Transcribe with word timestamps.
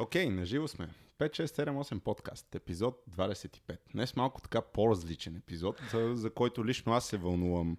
Окей, 0.00 0.26
okay, 0.26 0.28
наживо 0.28 0.68
сме. 0.68 0.88
5, 1.18 1.30
6, 1.30 1.46
7, 1.46 1.70
8 1.70 1.98
подкаст, 1.98 2.54
епизод 2.54 3.02
25. 3.16 3.78
Днес 3.92 4.16
малко 4.16 4.40
така 4.40 4.62
по-различен 4.62 5.36
епизод, 5.36 5.82
за, 5.92 6.30
който 6.30 6.66
лично 6.66 6.92
аз 6.92 7.06
се 7.06 7.16
вълнувам 7.16 7.78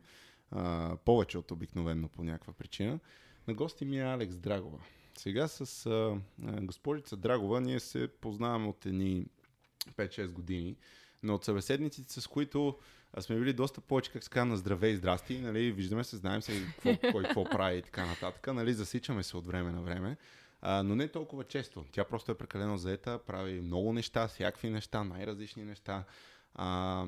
а, 0.52 0.96
повече 1.06 1.38
от 1.38 1.52
обикновено 1.52 2.08
по 2.10 2.24
някаква 2.24 2.54
причина. 2.54 3.00
На 3.48 3.54
гости 3.54 3.86
ми 3.86 4.00
е 4.00 4.04
Алекс 4.04 4.38
Драгова. 4.38 4.80
Сега 5.18 5.48
с 5.48 5.86
а, 5.86 6.18
госпожица 6.62 7.18
Драгова 7.18 7.62
ние 7.62 7.80
се 7.80 8.08
познаваме 8.08 8.68
от 8.68 8.86
едни 8.86 9.26
5-6 9.92 10.32
години, 10.32 10.76
но 11.24 11.36
от 11.36 11.46
събеседниците, 11.46 12.22
с 12.22 12.28
които 12.28 12.78
сме 13.20 13.40
били 13.40 13.54
доста 13.54 13.82
повече, 13.82 14.12
как 14.12 14.24
се 14.24 14.30
казва, 14.30 14.46
на 14.46 14.58
здраве 14.58 14.88
и 14.88 14.96
здрасти, 14.96 15.40
нали, 15.40 15.72
виждаме 15.72 16.04
се, 16.04 16.18
знаем 16.18 16.42
се 16.42 16.66
какво, 16.66 17.12
кой 17.12 17.24
какво 17.24 17.44
прави 17.44 17.78
и 17.78 17.82
така 17.82 18.06
нататък, 18.06 18.48
нали, 18.48 18.74
засичаме 18.74 19.24
се 19.24 19.38
от 19.38 19.48
време 19.48 19.72
на 19.72 19.82
време. 19.82 20.18
А, 20.62 20.84
но 20.84 20.96
не 20.96 21.08
толкова 21.08 21.44
често. 21.44 21.86
Тя 21.92 22.04
просто 22.04 22.32
е 22.32 22.36
прекалено 22.36 22.78
заета, 22.78 23.20
прави 23.28 23.62
много 23.62 23.94
неща, 23.94 24.28
всякакви 24.28 24.70
неща, 24.70 25.04
най-различни 25.04 25.64
неща. 25.64 26.04
А, 26.56 27.06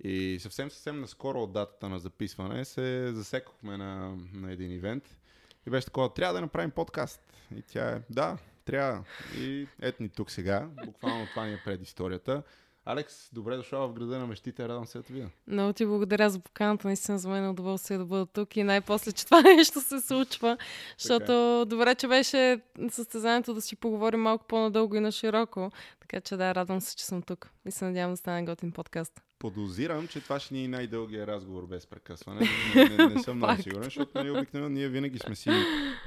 и 0.00 0.38
съвсем, 0.40 0.70
съвсем 0.70 1.00
наскоро 1.00 1.42
от 1.42 1.52
датата 1.52 1.88
на 1.88 1.98
записване 1.98 2.64
се 2.64 3.12
засекохме 3.12 3.76
на, 3.76 4.16
на 4.32 4.52
един 4.52 4.72
ивент 4.72 5.18
и 5.66 5.70
беше 5.70 5.86
такова, 5.86 6.14
трябва 6.14 6.34
да 6.34 6.40
направим 6.40 6.70
подкаст. 6.70 7.20
И 7.56 7.62
тя 7.62 7.90
е, 7.90 8.02
да, 8.10 8.38
трябва. 8.64 9.04
И 9.38 9.68
ето 9.80 10.02
ни 10.02 10.08
тук 10.08 10.30
сега. 10.30 10.68
Буквално 10.84 11.26
това 11.26 11.46
ни 11.46 11.52
е 11.52 11.62
предисторията. 11.64 12.42
Алекс, 12.86 13.30
добре 13.32 13.56
дошла 13.56 13.88
в 13.88 13.92
града 13.92 14.18
на 14.18 14.26
мечтите, 14.26 14.68
радвам 14.68 14.86
се 14.86 14.98
да 14.98 15.04
те 15.04 15.12
видя. 15.12 15.28
Много 15.46 15.72
ти 15.72 15.86
благодаря 15.86 16.30
за 16.30 16.40
поканата, 16.40 16.88
наистина 16.88 17.18
за 17.18 17.28
мен 17.28 17.44
е 17.44 17.48
удоволствие 17.48 17.98
да 17.98 18.04
бъда 18.04 18.26
тук 18.26 18.56
и 18.56 18.62
най-после, 18.62 19.12
че 19.12 19.24
това 19.24 19.40
нещо 19.56 19.80
се 19.80 20.00
случва, 20.00 20.58
защото 20.98 21.32
е. 21.32 21.64
добре, 21.66 21.94
че 21.94 22.08
беше 22.08 22.60
състезанието 22.90 23.54
да 23.54 23.60
си 23.60 23.76
поговорим 23.76 24.20
малко 24.20 24.44
по-надълго 24.46 24.96
и 24.96 25.00
на 25.00 25.12
широко, 25.12 25.70
така 26.00 26.20
че 26.20 26.36
да, 26.36 26.54
радвам 26.54 26.80
се, 26.80 26.96
че 26.96 27.04
съм 27.04 27.22
тук 27.22 27.50
и 27.66 27.70
се 27.70 27.84
надявам 27.84 28.12
да 28.12 28.16
стане 28.16 28.44
готин 28.44 28.72
подкаст. 28.72 29.20
Подозирам, 29.38 30.08
че 30.08 30.20
това 30.20 30.40
ще 30.40 30.54
ни 30.54 30.64
е 30.64 30.68
най-дългия 30.68 31.26
разговор 31.26 31.66
без 31.66 31.86
прекъсване. 31.86 32.40
Не, 32.74 32.88
не, 32.88 33.06
не 33.06 33.22
съм 33.22 33.36
много 33.36 33.62
сигурен, 33.62 33.82
защото 33.82 34.10
нали, 34.14 34.30
обикновено 34.30 34.68
ние 34.68 34.88
винаги 34.88 35.18
сме 35.18 35.34
си 35.34 35.50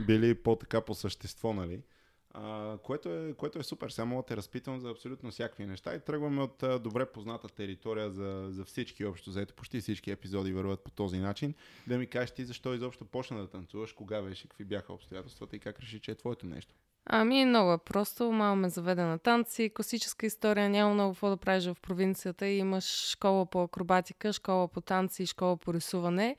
били 0.05 0.35
по-така 0.35 0.81
по 0.81 0.95
същество, 0.95 1.53
нали? 1.53 1.81
А, 2.39 2.77
което, 2.77 3.09
е, 3.09 3.33
което 3.33 3.59
е 3.59 3.63
супер. 3.63 3.89
Сега 3.89 4.05
мога 4.05 4.23
да 4.23 4.27
те 4.27 4.37
разпитам 4.37 4.79
за 4.79 4.89
абсолютно 4.89 5.31
всякакви 5.31 5.65
неща 5.65 5.95
и 5.95 5.99
тръгваме 5.99 6.41
от 6.41 6.63
а, 6.63 6.79
добре 6.79 7.05
позната 7.05 7.47
територия 7.47 8.11
за, 8.11 8.47
за 8.49 8.65
всички 8.65 9.05
общо 9.05 9.31
заето. 9.31 9.53
Почти 9.53 9.81
всички 9.81 10.11
епизоди 10.11 10.53
върват 10.53 10.83
по 10.83 10.91
този 10.91 11.17
начин. 11.17 11.53
Да 11.87 11.97
ми 11.97 12.07
кажеш 12.07 12.31
ти 12.31 12.45
защо 12.45 12.73
изобщо 12.73 13.05
почна 13.05 13.37
да 13.37 13.47
танцуваш, 13.47 13.93
кога 13.93 14.21
беше, 14.21 14.47
какви 14.47 14.65
бяха 14.65 14.93
обстоятелствата 14.93 15.55
и 15.55 15.59
как 15.59 15.79
реши, 15.79 15.99
че 15.99 16.11
е 16.11 16.15
твоето 16.15 16.45
нещо. 16.45 16.75
Ами 17.09 17.45
много 17.45 17.73
е 17.73 17.77
просто. 17.77 18.31
Мама 18.31 18.55
ме 18.55 18.69
заведе 18.69 19.03
на 19.03 19.19
танци. 19.19 19.71
Класическа 19.75 20.25
история. 20.25 20.69
Няма 20.69 20.93
много 20.93 21.13
какво 21.13 21.29
да 21.29 21.37
правиш 21.37 21.65
в 21.65 21.77
провинцията. 21.81 22.47
Имаш 22.47 23.09
школа 23.11 23.45
по 23.45 23.63
акробатика, 23.63 24.33
школа 24.33 24.67
по 24.67 24.81
танци 24.81 25.23
и 25.23 25.25
школа 25.25 25.57
по 25.57 25.73
рисуване. 25.73 26.35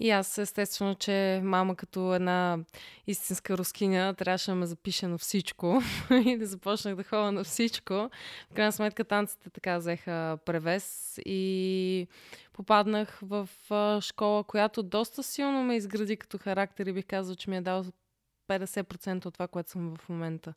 И 0.00 0.10
аз 0.10 0.38
естествено, 0.38 0.94
че 0.94 1.40
мама 1.44 1.76
като 1.76 2.14
една 2.14 2.58
истинска 3.06 3.58
рускиня 3.58 4.14
трябваше 4.14 4.50
да 4.50 4.54
ме 4.54 4.66
запише 4.66 5.06
на 5.06 5.18
всичко 5.18 5.82
и 6.26 6.36
да 6.36 6.46
започнах 6.46 6.94
да 6.94 7.04
ходя 7.04 7.32
на 7.32 7.44
всичко. 7.44 7.94
В 8.50 8.54
крайна 8.54 8.72
сметка 8.72 9.04
танците 9.04 9.50
така 9.50 9.78
взеха 9.78 10.38
превес 10.44 11.18
и 11.26 12.06
попаднах 12.52 13.18
в 13.22 13.48
школа, 14.00 14.44
която 14.44 14.82
доста 14.82 15.22
силно 15.22 15.62
ме 15.62 15.76
изгради 15.76 16.16
като 16.16 16.38
характер 16.38 16.86
и 16.86 16.92
бих 16.92 17.06
казал, 17.06 17.34
че 17.36 17.50
ми 17.50 17.56
е 17.56 17.60
дал 17.60 17.84
50% 18.48 19.26
от 19.26 19.34
това, 19.34 19.48
което 19.48 19.70
съм 19.70 19.96
в 19.96 20.08
момента. 20.08 20.54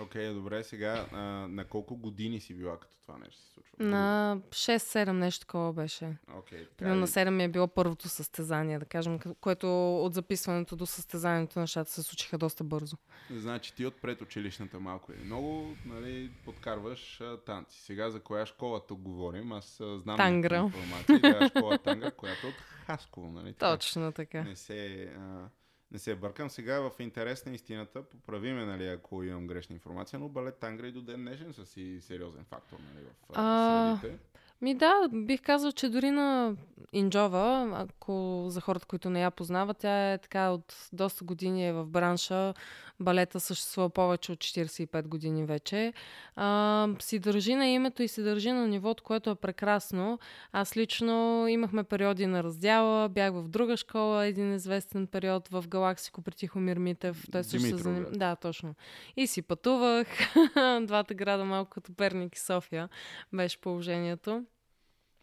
Окей, 0.00 0.28
okay, 0.28 0.34
добре. 0.34 0.64
Сега 0.64 1.06
а, 1.12 1.20
на 1.48 1.64
колко 1.64 1.96
години 1.96 2.40
си 2.40 2.54
била 2.54 2.78
като 2.80 2.96
това 3.02 3.18
нещо 3.18 3.42
се 3.42 3.52
случва? 3.52 3.74
На 3.78 4.38
6-7 4.48 5.10
нещо 5.10 5.40
такова 5.40 5.72
беше. 5.72 6.16
Okay, 6.28 6.68
Примерно 6.76 7.00
на 7.00 7.06
7 7.06 7.30
ми 7.30 7.44
е 7.44 7.48
било 7.48 7.68
първото 7.68 8.08
състезание, 8.08 8.78
да 8.78 8.84
кажем, 8.84 9.18
което 9.40 9.96
от 9.96 10.14
записването 10.14 10.76
до 10.76 10.86
състезанието 10.86 11.60
нещата 11.60 11.90
се 11.90 12.02
случиха 12.02 12.38
доста 12.38 12.64
бързо. 12.64 12.96
Значи 13.30 13.74
ти 13.74 13.86
от 13.86 14.00
предучилищната 14.02 14.80
малко 14.80 15.12
и 15.12 15.24
много 15.24 15.76
нали, 15.86 16.30
подкарваш 16.44 17.20
а, 17.20 17.36
танци. 17.36 17.80
Сега 17.80 18.10
за 18.10 18.20
коя 18.20 18.46
школа 18.46 18.86
тук 18.86 19.00
говорим? 19.00 19.52
Аз 19.52 19.80
а, 19.80 19.98
знам 19.98 20.16
Тангра. 20.16 20.56
информация. 20.56 21.18
Да, 21.20 21.48
школа 21.48 21.78
Тангра, 21.78 22.10
която 22.10 22.46
е 22.46 22.50
от 22.50 22.56
Хасково. 22.86 23.32
Нали? 23.32 23.52
Точно 23.52 24.12
така. 24.12 24.42
Не 24.42 24.56
се... 24.56 25.02
А, 25.18 25.48
не 25.92 25.98
се 25.98 26.14
бъркам. 26.14 26.50
Сега 26.50 26.80
в 26.80 26.90
интерес 26.98 27.46
на 27.46 27.52
истината, 27.52 28.02
поправи 28.02 28.52
ме, 28.52 28.64
нали, 28.64 28.86
ако 28.86 29.22
имам 29.22 29.46
грешна 29.46 29.74
информация, 29.74 30.18
но 30.18 30.28
балет 30.28 30.56
Тангра 30.56 30.86
и 30.86 30.92
до 30.92 31.02
ден 31.02 31.20
днешен 31.20 31.52
са 31.52 31.66
си 31.66 32.00
сериозен 32.00 32.44
фактор 32.44 32.78
нали, 32.94 33.04
в 33.04 33.32
а, 33.34 33.98
средите. 34.00 34.18
Ми 34.62 34.74
да, 34.74 35.08
бих 35.12 35.42
казал, 35.42 35.72
че 35.72 35.88
дори 35.88 36.10
на 36.10 36.56
Инджова, 36.92 37.70
ако 37.74 38.44
за 38.48 38.60
хората, 38.60 38.86
които 38.86 39.10
не 39.10 39.22
я 39.22 39.30
познават, 39.30 39.78
тя 39.78 40.12
е 40.12 40.18
така 40.18 40.50
от 40.50 40.88
доста 40.92 41.24
години 41.24 41.68
е 41.68 41.72
в 41.72 41.86
бранша. 41.86 42.54
Балета 43.00 43.40
съществува 43.40 43.90
повече 43.90 44.32
от 44.32 44.38
45 44.38 45.08
години 45.08 45.44
вече. 45.44 45.92
А, 46.36 46.88
си 46.98 47.18
държи 47.18 47.54
на 47.54 47.66
името 47.66 48.02
и 48.02 48.08
си 48.08 48.22
държи 48.22 48.52
на 48.52 48.68
нивото, 48.68 49.04
което 49.04 49.30
е 49.30 49.34
прекрасно. 49.34 50.18
Аз 50.52 50.76
лично 50.76 51.46
имахме 51.48 51.84
периоди 51.84 52.26
на 52.26 52.44
раздяла, 52.44 53.08
бях 53.08 53.32
в 53.32 53.48
друга 53.48 53.76
школа, 53.76 54.26
един 54.26 54.54
известен 54.54 55.06
период 55.06 55.48
в 55.48 55.64
Галаксико 55.68 56.22
при 56.22 56.32
Тихомир 56.32 56.76
Митев. 56.76 57.24
Той 57.32 57.44
също 57.44 57.68
се 57.68 57.76
заним... 57.76 58.06
Да, 58.12 58.36
точно. 58.36 58.74
И 59.16 59.26
си 59.26 59.42
пътувах. 59.42 60.06
Двата 60.82 61.14
града 61.14 61.44
малко 61.44 61.70
като 61.70 61.94
Перник 61.94 62.36
и 62.36 62.40
София 62.40 62.88
беше 63.32 63.60
положението. 63.60 64.44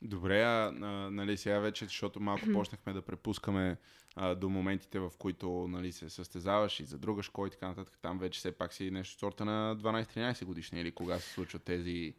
Добре, 0.02 0.41
а, 0.44 0.74
а 0.81 1.12
нали, 1.12 1.38
сега 1.38 1.59
вече, 1.59 1.85
защото 1.85 2.19
малко 2.19 2.46
почнахме 2.53 2.94
да 2.94 3.02
препускаме 3.02 3.78
а, 4.16 4.35
до 4.35 4.50
моментите, 4.50 5.00
в 5.00 5.12
които 5.19 5.68
нали, 5.68 5.91
се 5.91 6.09
състезаваш 6.09 6.80
и 6.80 6.85
за 6.85 6.97
друга 6.97 7.24
школа 7.24 7.47
и 7.47 7.52
така 7.52 7.68
нататък, 7.68 7.97
там 8.02 8.19
вече 8.19 8.40
все 8.40 8.52
пак 8.52 8.74
си 8.74 8.91
нещо 8.91 9.19
сорта 9.19 9.46
на 9.46 9.78
12-13 9.78 10.46
годишни 10.46 10.81
или 10.81 10.91
кога 10.91 11.19
се 11.19 11.34
случват 11.34 11.63
тези 11.63 12.13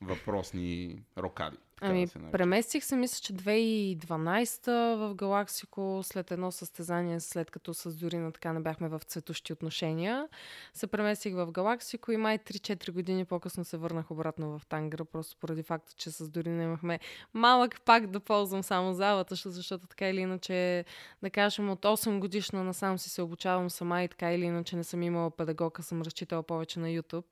въпросни 0.00 1.02
рокади. 1.18 1.56
Ами, 1.80 2.04
да 2.04 2.10
се 2.10 2.18
преместих 2.32 2.84
се, 2.84 2.96
мисля, 2.96 3.20
че 3.22 3.32
2012 3.32 4.94
в 4.96 5.14
Галаксико, 5.14 6.00
след 6.02 6.30
едно 6.30 6.52
състезание, 6.52 7.20
след 7.20 7.50
като 7.50 7.74
с 7.74 7.90
Зорина 7.90 8.32
така 8.32 8.52
не 8.52 8.60
бяхме 8.60 8.88
в 8.88 9.00
цветущи 9.06 9.52
отношения. 9.52 10.28
Се 10.74 10.86
преместих 10.86 11.34
в 11.34 11.52
Галаксико 11.52 12.12
и 12.12 12.16
май 12.16 12.38
3-4 12.38 12.90
години 12.92 13.24
по-късно 13.24 13.64
се 13.64 13.76
върнах 13.76 14.10
обратно 14.10 14.58
в 14.58 14.66
Тангра, 14.66 15.04
просто 15.04 15.36
поради 15.40 15.62
факта, 15.62 15.92
че 15.96 16.10
с 16.10 16.24
Зорина 16.24 16.62
имахме 16.62 17.00
малък 17.34 17.80
пак 17.80 18.06
да 18.06 18.20
ползвам 18.20 18.62
само 18.62 18.94
залата, 18.94 19.34
защото 19.34 19.86
така 19.86 20.08
или 20.08 20.20
иначе, 20.20 20.84
да 21.22 21.30
кажем, 21.30 21.70
от 21.70 21.84
8 21.84 22.18
годишна 22.18 22.64
насам 22.64 22.98
си 22.98 23.10
се 23.10 23.22
обучавам 23.22 23.70
сама 23.70 24.02
и 24.02 24.08
така 24.08 24.32
или 24.32 24.44
иначе 24.44 24.76
не 24.76 24.84
съм 24.84 25.02
имала 25.02 25.30
педагога, 25.30 25.82
съм 25.82 26.02
разчитала 26.02 26.42
повече 26.42 26.80
на 26.80 26.86
YouTube. 26.86 27.24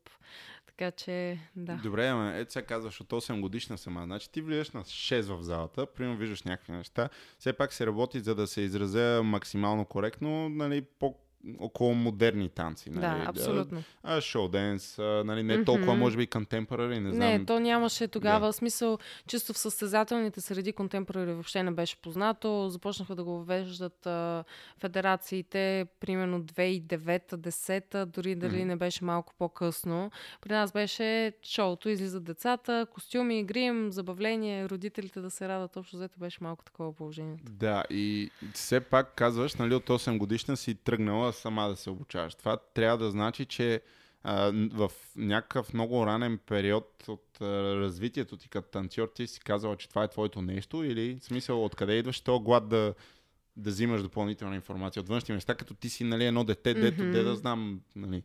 Така 0.79 0.91
че, 0.91 1.39
да. 1.57 1.81
Добре, 1.83 2.07
ама 2.07 2.33
ето 2.35 2.53
сега 2.53 2.67
казваш 2.67 3.01
от 3.01 3.09
8 3.09 3.41
годишна 3.41 3.79
сама. 3.79 4.03
Значи 4.05 4.31
ти 4.31 4.41
влизаш 4.43 4.71
на 4.71 4.85
6 4.85 5.21
в 5.21 5.43
залата, 5.43 5.87
примерно 5.87 6.19
виждаш 6.19 6.43
някакви 6.43 6.73
неща. 6.73 7.09
Все 7.39 7.53
пак 7.53 7.73
се 7.73 7.87
работи, 7.87 8.21
за 8.21 8.35
да 8.35 8.47
се 8.47 8.61
изразя 8.61 9.23
максимално 9.25 9.85
коректно, 9.85 10.49
нали, 10.49 10.83
по 10.83 11.15
около 11.59 11.95
модерни 11.95 12.49
танци. 12.49 12.91
Нали? 12.91 13.01
Да, 13.01 13.25
абсолютно. 13.27 13.83
А, 14.03 14.21
шоу 14.21 14.49
денс, 14.49 14.99
нали? 14.99 15.43
не 15.43 15.65
толкова, 15.65 15.93
mm-hmm. 15.93 15.99
може 15.99 16.17
би, 16.17 16.27
contemporary, 16.27 16.99
не 16.99 17.13
знам. 17.13 17.29
Не, 17.29 17.45
то 17.45 17.61
нямаше 17.61 18.09
тогава. 18.09 18.47
Да. 18.47 18.53
Смисъл, 18.53 18.99
чисто 19.27 19.53
в 19.53 19.59
състезателните 19.59 20.41
среди 20.41 20.73
contemporary 20.73 21.33
въобще 21.33 21.63
не 21.63 21.71
беше 21.71 21.97
познато. 21.97 22.69
Започнаха 22.69 23.15
да 23.15 23.25
го 23.25 23.31
въвеждат 23.31 24.07
а, 24.07 24.45
федерациите, 24.79 25.87
примерно 26.01 26.43
2009-10, 26.43 28.05
дори 28.05 28.35
дали 28.35 28.57
mm-hmm. 28.57 28.65
не 28.65 28.77
беше 28.77 29.05
малко 29.05 29.35
по-късно. 29.39 30.11
При 30.41 30.53
нас 30.53 30.73
беше 30.73 31.33
шоуто, 31.43 31.89
излизат 31.89 32.25
децата, 32.25 32.87
костюми, 32.93 33.45
грим, 33.45 33.93
забавление, 33.93 34.69
родителите 34.69 35.21
да 35.21 35.31
се 35.31 35.49
радат. 35.49 35.77
Общо 35.77 35.97
взето 35.97 36.19
беше 36.19 36.39
малко 36.41 36.65
такова 36.65 36.93
положение. 36.93 37.39
Да, 37.51 37.85
и 37.91 38.31
все 38.55 38.81
пак 38.81 39.15
казваш, 39.15 39.55
нали, 39.55 39.75
от 39.75 39.87
8 39.87 40.19
годишна 40.19 40.57
си 40.57 40.75
тръгнала 40.75 41.33
сама 41.37 41.69
да 41.69 41.77
се 41.77 41.91
обучаваш. 41.91 42.35
Това 42.35 42.57
трябва 42.75 42.99
да 42.99 43.11
значи, 43.11 43.45
че 43.45 43.83
а, 44.23 44.53
в 44.73 44.91
някакъв 45.17 45.75
много 45.75 46.07
ранен 46.07 46.39
период 46.47 47.05
от 47.09 47.41
а, 47.41 47.45
развитието 47.77 48.37
ти 48.37 48.49
като 48.49 48.71
танцор 48.71 49.09
ти 49.15 49.27
си 49.27 49.41
казала, 49.41 49.77
че 49.77 49.89
това 49.89 50.05
е 50.05 50.09
твоето 50.09 50.43
нещо 50.43 50.85
или 50.85 51.19
в 51.21 51.25
смисъл 51.25 51.65
откъде 51.65 51.93
идваш 51.93 52.21
този 52.21 52.45
глад 52.45 52.69
да, 52.69 52.95
да 53.57 53.71
взимаш 53.71 54.03
допълнителна 54.03 54.55
информация 54.55 55.01
от 55.01 55.09
външни 55.09 55.35
места, 55.35 55.55
като 55.55 55.75
ти 55.75 55.89
си 55.89 56.05
нали, 56.05 56.25
едно 56.25 56.45
дете, 56.45 56.75
mm-hmm. 56.75 56.81
дето 56.81 57.03
де 57.03 57.23
да 57.23 57.37
знам. 57.37 57.81
Нали. 57.97 58.23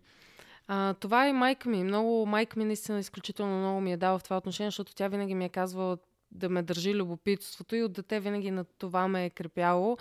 А, 0.67 0.93
това 0.93 1.27
е 1.27 1.33
майка 1.33 1.69
ми. 1.69 1.83
Много, 1.83 2.25
майка 2.25 2.59
ми 2.59 2.65
наистина 2.65 2.99
изключително 2.99 3.59
много 3.59 3.81
ми 3.81 3.93
е 3.93 3.97
дала 3.97 4.19
в 4.19 4.23
това 4.23 4.37
отношение, 4.37 4.67
защото 4.67 4.95
тя 4.95 5.07
винаги 5.07 5.35
ми 5.35 5.45
е 5.45 5.49
казвала 5.49 5.97
да 6.31 6.49
ме 6.49 6.63
държи 6.63 6.95
любопитството 6.95 7.75
и 7.75 7.83
от 7.83 7.93
дете 7.93 8.19
винаги 8.19 8.51
на 8.51 8.63
това 8.63 9.07
ме 9.07 9.25
е 9.25 9.29
крепяло 9.29 9.97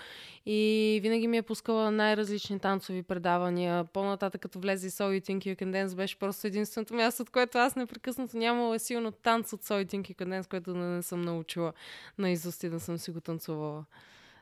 и 0.47 1.01
винаги 1.03 1.29
ми 1.29 1.37
е 1.37 1.43
пускала 1.43 1.91
най-различни 1.91 2.61
танцови 2.61 3.03
предавания. 3.03 3.85
По-нататък, 3.85 4.41
като 4.41 4.61
влезе 4.61 4.87
и 4.87 4.91
So 4.91 5.05
You 5.05 5.21
Think 5.21 5.39
You 5.39 5.63
Can 5.63 5.71
Dance, 5.71 5.97
беше 5.97 6.19
просто 6.19 6.47
единственото 6.47 6.95
място, 6.95 7.23
от 7.23 7.31
което 7.31 7.59
аз 7.59 7.77
непрекъснато 7.77 8.37
нямала 8.37 8.79
силно 8.79 9.13
танц 9.13 9.53
от 9.53 9.63
So 9.63 9.85
You 9.85 9.87
Think 9.87 10.03
You 10.03 10.15
Can 10.15 10.41
Dance, 10.41 10.51
което 10.51 10.75
не, 10.75 10.97
не 10.97 11.03
съм 11.03 11.21
научила 11.21 11.73
на 12.19 12.31
изости 12.31 12.69
да 12.69 12.81
съм 12.81 12.99
си 12.99 13.11
го 13.11 13.21
танцувала. 13.21 13.85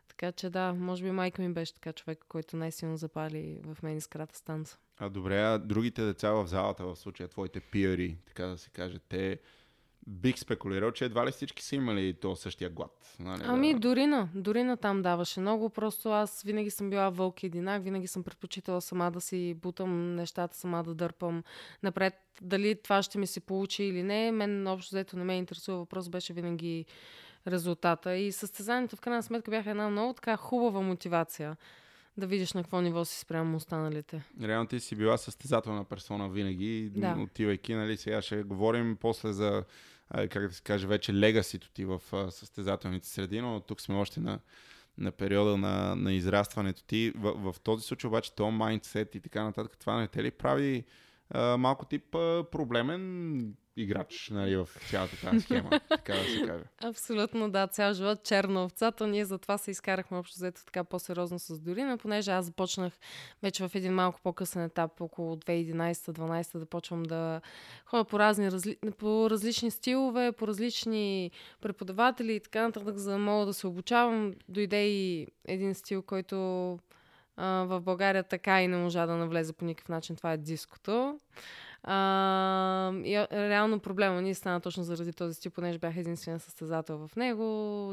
Така 0.08 0.32
че 0.32 0.50
да, 0.50 0.72
може 0.72 1.02
би 1.02 1.10
майка 1.10 1.42
ми 1.42 1.52
беше 1.52 1.74
така 1.74 1.92
човек, 1.92 2.24
който 2.28 2.56
най-силно 2.56 2.96
запали 2.96 3.60
в 3.64 3.82
мен 3.82 3.96
искрата 3.96 4.36
с 4.36 4.42
танца. 4.42 4.78
А 4.98 5.08
добре, 5.08 5.40
а 5.40 5.58
другите 5.58 6.02
деца 6.02 6.30
в 6.30 6.46
залата, 6.46 6.84
в 6.84 6.96
случая 6.96 7.28
твоите 7.28 7.60
пиари, 7.60 8.18
така 8.26 8.46
да 8.46 8.58
се 8.58 8.70
каже, 8.70 8.98
те 9.08 9.38
бих 10.08 10.38
спекулирал, 10.38 10.92
че 10.92 11.04
едва 11.04 11.26
ли 11.26 11.30
всички 11.30 11.62
са 11.62 11.76
имали 11.76 12.14
то 12.14 12.36
същия 12.36 12.70
глад. 12.70 13.16
Нали, 13.20 13.42
Ами, 13.46 13.74
да... 13.74 13.80
Дорина. 13.80 14.28
Дорина 14.34 14.76
там 14.76 15.02
даваше 15.02 15.40
много. 15.40 15.70
Просто 15.70 16.10
аз 16.10 16.42
винаги 16.42 16.70
съм 16.70 16.90
била 16.90 17.10
вълк 17.10 17.42
единак. 17.42 17.82
Винаги 17.82 18.06
съм 18.06 18.22
предпочитала 18.24 18.80
сама 18.80 19.10
да 19.10 19.20
си 19.20 19.54
бутам 19.62 20.14
нещата, 20.14 20.56
сама 20.56 20.82
да 20.82 20.94
дърпам 20.94 21.42
напред. 21.82 22.14
Дали 22.42 22.82
това 22.82 23.02
ще 23.02 23.18
ми 23.18 23.26
се 23.26 23.40
получи 23.40 23.84
или 23.84 24.02
не, 24.02 24.32
мен 24.32 24.66
общо 24.66 24.94
взето 24.94 25.16
не 25.16 25.24
ме 25.24 25.36
интересува. 25.36 25.78
Въпрос 25.78 26.08
беше 26.08 26.32
винаги 26.32 26.86
резултата. 27.46 28.16
И 28.16 28.32
състезанието 28.32 28.96
в 28.96 29.00
крайна 29.00 29.22
сметка 29.22 29.50
бяха 29.50 29.70
една 29.70 29.90
много 29.90 30.12
така 30.12 30.36
хубава 30.36 30.80
мотивация 30.80 31.56
да 32.18 32.26
видиш 32.26 32.52
на 32.52 32.62
какво 32.62 32.80
ниво 32.80 33.04
си 33.04 33.18
спрямо 33.18 33.56
останалите. 33.56 34.22
Реално 34.42 34.68
ти 34.68 34.80
си 34.80 34.96
била 34.96 35.18
състезателна 35.18 35.84
персона 35.84 36.28
винаги, 36.28 36.90
Да. 36.94 37.16
отивайки, 37.18 37.74
нали, 37.74 37.96
сега 37.96 38.22
ще 38.22 38.42
говорим 38.42 38.96
после 39.00 39.32
за, 39.32 39.64
как 40.10 40.48
да 40.48 40.54
се 40.54 40.62
каже, 40.62 40.86
вече 40.86 41.14
легасито 41.14 41.70
ти 41.70 41.84
в 41.84 42.00
състезателните 42.30 43.08
среди, 43.08 43.40
но 43.40 43.60
тук 43.60 43.80
сме 43.80 43.94
още 43.94 44.20
на, 44.20 44.38
на 44.98 45.12
периода 45.12 45.56
на, 45.56 45.96
на 45.96 46.12
израстването 46.12 46.84
ти. 46.84 47.12
В, 47.16 47.52
в 47.52 47.60
този 47.60 47.86
случай 47.86 48.08
обаче 48.08 48.34
то 48.34 48.50
майндсет 48.50 49.14
и 49.14 49.20
така 49.20 49.44
нататък, 49.44 49.76
това 49.78 50.00
не 50.00 50.08
те 50.08 50.22
ли 50.22 50.30
прави 50.30 50.84
а, 51.30 51.56
малко 51.56 51.86
тип 51.86 52.14
а, 52.14 52.44
проблемен 52.50 53.54
играч 53.78 54.30
нали, 54.30 54.56
в 54.56 54.68
цялата 54.90 55.16
тази 55.20 55.40
схема, 55.44 55.80
така 55.88 56.12
да 56.12 56.24
се 56.24 56.46
каже. 56.46 56.64
Абсолютно, 56.82 57.50
да. 57.50 57.66
Цял 57.66 57.92
живот 57.92 58.24
черна 58.24 58.64
овца. 58.64 58.92
То 58.92 59.06
ние 59.06 59.24
затова 59.24 59.58
се 59.58 59.70
изкарахме 59.70 60.18
общо 60.18 60.36
взето 60.36 60.64
така 60.64 60.84
по-сериозно 60.84 61.38
с 61.38 61.60
Дорина, 61.60 61.98
понеже 61.98 62.30
аз 62.30 62.44
започнах 62.44 62.92
вече 63.42 63.68
в 63.68 63.74
един 63.74 63.92
малко 63.92 64.20
по-късен 64.22 64.62
етап, 64.62 65.00
около 65.00 65.36
2011-2012, 65.36 66.58
да 66.58 66.66
почвам 66.66 67.02
да 67.02 67.40
ходя 67.86 68.04
по, 68.04 68.18
разни, 68.18 68.50
разли... 68.50 68.76
по 68.98 69.30
различни 69.30 69.70
стилове, 69.70 70.32
по 70.32 70.46
различни 70.46 71.30
преподаватели 71.60 72.34
и 72.34 72.40
така 72.40 72.62
нататък, 72.62 72.96
за 72.96 73.10
да 73.10 73.18
мога 73.18 73.46
да 73.46 73.54
се 73.54 73.66
обучавам. 73.66 74.34
Дойде 74.48 74.86
и 74.86 75.26
един 75.44 75.74
стил, 75.74 76.02
който 76.02 76.78
а, 77.36 77.64
в 77.64 77.80
България 77.80 78.24
така 78.24 78.62
и 78.62 78.68
не 78.68 78.76
можа 78.76 79.06
да 79.06 79.16
навлезе 79.16 79.52
по 79.52 79.64
никакъв 79.64 79.88
начин. 79.88 80.16
Това 80.16 80.32
е 80.32 80.36
диското. 80.36 81.18
А, 81.82 82.92
и 83.04 83.26
реално 83.32 83.80
проблема 83.80 84.22
ни 84.22 84.34
стана 84.34 84.60
точно 84.60 84.84
заради 84.84 85.12
този 85.12 85.34
стил, 85.34 85.50
понеже 85.50 85.78
бях 85.78 85.96
единствен 85.96 86.38
състезател 86.38 87.08
в 87.08 87.16
него. 87.16 87.44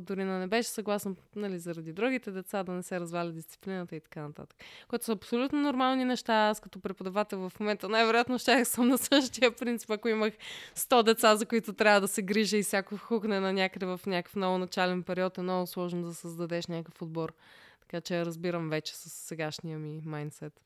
Дори 0.02 0.24
не 0.24 0.48
беше 0.48 0.70
съгласен 0.70 1.16
нали, 1.36 1.60
заради 1.60 1.94
другите 1.94 2.32
деца 2.32 2.64
да 2.64 2.72
не 2.72 2.84
се 2.84 3.00
разваля 3.00 3.32
дисциплината 3.32 3.96
и 3.96 4.00
така 4.00 4.22
нататък. 4.22 4.58
Което 4.88 5.06
са 5.06 5.12
абсолютно 5.12 5.62
нормални 5.62 6.06
неща. 6.06 6.34
Аз 6.34 6.60
като 6.60 6.80
преподавател 6.80 7.50
в 7.50 7.60
момента 7.60 7.90
най-вероятно 7.90 8.40
ще 8.40 8.66
съм 8.66 8.88
на 8.88 8.98
същия 8.98 9.52
принцип, 9.56 9.90
ако 9.90 10.10
имах 10.10 10.34
100 10.76 11.04
деца, 11.04 11.36
за 11.36 11.46
които 11.46 11.74
трябва 11.74 12.02
да 12.02 12.08
се 12.08 12.22
грижа 12.22 12.58
и 12.58 12.64
всяко 12.64 12.98
хукне 12.98 13.40
на 13.40 13.54
някъде 13.54 13.86
в 13.86 14.00
някакъв 14.08 14.36
много 14.36 14.58
начален 14.58 15.04
период, 15.04 15.38
е 15.38 15.42
много 15.42 15.68
сложно 15.68 16.04
да 16.04 16.14
създадеш 16.14 16.68
някакъв 16.68 17.02
отбор. 17.02 17.34
Така 17.82 18.02
че 18.02 18.26
разбирам 18.26 18.70
вече 18.70 18.96
с 18.96 19.10
сегашния 19.10 19.80
ми 19.80 20.02
майндсет. 20.06 20.62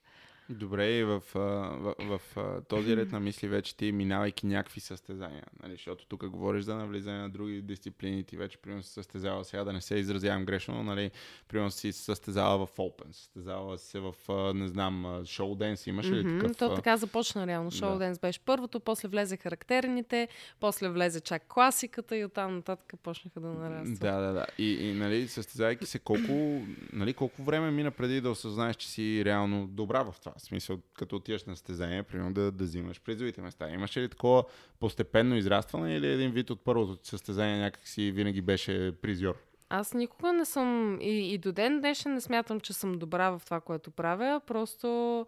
Добре, 0.50 0.92
и 0.92 1.04
в, 1.04 1.24
в, 1.34 1.96
в, 2.00 2.20
в 2.36 2.62
този 2.70 2.98
ред 2.98 3.12
на 3.12 3.20
мисли 3.20 3.48
вече 3.48 3.76
ти 3.76 3.92
минавайки 3.92 4.46
някакви 4.46 4.80
състезания, 4.80 5.44
нали, 5.64 5.72
защото 5.72 6.06
тук 6.06 6.30
говориш 6.30 6.64
за 6.64 6.76
навлизане 6.76 7.18
на 7.18 7.30
други 7.30 7.62
дисциплини, 7.62 8.24
ти 8.24 8.38
вече 8.38 8.58
примерно 8.58 8.84
си 8.84 8.90
състезава 8.90 9.46
сега, 9.46 9.64
да 9.64 9.74
не 9.74 9.82
се 9.82 9.96
изразявам 9.96 10.46
грешно, 10.46 10.76
но 10.76 10.84
нали, 10.84 11.12
примерно 11.48 11.72
си 11.72 11.92
състезава 11.92 12.66
в 12.66 12.78
Open, 12.78 13.12
състезава 13.12 13.78
се 13.78 14.00
в, 14.00 14.14
не 14.54 14.68
знам, 14.68 15.24
шоу 15.26 15.56
денс, 15.56 15.88
имаш 15.88 16.10
ли 16.10 16.40
такъв? 16.40 16.58
То 16.58 16.76
така 16.76 16.98
започна 16.98 17.48
реално. 17.48 17.72
Шоу 17.72 17.92
да. 17.92 17.98
Денс 17.98 18.20
беше 18.20 18.40
първото, 18.40 18.80
после 18.80 19.08
влезе 19.08 19.38
характерните, 19.38 20.28
после 20.60 20.90
влезе 20.90 21.22
чак 21.22 21.48
класиката 21.48 22.18
и 22.18 22.26
оттам 22.26 22.56
нататък 22.56 22.94
почнаха 23.04 23.40
да 23.40 23.48
нарастват. 23.48 24.00
Да, 24.00 24.20
да, 24.20 24.34
да. 24.34 24.46
И, 24.58 24.88
и 24.88 24.94
нали, 24.94 25.28
състезайки 25.28 25.86
се, 25.86 26.00
колко, 26.00 26.62
нали, 26.94 27.14
колко 27.14 27.44
време 27.44 27.72
мина 27.72 27.92
преди 27.92 28.22
да 28.22 28.30
осъзнаеш, 28.30 28.76
че 28.76 28.88
си 28.88 29.26
реално 29.26 29.68
добра 29.68 30.04
в 30.04 30.16
това? 30.20 30.34
В 30.40 30.42
смисъл, 30.42 30.80
като 30.94 31.16
отиваш 31.16 31.44
на 31.44 31.56
състезание, 31.56 32.04
примерно 32.04 32.34
да, 32.34 32.52
да 32.52 32.64
взимаш 32.64 33.02
призовите 33.02 33.42
места. 33.42 33.70
Имаше 33.70 34.02
ли 34.02 34.10
такова 34.10 34.44
постепенно 34.80 35.36
израстване 35.36 35.96
или 35.96 36.08
един 36.08 36.32
вид 36.32 36.50
от 36.50 36.64
първото 36.64 37.08
състезание 37.08 37.60
някак 37.60 37.88
си 37.88 38.12
винаги 38.12 38.42
беше 38.42 38.92
призьор? 39.02 39.36
Аз 39.70 39.94
никога 39.94 40.34
не 40.34 40.46
съм 40.46 40.98
и, 41.02 41.34
и 41.34 41.38
до 41.38 41.52
ден 41.52 41.80
днешен 41.80 42.14
не 42.14 42.22
смятам, 42.22 42.60
че 42.60 42.74
съм 42.74 43.00
добра 43.00 43.30
в 43.30 43.42
това, 43.46 43.60
което 43.60 43.92
правя. 43.92 44.42
Просто 44.48 45.26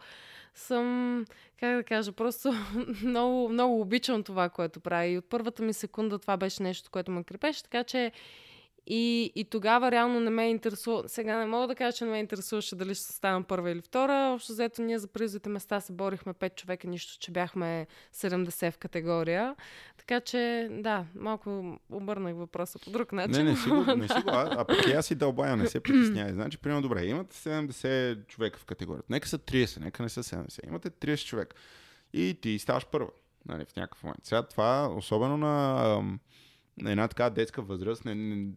съм, 0.56 1.26
как 1.60 1.76
да 1.76 1.84
кажа, 1.84 2.12
просто 2.12 2.54
много, 3.04 3.50
много 3.50 3.82
обичам 3.82 4.24
това, 4.24 4.50
което 4.50 4.80
правя. 4.80 5.06
И 5.06 5.18
от 5.18 5.30
първата 5.30 5.64
ми 5.64 5.74
секунда 5.74 6.20
това 6.20 6.38
беше 6.38 6.64
нещо, 6.64 6.90
което 6.92 7.12
ме 7.12 7.24
крепеше, 7.24 7.64
така 7.64 7.84
че 7.84 8.12
и, 8.88 9.32
и 9.36 9.44
тогава 9.44 9.92
реално 9.92 10.20
не 10.20 10.30
ме 10.30 10.50
интересува. 10.50 11.10
Сега 11.10 11.40
не 11.40 11.46
мога 11.46 11.68
да 11.68 11.76
кажа, 11.76 11.98
че 11.98 12.06
не 12.06 12.12
ме 12.12 12.20
интересуваше 12.20 12.76
дали 12.76 12.96
ще 12.96 13.14
ставам 13.14 13.44
първа 13.44 13.72
или 13.72 13.82
втора. 13.82 14.32
Общо 14.34 14.54
взето 14.54 14.82
ние 14.82 15.00
за 15.00 15.08
призовите 15.08 15.50
места 15.50 15.80
се 15.80 15.94
борихме 15.94 16.34
5 16.34 16.56
човека, 16.56 16.88
нищо, 16.88 17.20
че 17.20 17.32
бяхме 17.32 17.88
70 18.16 18.72
в 18.72 18.78
категория. 18.78 19.56
Така 19.98 20.20
че, 20.20 20.68
да, 20.72 21.06
малко 21.16 21.78
обърнах 21.90 22.36
въпроса 22.36 22.80
по 22.80 22.90
друг 22.90 23.12
начин. 23.12 23.46
Не, 23.46 23.52
не 23.52 23.58
си 23.58 23.70
го, 23.70 23.96
не 23.96 24.08
си 24.08 24.22
го 24.24 24.30
а, 24.30 24.56
а 24.58 24.66
пък 24.66 24.88
аз 24.88 25.06
си 25.06 25.16
дълбая, 25.16 25.58
не 25.58 25.68
се 25.68 25.80
притеснявай. 25.80 26.34
Значи, 26.34 26.58
примерно, 26.58 26.82
добре, 26.82 27.06
имате 27.06 27.36
70 27.36 28.28
човека 28.28 28.60
в 28.60 28.66
категорията. 28.66 29.08
Нека 29.10 29.28
са 29.28 29.40
30, 29.40 29.80
нека 29.80 30.04
не 30.04 30.10
са 30.10 30.24
70. 30.24 30.68
Имате 30.68 30.90
30 30.90 31.26
човека. 31.26 31.56
И 32.14 32.38
ти 32.42 32.60
ставаш 32.60 32.86
първа, 32.86 33.10
нали, 33.46 33.66
в 33.66 33.76
някакъв 33.76 34.04
момент. 34.04 34.26
Сега 34.26 34.44
това, 34.44 34.94
особено 34.98 35.38
на, 35.38 36.18
на 36.78 36.92
една 36.92 37.08
така 37.08 37.30
детска 37.30 37.62
възраст, 37.62 38.06
не, 38.06 38.16
не, 38.16 38.48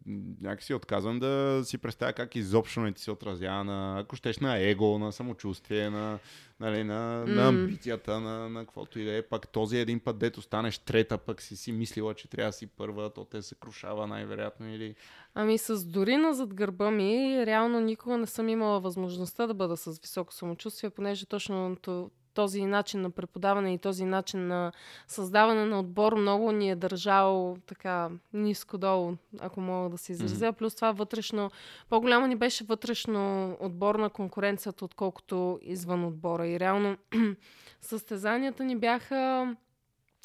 някакси 0.41 0.73
отказвам 0.73 1.19
да 1.19 1.61
си 1.65 1.77
представя 1.77 2.13
как 2.13 2.35
изобщо 2.35 2.79
не 2.81 2.91
ти 2.91 3.01
се 3.01 3.11
отразява 3.11 3.63
на, 3.63 3.99
ако 3.99 4.15
щеш, 4.15 4.39
на 4.39 4.57
его, 4.57 4.99
на 4.99 5.11
самочувствие, 5.11 5.89
на, 5.89 6.19
нали, 6.59 6.83
на, 6.83 7.25
на 7.25 7.51
М. 7.51 7.59
амбицията, 7.59 8.19
на, 8.19 8.49
на 8.49 8.59
каквото 8.59 8.99
и 8.99 9.05
да 9.05 9.17
е. 9.17 9.21
Пак 9.21 9.47
този 9.47 9.77
един 9.77 9.99
път, 9.99 10.17
дето 10.17 10.41
станеш 10.41 10.77
трета, 10.77 11.17
пък 11.17 11.41
си 11.41 11.55
си 11.55 11.71
мислила, 11.71 12.13
че 12.13 12.27
трябва 12.27 12.49
да 12.49 12.53
си 12.53 12.67
първа, 12.67 13.09
то 13.09 13.25
те 13.25 13.41
се 13.41 13.55
крушава 13.55 14.07
най-вероятно 14.07 14.73
или... 14.73 14.95
Ами 15.33 15.57
с 15.57 15.85
Дорина 15.85 16.33
зад 16.33 16.53
гърба 16.53 16.91
ми, 16.91 17.45
реално 17.45 17.79
никога 17.79 18.17
не 18.17 18.27
съм 18.27 18.49
имала 18.49 18.79
възможността 18.79 19.47
да 19.47 19.53
бъда 19.53 19.77
с 19.77 19.99
високо 19.99 20.33
самочувствие, 20.33 20.89
понеже 20.89 21.25
точно 21.25 21.77
то- 21.81 22.09
този 22.35 22.65
начин 22.65 23.01
на 23.01 23.09
преподаване 23.09 23.73
и 23.73 23.77
този 23.77 24.05
начин 24.05 24.47
на 24.47 24.71
създаване 25.07 25.65
на 25.65 25.79
отбор 25.79 26.15
много 26.15 26.51
ни 26.51 26.71
е 26.71 26.75
държал 26.75 27.57
така 27.67 28.09
ниско 28.33 28.77
долу, 28.77 29.13
ако 29.39 29.61
мога 29.61 29.89
да 29.89 29.97
се 29.97 30.11
изразя. 30.11 30.53
Плюс 30.53 30.75
това 30.75 30.91
вътрешно, 30.91 31.51
по-голяма 31.89 32.27
ни 32.27 32.35
беше 32.35 32.63
вътрешно 32.63 33.51
отборна 33.59 34.09
конкуренцията, 34.09 34.85
отколкото 34.85 35.59
извън 35.61 36.05
отбора. 36.05 36.47
И 36.47 36.59
реално 36.59 36.97
състезанията 37.81 38.63
ни 38.63 38.75
бяха 38.75 39.55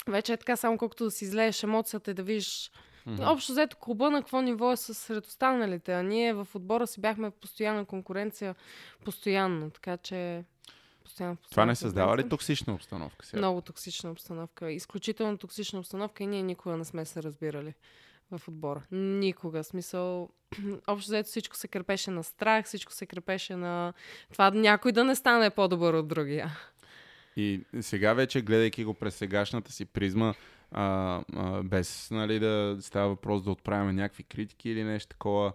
вече 0.08 0.32
е 0.32 0.36
така, 0.36 0.56
само 0.56 0.78
колкото 0.78 1.04
да 1.04 1.10
си 1.10 1.24
излееш 1.24 1.62
емоцията 1.62 2.10
и 2.10 2.14
да 2.14 2.22
видиш 2.22 2.70
Мгм. 3.06 3.22
Общо 3.26 3.52
взето 3.52 3.76
клуба 3.76 4.10
на 4.10 4.20
какво 4.20 4.40
ниво 4.40 4.72
е 4.72 4.76
сред 4.76 5.26
останалите, 5.26 5.92
а 5.92 6.02
ние 6.02 6.34
в 6.34 6.48
отбора 6.54 6.86
си 6.86 7.00
бяхме 7.00 7.30
в 7.30 7.34
постоянна 7.34 7.84
конкуренция, 7.84 8.54
постоянно, 9.04 9.70
така 9.70 9.96
че... 9.96 10.44
Постоянно, 11.10 11.36
Това 11.36 11.46
постоянно 11.48 11.70
не 11.70 11.76
създава 11.76 12.16
ли 12.16 12.28
токсична 12.28 12.74
обстановка 12.74 13.26
сега? 13.26 13.38
Много 13.38 13.60
токсична 13.60 14.10
обстановка. 14.10 14.72
Изключително 14.72 15.38
токсична 15.38 15.78
обстановка 15.78 16.22
и 16.22 16.26
ние 16.26 16.42
никога 16.42 16.76
не 16.76 16.84
сме 16.84 17.04
се 17.04 17.22
разбирали 17.22 17.74
в 18.30 18.48
отбора. 18.48 18.82
Никога. 18.92 19.62
В 19.62 19.66
Смисъл, 19.66 20.28
общо 20.86 21.10
взето 21.10 21.28
всичко 21.28 21.56
се 21.56 21.68
крепеше 21.68 22.10
на 22.10 22.24
страх, 22.24 22.64
всичко 22.64 22.92
се 22.92 23.06
крепеше 23.06 23.56
на 23.56 23.92
това 24.32 24.50
някой 24.50 24.92
да 24.92 25.04
не 25.04 25.14
стане 25.14 25.50
по-добър 25.50 25.94
от 25.94 26.08
другия. 26.08 26.50
И 27.36 27.60
сега 27.80 28.14
вече, 28.14 28.42
гледайки 28.42 28.84
го 28.84 28.94
през 28.94 29.14
сегашната 29.14 29.72
си 29.72 29.84
призма, 29.84 30.34
а, 30.70 30.84
а, 31.36 31.62
без 31.62 32.10
нали, 32.10 32.38
да 32.38 32.76
става 32.80 33.08
въпрос 33.08 33.42
да 33.42 33.50
отправяме 33.50 33.92
някакви 33.92 34.22
критики 34.22 34.70
или 34.70 34.84
нещо 34.84 35.08
такова, 35.08 35.52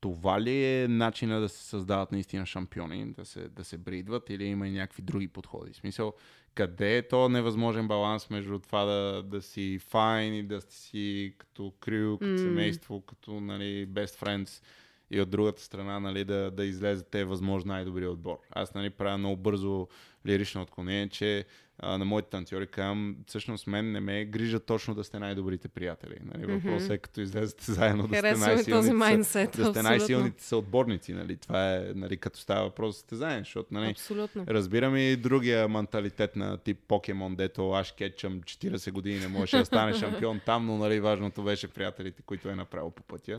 това 0.00 0.40
ли 0.40 0.64
е 0.64 0.88
начина 0.88 1.40
да 1.40 1.48
се 1.48 1.64
създават 1.64 2.12
наистина 2.12 2.46
шампиони, 2.46 3.12
да 3.12 3.24
се, 3.24 3.48
да 3.48 3.64
се 3.64 3.78
бридват 3.78 4.30
или 4.30 4.44
има 4.44 4.68
и 4.68 4.72
някакви 4.72 5.02
други 5.02 5.28
подходи? 5.28 5.72
В 5.72 5.76
смисъл, 5.76 6.12
къде 6.54 6.96
е 6.96 7.08
то 7.08 7.28
невъзможен 7.28 7.88
баланс 7.88 8.30
между 8.30 8.58
това 8.58 8.84
да, 8.84 9.22
да 9.22 9.42
си 9.42 9.78
файн 9.78 10.34
и 10.34 10.42
да 10.42 10.60
си 10.60 11.34
като 11.38 11.72
крю, 11.80 12.18
като 12.18 12.30
mm. 12.30 12.38
семейство, 12.38 13.00
като 13.00 13.40
нали, 13.40 13.88
best 13.88 14.24
friends 14.24 14.62
и 15.10 15.20
от 15.20 15.30
другата 15.30 15.62
страна 15.62 16.00
нали, 16.00 16.24
да, 16.24 16.50
да 16.50 16.64
излезете 16.64 17.24
възможно 17.24 17.72
най-добрия 17.72 18.10
отбор. 18.10 18.38
Аз 18.50 18.74
нали, 18.74 18.90
правя 18.90 19.18
много 19.18 19.36
бързо 19.36 19.88
лирично 20.26 20.62
отклонение, 20.62 21.08
че 21.08 21.44
а, 21.78 21.98
на 21.98 22.04
моите 22.04 22.28
танцори 22.28 22.66
казвам, 22.66 23.16
всъщност 23.26 23.66
мен 23.66 23.92
не 23.92 24.00
ме 24.00 24.24
грижа 24.24 24.60
точно 24.60 24.94
да 24.94 25.04
сте 25.04 25.18
най-добрите 25.18 25.68
приятели. 25.68 26.16
Нали? 26.24 26.52
Въпросът 26.52 26.90
е 26.90 26.98
като 26.98 27.20
излезете 27.20 27.72
заедно 27.72 28.08
да 28.08 28.18
сте 28.18 28.32
най-силните, 28.32 28.70
този 28.70 28.92
майндсет, 28.92 29.50
да 29.56 29.64
сте 29.64 29.82
най-силните 29.82 30.44
съотборници. 30.44 31.12
Нали? 31.12 31.36
Това 31.36 31.74
е 31.74 31.92
нали, 31.94 32.16
като 32.16 32.38
става 32.38 32.62
въпрос 32.62 32.94
за 32.94 32.98
състезание, 32.98 33.38
защото 33.38 33.74
нали, 33.74 33.90
Абсолютно. 33.90 34.44
разбирам 34.48 34.96
и 34.96 35.16
другия 35.16 35.68
менталитет 35.68 36.36
на 36.36 36.58
тип 36.58 36.78
покемон, 36.88 37.36
дето 37.36 37.70
аз 37.70 37.92
кетчам 37.92 38.40
40 38.40 38.92
години, 38.92 39.20
не 39.20 39.28
можеше 39.28 39.58
да 39.58 39.64
стане 39.64 39.94
шампион 39.98 40.40
там, 40.46 40.66
но 40.66 40.76
нали, 40.76 41.00
важното 41.00 41.42
беше 41.42 41.68
приятелите, 41.68 42.22
които 42.22 42.48
е 42.48 42.54
направил 42.54 42.90
по 42.90 43.02
пътя. 43.02 43.36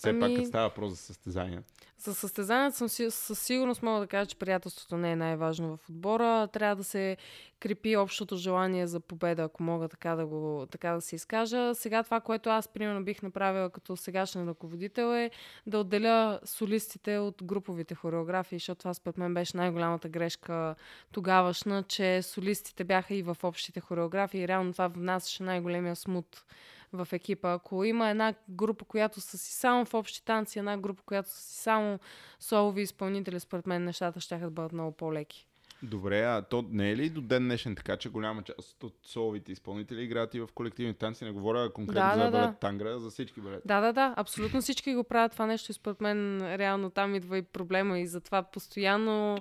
Все 0.00 0.10
ами... 0.10 0.20
пак 0.20 0.34
като 0.34 0.48
става 0.48 0.68
въпрос 0.68 0.90
за 0.90 0.96
състезания. 0.96 1.62
За 1.98 2.14
състезанията 2.14 2.76
съм 2.76 2.88
със 3.10 3.38
сигурност 3.38 3.82
мога 3.82 4.00
да 4.00 4.06
кажа, 4.06 4.26
че 4.26 4.36
приятелството 4.36 4.96
не 4.96 5.12
е 5.12 5.16
най-важно 5.16 5.76
в 5.76 5.88
отбора. 5.88 6.48
Трябва 6.52 6.76
да 6.76 6.84
се 6.84 7.16
крепи 7.60 7.96
общото 7.96 8.36
желание 8.36 8.86
за 8.86 9.00
победа, 9.00 9.42
ако 9.42 9.62
мога 9.62 9.88
така 9.88 10.16
да, 10.16 10.26
го, 10.26 10.66
така 10.70 10.92
да 10.92 11.00
се 11.00 11.16
изкажа. 11.16 11.74
Сега 11.74 12.02
това, 12.02 12.20
което 12.20 12.50
аз 12.50 12.68
примерно 12.68 13.04
бих 13.04 13.22
направила 13.22 13.70
като 13.70 13.96
сегашен 13.96 14.48
ръководител 14.48 15.14
е 15.14 15.30
да 15.66 15.78
отделя 15.78 16.40
солистите 16.44 17.18
от 17.18 17.42
груповите 17.44 17.94
хореографии, 17.94 18.58
защото 18.58 18.78
това 18.78 18.94
според 18.94 19.18
мен 19.18 19.34
беше 19.34 19.56
най-голямата 19.56 20.08
грешка 20.08 20.74
тогавашна, 21.12 21.82
че 21.82 22.22
солистите 22.22 22.84
бяха 22.84 23.14
и 23.14 23.22
в 23.22 23.36
общите 23.42 23.80
хореографии 23.80 24.48
реално 24.48 24.72
това 24.72 24.88
внасяше 24.88 25.42
най-големия 25.42 25.96
смут 25.96 26.44
в 26.92 27.08
екипа. 27.12 27.52
Ако 27.52 27.84
има 27.84 28.08
една 28.08 28.34
група, 28.48 28.84
която 28.84 29.20
са 29.20 29.38
си 29.38 29.52
само 29.52 29.84
в 29.84 29.94
общи 29.94 30.24
танци, 30.24 30.58
една 30.58 30.78
група, 30.78 31.02
която 31.02 31.28
са 31.28 31.40
си 31.40 31.62
само 31.62 31.98
солови 32.40 32.82
изпълнители, 32.82 33.40
според 33.40 33.66
мен 33.66 33.84
нещата 33.84 34.20
ще 34.20 34.38
да 34.38 34.50
бъдат 34.50 34.72
много 34.72 34.92
по-леки. 34.92 35.46
Добре, 35.82 36.20
а 36.20 36.42
то 36.42 36.64
не 36.70 36.90
е 36.90 36.96
ли 36.96 37.10
до 37.10 37.20
ден 37.20 37.42
днешен 37.42 37.76
така, 37.76 37.96
че 37.96 38.08
голяма 38.08 38.42
част 38.42 38.84
от 38.84 38.94
соловите 39.02 39.52
изпълнители 39.52 40.02
играят 40.02 40.34
и 40.34 40.40
в 40.40 40.48
колективни 40.54 40.94
танци? 40.94 41.24
Не 41.24 41.30
говоря 41.30 41.72
конкретно 41.72 42.10
да, 42.10 42.14
за 42.14 42.24
да, 42.24 42.30
балет 42.30 42.50
да. 42.50 42.56
тангра, 42.56 42.98
за 42.98 43.10
всички 43.10 43.40
балет. 43.40 43.62
Да, 43.64 43.80
да, 43.80 43.92
да, 43.92 44.14
абсолютно 44.16 44.60
всички 44.60 44.94
го 44.94 45.04
правят 45.04 45.32
това 45.32 45.46
нещо 45.46 45.70
и 45.70 45.74
според 45.74 46.00
мен 46.00 46.40
реално 46.56 46.90
там 46.90 47.14
идва 47.14 47.38
и 47.38 47.42
проблема 47.42 47.98
и 47.98 48.06
затова 48.06 48.42
постоянно 48.42 49.38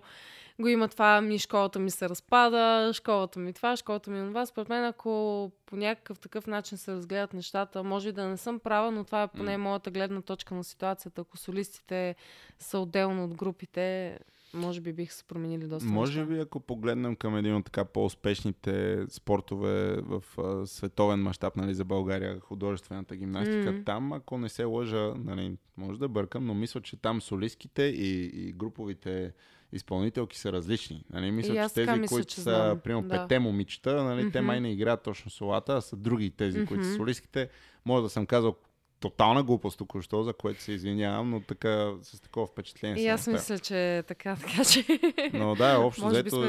го 0.60 0.68
има 0.68 0.88
това, 0.88 1.22
ми 1.22 1.40
школата 1.40 1.80
ми 1.80 1.92
се 1.92 2.10
разпада, 2.10 2.92
школата 2.94 3.40
ми 3.40 3.54
това, 3.54 3.76
школата 3.76 4.12
ми 4.12 4.30
това. 4.30 4.46
Според 4.46 4.70
мен, 4.70 4.86
ако 4.86 5.52
по 5.66 5.76
някакъв 5.76 6.20
такъв 6.20 6.48
начин 6.48 6.78
се 6.78 6.94
разгледат 6.94 7.34
нещата, 7.34 7.84
може 7.84 8.10
и 8.10 8.12
да 8.12 8.28
не 8.28 8.38
съм 8.38 8.60
права, 8.60 8.92
но 8.92 9.04
това 9.04 9.24
е 9.24 9.28
поне 9.28 9.58
моята 9.58 9.92
гледна 9.92 10.22
точка 10.22 10.56
на 10.56 10.64
ситуацията. 10.64 11.22
Ако 11.22 11.38
солистите 11.38 12.16
са 12.60 12.80
отделно 12.80 13.24
от 13.24 13.36
групите, 13.36 14.18
може 14.54 14.82
би 14.82 14.94
бих 14.94 15.14
се 15.14 15.24
променили 15.24 15.68
доста. 15.68 15.90
Може 15.90 16.26
би, 16.26 16.40
ако 16.40 16.60
погледнем 16.60 17.16
към 17.16 17.38
един 17.38 17.56
от 17.56 17.66
така 17.66 17.86
по-успешните 17.86 19.06
спортове 19.10 20.02
в 20.02 20.24
а, 20.38 20.68
световен 20.68 21.20
мащаб 21.20 21.56
нали, 21.56 21.74
за 21.74 21.86
България, 21.86 22.40
художествената 22.40 23.16
гимнастика, 23.16 23.74
mm. 23.74 23.86
там, 23.86 24.14
ако 24.14 24.38
не 24.38 24.50
се 24.50 24.64
лъжа, 24.64 25.14
нали, 25.18 25.58
може 25.78 26.00
да 26.00 26.08
бъркам, 26.08 26.46
но 26.46 26.54
мисля, 26.54 26.82
че 26.82 27.02
там 27.02 27.22
солистките 27.22 27.84
и, 27.84 28.26
и 28.34 28.52
груповите 28.52 29.34
изпълнителки 29.74 30.38
са 30.38 30.52
различни. 30.52 31.04
Нали? 31.14 31.32
Мисля, 31.32 31.68
че 31.68 31.74
тези, 31.74 31.92
мисля, 31.92 32.16
които 32.16 32.30
че 32.30 32.42
са, 32.42 32.78
примерно, 32.84 33.08
да. 33.08 33.10
петте 33.10 33.40
момичета, 33.40 34.04
нали, 34.04 34.24
mm-hmm. 34.24 34.34
те 34.34 34.42
май 34.42 34.62
не 34.62 34.72
играят 34.72 35.04
точно 35.04 35.32
солата, 35.32 35.78
а 35.78 35.82
са 35.82 35.96
други 35.96 36.32
тези, 36.32 36.60
mm-hmm. 36.60 36.68
които 36.68 36.84
са 36.84 36.96
солистките. 36.96 37.50
Може 37.86 38.04
да 38.04 38.10
съм 38.10 38.26
казал 38.26 38.56
тотална 39.00 39.44
глупост 39.44 39.78
току-що, 39.78 40.24
за 40.24 40.34
което 40.34 40.62
се 40.62 40.72
извинявам, 40.72 41.30
но 41.30 41.40
така 41.40 41.94
с 42.02 42.20
такова 42.20 42.48
впечатление. 42.48 43.04
И 43.04 43.08
аз 43.08 43.28
мисля, 43.28 43.60
че 43.60 43.98
е 43.98 44.04
така, 44.04 44.36
така 44.42 44.66
че. 44.66 44.86
Но 45.34 45.56
да, 45.56 45.80
общо 45.80 46.08
взето 46.08 46.46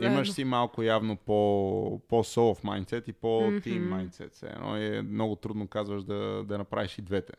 имаш 0.00 0.32
си 0.32 0.44
малко 0.44 0.82
явно 0.82 1.16
по, 1.16 2.00
по-солов 2.08 2.64
майндсет 2.64 3.08
и 3.08 3.12
по-тим 3.12 3.88
майндсет. 3.88 4.42
Едно 4.42 4.76
е 4.76 5.02
много 5.02 5.36
трудно 5.36 5.68
казваш 5.68 6.02
да, 6.02 6.44
да 6.44 6.58
направиш 6.58 6.98
и 6.98 7.02
двете. 7.02 7.32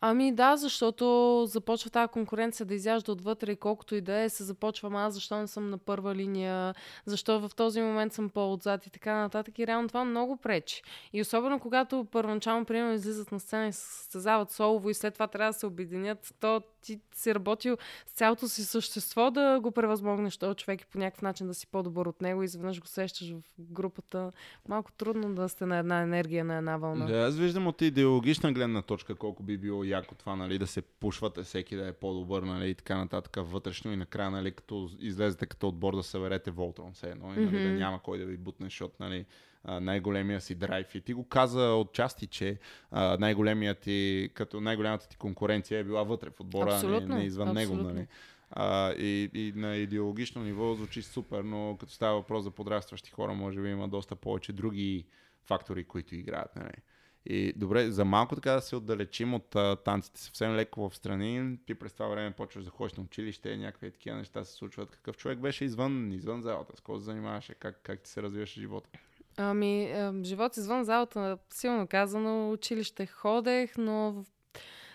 Ами 0.00 0.32
да, 0.32 0.56
защото 0.56 1.44
започва 1.46 1.90
тази 1.90 2.08
конкуренция 2.08 2.66
да 2.66 2.74
изяжда 2.74 3.12
отвътре 3.12 3.52
и 3.52 3.56
колкото 3.56 3.94
и 3.94 4.00
да 4.00 4.20
е, 4.20 4.28
се 4.28 4.44
започвам 4.44 4.96
аз, 4.96 5.14
защо 5.14 5.36
не 5.36 5.46
съм 5.46 5.70
на 5.70 5.78
първа 5.78 6.14
линия, 6.14 6.74
защо 7.06 7.40
в 7.40 7.50
този 7.56 7.80
момент 7.80 8.12
съм 8.12 8.30
по-отзад 8.30 8.86
и 8.86 8.90
така 8.90 9.14
нататък. 9.14 9.58
И 9.58 9.66
реално 9.66 9.88
това 9.88 10.04
много 10.04 10.36
пречи. 10.36 10.82
И 11.12 11.20
особено 11.20 11.60
когато 11.60 12.06
първоначално, 12.12 12.64
примерно, 12.64 12.92
излизат 12.94 13.32
на 13.32 13.40
сцена 13.40 13.68
и 13.68 13.72
състезават 13.72 14.50
солово 14.50 14.90
и 14.90 14.94
след 14.94 15.14
това 15.14 15.26
трябва 15.26 15.52
да 15.52 15.58
се 15.58 15.66
обединят, 15.66 16.34
то 16.40 16.62
ти 16.86 17.00
си 17.14 17.34
работил 17.34 17.76
с 18.06 18.12
цялото 18.12 18.48
си 18.48 18.64
същество 18.64 19.30
да 19.30 19.60
го 19.60 19.70
превъзмогнеш 19.70 20.36
този 20.36 20.56
човек 20.56 20.82
и 20.82 20.86
по 20.86 20.98
някакъв 20.98 21.22
начин 21.22 21.46
да 21.46 21.54
си 21.54 21.66
по-добър 21.66 22.06
от 22.06 22.22
него 22.22 22.42
и 22.42 22.44
изведнъж 22.44 22.80
го 22.80 22.86
сещаш 22.86 23.32
в 23.32 23.40
групата. 23.58 24.32
Малко 24.68 24.92
трудно 24.92 25.34
да 25.34 25.48
сте 25.48 25.66
на 25.66 25.78
една 25.78 26.00
енергия, 26.00 26.44
на 26.44 26.56
една 26.56 26.76
вълна. 26.76 27.06
Да, 27.06 27.18
аз 27.18 27.36
виждам 27.36 27.66
от 27.66 27.82
идеологична 27.82 28.52
гледна 28.52 28.82
точка 28.82 29.14
колко 29.14 29.42
би 29.42 29.58
било 29.58 29.84
яко 29.84 30.14
това, 30.14 30.36
нали, 30.36 30.58
да 30.58 30.66
се 30.66 30.82
пушвате 30.82 31.42
всеки 31.42 31.76
да 31.76 31.88
е 31.88 31.92
по-добър, 31.92 32.42
нали, 32.42 32.70
и 32.70 32.74
така 32.74 32.96
нататък 32.96 33.36
вътрешно 33.38 33.92
и 33.92 33.96
накрая, 33.96 34.30
нали, 34.30 34.52
като 34.52 34.90
излезете 34.98 35.46
като 35.46 35.68
отбор 35.68 35.96
да 35.96 36.02
съберете 36.02 36.50
Волтрон, 36.50 36.92
все 36.92 37.10
едно, 37.10 37.34
и, 37.34 37.40
нали, 37.40 37.56
mm-hmm. 37.56 37.72
да 37.72 37.78
няма 37.78 38.02
кой 38.02 38.18
да 38.18 38.26
ви 38.26 38.36
бутне, 38.36 38.66
защото, 38.66 38.94
нали, 39.00 39.26
най-големия 39.66 40.40
си 40.40 40.54
драйв. 40.54 40.94
И 40.94 41.00
ти 41.00 41.12
го 41.12 41.28
каза 41.28 41.62
отчасти, 41.62 42.26
че 42.26 42.58
а, 42.90 43.16
най-големият 43.20 43.78
ти, 43.78 44.30
като 44.34 44.60
най-голямата 44.60 45.08
ти 45.08 45.16
конкуренция 45.16 45.78
е 45.78 45.84
била 45.84 46.02
вътре 46.02 46.30
в 46.30 46.40
отбора, 46.40 46.74
абсолютно, 46.74 47.08
не, 47.08 47.14
не 47.14 47.24
извън 47.24 47.48
абсолютно. 47.48 47.76
него. 47.76 47.88
Нали? 47.88 48.06
А, 48.50 48.92
и, 48.92 49.30
и 49.34 49.52
на 49.56 49.76
идеологично 49.76 50.42
ниво 50.42 50.74
звучи 50.74 51.02
супер, 51.02 51.40
но 51.40 51.76
като 51.80 51.92
става 51.92 52.14
въпрос 52.14 52.44
за 52.44 52.50
подрастващи 52.50 53.10
хора, 53.10 53.34
може 53.34 53.60
би 53.60 53.68
има 53.68 53.88
доста 53.88 54.16
повече 54.16 54.52
други 54.52 55.06
фактори, 55.44 55.84
които 55.84 56.14
играят. 56.14 56.56
Нали? 56.56 56.72
И 57.28 57.52
добре, 57.56 57.90
за 57.90 58.04
малко 58.04 58.34
така 58.34 58.52
да 58.52 58.60
се 58.60 58.76
отдалечим 58.76 59.34
от 59.34 59.56
а, 59.56 59.76
танците 59.76 60.20
съвсем 60.20 60.54
леко 60.54 60.88
в 60.88 60.96
страни, 60.96 61.58
ти 61.66 61.74
през 61.74 61.92
това 61.92 62.08
време 62.08 62.30
почваш 62.30 62.64
да 62.64 62.70
ходиш 62.70 62.92
на 62.92 63.02
училище, 63.02 63.56
някакви 63.56 63.90
такива 63.90 64.16
неща 64.16 64.44
се 64.44 64.52
случват. 64.52 64.90
Какъв 64.90 65.16
човек 65.16 65.38
беше 65.38 65.64
извън, 65.64 66.12
извън 66.12 66.42
залата? 66.42 66.76
С 66.76 66.80
какво 66.80 66.98
се 66.98 67.04
занимаваше? 67.04 67.54
Как, 67.54 67.80
как 67.82 68.00
ти 68.00 68.10
се 68.10 68.22
развиваше 68.22 68.60
живота? 68.60 68.90
Ами, 69.36 69.84
е, 69.84 70.12
живот 70.24 70.56
извън 70.56 70.84
залата, 70.84 71.38
силно 71.50 71.86
казано, 71.86 72.52
училище 72.52 73.06
ходех, 73.06 73.72
но 73.78 74.12
в... 74.12 74.24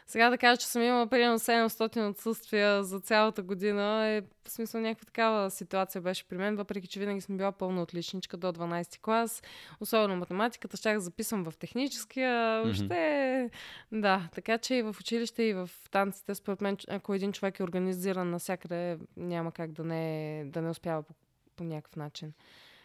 сега 0.08 0.30
да 0.30 0.38
кажа, 0.38 0.58
че 0.58 0.68
съм 0.68 0.82
имала 0.82 1.08
примерно 1.08 1.40
700 1.40 2.10
отсъствия 2.10 2.84
за 2.84 3.00
цялата 3.00 3.42
година, 3.42 4.08
е 4.08 4.22
в 4.22 4.50
смисъл 4.50 4.82
някаква 4.82 5.06
такава 5.06 5.52
ситуация 5.52 6.02
беше 6.02 6.28
при 6.28 6.38
мен, 6.38 6.56
въпреки 6.56 6.88
че 6.88 7.00
винаги 7.00 7.22
съм 7.22 7.38
била 7.38 7.52
пълна 7.52 7.82
отличничка 7.82 8.38
до 8.38 8.48
12 8.48 9.02
клас, 9.02 9.44
особено 9.80 10.16
математиката, 10.16 10.78
щях 10.78 10.94
да 10.96 11.02
записвам 11.02 11.44
в 11.44 11.58
техническия, 11.58 12.62
въобще, 12.64 12.84
mm-hmm. 12.84 14.02
да, 14.02 14.30
така 14.36 14.58
че 14.58 14.76
и 14.76 14.82
в 14.82 14.96
училище 15.00 15.44
и 15.44 15.54
в 15.54 15.70
танците, 15.92 16.36
според 16.36 16.62
мен, 16.62 16.78
ако 16.90 17.14
един 17.14 17.32
човек 17.32 17.60
е 17.60 17.64
организиран 17.64 18.30
навсякъде, 18.30 18.98
няма 19.18 19.52
как 19.52 19.72
да 19.72 19.84
не, 19.84 20.44
да 20.46 20.62
не 20.62 20.70
успява 20.70 21.04
по, 21.04 21.14
по 21.56 21.64
някакъв 21.64 21.96
начин. 21.96 22.34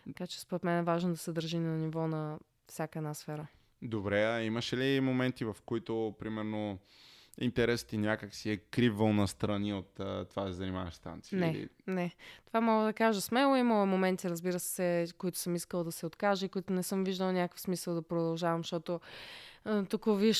Така 0.06 0.26
че 0.26 0.40
според 0.40 0.64
мен 0.64 0.78
е 0.78 0.82
важно 0.82 1.10
да 1.10 1.16
се 1.16 1.32
държи 1.32 1.58
на 1.58 1.76
ниво 1.76 2.08
на 2.08 2.38
всяка 2.68 2.98
една 2.98 3.14
сфера. 3.14 3.46
Добре, 3.82 4.24
а 4.24 4.42
имаше 4.42 4.76
ли 4.76 5.00
моменти, 5.00 5.44
в 5.44 5.56
които, 5.66 6.14
примерно, 6.18 6.78
интересът 7.40 7.88
ти 7.88 7.98
някак 7.98 8.34
си 8.34 8.50
е 8.50 8.56
кривал 8.56 9.12
на 9.12 9.28
страни 9.28 9.74
от 9.74 10.00
а, 10.00 10.24
това 10.24 10.44
да 10.44 10.52
занимаваш 10.52 10.94
с 10.94 10.98
танци? 10.98 11.36
Не, 11.36 11.50
или... 11.50 11.68
не. 11.86 12.14
Това 12.46 12.60
мога 12.60 12.84
да 12.84 12.92
кажа 12.92 13.20
смело. 13.20 13.56
Имала 13.56 13.86
моменти, 13.86 14.30
разбира 14.30 14.60
се, 14.60 15.06
които 15.18 15.38
съм 15.38 15.56
искала 15.56 15.84
да 15.84 15.92
се 15.92 16.06
откажа 16.06 16.46
и 16.46 16.48
които 16.48 16.72
не 16.72 16.82
съм 16.82 17.04
виждала 17.04 17.32
някакъв 17.32 17.60
смисъл 17.60 17.94
да 17.94 18.02
продължавам, 18.02 18.60
защото 18.60 19.00
тук 19.88 20.04
виж 20.06 20.38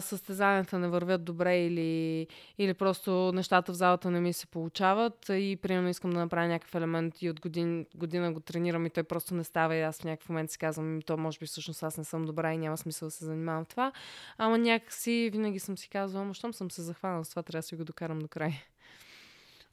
състезанията 0.00 0.78
не 0.78 0.88
вървят 0.88 1.24
добре 1.24 1.66
или, 1.66 2.26
или 2.58 2.74
просто 2.74 3.32
нещата 3.34 3.72
в 3.72 3.74
залата 3.74 4.10
не 4.10 4.20
ми 4.20 4.32
се 4.32 4.46
получават 4.46 5.26
и 5.28 5.58
примерно 5.62 5.88
искам 5.88 6.10
да 6.10 6.18
направя 6.18 6.48
някакъв 6.48 6.74
елемент 6.74 7.22
и 7.22 7.30
от 7.30 7.40
годин, 7.40 7.86
година 7.94 8.32
го 8.32 8.40
тренирам 8.40 8.86
и 8.86 8.90
той 8.90 9.02
просто 9.02 9.34
не 9.34 9.44
става 9.44 9.76
и 9.76 9.82
аз 9.82 10.00
в 10.00 10.04
някакъв 10.04 10.28
момент 10.28 10.50
си 10.50 10.58
казвам, 10.58 11.02
то 11.06 11.16
може 11.16 11.38
би 11.38 11.46
всъщност 11.46 11.82
аз 11.82 11.98
не 11.98 12.04
съм 12.04 12.24
добра 12.24 12.54
и 12.54 12.58
няма 12.58 12.76
смисъл 12.76 13.06
да 13.06 13.10
се 13.10 13.24
занимавам 13.24 13.64
това. 13.64 13.92
Ама 14.38 14.58
някакси 14.58 15.30
винаги 15.32 15.58
съм 15.58 15.78
си 15.78 15.88
казвала, 15.88 16.34
щом 16.34 16.52
съм 16.52 16.70
се 16.70 16.82
захванала 16.82 17.24
с 17.24 17.30
това, 17.30 17.42
трябва 17.42 17.58
да 17.58 17.62
си 17.62 17.76
го 17.76 17.84
докарам 17.84 18.18
до 18.18 18.28
край. 18.28 18.52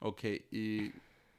Окей, 0.02 0.40
okay, 0.40 0.42
и 0.52 0.92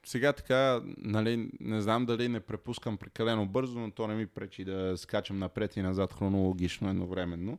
сега 0.07 0.33
така, 0.33 0.81
нали, 0.99 1.50
не 1.61 1.81
знам 1.81 2.07
дали 2.07 2.28
не 2.28 2.40
препускам 2.40 2.97
прекалено 2.97 3.47
бързо, 3.47 3.78
но 3.78 3.90
то 3.90 4.07
не 4.07 4.14
ми 4.14 4.26
пречи 4.26 4.64
да 4.64 4.97
скачам 4.97 5.38
напред 5.38 5.76
и 5.76 5.83
назад 5.83 6.12
хронологично 6.12 6.90
едновременно. 6.90 7.59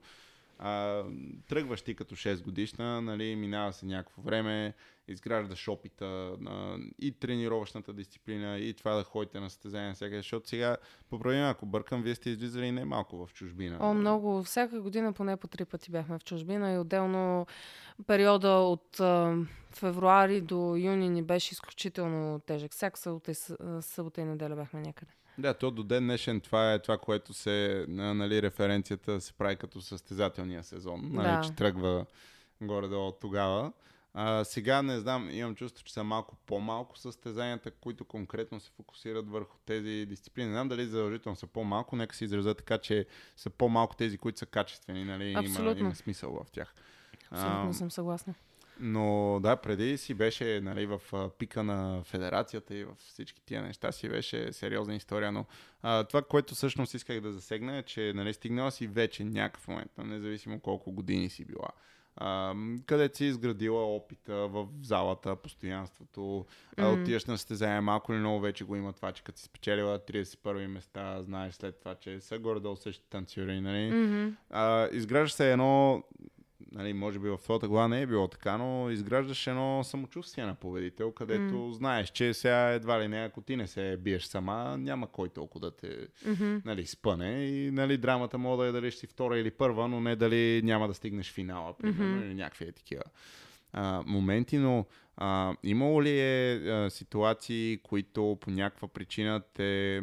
А, 0.62 1.04
тръгваш 1.48 1.82
ти 1.82 1.96
като 1.96 2.16
6 2.16 2.44
годишна, 2.44 3.02
нали, 3.02 3.36
минава 3.36 3.74
се 3.74 3.86
някакво 3.86 4.22
време, 4.22 4.74
изграждаш 5.08 5.68
опита 5.68 6.36
на 6.40 6.78
и 7.00 7.12
тренировъчната 7.12 7.94
дисциплина, 7.94 8.58
и 8.58 8.74
това 8.74 8.96
да 8.96 9.04
ходите 9.04 9.40
на 9.40 9.50
състезания 9.50 9.94
всяка, 9.94 10.16
защото 10.16 10.50
сега, 10.50 10.78
поправим, 11.10 11.44
ако 11.44 11.66
бъркам, 11.66 12.04
вие 12.04 12.16
сте 12.16 12.30
излизали 12.30 12.72
не 12.72 12.86
малко 12.86 13.26
в 13.26 13.34
чужбина. 13.34 13.78
О, 13.80 13.94
много. 13.94 14.44
Всяка 14.44 14.82
година 14.82 15.14
поне 15.14 15.38
по 15.38 15.48
три 15.48 15.66
пъти 15.66 15.92
бяхме 15.92 16.20
в 16.20 16.24
чужбина 16.24 16.74
и 16.74 16.78
отделно 16.78 17.48
периода 18.08 18.50
от 18.50 19.00
а, 19.00 19.38
февруари 19.72 20.42
до 20.42 20.76
юни 20.76 21.10
ни 21.10 21.24
беше 21.24 21.54
изключително 21.54 22.40
тежък. 22.40 22.72
Всяка 22.72 23.00
събота 23.00 23.32
и, 23.32 23.36
събота 23.82 24.22
и 24.22 24.24
неделя 24.24 24.56
бяхме 24.56 24.82
някъде. 24.82 25.12
Да, 25.40 25.54
то 25.54 25.72
до 25.72 25.84
ден 25.84 26.04
днешен 26.04 26.42
това 26.42 26.74
е 26.74 26.80
това, 26.80 26.98
което 26.98 27.34
се, 27.34 27.86
нали, 27.88 28.42
референцията 28.42 29.22
се 29.22 29.34
прави 29.34 29.56
като 29.56 29.82
състезателния 29.82 30.64
сезон. 30.64 31.10
Нали, 31.14 31.28
Да. 31.28 31.42
че 31.42 31.52
тръгва 31.56 32.06
горе-долу 32.62 33.08
от 33.08 33.20
тогава. 33.20 33.72
А, 34.14 34.44
сега 34.44 34.82
не 34.82 35.00
знам, 35.00 35.30
имам 35.32 35.56
чувство, 35.56 35.84
че 35.84 35.94
са 35.94 36.04
малко 36.04 36.36
по-малко 36.46 36.98
състезанията, 36.98 37.72
които 37.72 38.06
конкретно 38.06 38.60
се 38.60 38.72
фокусират 38.72 39.30
върху 39.30 39.58
тези 39.66 40.06
дисциплини. 40.10 40.48
Не 40.48 40.54
знам 40.54 40.68
дали 40.70 40.86
задължително 40.86 41.36
са 41.36 41.48
по-малко, 41.48 41.96
нека 41.96 42.16
се 42.16 42.26
изразя 42.26 42.56
така, 42.56 42.78
че 42.78 43.06
са 43.36 43.50
по-малко 43.50 43.96
тези, 43.96 44.18
които 44.18 44.40
са 44.40 44.46
качествени, 44.46 45.06
нали? 45.06 45.30
Има, 45.30 45.40
Абсолютно. 45.40 45.80
има 45.80 45.96
смисъл 45.96 46.32
в 46.32 46.52
тях. 46.52 46.74
Абсолютно 47.32 47.74
съм 47.74 47.92
съгласна. 47.92 48.34
Но 48.80 49.40
да, 49.42 49.56
преди 49.56 49.98
си 49.98 50.14
беше 50.14 50.62
нали, 50.64 50.86
в 50.86 51.02
пика 51.38 51.64
на 51.64 52.04
федерацията 52.04 52.76
и 52.76 52.84
в 52.84 52.96
всички 52.98 53.42
тия 53.46 53.62
неща 53.62 53.92
си 53.92 54.10
беше 54.10 54.54
сериозна 54.54 54.96
история, 54.96 55.32
но 55.32 55.46
а, 55.82 56.04
това, 56.04 56.22
което 56.22 56.56
всъщност 56.56 56.94
исках 56.94 57.22
да 57.22 57.32
засегна 57.32 57.78
е, 57.78 57.84
че 57.84 58.14
нали, 58.16 58.34
стигнала 58.34 58.72
си 58.72 58.88
вече 58.88 59.24
някакъв 59.24 59.68
момент, 59.68 59.92
а 59.98 60.04
независимо 60.04 60.60
колко 60.60 60.92
години 60.92 61.30
си 61.30 61.46
била. 61.46 61.68
А, 62.16 62.54
м, 62.54 62.78
където 62.86 63.18
си 63.18 63.26
изградила 63.26 63.96
опита 63.96 64.36
в 64.48 64.68
залата, 64.82 65.36
постоянството, 65.36 66.46
Мгм. 66.78 66.94
отиваш 66.94 67.26
на 67.26 67.38
състезание, 67.38 67.82
малко 67.82 68.14
или 68.14 68.20
много 68.20 68.40
вече 68.40 68.64
го 68.64 68.76
има 68.76 68.94
това, 68.94 69.12
че 69.12 69.24
като 69.24 69.40
си 69.40 69.46
спечелила 69.46 70.00
31 70.00 70.68
места, 70.68 71.22
знаеш 71.22 71.54
след 71.54 71.80
това, 71.80 71.96
че 71.96 72.20
са 72.20 72.40
горе-долу 72.40 72.76
същите 72.76 73.10
танцори, 73.10 73.62
нали? 73.62 73.92
Мгм. 73.92 74.30
а, 74.50 74.90
изгражда 74.92 75.36
се 75.36 75.52
едно, 75.52 76.04
нали, 76.72 76.94
може 76.94 77.20
би 77.20 77.30
в 77.30 77.38
твоята 77.38 77.68
глава 77.68 77.88
не 77.88 78.02
е 78.02 78.06
било 78.06 78.28
така, 78.28 78.58
но 78.58 78.90
изграждаш 78.90 79.48
едно 79.48 79.84
самочувствие 79.84 80.46
на 80.46 80.56
победител, 80.56 81.12
където 81.12 81.56
М. 81.56 81.74
знаеш, 81.74 82.10
че 82.10 82.34
сега 82.34 82.70
едва 82.70 83.02
ли 83.02 83.08
не, 83.08 83.18
ако 83.26 83.42
ти 83.42 83.56
не 83.56 83.68
се 83.68 83.98
биеш 83.98 84.24
сама, 84.24 84.78
няма 84.80 85.08
кой 85.08 85.30
толкова 85.30 85.60
да 85.60 85.76
те 85.76 86.08
Мгм. 86.26 86.58
нали, 86.66 86.86
спъне 86.86 87.46
и 87.46 87.72
нали, 87.72 87.98
драмата 87.98 88.38
може 88.38 88.62
да 88.62 88.68
е 88.68 88.72
дали 88.72 88.92
ще 88.92 89.00
си 89.00 89.08
втора 89.08 89.40
или 89.40 89.52
първа, 89.52 89.88
но 89.88 90.02
не 90.02 90.16
дали 90.16 90.62
няма 90.64 90.88
да 90.88 90.94
стигнеш 90.94 91.32
финала, 91.32 91.78
примерно, 91.78 92.16
Мгм. 92.16 92.26
или 92.26 92.34
някакви 92.34 92.66
е 92.66 92.72
такива 92.72 93.04
а, 93.74 94.04
моменти, 94.06 94.58
но 94.58 94.86
а, 95.18 95.56
имало 95.64 96.04
ли 96.04 96.20
е 96.20 96.54
а, 96.56 96.90
ситуации, 96.90 97.80
които 97.84 98.38
по 98.42 98.52
някаква 98.52 98.88
причина 98.88 99.42
те 99.54 100.02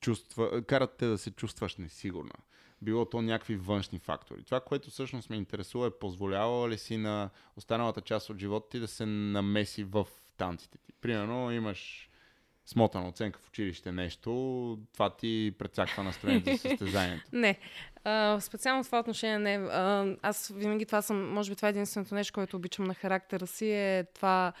чувства, 0.00 0.62
карат 0.62 0.96
те 0.98 1.06
да 1.06 1.18
се 1.18 1.30
чувстваш 1.30 1.76
несигурна? 1.76 2.32
Било 2.82 3.04
то 3.04 3.22
някакви 3.22 3.56
външни 3.56 3.98
фактори. 3.98 4.44
Това, 4.44 4.60
което 4.60 4.90
всъщност 4.90 5.30
ме 5.30 5.36
интересува 5.36 5.86
е 5.86 5.98
позволявала 6.00 6.68
ли 6.68 6.78
си 6.78 6.96
на 6.96 7.30
останалата 7.56 8.00
част 8.00 8.30
от 8.30 8.38
живота 8.38 8.68
ти 8.68 8.80
да 8.80 8.88
се 8.88 9.06
намеси 9.06 9.84
в 9.84 10.06
танците 10.36 10.78
ти. 10.78 10.92
Примерно 11.00 11.50
имаш 11.52 12.08
смотана 12.66 13.08
оценка 13.08 13.40
в 13.40 13.48
училище 13.48 13.92
нещо, 13.92 14.78
това 14.92 15.16
ти 15.16 15.54
прецаква 15.58 16.02
настроението 16.02 16.50
за 16.50 16.58
състезанието. 16.68 17.24
Не. 17.32 17.58
А, 18.04 18.40
специално 18.40 18.84
в 18.84 18.86
това 18.86 19.00
отношение 19.00 19.38
не. 19.38 19.68
А, 19.70 20.16
аз 20.22 20.52
винаги 20.54 20.86
това 20.86 21.02
съм, 21.02 21.30
може 21.32 21.50
би 21.50 21.56
това 21.56 21.68
е 21.68 21.70
единственото 21.70 22.14
нещо, 22.14 22.32
което 22.32 22.56
обичам 22.56 22.84
на 22.84 22.94
характера 22.94 23.46
си, 23.46 23.70
е 23.70 24.04
това, 24.14 24.52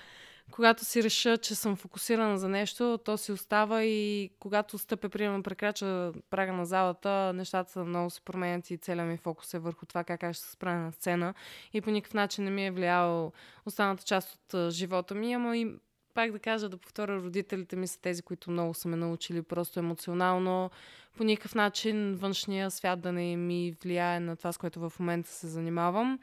когато 0.50 0.84
си 0.84 1.02
реша, 1.02 1.38
че 1.38 1.54
съм 1.54 1.76
фокусирана 1.76 2.38
за 2.38 2.48
нещо, 2.48 2.98
то 3.04 3.18
си 3.18 3.32
остава 3.32 3.84
и 3.84 4.30
когато 4.40 4.78
стъпя, 4.78 5.08
примерно, 5.08 5.42
прекрача 5.42 6.12
прага 6.30 6.52
на 6.52 6.66
залата, 6.66 7.32
нещата 7.34 7.84
много 7.84 8.10
се 8.10 8.20
променят 8.20 8.70
и 8.70 8.78
целият 8.78 9.08
ми 9.08 9.16
фокус 9.16 9.54
е 9.54 9.58
върху 9.58 9.86
това 9.86 10.04
как 10.04 10.22
аз 10.22 10.36
ще 10.36 10.44
се 10.44 10.52
справя 10.52 10.78
на 10.78 10.92
сцена. 10.92 11.34
И 11.72 11.80
по 11.80 11.90
никакъв 11.90 12.14
начин 12.14 12.44
не 12.44 12.50
ми 12.50 12.66
е 12.66 12.70
влиял 12.70 13.32
останалата 13.66 14.04
част 14.04 14.54
от 14.54 14.70
живота 14.70 15.14
ми, 15.14 15.32
ама 15.32 15.56
и 15.56 15.72
пак 16.14 16.32
да 16.32 16.38
кажа, 16.38 16.68
да 16.68 16.76
повторя, 16.76 17.16
родителите 17.16 17.76
ми 17.76 17.86
са 17.86 18.00
тези, 18.00 18.22
които 18.22 18.50
много 18.50 18.74
са 18.74 18.88
ме 18.88 18.96
научили 18.96 19.42
просто 19.42 19.78
емоционално, 19.80 20.70
по 21.16 21.24
никакъв 21.24 21.54
начин 21.54 22.14
външния 22.14 22.70
свят 22.70 23.00
да 23.00 23.12
не 23.12 23.36
ми 23.36 23.74
влияе 23.82 24.20
на 24.20 24.36
това, 24.36 24.52
с 24.52 24.58
което 24.58 24.80
в 24.80 24.92
момента 25.00 25.30
се 25.30 25.46
занимавам. 25.46 26.18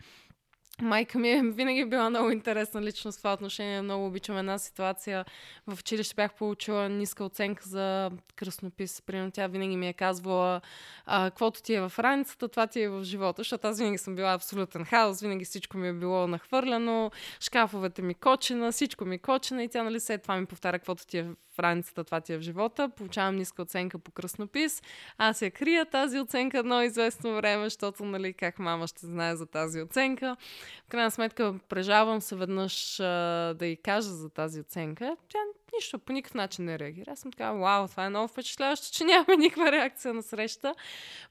Майка 0.82 1.20
ми 1.20 1.30
е 1.30 1.42
винаги 1.44 1.86
била 1.86 2.10
много 2.10 2.30
интересна 2.30 2.82
личност 2.82 3.18
в 3.18 3.22
това 3.22 3.34
отношение. 3.34 3.82
Много 3.82 4.06
обичам 4.06 4.38
една 4.38 4.58
ситуация. 4.58 5.26
В 5.68 5.80
училище 5.80 6.16
бях 6.16 6.34
получила 6.34 6.90
ниска 6.90 7.24
оценка 7.24 7.64
за 7.66 8.12
кръснопис. 8.36 9.02
Примерно 9.02 9.32
тя 9.32 9.48
винаги 9.48 9.78
ми 9.78 9.88
е 9.88 9.94
казвала 9.94 10.62
каквото 11.06 11.62
ти 11.62 11.74
е 11.74 11.82
в 11.82 11.94
раницата, 12.00 12.48
това 12.48 12.68
ти 12.68 12.82
е 12.82 12.90
в 12.90 13.04
живота, 13.04 13.40
защото 13.40 13.68
аз 13.68 13.80
винаги 13.80 13.98
съм 13.98 14.16
била 14.16 14.34
абсолютен 14.34 14.86
хаос, 14.86 15.22
винаги 15.22 15.46
всичко 15.46 15.78
ми 15.78 15.88
е 15.88 15.94
било 15.94 16.28
нахвърляно, 16.28 17.12
шкафовете 17.40 18.02
ми 18.02 18.14
кочена, 18.14 18.72
всичко 18.72 19.06
ми 19.06 19.20
кочена 19.20 19.64
и 19.64 19.70
тя 19.70 19.84
нали 19.84 20.00
след 20.00 20.22
това 20.22 20.38
ми 20.38 20.46
повтаря 20.46 20.80
каквото 20.80 21.08
ти 21.08 21.18
е 21.18 21.30
в 21.56 21.60
раницата, 21.60 22.04
това 22.04 22.22
ти 22.22 22.34
е 22.34 22.38
в 22.38 22.42
живота. 22.42 22.90
Получавам 22.90 23.36
ниска 23.36 23.62
оценка 23.62 24.00
по 24.00 24.12
кръснопис. 24.12 24.82
Аз 25.18 25.42
я 25.42 25.52
крия 25.52 25.86
тази 25.86 26.20
оценка 26.20 26.58
едно 26.58 26.82
известно 26.82 27.36
време, 27.36 27.64
защото 27.64 28.06
нали 28.06 28.34
как 28.34 28.60
мама 28.60 28.88
ще 28.88 29.06
знае 29.06 29.36
за 29.36 29.46
тази 29.46 29.82
оценка. 29.82 30.38
В 30.86 30.90
крайна 30.90 31.12
сметка 31.12 31.56
прежавам 31.70 32.22
се 32.22 32.36
веднъж 32.36 33.00
а, 33.00 33.54
да 33.54 33.66
й 33.66 33.76
кажа 33.76 34.10
за 34.10 34.30
тази 34.30 34.60
оценка. 34.60 35.18
Тя 35.30 35.40
нищо, 35.76 36.00
по 36.00 36.14
никакъв 36.14 36.34
начин 36.34 36.66
не 36.66 36.80
реагира. 36.80 37.12
Аз 37.12 37.20
съм 37.20 37.32
така, 37.32 37.52
вау, 37.52 37.88
това 37.88 38.06
е 38.06 38.10
много 38.10 38.28
впечатляващо, 38.28 38.98
че 38.98 39.04
няма 39.04 39.26
никаква 39.38 39.72
реакция 39.72 40.14
на 40.14 40.24
среща, 40.24 40.76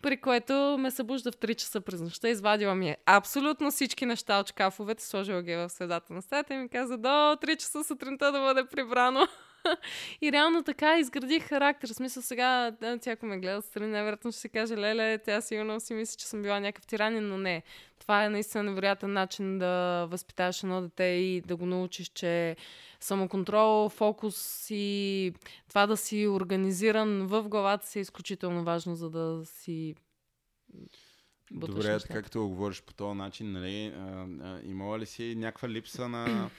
при 0.02 0.16
което 0.16 0.76
ме 0.78 0.90
събужда 0.90 1.32
в 1.32 1.36
3 1.36 1.54
часа 1.54 1.80
през 1.80 2.00
нощта, 2.00 2.28
извадила 2.28 2.74
ми 2.74 2.90
е 2.90 2.96
абсолютно 3.06 3.70
всички 3.70 4.06
неща 4.06 4.40
от 4.40 4.48
шкафовете, 4.48 5.04
сложила 5.04 5.42
ги 5.42 5.54
в 5.54 5.68
средата 5.68 6.12
на 6.12 6.22
стаята 6.22 6.54
и 6.54 6.56
ми 6.56 6.68
каза, 6.68 6.96
до 6.96 7.08
3 7.08 7.56
часа 7.56 7.84
сутринта 7.84 8.32
да 8.32 8.40
бъде 8.40 8.64
прибрано. 8.64 9.28
И 10.20 10.32
реално 10.32 10.62
така 10.62 10.98
изградих 10.98 11.48
характер. 11.48 11.88
В 11.88 11.94
смисъл 11.94 12.22
сега, 12.22 12.72
тя 13.00 13.10
ако 13.10 13.26
ме 13.26 13.38
гледа 13.38 13.58
отстрани, 13.58 13.86
най-вероятно 13.86 14.32
ще 14.32 14.40
си 14.40 14.48
каже, 14.48 14.76
леле, 14.76 15.18
тя 15.18 15.40
сигурно 15.40 15.80
си 15.80 15.94
мисли, 15.94 16.16
че 16.18 16.26
съм 16.26 16.42
била 16.42 16.60
някакъв 16.60 16.86
тиранин, 16.86 17.28
но 17.28 17.38
не. 17.38 17.62
Това 17.98 18.24
е 18.24 18.28
наистина 18.28 18.62
невероятен 18.62 19.12
начин 19.12 19.58
да 19.58 20.06
възпитаеш 20.10 20.62
едно 20.62 20.80
дете 20.80 21.04
и 21.04 21.40
да 21.40 21.56
го 21.56 21.66
научиш, 21.66 22.08
че 22.08 22.56
самоконтрол, 23.00 23.88
фокус 23.88 24.66
и 24.70 25.32
това 25.68 25.86
да 25.86 25.96
си 25.96 26.26
организиран 26.28 27.26
в 27.26 27.42
главата 27.42 27.86
си 27.86 27.98
е 27.98 28.02
изключително 28.02 28.64
важно, 28.64 28.94
за 28.94 29.10
да 29.10 29.42
си 29.44 29.94
Добре, 31.50 31.98
така 32.00 32.22
като 32.22 32.40
го 32.40 32.48
говориш 32.48 32.82
по 32.82 32.94
този 32.94 33.16
начин, 33.18 33.52
нали, 33.52 33.86
а, 33.86 34.26
а, 34.42 34.60
имала 34.64 34.98
ли 34.98 35.06
си 35.06 35.34
някаква 35.36 35.68
липса 35.68 36.08
на 36.08 36.50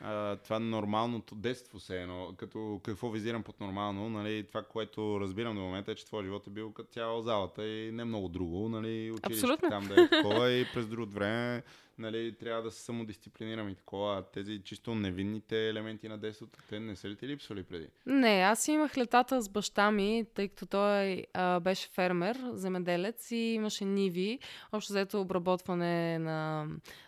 а, 0.00 0.36
това 0.36 0.58
нормалното 0.58 1.34
детство 1.34 1.80
се 1.80 2.02
едно, 2.02 2.34
като 2.36 2.80
какво 2.82 3.10
визирам 3.10 3.42
под 3.42 3.60
нормално, 3.60 4.10
нали, 4.10 4.44
това, 4.48 4.62
което 4.62 5.20
разбирам 5.20 5.54
до 5.54 5.60
момента 5.60 5.92
е, 5.92 5.94
че 5.94 6.06
твой 6.06 6.24
живот 6.24 6.46
е 6.46 6.50
бил 6.50 6.72
като 6.72 6.92
цяло 6.92 7.22
залата 7.22 7.68
и 7.68 7.92
не 7.92 8.04
много 8.04 8.28
друго, 8.28 8.68
нали, 8.68 9.10
училище 9.10 9.68
там 9.68 9.86
да 9.86 10.02
е 10.02 10.08
такова 10.08 10.52
и 10.52 10.66
през 10.74 10.86
друго 10.86 11.12
време, 11.12 11.62
нали, 11.98 12.34
трябва 12.34 12.62
да 12.62 12.70
се 12.70 12.82
самодисциплинирам 12.82 13.68
и 13.68 13.74
такова. 13.74 14.22
Тези 14.32 14.62
чисто 14.64 14.94
невинните 14.94 15.68
елементи 15.68 16.08
на 16.08 16.18
детството, 16.18 16.58
те 16.68 16.80
не 16.80 16.96
са 16.96 17.08
ли 17.08 17.16
ти 17.16 17.28
липсвали 17.28 17.62
преди? 17.62 17.86
Не, 18.06 18.40
аз 18.40 18.68
имах 18.68 18.96
летата 18.96 19.42
с 19.42 19.48
баща 19.48 19.90
ми, 19.90 20.24
тъй 20.34 20.48
като 20.48 20.66
той 20.66 21.26
а, 21.34 21.60
беше 21.60 21.88
фермер, 21.88 22.38
земеделец 22.52 23.30
и 23.30 23.36
имаше 23.36 23.84
ниви. 23.84 24.38
Общо 24.72 24.92
взето 24.92 25.20
обработване 25.20 26.18
на 26.18 26.66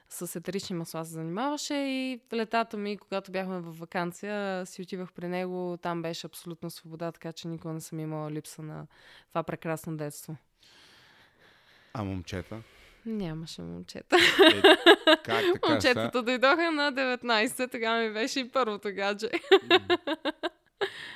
с 0.08 0.36
етерични 0.36 0.76
масла 0.76 1.04
се 1.04 1.12
занимаваше 1.12 1.74
и 1.74 2.20
летата 2.32 2.76
ми, 2.76 2.98
когато 2.98 3.32
бяхме 3.32 3.60
в 3.60 3.78
вакансия, 3.78 4.66
си 4.66 4.82
отивах 4.82 5.12
при 5.12 5.28
него. 5.28 5.78
Там 5.82 6.02
беше 6.02 6.26
абсолютно 6.26 6.70
свобода, 6.70 7.12
така 7.12 7.32
че 7.32 7.48
никога 7.48 7.74
не 7.74 7.80
съм 7.80 8.00
имала 8.00 8.30
липса 8.30 8.62
на 8.62 8.86
това 9.28 9.42
прекрасно 9.42 9.96
детство. 9.96 10.36
А 11.94 12.04
момчета? 12.04 12.62
Нямаше 13.06 13.62
момчета. 13.62 14.16
Е, 14.16 14.62
как 15.24 15.24
така? 15.24 15.70
Момчетата 15.70 16.22
дойдоха 16.22 16.72
на 16.72 16.92
19, 16.92 17.70
тогава 17.70 18.00
ми 18.00 18.12
беше 18.12 18.40
и 18.40 18.48
първото 18.48 18.88
гадже. 18.94 19.30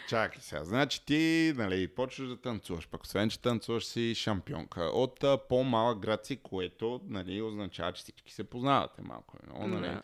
Чакай 0.08 0.40
сега. 0.40 0.64
Значи 0.64 1.04
ти, 1.06 1.52
нали, 1.56 1.88
почваш 1.88 2.28
да 2.28 2.36
танцуваш, 2.40 2.88
пък 2.88 3.02
освен, 3.02 3.30
че 3.30 3.40
танцуваш 3.40 3.84
си 3.84 4.14
шампионка 4.14 4.82
от 4.82 5.24
а, 5.24 5.38
по-малък 5.48 5.98
град 5.98 6.26
си, 6.26 6.36
което, 6.36 7.00
нали, 7.04 7.42
означава, 7.42 7.92
че 7.92 8.02
всички 8.02 8.32
се 8.32 8.44
познавате 8.44 9.02
малко. 9.02 9.36
много, 9.46 9.66
нали? 9.68 9.96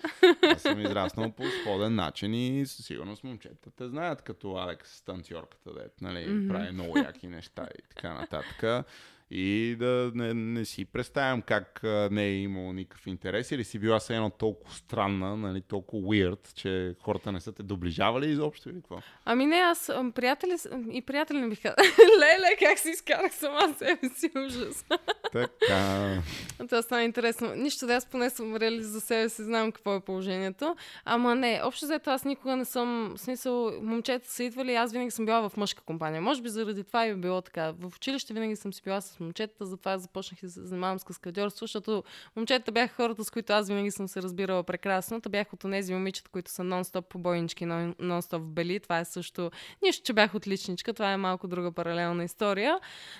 Аз 0.53 0.63
съм 0.63 0.81
израснал 0.81 1.33
по 1.33 1.43
сходен 1.61 1.95
начин 1.95 2.35
и 2.35 2.67
със 2.67 2.87
сигурност 2.87 3.25
момчетата 3.25 3.89
знаят 3.89 4.23
като 4.23 4.57
Алекс 4.57 4.91
с 4.91 5.03
танцорката, 5.03 5.75
дет, 5.75 5.93
нали, 6.01 6.29
Мгм. 6.29 6.49
прави 6.49 6.73
много 6.73 6.99
яки 6.99 7.27
неща 7.27 7.69
и 7.79 7.83
така 7.95 8.15
нататък. 8.15 8.87
И 9.31 9.77
да 9.79 10.13
не, 10.15 10.35
не 10.35 10.65
си 10.65 10.85
представям 10.85 11.43
как 11.43 11.81
не 12.11 12.25
е 12.25 12.35
имало 12.35 12.73
никакъв 12.73 13.07
интерес 13.07 13.51
или 13.51 13.65
си 13.65 13.79
била 13.79 14.01
се 14.01 14.15
едно 14.15 14.31
толкова 14.31 14.75
странна, 14.75 15.37
нали, 15.37 15.61
толкова 15.61 16.03
weird, 16.03 16.55
че 16.55 16.95
хората 17.03 17.33
не 17.33 17.41
са 17.41 17.53
те 17.53 17.63
доближавали 17.63 18.31
изобщо 18.31 18.69
или 18.69 18.77
какво? 18.77 18.99
Ами 19.25 19.47
не, 19.47 19.57
аз 19.57 19.91
приятели 20.15 20.57
и 20.93 21.03
приятели 21.03 21.41
не 21.41 21.49
бих 21.49 21.63
казала. 21.63 21.77
Леле, 22.21 22.57
как 22.59 22.79
си 22.79 22.91
изкарах 22.91 23.35
сама 23.35 23.75
себе 23.79 24.09
си 24.15 24.31
ужас. 24.47 24.85
Така. 25.33 26.23
Това 26.69 26.83
стана 26.83 27.05
интересно. 27.05 27.55
Нищо 27.55 27.87
да 27.87 27.95
аз 27.95 28.07
поне 28.07 28.31
съм 28.31 28.57
реали 28.57 28.83
за 28.83 29.01
себе 29.01 29.29
си, 29.29 29.43
знам 29.45 29.73
какво 29.73 29.95
е 29.95 30.01
положението. 30.01 30.77
Ама 31.05 31.35
не, 31.35 31.61
общо 31.65 31.85
взето 31.85 32.11
аз 32.11 32.25
никога 32.25 32.57
не 32.57 32.65
съм, 32.65 33.15
в 33.17 33.21
смисъл, 33.21 33.81
момчета 33.83 34.31
са 34.31 34.45
идвали, 34.45 34.75
аз 34.75 34.93
винаги 34.93 35.11
съм 35.11 35.27
била 35.27 35.49
в 35.49 35.57
мъжка 35.57 35.83
компания. 35.83 36.23
Може 36.23 36.43
би 36.43 36.49
заради 36.49 36.85
това 36.85 37.07
и 37.07 37.11
е 37.11 37.15
било 37.15 37.41
така. 37.43 37.73
В 37.79 37.97
училище 37.97 38.35
винаги 38.35 38.57
съм 38.57 38.73
си 38.73 38.83
била 38.85 39.01
с 39.01 39.21
момчета, 39.21 39.67
затова 39.67 39.99
започнах 39.99 40.41
да 40.43 40.51
се 40.51 40.61
занимавам 40.61 40.99
с 40.99 41.05
каскадьорство, 41.05 41.67
защото 41.67 42.05
момчета 42.37 42.73
бяха 42.73 42.95
хората, 42.95 43.25
с 43.25 43.31
които 43.31 43.53
аз 43.53 43.69
винаги 43.69 43.91
съм 43.91 44.09
се 44.09 44.23
разбирала 44.23 44.63
прекрасно. 44.63 45.21
Та 45.21 45.29
бях 45.29 45.53
от 45.53 45.61
тези 45.61 45.95
момичета, 45.95 46.31
които 46.31 46.51
са 46.51 46.63
нон-стоп 46.63 47.01
побойнички, 47.01 47.65
нон- 47.65 47.95
нон-стоп 48.01 48.39
в 48.39 48.53
бели. 48.53 48.81
Това 48.81 48.99
е 48.99 49.05
също 49.05 49.51
нищо, 49.83 50.03
че 50.05 50.13
бях 50.13 50.35
отличничка. 50.35 50.93
Това 50.93 51.13
е 51.13 51.17
малко 51.17 51.49
друга 51.49 51.73
паралелна 51.73 52.25
история. 52.25 52.79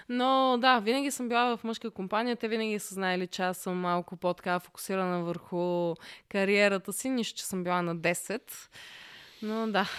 Но 0.09 0.59
да, 0.61 0.79
винаги 0.79 1.11
съм 1.11 1.29
била 1.29 1.57
в 1.57 1.65
мъжка 1.65 1.88
компания. 1.91 2.37
Те 2.37 2.49
винаги 2.49 2.79
са 2.79 2.95
знаели, 2.95 3.27
че 3.27 3.43
аз 3.43 3.57
съм 3.57 3.77
малко 3.77 4.17
по-така 4.17 4.61
фокусирана 4.61 5.23
върху 5.23 5.95
кариерата 6.29 6.93
си. 6.93 7.09
Нищо, 7.09 7.39
че 7.39 7.47
съм 7.47 7.65
била 7.65 7.83
на 7.83 7.97
10. 7.97 8.41
Но 9.43 9.67
да. 9.67 9.91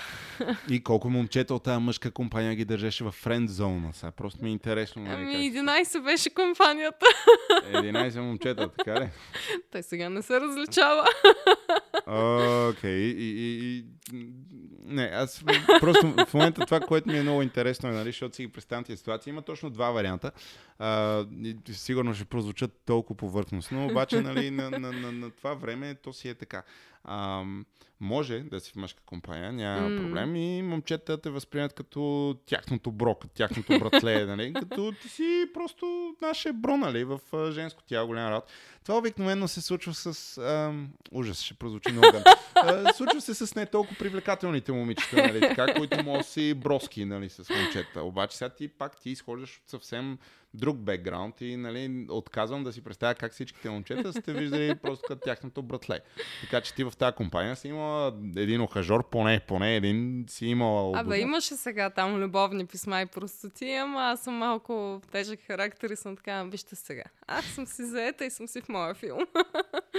И 0.69 0.83
колко 0.83 1.09
момчета 1.09 1.53
от 1.53 1.63
тази 1.63 1.81
мъжка 1.81 2.11
компания 2.11 2.55
ги 2.55 2.65
държеше 2.65 3.03
в 3.03 3.11
френд 3.11 3.49
зона? 3.49 3.93
Сега 3.93 4.11
просто 4.11 4.43
ми 4.43 4.49
е 4.49 4.53
интересно. 4.53 5.01
Нали, 5.01 5.21
Ами 5.21 5.53
как... 5.53 5.63
11 5.63 6.03
беше 6.03 6.29
компанията. 6.29 7.05
11 7.73 8.19
момчета, 8.19 8.69
така 8.69 9.01
ли? 9.01 9.09
Той 9.71 9.83
сега 9.83 10.09
не 10.09 10.21
се 10.21 10.41
различава. 10.41 11.05
Окей. 11.93 12.73
Okay. 12.73 12.95
И, 12.95 13.29
и, 13.39 13.77
и, 13.77 13.85
не, 14.85 15.03
аз 15.03 15.43
просто 15.79 16.13
в 16.27 16.33
момента 16.33 16.65
това, 16.65 16.79
което 16.79 17.09
ми 17.09 17.17
е 17.17 17.21
много 17.21 17.41
интересно, 17.41 17.89
е, 17.89 17.91
нали, 17.91 18.09
защото 18.09 18.35
си 18.35 18.45
ги 18.45 18.51
представям 18.51 18.83
тези 18.83 18.97
ситуации, 18.97 19.29
има 19.29 19.41
точно 19.41 19.69
два 19.69 19.91
варианта. 19.91 20.31
А, 20.79 21.25
и 21.43 21.57
сигурно 21.71 22.13
ще 22.13 22.25
прозвучат 22.25 22.81
толкова 22.85 23.17
повърхностно, 23.17 23.85
обаче 23.85 24.21
нали, 24.21 24.51
на, 24.51 24.69
на, 24.69 24.91
на, 24.91 25.11
на 25.11 25.31
това 25.31 25.53
време 25.53 25.95
то 25.95 26.13
си 26.13 26.29
е 26.29 26.33
така. 26.33 26.63
А, 27.03 27.43
може 27.99 28.39
да 28.39 28.59
си 28.59 28.71
в 28.71 28.75
мъжка 28.75 29.03
компания, 29.05 29.53
няма 29.53 29.89
mm. 29.89 29.97
проблем 29.97 30.35
и 30.35 30.61
момчета 30.61 31.21
те 31.21 31.29
възприемат 31.29 31.73
като 31.73 32.35
тяхното 32.45 32.91
бро, 32.91 33.15
като 33.15 33.33
тяхното 33.33 33.79
братле, 33.79 34.25
нали? 34.25 34.53
като 34.53 34.93
ти 35.01 35.09
си 35.09 35.45
просто 35.53 36.15
наше 36.21 36.53
бро, 36.53 36.77
нали? 36.77 37.03
В 37.03 37.19
женско 37.51 37.83
тяло 37.83 38.07
голям 38.07 38.31
рад. 38.31 38.51
Това 38.83 38.97
обикновено 38.97 39.47
се 39.47 39.61
случва 39.61 39.93
с... 39.93 40.37
А, 40.37 40.73
ужас, 41.11 41.41
ще 41.41 41.53
прозвучи 41.53 41.78
много 41.91 42.11
гън. 42.11 42.23
А, 42.55 42.93
Случва 42.93 43.21
се 43.21 43.33
с 43.33 43.55
не 43.55 43.65
толкова 43.65 43.97
привлекателните 43.97 44.71
момичета, 44.71 45.15
нали? 45.15 45.39
Така, 45.39 45.73
които 45.73 46.03
могат 46.03 46.19
да 46.21 46.27
си 46.27 46.53
броски, 46.53 47.05
нали? 47.05 47.29
С 47.29 47.49
момчета. 47.49 48.03
Обаче 48.03 48.37
сега 48.37 48.49
ти 48.49 48.67
пак 48.67 49.01
ти 49.01 49.09
изхождаш 49.09 49.57
от 49.57 49.69
съвсем 49.69 50.17
друг 50.53 50.77
бекграунд 50.77 51.41
и 51.41 51.55
нали, 51.55 52.05
отказвам 52.09 52.63
да 52.63 52.73
си 52.73 52.83
представя 52.83 53.15
как 53.15 53.33
всичките 53.33 53.69
момчета 53.69 54.13
сте 54.13 54.33
виждали 54.33 54.75
просто 54.75 55.03
като 55.07 55.21
тяхното 55.21 55.63
братле. 55.63 55.99
Така 56.41 56.61
че 56.61 56.73
ти 56.75 56.83
в 56.83 56.93
тази 56.97 57.15
компания 57.15 57.55
си 57.55 57.67
имала 57.67 58.13
един 58.35 58.61
охажор, 58.61 59.09
поне, 59.09 59.39
поне 59.47 59.75
един 59.75 60.25
си 60.27 60.45
имала. 60.45 60.99
Абе, 60.99 61.19
имаше 61.19 61.55
сега 61.55 61.89
там 61.89 62.15
любовни 62.15 62.65
писма 62.65 63.01
и 63.01 63.05
простоти, 63.05 63.71
ама 63.71 64.01
аз 64.01 64.23
съм 64.23 64.33
малко 64.33 65.01
тежък 65.11 65.39
характер 65.47 65.89
и 65.89 65.95
съм 65.95 66.15
така, 66.15 66.43
вижте 66.43 66.75
сега. 66.75 67.03
Аз 67.27 67.45
съм 67.45 67.65
си 67.65 67.85
заета 67.85 68.25
и 68.25 68.29
съм 68.29 68.47
си 68.47 68.61
в 68.61 68.69
моя 68.69 68.93
филм. 68.93 69.19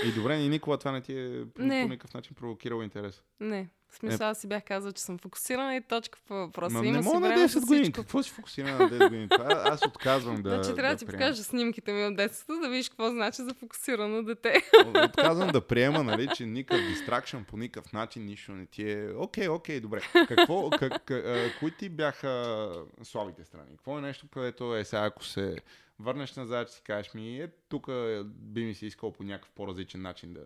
И 0.04 0.12
добре, 0.12 0.36
и 0.36 0.48
никога 0.48 0.78
това 0.78 0.92
не 0.92 1.00
ти 1.00 1.12
е 1.12 1.44
Не. 1.58 1.82
по 1.82 1.88
никакъв 1.88 2.14
начин 2.14 2.36
провокирало 2.36 2.82
интерес. 2.82 3.22
Не. 3.40 3.68
В 3.90 3.96
смисъл, 3.96 4.28
аз 4.28 4.38
си 4.38 4.46
бях 4.46 4.64
казала, 4.64 4.92
че 4.92 5.02
съм 5.02 5.18
фокусирана 5.18 5.76
и 5.76 5.80
точка 5.80 6.18
по 6.28 6.34
въпроса. 6.34 6.78
Ма 6.78 6.86
Има 6.86 6.96
не 6.96 7.02
мога 7.02 7.20
на 7.20 7.28
време 7.28 7.48
за 7.48 7.60
10 7.60 7.66
години. 7.66 7.92
Какво 7.92 8.22
си 8.22 8.30
фокусирана 8.30 8.78
на 8.78 8.90
10 8.90 9.08
години? 9.08 9.28
Това 9.28 9.62
аз 9.64 9.86
отказвам 9.86 10.42
да. 10.42 10.50
значи 10.50 10.74
трябва 10.74 10.94
да 10.94 10.98
ти 10.98 11.06
приема. 11.06 11.18
покажа 11.18 11.44
снимките 11.44 11.92
ми 11.92 12.04
от 12.04 12.16
детството, 12.16 12.60
да 12.60 12.68
видиш 12.68 12.88
какво 12.88 13.10
значи 13.10 13.42
за 13.42 13.54
фокусирано 13.54 14.22
дете. 14.22 14.62
Отказвам 15.04 15.48
да 15.48 15.60
приема, 15.60 16.02
нали, 16.02 16.28
че 16.36 16.46
никакъв 16.46 16.86
дистракшн 16.86 17.38
по 17.48 17.56
никакъв 17.56 17.92
начин, 17.92 18.24
нищо 18.24 18.52
не 18.52 18.66
ти 18.66 18.90
е... 18.90 19.10
Окей, 19.16 19.48
окей, 19.48 19.80
добре. 19.80 20.00
Какво, 20.28 20.70
как, 20.70 21.10
а, 21.10 21.50
кои 21.58 21.70
ти 21.70 21.88
бяха 21.88 22.72
слабите 23.02 23.44
страни? 23.44 23.70
Какво 23.70 23.98
е 23.98 24.00
нещо, 24.00 24.26
където 24.28 24.76
е 24.76 24.84
сега, 24.84 25.04
ако 25.04 25.24
се 25.24 25.56
върнеш 25.98 26.36
назад, 26.36 26.68
ще 26.68 26.76
си 26.76 26.82
кажеш 26.82 27.14
ми, 27.14 27.40
е, 27.40 27.48
тук 27.68 27.86
би 28.24 28.64
ми 28.64 28.74
се 28.74 28.86
искал 28.86 29.12
по 29.12 29.22
някакъв 29.22 29.50
по-различен 29.50 30.02
начин 30.02 30.34
да, 30.34 30.42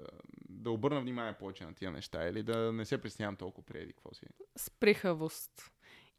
да 0.64 0.70
обърна 0.70 1.00
внимание 1.00 1.32
повече 1.32 1.64
на 1.64 1.74
тия 1.74 1.90
неща 1.90 2.28
или 2.28 2.42
да 2.42 2.72
не 2.72 2.84
се 2.84 3.00
притеснявам 3.00 3.36
толкова 3.36 3.66
преди 3.66 3.92
какво 3.92 4.14
си. 4.14 4.26
Сприхавост. 4.56 5.70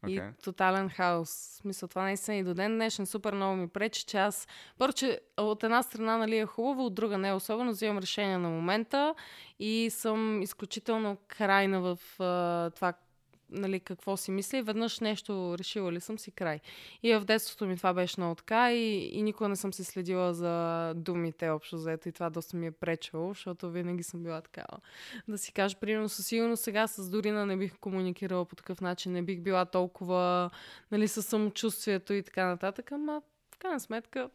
И 0.06 0.20
Okay. 0.20 0.42
тотален 0.44 0.88
хаос. 0.88 1.30
Смисъл, 1.30 1.88
това 1.88 2.02
наистина 2.02 2.36
и 2.36 2.44
до 2.44 2.54
ден 2.54 2.74
днешен 2.74 3.06
супер 3.06 3.34
много 3.34 3.56
ми 3.56 3.68
пречи, 3.68 4.04
че 4.04 4.18
аз... 4.18 4.48
Първо, 4.78 4.92
че 4.92 5.20
от 5.36 5.64
една 5.64 5.82
страна 5.82 6.16
нали, 6.16 6.38
е 6.38 6.46
хубаво, 6.46 6.86
от 6.86 6.94
друга 6.94 7.18
не 7.18 7.28
е 7.28 7.32
особено. 7.32 7.70
Взимам 7.70 7.98
решение 7.98 8.38
на 8.38 8.48
момента 8.48 9.14
и 9.58 9.88
съм 9.90 10.42
изключително 10.42 11.16
крайна 11.28 11.80
в 11.80 12.20
а, 12.20 12.70
това 12.70 12.92
нали, 13.50 13.80
какво 13.80 14.16
си 14.16 14.30
мисля 14.30 14.58
и 14.58 14.62
веднъж 14.62 15.00
нещо 15.00 15.56
решила 15.58 15.92
ли 15.92 16.00
съм 16.00 16.18
си 16.18 16.30
край. 16.30 16.60
И 17.02 17.14
в 17.14 17.24
детството 17.24 17.66
ми 17.66 17.76
това 17.76 17.94
беше 17.94 18.20
много 18.20 18.34
така 18.34 18.72
и, 18.72 19.10
и 19.12 19.22
никога 19.22 19.48
не 19.48 19.56
съм 19.56 19.72
си 19.72 19.84
следила 19.84 20.34
за 20.34 20.92
думите 20.96 21.48
общо 21.48 21.78
заето 21.78 22.08
и 22.08 22.12
това 22.12 22.30
доста 22.30 22.56
ми 22.56 22.66
е 22.66 22.70
пречело, 22.70 23.28
защото 23.28 23.70
винаги 23.70 24.02
съм 24.02 24.22
била 24.22 24.40
такава. 24.40 24.78
Да 25.28 25.38
си 25.38 25.52
кажа, 25.52 25.76
примерно 25.80 26.08
със 26.08 26.26
сигурност 26.26 26.62
сега 26.62 26.86
с 26.86 27.10
Дорина 27.10 27.46
не 27.46 27.56
бих 27.56 27.78
комуникирала 27.78 28.44
по 28.44 28.56
такъв 28.56 28.80
начин, 28.80 29.12
не 29.12 29.22
бих 29.22 29.40
била 29.40 29.64
толкова 29.64 30.50
нали, 30.92 31.08
със 31.08 31.26
самочувствието 31.26 32.12
и 32.12 32.22
така 32.22 32.46
нататък, 32.46 32.92
ама 32.92 33.22
в 33.54 33.58
крайна 33.58 33.80
сметка, 33.80 34.30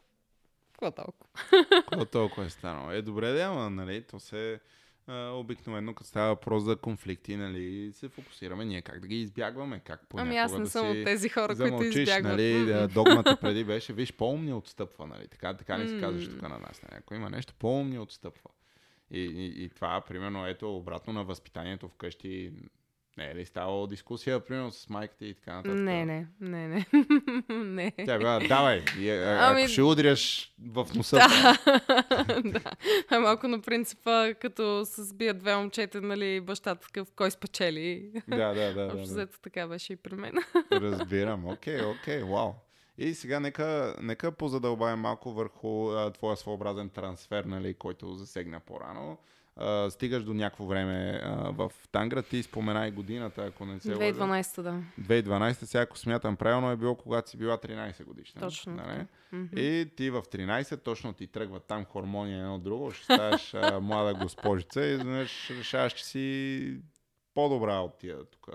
какво 0.71 0.91
толкова? 0.91 1.27
Какво 1.69 2.05
толкова 2.05 2.45
е 2.45 2.49
станало? 2.49 2.91
Е, 2.91 3.01
добре 3.01 3.31
да, 3.31 3.41
ама, 3.41 3.69
нали, 3.69 4.01
то 4.01 4.19
се 4.19 4.59
а, 5.07 5.29
обикновено, 5.29 5.93
като 5.93 6.09
става 6.09 6.27
въпрос 6.27 6.63
за 6.63 6.75
конфликти, 6.75 7.35
нали, 7.35 7.91
се 7.93 8.09
фокусираме 8.09 8.65
ние 8.65 8.81
как 8.81 8.99
да 8.99 9.07
ги 9.07 9.21
избягваме, 9.21 9.79
как 9.79 10.07
понякога 10.09 10.29
Ами 10.29 10.37
аз 10.37 10.53
не 10.53 10.59
да 10.59 10.69
съм 10.69 10.89
от 10.89 11.03
тези 11.05 11.29
хора, 11.29 11.47
които 11.47 11.57
замълчиш, 11.57 11.95
избягват. 11.95 12.31
нали, 12.31 12.65
да, 12.65 12.87
догмата 12.87 13.37
преди 13.41 13.63
беше, 13.63 13.93
виж, 13.93 14.13
по-умни 14.13 14.53
отстъпва, 14.53 15.07
нали, 15.07 15.27
така, 15.27 15.53
така 15.57 15.77
не 15.77 15.87
се 15.87 15.99
казваш 15.99 16.29
тук 16.29 16.41
на 16.41 16.49
нас, 16.59 16.81
нали, 16.83 16.99
ако 16.99 17.13
има 17.13 17.29
нещо, 17.29 17.53
по-умни 17.59 17.99
отстъпва. 17.99 18.49
И, 19.11 19.19
и, 19.19 19.63
и 19.63 19.69
това, 19.69 20.01
примерно, 20.01 20.47
ето, 20.47 20.77
обратно 20.77 21.13
на 21.13 21.23
възпитанието 21.23 21.87
вкъщи, 21.87 22.51
не 23.21 23.31
е 23.31 23.35
ли 23.35 23.45
ставало 23.45 23.87
дискусия, 23.87 24.39
примерно, 24.39 24.71
с 24.71 24.89
майката 24.89 25.25
и 25.25 25.33
така 25.33 25.53
нататък? 25.53 25.77
Не, 25.77 26.05
не, 26.05 26.27
не, 26.39 26.67
не. 26.67 26.85
не. 27.49 27.91
Тя 28.05 28.17
била, 28.17 28.39
давай, 28.47 28.83
и, 28.99 29.09
а, 29.09 29.37
Ами- 29.41 29.61
ако 29.61 29.71
ще 29.71 29.81
удряш 29.81 30.53
в 30.71 30.87
носа, 30.95 31.15
Да, 31.15 31.57
да. 32.45 32.61
А 33.09 33.19
малко 33.19 33.47
на 33.47 33.61
принципа, 33.61 34.33
като 34.33 34.85
се 34.85 35.03
сбият 35.03 35.39
две 35.39 35.55
момчета, 35.55 36.01
нали, 36.01 36.41
бащата 36.41 36.81
такъв, 36.81 37.11
кой 37.15 37.31
спечели. 37.31 38.11
да, 38.27 38.53
да, 38.53 38.53
да, 38.53 38.73
да, 38.73 38.85
Общо 38.85 38.97
да. 38.97 39.03
взето 39.03 39.39
така 39.41 39.67
беше 39.67 39.93
и 39.93 39.95
при 39.95 40.15
мен. 40.15 40.33
Разбирам. 40.71 41.45
Окей, 41.47 41.81
окей, 41.85 42.23
вау. 42.23 42.51
И 42.97 43.13
сега 43.13 43.39
нека, 43.39 43.95
нека 44.01 44.31
позадълбаем 44.31 44.99
малко 44.99 45.31
върху 45.31 45.89
а, 45.91 46.11
твоя 46.11 46.35
своеобразен 46.37 46.89
трансфер, 46.89 47.43
нали, 47.43 47.73
който 47.73 48.13
засегна 48.13 48.59
по-рано. 48.59 49.17
А, 49.61 49.91
стигаш 49.91 50.23
до 50.23 50.33
някакво 50.33 50.65
време 50.65 51.21
а, 51.23 51.51
в 51.51 51.71
Тангра. 51.91 52.23
Ти 52.23 52.43
споменай 52.43 52.91
годината, 52.91 53.45
ако 53.45 53.65
не 53.65 53.79
се 53.79 53.89
лъжа. 53.89 54.01
2012, 54.01 54.61
да. 54.61 54.81
2012, 55.01 55.51
сега 55.53 55.81
ако 55.81 55.97
смятам 55.97 56.35
правилно, 56.35 56.71
е 56.71 56.75
било 56.77 56.95
когато 56.95 57.29
си 57.29 57.37
била 57.37 57.57
13 57.57 58.05
годишна. 58.05 58.41
Точно 58.41 58.73
Нали? 58.75 58.87
така. 58.87 59.05
Мгм. 59.31 59.59
И 59.59 59.91
ти 59.95 60.09
в 60.09 60.21
13, 60.21 60.83
точно 60.83 61.13
ти 61.13 61.27
тръгва 61.27 61.59
там 61.59 61.85
хормония 61.85 62.39
едно 62.39 62.59
друго, 62.59 62.91
ще 62.91 63.03
ставаш 63.03 63.53
а, 63.53 63.79
млада 63.79 64.13
госпожица 64.13 64.85
и 64.85 64.91
изведнъж 64.93 65.49
решаваш, 65.49 65.93
че 65.93 66.05
си 66.05 66.77
по-добра 67.33 67.79
от 67.79 67.97
тия 67.99 68.17
тук 68.25 68.49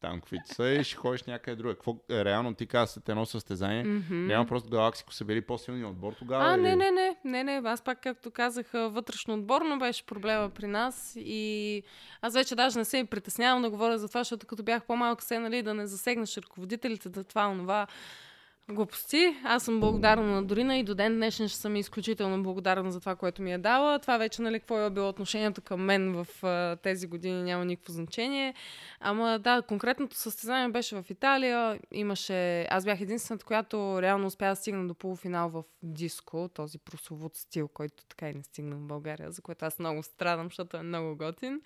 там 0.00 0.20
каквито 0.20 0.54
са 0.54 0.68
и 0.68 0.84
ще 0.84 0.96
ходиш 0.96 1.22
някъде 1.22 1.56
друга. 1.56 1.74
Какво, 1.74 1.96
е, 2.10 2.24
реално 2.24 2.54
ти 2.54 2.66
каза 2.66 2.92
след 2.92 3.08
едно 3.08 3.26
състезание, 3.26 3.84
Мгм. 3.84 4.26
няма 4.26 4.46
просто 4.46 4.70
Галаксико 4.70 5.12
са 5.12 5.24
били 5.24 5.40
по-силни 5.40 5.84
отбор 5.84 6.12
тогава. 6.12 6.44
А, 6.44 6.54
или- 6.54 6.62
не, 6.62 6.76
не, 6.76 6.90
не, 6.90 7.16
не, 7.24 7.44
не. 7.44 7.68
Аз 7.68 7.82
пак, 7.82 8.02
както 8.02 8.30
казах, 8.30 8.66
вътрешно 8.72 9.34
отборно 9.34 9.78
беше 9.78 10.06
проблема 10.06 10.50
при 10.50 10.66
нас 10.66 11.12
и 11.16 11.82
аз 12.22 12.34
вече 12.34 12.54
даже 12.54 12.78
не 12.78 12.84
се 12.84 13.04
притеснявам 13.04 13.62
да 13.62 13.70
говоря 13.70 13.98
за 13.98 14.08
това, 14.08 14.20
защото 14.20 14.46
като 14.46 14.62
бях 14.62 14.84
по-малка 14.84 15.24
се, 15.24 15.38
нали, 15.38 15.62
да 15.62 15.74
не 15.74 15.86
засегнеш 15.86 16.36
ръководителите, 16.36 17.08
да 17.08 17.24
това, 17.24 17.48
онова. 17.48 17.86
Глупости. 18.70 19.36
Аз 19.44 19.62
съм 19.62 19.80
благодарна 19.80 20.26
на 20.26 20.44
Дорина 20.44 20.76
и 20.76 20.82
до 20.82 20.94
ден 20.94 21.14
днешен 21.14 21.48
ще 21.48 21.58
съм 21.58 21.76
изключително 21.76 22.42
благодарна 22.42 22.92
за 22.92 23.00
това, 23.00 23.16
което 23.16 23.42
ми 23.42 23.52
е 23.52 23.58
дала. 23.58 23.98
Това 23.98 24.18
вече, 24.18 24.42
нали, 24.42 24.60
какво 24.60 24.78
е 24.78 24.90
било 24.90 25.08
отношението 25.08 25.62
към 25.62 25.80
мен 25.80 26.12
в 26.12 26.26
тези 26.82 27.06
години, 27.06 27.42
няма 27.42 27.64
никакво 27.64 27.92
значение. 27.92 28.54
Ама 29.00 29.38
да, 29.38 29.62
конкретното 29.62 30.16
състезание 30.16 30.68
беше 30.68 31.02
в 31.02 31.10
Италия. 31.10 31.78
Имаше... 31.92 32.66
Аз 32.70 32.84
бях 32.84 33.00
единствената, 33.00 33.44
която 33.44 34.02
реално 34.02 34.26
успя 34.26 34.48
да 34.48 34.56
стигна 34.56 34.88
до 34.88 34.94
полуфинал 34.94 35.48
в 35.48 35.62
диско, 35.82 36.50
този 36.54 36.78
прословут 36.78 37.36
стил, 37.36 37.68
който 37.68 38.04
така 38.08 38.28
и 38.28 38.34
не 38.34 38.42
стигна 38.42 38.76
в 38.76 38.86
България, 38.86 39.32
за 39.32 39.42
което 39.42 39.64
аз 39.64 39.78
много 39.78 40.02
страдам, 40.02 40.46
защото 40.46 40.76
е 40.76 40.82
много 40.82 41.16
готин. 41.16 41.60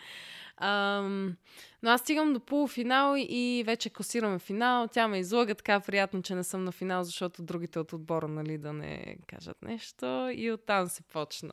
Ам... 0.56 1.36
Но 1.82 1.90
аз 1.90 2.00
стигам 2.00 2.32
до 2.32 2.40
полуфинал 2.40 3.14
и 3.18 3.62
вече 3.66 3.90
класираме 3.90 4.38
финал. 4.38 4.88
Тя 4.88 5.08
ме 5.08 5.18
излага 5.18 5.54
така 5.54 5.80
приятно, 5.80 6.22
че 6.22 6.34
не 6.34 6.44
съм 6.44 6.64
на 6.64 6.72
финал, 6.72 6.93
защото 7.02 7.42
другите 7.42 7.78
от 7.78 7.92
отбора, 7.92 8.28
нали, 8.28 8.58
да 8.58 8.72
не 8.72 9.16
кажат 9.26 9.62
нещо. 9.62 10.30
И 10.34 10.52
оттам 10.52 10.88
се 10.88 11.02
почна. 11.02 11.52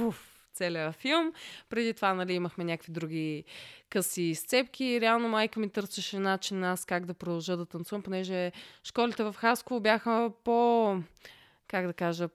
Уф, 0.00 0.32
целият 0.52 0.94
филм. 0.94 1.32
Преди 1.68 1.94
това, 1.94 2.14
нали, 2.14 2.32
имахме 2.32 2.64
някакви 2.64 2.92
други 2.92 3.44
къси 3.88 4.34
сцепки. 4.34 5.00
Реално 5.00 5.28
майка 5.28 5.60
ми 5.60 5.70
търсеше 5.70 6.18
начин 6.18 6.64
аз 6.64 6.84
как 6.84 7.06
да 7.06 7.14
продължа 7.14 7.56
да 7.56 7.66
танцувам, 7.66 8.02
понеже 8.02 8.52
школите 8.84 9.24
в 9.24 9.34
Хасково 9.38 9.80
бяха 9.80 10.32
по 10.44 10.96
как 11.72 11.86
да 11.86 11.92
кажа, 11.92 12.28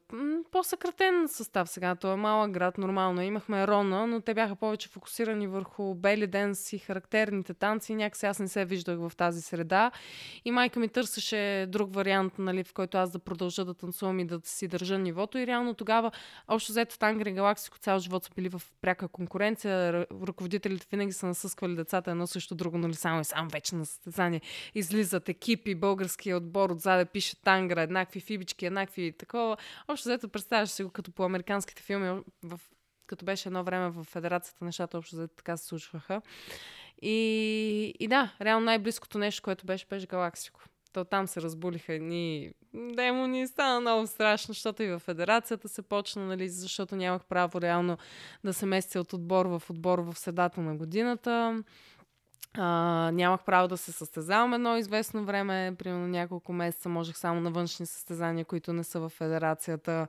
по-съкратен 0.52 1.28
състав 1.28 1.69
сега. 1.69 1.95
Това 1.95 2.13
е 2.13 2.15
малък 2.15 2.52
град, 2.52 2.78
нормално. 2.78 3.21
Имахме 3.21 3.67
Рона, 3.67 4.08
но 4.08 4.21
те 4.21 4.34
бяха 4.34 4.56
повече 4.56 4.89
фокусирани 4.89 5.47
върху 5.47 5.95
бели 5.95 6.28
денс 6.28 6.73
и 6.73 6.78
характерните 6.78 7.54
танци. 7.54 7.95
Някакси 7.95 8.26
аз 8.26 8.39
не 8.39 8.47
се 8.47 8.65
виждах 8.65 9.00
в 9.00 9.12
тази 9.17 9.41
среда. 9.41 9.91
И 10.45 10.52
майка 10.52 10.80
ми 10.80 10.89
търсеше 10.89 11.65
друг 11.69 11.93
вариант, 11.93 12.34
нали, 12.39 12.63
в 12.63 12.73
който 12.73 12.97
аз 12.97 13.12
да 13.12 13.19
продължа 13.19 13.65
да 13.65 13.73
танцувам 13.73 14.19
и 14.19 14.26
да 14.26 14.39
си 14.43 14.67
държа 14.67 14.97
нивото. 14.97 15.38
И 15.38 15.47
реално 15.47 15.73
тогава, 15.73 16.12
общо 16.47 16.71
взето 16.71 17.00
Тангри 17.00 17.32
Галаксико 17.32 17.78
цял 17.78 18.00
живот 18.00 18.23
са 18.23 18.32
били 18.36 18.50
в 18.50 18.62
пряка 18.82 19.08
конкуренция. 19.08 20.06
Ръководителите 20.28 20.88
винаги 20.91 21.12
са 21.12 21.26
насъсквали 21.26 21.76
децата 21.76 22.12
едно 22.12 22.28
също 22.28 22.56
друго, 22.56 22.78
нали, 22.78 22.93
само 22.93 23.21
и 23.21 23.26
само 23.26 23.50
вече 23.50 23.76
на 23.76 23.86
състезание. 23.86 24.41
Излизат 24.76 25.30
екипи, 25.30 25.76
българския 25.76 26.38
отбор 26.38 26.69
отзаде 26.69 27.06
пише 27.06 27.41
Тангра, 27.41 27.82
еднакви 27.82 28.19
фибички, 28.19 28.65
еднакви 28.65 29.13
такова. 29.27 29.57
Общо 29.87 30.09
взето 30.09 30.29
представяш 30.29 30.69
си 30.69 30.83
го 30.83 30.89
като 30.89 31.11
по 31.11 31.23
американските 31.23 31.83
филми, 31.83 32.21
в, 32.43 32.59
като 33.07 33.25
беше 33.25 33.49
едно 33.49 33.63
време 33.63 33.89
в 33.89 34.03
Федерацията, 34.03 34.65
нещата 34.65 34.97
общо 34.97 35.15
взето 35.15 35.35
така 35.35 35.57
се 35.57 35.67
случваха. 35.67 36.21
И, 37.01 37.93
и 37.99 38.07
да, 38.07 38.33
реално 38.41 38.65
най-близкото 38.65 39.17
нещо, 39.17 39.43
което 39.43 39.65
беше, 39.65 39.85
беше 39.89 40.07
Галаксико. 40.07 40.61
То 40.93 41.05
там 41.05 41.27
се 41.27 41.41
разбулиха 41.41 41.93
едни 41.93 42.51
демони, 42.73 43.47
стана 43.47 43.79
много 43.79 44.07
страшно, 44.07 44.53
защото 44.53 44.83
и 44.83 44.87
в 44.87 44.99
федерацията 44.99 45.67
се 45.69 45.81
почна, 45.81 46.25
нали, 46.25 46.49
защото 46.49 46.95
нямах 46.95 47.25
право 47.25 47.61
реално 47.61 47.97
да 48.43 48.53
се 48.53 48.65
местя 48.65 48.99
от 48.99 49.13
отбор 49.13 49.45
в 49.45 49.63
отбор 49.69 49.99
в 49.99 50.15
средата 50.15 50.61
на 50.61 50.75
годината. 50.75 51.63
А, 52.60 53.12
нямах 53.13 53.43
право 53.43 53.67
да 53.67 53.78
се 53.78 53.91
състезавам 53.91 54.54
едно 54.54 54.78
известно 54.78 55.26
време, 55.26 55.76
примерно 55.80 56.08
няколко 56.08 56.54
месеца 56.54 56.89
можех 56.89 57.17
само 57.17 57.41
на 57.41 57.52
външни 57.52 57.86
състезания, 57.86 58.46
които 58.46 58.74
не 58.74 58.84
са 58.84 59.00
в 59.00 59.10
федерацията. 59.10 60.08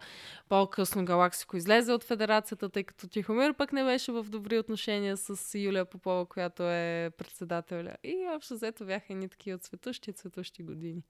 По-късно 0.48 1.04
Галаксико 1.04 1.56
излезе 1.56 1.92
от 1.92 2.04
федерацията, 2.04 2.68
тъй 2.68 2.84
като 2.84 3.08
Тихомир 3.08 3.54
пък 3.54 3.72
не 3.72 3.84
беше 3.84 4.12
в 4.12 4.24
добри 4.24 4.58
отношения 4.58 5.16
с 5.16 5.58
Юлия 5.58 5.84
Попова, 5.84 6.26
която 6.26 6.62
е 6.62 7.10
председателя. 7.18 7.96
И 8.04 8.16
общо 8.36 8.54
взето 8.54 8.84
бяха 8.84 9.06
едни 9.10 9.28
такива 9.28 9.58
цветущи, 9.58 10.12
цветущи 10.12 10.62
години. 10.62 11.02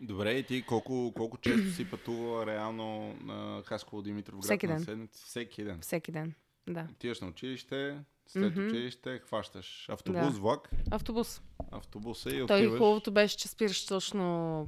Добре, 0.00 0.32
и 0.32 0.42
ти 0.42 0.62
колко, 0.62 1.12
колко 1.16 1.38
често 1.38 1.70
си 1.70 1.90
пътува 1.90 2.46
реално 2.46 3.16
на 3.24 3.62
Хасково 3.66 4.02
Димитров 4.02 4.34
град 4.34 4.44
Всеки 4.44 4.66
на 4.66 4.74
ден. 4.74 4.84
седмица? 4.84 5.26
Всеки 5.26 5.64
ден. 5.64 5.78
Всеки 5.80 6.12
ден, 6.12 6.34
да. 6.68 6.86
Отиваш 6.92 7.20
на 7.20 7.28
училище, 7.28 7.98
след 8.26 8.52
Мгм. 8.52 8.66
училище 8.66 9.18
хващаш 9.18 9.88
автобус, 9.88 10.34
Да. 10.34 10.40
влак, 10.40 10.70
Автобус. 10.90 11.42
автобуса 11.70 12.28
и 12.30 12.32
Той 12.32 12.42
отиваш. 12.56 12.72
хубавото 12.72 13.10
беше, 13.10 13.36
че 13.36 13.48
спираш 13.48 13.86
точно 13.86 14.22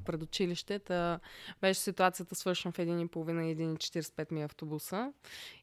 пред 0.05 0.23
училище. 0.23 0.79
Та 0.79 1.21
беше 1.61 1.81
ситуацията 1.81 2.35
свършвам 2.35 2.73
в 2.73 2.79
1.30 2.79 3.43
и 3.43 3.57
1.45 3.57 4.33
ми 4.33 4.41
е 4.41 4.45
автобуса 4.45 5.13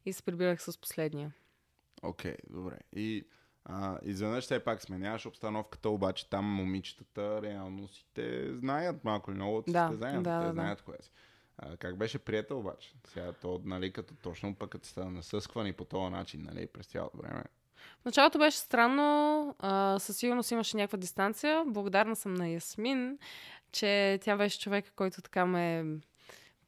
и 0.06 0.12
се 0.12 0.22
прибирах 0.22 0.62
с 0.62 0.78
последния. 0.78 1.32
Окей, 2.02 2.34
добре. 2.50 2.78
И 2.92 3.24
а, 3.64 3.98
изведнъж 4.02 4.44
все 4.44 4.60
пак 4.60 4.82
сменяваш 4.82 5.26
обстановката, 5.26 5.88
обаче 5.88 6.30
там 6.30 6.44
момичетата 6.46 7.42
реално 7.42 7.88
си 7.88 8.06
те 8.14 8.54
знаят 8.54 9.04
малко 9.04 9.30
или 9.30 9.36
много 9.36 9.56
от 9.56 9.64
Да, 9.68 9.88
състезанията. 9.88 10.22
да, 10.22 10.40
те 10.40 10.46
да, 10.46 10.52
знаят 10.52 10.82
кое 10.82 10.96
си. 11.00 11.10
Как 11.78 11.96
беше 11.96 12.18
прията 12.18 12.54
обаче? 12.54 12.92
Сега 13.06 13.32
то, 13.32 13.60
нали, 13.64 13.92
като 13.92 14.14
точно 14.14 14.54
пък 14.54 14.70
като 14.70 14.88
сте 14.88 15.04
насъсквани 15.04 15.72
по 15.72 15.84
този 15.84 16.10
начин, 16.12 16.42
нали, 16.42 16.66
през 16.66 16.86
цялото 16.86 17.16
време. 17.16 17.44
В 18.02 18.04
началото 18.04 18.38
беше 18.38 18.58
странно, 18.58 19.54
а, 19.58 19.98
със 19.98 20.16
сигурност 20.16 20.50
имаше 20.50 20.76
някаква 20.76 20.98
дистанция. 20.98 21.64
Благодарна 21.66 22.16
съм 22.16 22.34
на 22.34 22.48
Ясмин, 22.48 23.18
че 23.72 24.18
тя 24.22 24.36
беше 24.36 24.60
човека, 24.60 24.90
който 24.96 25.22
така 25.22 25.46
ме 25.46 25.84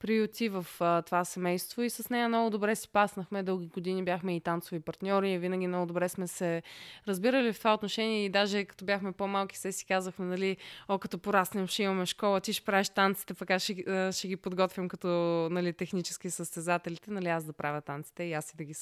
приюти 0.00 0.48
в 0.48 0.66
а, 0.80 1.02
това 1.02 1.24
семейство 1.24 1.82
и 1.82 1.90
с 1.90 2.10
нея 2.10 2.28
много 2.28 2.50
добре 2.50 2.76
си 2.76 2.88
паснахме. 2.88 3.42
Дълги 3.42 3.66
години 3.66 4.04
бяхме 4.04 4.36
и 4.36 4.40
танцови 4.40 4.80
партньори 4.80 5.32
и 5.32 5.38
винаги 5.38 5.66
много 5.66 5.86
добре 5.86 6.08
сме 6.08 6.26
се 6.26 6.62
разбирали 7.08 7.52
в 7.52 7.58
това 7.58 7.74
отношение 7.74 8.24
и 8.24 8.28
даже 8.28 8.64
като 8.64 8.84
бяхме 8.84 9.12
по-малки 9.12 9.58
се 9.58 9.72
си 9.72 9.86
казахме, 9.86 10.24
нали, 10.26 10.56
о, 10.88 10.98
като 10.98 11.18
пораснем 11.18 11.66
ще 11.66 11.82
имаме 11.82 12.06
школа, 12.06 12.40
ти 12.40 12.52
ще 12.52 12.64
правиш 12.64 12.88
танците, 12.88 13.34
пък 13.34 13.50
аз 13.50 13.62
ще, 13.62 14.10
ще 14.12 14.28
ги 14.28 14.36
подготвям 14.36 14.88
като 14.88 15.08
нали, 15.50 15.72
технически 15.72 16.30
състезателите, 16.30 17.10
нали, 17.10 17.28
аз 17.28 17.44
да 17.44 17.52
правя 17.52 17.80
танците 17.80 18.24
и 18.24 18.32
аз 18.32 18.50
и 18.52 18.56
да 18.56 18.64
ги 18.64 18.74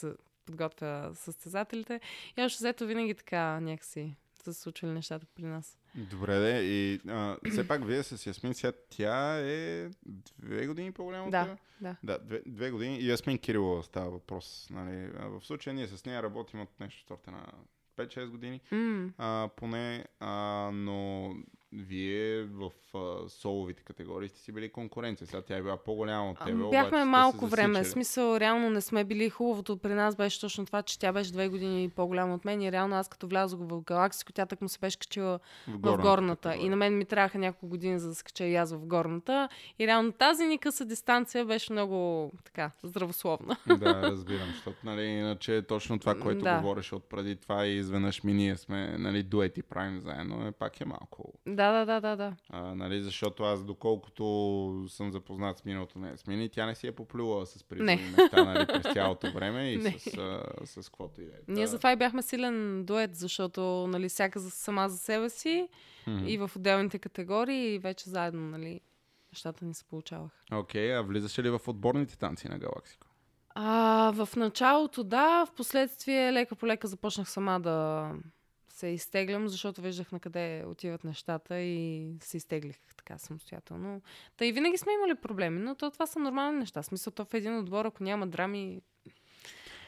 подготвя 0.46 1.10
състезателите. 1.14 2.00
И 2.36 2.42
още 2.42 2.56
взето 2.56 2.86
винаги 2.86 3.14
така 3.14 3.60
някакси 3.60 4.14
са 4.44 4.54
се 4.54 4.60
случвали 4.60 4.92
нещата 4.92 5.26
при 5.34 5.44
нас. 5.44 5.78
Добре, 5.98 6.38
де, 6.38 6.62
и 6.62 7.00
а, 7.08 7.36
все 7.50 7.68
пак 7.68 7.84
вие 7.86 8.02
с 8.02 8.26
Ясмин 8.26 8.54
сега, 8.54 8.72
тя 8.90 9.38
е 9.40 9.88
две 10.38 10.66
години 10.66 10.92
по-голяма 10.92 11.24
от 11.24 11.30
Да, 11.30 11.56
да. 11.80 11.96
Да, 12.02 12.18
две, 12.18 12.42
две 12.46 12.70
години. 12.70 12.98
И 12.98 13.08
Ясмин 13.08 13.38
Кирилова 13.38 13.82
става 13.82 14.10
въпрос. 14.10 14.68
Нали. 14.70 15.08
В 15.18 15.40
случая 15.46 15.74
ние 15.74 15.86
с 15.86 16.04
нея 16.04 16.22
работим 16.22 16.60
от 16.60 16.80
нещо 16.80 17.06
сорта 17.08 17.30
на 17.30 17.46
5-6 17.96 18.26
години. 18.28 18.60
М, 18.72 19.12
А, 19.18 19.48
поне, 19.56 20.04
а, 20.20 20.70
но 20.72 21.30
вие 21.72 22.42
в 22.42 22.70
а, 22.94 23.28
соловите 23.28 23.82
категории 23.82 24.28
сте 24.28 24.40
си 24.40 24.52
били 24.52 24.68
конкуренция. 24.68 25.26
Сега 25.26 25.42
тя 25.42 25.56
е 25.56 25.62
била 25.62 25.76
по-голяма 25.76 26.30
от 26.30 26.36
а, 26.40 26.44
тебе. 26.44 26.62
обаче 26.62 26.82
Бяхме 26.82 26.98
се 26.98 27.04
малко 27.04 27.46
време. 27.46 27.82
В 27.84 27.88
смисъл, 27.88 28.36
реално 28.36 28.70
не 28.70 28.80
сме 28.80 29.04
били. 29.04 29.30
Хубавото 29.30 29.76
при 29.76 29.94
нас 29.94 30.16
беше 30.16 30.40
точно 30.40 30.66
това, 30.66 30.82
че 30.82 30.98
тя 30.98 31.12
беше 31.12 31.32
две 31.32 31.48
години 31.48 31.90
по-голяма 31.90 32.34
от 32.34 32.44
мен 32.44 32.62
и 32.62 32.72
реално 32.72 32.96
аз 32.96 33.08
като 33.08 33.28
влязох 33.28 33.60
в 33.62 33.82
Галаксико, 33.82 34.32
тя 34.32 34.46
так 34.46 34.60
му 34.60 34.68
се 34.68 34.78
беше 34.78 34.98
качила 34.98 35.40
в 35.68 35.96
горната. 35.96 36.54
И 36.54 36.68
на 36.68 36.76
мен 36.76 36.98
ми 36.98 37.04
трябваха 37.04 37.38
няколко 37.38 37.68
години 37.68 37.98
за 37.98 38.08
да 38.08 38.14
се 38.14 38.24
кача 38.24 38.44
и 38.44 38.56
аз 38.56 38.72
в 38.72 38.86
горната. 38.86 39.48
И 39.78 39.86
реално 39.86 40.12
тази 40.12 40.46
ни 40.46 40.58
къса 40.58 40.84
дистанция 40.84 41.44
беше 41.44 41.72
много 41.72 42.32
така 42.44 42.70
здравословна. 42.82 43.56
да, 43.66 44.02
разбирам, 44.02 44.48
защото 44.48 44.78
нали, 44.84 45.02
иначе 45.04 45.62
точно 45.62 45.98
това, 45.98 46.14
което 46.14 46.40
Да. 46.44 46.56
говореше 46.56 46.94
от 46.94 47.04
преди 47.08 47.36
това 47.36 47.66
и 47.66 47.76
изведнъж 47.76 48.24
ми 48.24 48.32
ние 48.32 48.56
сме 48.56 48.98
нали, 48.98 49.22
дуети 49.22 49.62
правим 49.62 50.00
заедно, 50.00 50.46
е, 50.46 50.52
пак 50.52 50.80
е 50.80 50.84
малко. 50.84 51.32
Да, 51.58 51.72
да, 51.72 51.84
да, 51.84 52.00
да, 52.00 52.16
да. 52.16 52.36
А, 52.50 52.74
нали, 52.74 53.02
защото 53.02 53.42
аз 53.42 53.64
доколкото 53.64 54.84
съм 54.88 55.12
запознат 55.12 55.58
с 55.58 55.64
миналото 55.64 55.98
на 55.98 56.08
Ясмини, 56.10 56.48
тя 56.48 56.66
не 56.66 56.74
си 56.74 56.86
е 56.86 56.92
поплювала 56.92 57.46
с 57.46 57.64
призови 57.64 57.86
Не. 57.86 57.96
неща 57.96 58.44
нали, 58.44 58.66
през 58.66 58.82
цялото 58.92 59.32
време 59.32 59.70
и 59.72 59.76
Не. 59.76 59.98
с, 59.98 60.18
а, 60.18 60.42
с 60.66 60.88
каквото 60.88 61.20
и 61.20 61.24
да 61.24 61.30
е. 61.30 61.34
Ние 61.48 61.66
затова 61.66 61.92
и 61.92 61.96
бяхме 61.96 62.22
силен 62.22 62.84
дует, 62.84 63.14
защото 63.14 63.86
нали, 63.88 64.08
всяка 64.08 64.40
за, 64.40 64.50
сама 64.50 64.88
за 64.88 64.98
себе 64.98 65.30
си 65.30 65.68
Мгм. 66.06 66.26
и 66.26 66.38
в 66.38 66.50
отделните 66.56 66.98
категории 66.98 67.74
и 67.74 67.78
вече 67.78 68.10
заедно 68.10 68.40
нали, 68.40 68.80
нещата 69.32 69.64
ни 69.64 69.74
се 69.74 69.84
получаваха. 69.84 70.36
Окей, 70.52 70.96
а 70.96 71.02
влизаше 71.02 71.42
ли 71.42 71.50
в 71.50 71.60
отборните 71.66 72.18
танци 72.18 72.48
на 72.48 72.58
Галаксико? 72.58 73.06
А, 73.54 74.12
в 74.14 74.28
началото 74.36 75.04
да, 75.04 75.46
в 75.46 75.52
последствие 75.52 76.32
лека 76.32 76.56
по 76.56 76.66
лека 76.66 76.86
започнах 76.88 77.30
сама 77.30 77.60
да 77.60 78.10
се 78.78 78.86
изтеглям, 78.86 79.48
защото 79.48 79.82
виждах 79.82 80.12
на 80.12 80.20
къде 80.20 80.64
отиват 80.66 81.04
нещата 81.04 81.60
и 81.60 82.12
се 82.20 82.36
изтеглих 82.36 82.76
така 82.96 83.18
самостоятелно. 83.18 84.02
Та 84.36 84.44
и 84.44 84.52
винаги 84.52 84.78
сме 84.78 84.92
имали 84.92 85.14
проблеми, 85.14 85.60
но 85.60 85.74
то, 85.74 85.90
това 85.90 86.06
са 86.06 86.18
нормални 86.18 86.58
неща. 86.58 86.82
Смисъл, 86.82 87.12
то 87.12 87.24
в 87.24 87.34
един 87.34 87.58
отбор, 87.58 87.84
ако 87.84 88.02
няма 88.02 88.26
драми... 88.26 88.80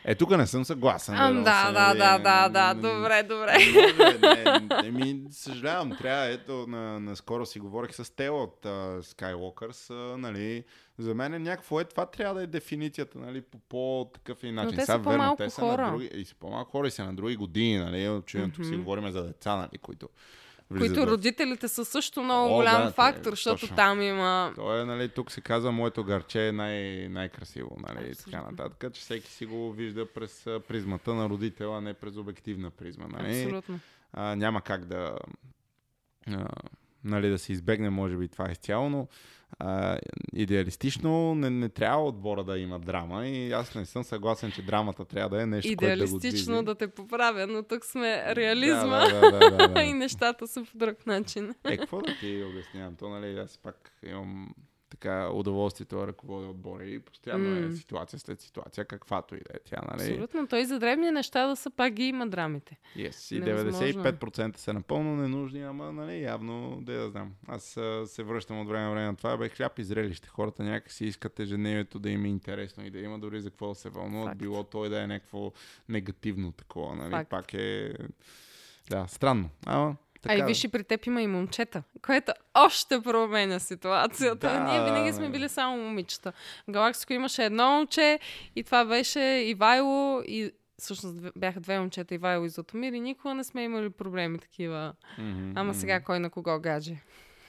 Е, 0.04 0.14
тук 0.14 0.36
не 0.36 0.46
съм 0.46 0.64
съгласен. 0.64 1.14
А, 1.14 1.32
да, 1.32 1.72
да, 1.72 1.80
нали, 1.80 1.98
да, 1.98 2.18
да, 2.18 2.48
да, 2.48 2.74
м, 2.74 2.80
добре, 2.80 3.22
добре. 3.22 3.56
Може, 3.98 4.18
не, 4.18 4.82
не, 4.82 4.90
ми, 4.90 5.22
съжалявам, 5.30 5.96
трябва, 5.98 6.26
ето, 6.26 6.66
на, 6.68 7.00
наскоро 7.00 7.46
си 7.46 7.60
говорих 7.60 7.94
с 7.94 8.16
Тео 8.16 8.36
от 8.36 8.60
uh, 8.64 9.00
Skywalkers, 9.00 9.94
а, 9.94 10.18
нали, 10.18 10.64
за 10.98 11.14
мен 11.14 11.34
е 11.34 11.38
някакво 11.38 11.80
е, 11.80 11.84
това 11.84 12.06
трябва 12.06 12.34
да 12.34 12.42
е 12.42 12.46
дефиницията, 12.46 13.18
нали, 13.18 13.40
по 13.40 13.58
по-такъв 13.58 14.44
и 14.44 14.52
начин. 14.52 14.78
те 14.78 14.80
са 14.80 14.86
Сега, 14.86 14.98
верно, 14.98 15.36
те 15.36 15.50
са 15.50 15.60
хора. 15.60 15.82
На 15.82 15.90
други, 15.90 16.10
и 16.14 16.24
са 16.24 16.34
по-малко 16.34 16.70
хора 16.70 16.86
и 16.88 16.90
са 16.90 17.04
на 17.04 17.14
други 17.14 17.36
години, 17.36 17.78
нали, 17.78 18.08
очевидно 18.08 18.52
тук 18.52 18.64
си 18.64 18.76
говорим 18.76 19.10
за 19.10 19.22
деца, 19.22 19.56
нали, 19.56 19.78
които 19.78 20.08
влизат 20.70 20.88
Които 20.88 21.06
в- 21.06 21.12
родителите 21.12 21.68
са 21.68 21.84
също 21.84 22.22
много 22.22 22.52
О, 22.52 22.56
голям 22.56 22.82
да, 22.82 22.90
фактор, 22.90 23.30
защото 23.30 23.60
точно. 23.60 23.76
там 23.76 24.02
има... 24.02 24.52
То 24.56 24.78
е, 24.78 24.84
нали, 24.84 25.08
тук 25.08 25.30
се 25.32 25.40
казва, 25.40 25.72
моето 25.72 26.04
гарче 26.04 26.48
е 26.48 26.52
най- 26.52 27.08
най-красиво, 27.08 27.76
нали, 27.78 28.10
и 28.10 28.14
така 28.14 28.42
нататък, 28.42 28.92
че 28.92 29.00
всеки 29.00 29.30
си 29.30 29.46
го 29.46 29.72
вижда 29.72 30.06
през 30.06 30.44
призмата 30.68 31.14
на 31.14 31.28
родител, 31.28 31.76
а 31.76 31.80
не 31.80 31.94
през 31.94 32.16
обективна 32.16 32.70
призма, 32.70 33.06
нали. 33.08 33.42
Абсолютно. 33.42 33.80
А, 34.12 34.36
няма 34.36 34.60
как 34.62 34.84
да, 34.84 35.18
а, 36.28 36.46
нали, 37.04 37.28
да 37.28 37.38
се 37.38 37.52
избегне, 37.52 37.90
може 37.90 38.16
би, 38.16 38.28
това 38.28 38.50
изцяло, 38.50 38.88
но 38.90 39.06
а, 39.60 39.98
идеалистично 40.32 41.34
не, 41.34 41.50
не 41.50 41.68
трябва 41.68 42.04
отбора 42.04 42.44
да 42.44 42.58
има 42.58 42.78
драма 42.78 43.26
и 43.26 43.52
аз 43.52 43.74
не 43.74 43.84
съм 43.84 44.04
съгласен, 44.04 44.52
че 44.52 44.62
драмата 44.62 45.04
трябва 45.04 45.36
да 45.36 45.42
е 45.42 45.46
нещо, 45.46 45.76
което 45.76 45.98
да 45.98 46.06
го 46.06 46.16
Идеалистично 46.16 46.54
движи. 46.54 46.64
да 46.64 46.74
те 46.74 46.88
поправя, 46.88 47.46
но 47.46 47.62
тук 47.62 47.84
сме 47.84 48.34
реализма 48.36 49.08
Да, 49.08 49.20
да, 49.20 49.30
да, 49.30 49.50
да, 49.50 49.68
да, 49.68 49.82
и 49.84 49.88
да. 49.88 49.94
нещата 49.94 50.46
са 50.46 50.64
по 50.64 50.78
друг 50.78 51.06
начин. 51.06 51.54
Е, 51.64 51.76
какво 51.76 52.00
да 52.00 52.16
ти 52.20 52.44
обяснявам? 52.50 52.96
То, 52.96 53.08
нали, 53.08 53.38
аз 53.38 53.58
пак 53.58 53.92
имам 54.06 54.54
така 54.90 55.30
удоволствието 55.32 55.98
да 55.98 56.06
ръководя 56.06 56.48
отбори 56.48 56.94
и 56.94 56.98
постоянно 56.98 57.56
е 57.56 57.60
М. 57.60 57.72
ситуация 57.72 58.18
след 58.18 58.40
ситуация, 58.40 58.84
каквато 58.84 59.34
и 59.34 59.38
да 59.38 59.56
е 59.56 59.58
тя, 59.64 59.82
нали? 59.90 60.10
Абсолютно. 60.10 60.46
Той 60.46 60.64
за 60.64 60.78
древни 60.78 61.10
неща 61.10 61.46
да 61.46 61.56
са 61.56 61.70
пак 61.70 61.92
ги 61.92 62.04
има 62.04 62.26
драмите. 62.26 62.78
Yes. 62.96 63.36
И 63.36 63.40
Невъзможно. 63.40 64.02
95% 64.04 64.56
са 64.56 64.72
напълно 64.72 65.16
ненужни, 65.16 65.62
ама 65.62 65.92
нали, 65.92 66.22
явно, 66.22 66.78
да 66.80 66.92
я 66.92 67.10
знам. 67.10 67.32
Аз 67.48 67.76
а, 67.76 68.06
се 68.06 68.22
връщам 68.22 68.60
от 68.60 68.68
време 68.68 68.84
на 68.84 68.90
време 68.90 69.06
на 69.06 69.16
това, 69.16 69.36
бе 69.36 69.48
хляб 69.48 69.78
и 69.78 69.84
зрелище. 69.84 70.28
Хората 70.28 70.62
някакси 70.62 71.04
искат 71.04 71.40
ежедневието 71.40 71.98
да 71.98 72.10
им 72.10 72.24
е 72.24 72.28
интересно 72.28 72.86
и 72.86 72.90
да 72.90 72.98
има 72.98 73.18
дори 73.18 73.40
за 73.40 73.50
какво 73.50 73.68
да 73.68 73.74
се 73.74 73.88
вълнуват. 73.88 74.28
Факт. 74.28 74.38
Било 74.38 74.64
той 74.64 74.88
да 74.88 75.02
е 75.02 75.06
някакво 75.06 75.52
негативно 75.88 76.52
такова, 76.52 76.96
нали? 76.96 77.10
Факт. 77.10 77.30
Пак 77.30 77.54
е... 77.54 77.94
Да, 78.90 79.06
странно. 79.08 79.50
Ама, 79.66 79.96
така, 80.22 80.34
а 80.34 80.38
и 80.38 80.42
виж 80.42 80.64
и 80.64 80.68
при 80.68 80.84
теб 80.84 81.06
има 81.06 81.22
и 81.22 81.26
момчета, 81.26 81.82
което 82.06 82.32
още 82.54 83.00
променя 83.00 83.58
ситуацията. 83.58 84.48
Да, 84.48 84.60
Ние 84.64 84.84
винаги 84.84 85.12
сме 85.12 85.28
били 85.30 85.48
само 85.48 85.76
момичета. 85.76 86.32
В 86.68 86.70
Галаксико 86.70 87.12
имаше 87.12 87.44
едно 87.44 87.70
момче 87.70 88.18
и 88.56 88.64
това 88.64 88.84
беше 88.84 89.20
Ивайло 89.20 90.22
и 90.26 90.52
всъщност 90.78 91.16
бяха 91.36 91.60
две 91.60 91.80
момчета, 91.80 92.14
Ивайло 92.14 92.44
и 92.44 92.48
Златомир 92.48 92.92
и 92.92 93.00
никога 93.00 93.34
не 93.34 93.44
сме 93.44 93.62
имали 93.62 93.90
проблеми 93.90 94.38
такива. 94.38 94.92
Мгм, 95.18 95.52
Ама 95.54 95.74
сега 95.74 96.00
кой 96.00 96.20
на 96.20 96.30
кого 96.30 96.60
гадже. 96.60 96.96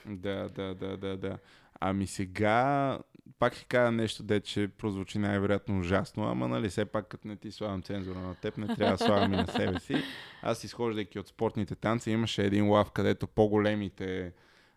Да, 0.06 0.48
да, 0.48 0.74
да, 0.74 0.96
да, 0.96 1.16
да. 1.16 1.38
Ами 1.80 2.06
сега, 2.06 2.98
пак 3.38 3.54
ще 3.54 3.64
кажа 3.64 3.92
нещо, 3.92 4.22
де, 4.22 4.40
че 4.40 4.68
прозвучи 4.78 5.18
най-вероятно 5.18 5.78
ужасно, 5.78 6.24
ама 6.24 6.48
нали, 6.48 6.68
все 6.68 6.84
пак 6.84 7.08
като 7.08 7.28
не 7.28 7.36
ти 7.36 7.52
слагам 7.52 7.82
цензура 7.82 8.18
на 8.18 8.34
теб, 8.34 8.56
не 8.56 8.76
трябва 8.76 8.96
да 8.96 9.04
слагам 9.04 9.32
и 9.32 9.36
на 9.36 9.46
себе 9.46 9.80
си. 9.80 9.94
Аз 10.42 10.64
изхождайки 10.64 11.18
от 11.18 11.28
спортните 11.28 11.74
танци, 11.74 12.10
имаше 12.10 12.42
един 12.42 12.68
лав, 12.68 12.90
където 12.90 13.26
по-големите 13.26 14.32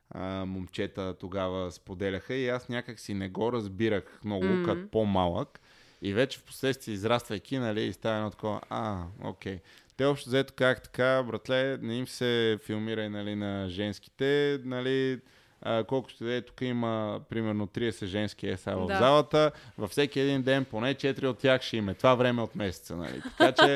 а, 0.09 0.45
момчета 0.45 1.15
тогава 1.19 1.71
споделяха 1.71 2.33
и 2.33 2.49
аз 2.49 2.69
някак 2.69 2.99
си 2.99 3.13
не 3.13 3.29
го 3.29 3.51
разбирах 3.51 4.19
много, 4.25 4.45
М. 4.45 4.51
mm. 4.51 4.65
като 4.65 4.91
по-малък. 4.91 5.59
И 6.01 6.13
вече 6.13 6.39
в 6.39 6.43
последствие, 6.43 6.93
израствайки, 6.93 7.57
нали, 7.57 7.83
и 7.83 7.93
става 7.93 8.17
едно 8.17 8.29
такова, 8.29 8.61
а, 8.69 9.03
окей. 9.23 9.59
Те 9.97 10.05
общо 10.05 10.29
взето 10.29 10.53
как 10.57 10.83
така, 10.83 11.23
братле, 11.23 11.77
не 11.81 11.97
им 11.97 12.07
се 12.07 12.59
филмирай, 12.65 13.09
нали, 13.09 13.35
на 13.35 13.69
женските, 13.69 14.59
нали, 14.63 15.19
а, 15.65 15.83
колко 15.83 16.09
ще 16.09 16.23
да 16.23 16.33
е, 16.33 16.41
тук 16.41 16.61
има 16.61 17.21
примерно 17.29 17.67
30 17.67 18.05
женски 18.05 18.47
еса 18.47 18.75
в 18.75 18.87
Да. 18.87 18.97
залата, 18.97 19.51
във 19.77 19.91
всеки 19.91 20.19
един 20.19 20.41
ден 20.41 20.65
поне 20.65 20.95
4 20.95 21.25
от 21.25 21.37
тях 21.37 21.61
ще 21.61 21.77
има 21.77 21.93
това 21.93 22.15
време 22.15 22.41
от 22.41 22.55
месеца, 22.55 22.95
нали. 22.95 23.21
Така 23.37 23.51
че 23.51 23.75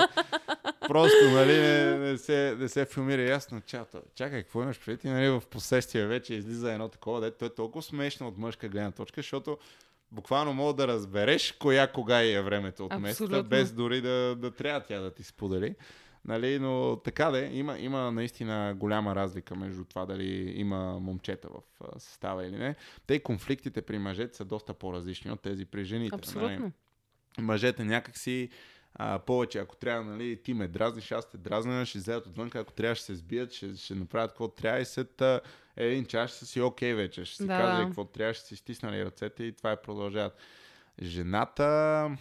просто, 0.87 1.31
нали, 1.33 1.57
не, 1.57 1.97
не, 1.97 2.17
се, 2.17 2.55
не 2.59 2.69
се 2.69 2.85
филмира 2.85 3.21
ясно. 3.21 3.61
Чата, 3.65 4.01
чакай, 4.15 4.43
какво 4.43 4.63
имаш 4.63 4.79
предвид? 4.85 5.03
И, 5.03 5.07
нали, 5.07 5.29
в 5.29 5.43
последствие 5.49 6.05
вече 6.05 6.33
излиза 6.33 6.71
едно 6.73 6.89
такова, 6.89 7.21
дето 7.21 7.45
е 7.45 7.55
толкова 7.55 7.81
смешно 7.81 8.27
от 8.27 8.37
мъжка 8.37 8.69
гледна 8.69 8.91
точка, 8.91 9.21
защото 9.21 9.57
буквално 10.11 10.53
мога 10.53 10.73
да 10.73 10.87
разбереш 10.87 11.51
коя 11.51 11.87
кога 11.87 12.21
е 12.23 12.41
времето 12.41 12.85
от 12.85 12.99
месеца, 12.99 13.43
без 13.43 13.71
дори 13.71 14.01
да, 14.01 14.35
да 14.35 14.51
трябва 14.51 14.81
тя 14.81 14.99
да 14.99 15.11
ти 15.13 15.23
сподели. 15.23 15.75
Нали, 16.25 16.59
но 16.59 17.01
така 17.03 17.31
да 17.31 17.45
е, 17.45 17.49
има, 17.53 17.79
има 17.79 18.11
наистина 18.11 18.75
голяма 18.77 19.15
разлика 19.15 19.55
между 19.55 19.85
това 19.85 20.05
дали 20.05 20.53
има 20.55 20.99
момчета 20.99 21.47
в 21.49 21.61
състава 21.99 22.45
или 22.45 22.57
не. 22.57 22.75
Те 23.07 23.19
конфликтите 23.19 23.81
при 23.81 23.97
мъжете 23.97 24.37
са 24.37 24.45
доста 24.45 24.73
по-различни 24.73 25.31
от 25.31 25.41
тези 25.41 25.65
при 25.65 25.83
жените. 25.85 26.15
Нали? 26.15 26.19
Абсолютно. 26.19 26.71
Мъжете 27.39 27.83
някакси 27.83 28.49
а, 28.95 29.19
повече, 29.19 29.59
ако 29.59 29.75
трябва, 29.75 30.03
нали, 30.03 30.41
ти 30.43 30.53
ме 30.53 30.67
дразниш, 30.67 31.11
аз 31.11 31.29
те 31.29 31.37
дразня, 31.37 31.85
ще 31.85 31.97
излезат 31.97 32.27
отвън, 32.27 32.51
ако 32.53 32.73
трябва 32.73 32.95
ще 32.95 33.05
се 33.05 33.15
сбият, 33.15 33.53
ще, 33.53 33.75
ще 33.77 33.95
направят 33.95 34.31
какво 34.31 34.47
трябва 34.47 34.79
и 34.79 34.85
след 34.85 35.21
а, 35.21 35.41
един 35.77 36.05
час 36.05 36.35
ще 36.35 36.45
си 36.45 36.61
окей 36.61 36.93
вече, 36.93 37.25
ще 37.25 37.35
си 37.35 37.47
Да, 37.47 37.77
да. 37.77 37.85
какво 37.85 38.05
трябва, 38.05 38.33
ще 38.33 38.45
си 38.45 38.55
стиснали 38.55 39.05
ръцете 39.05 39.43
и 39.43 39.55
това 39.55 39.71
е 39.71 39.81
продължават. 39.81 40.37
Жената, 41.01 42.17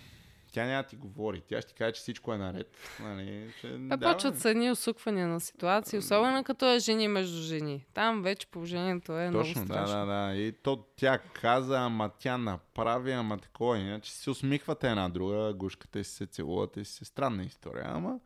тя 0.52 0.66
няма 0.66 0.82
да 0.82 0.88
ти 0.88 0.96
говори, 0.96 1.40
тя 1.48 1.60
ще 1.60 1.68
ти 1.68 1.74
каже, 1.74 1.92
че 1.92 2.00
всичко 2.00 2.34
е 2.34 2.38
наред. 2.38 2.76
Нали, 3.00 3.52
че, 3.60 3.68
Те 3.68 3.96
да, 3.96 4.12
почват 4.12 4.34
бе. 4.34 4.40
с 4.40 4.44
едни 4.44 4.70
усуквания 4.70 5.28
на 5.28 5.40
ситуации, 5.40 5.98
особено 5.98 6.44
като 6.44 6.74
е 6.74 6.78
жени 6.78 7.08
между 7.08 7.42
жени. 7.42 7.86
Там 7.94 8.22
вече 8.22 8.46
положението 8.46 9.18
е 9.18 9.30
Точно, 9.32 9.60
много 9.60 9.68
да, 9.68 9.74
страшно. 9.74 10.06
да, 10.06 10.06
да. 10.06 10.34
И 10.36 10.52
то 10.52 10.84
тя 10.96 11.18
каза, 11.18 11.78
ама 11.78 12.10
тя 12.18 12.38
направи, 12.38 13.12
ама 13.12 13.38
такова. 13.38 13.78
Иначе 13.78 14.12
се 14.12 14.30
усмихвате 14.30 14.88
една 14.90 15.08
друга, 15.08 15.52
гушката 15.54 16.04
си 16.04 16.10
се 16.10 16.26
целувате 16.26 16.84
си 16.84 16.92
се 16.92 17.04
странна 17.04 17.44
история. 17.44 17.84
Ама, 17.88 18.18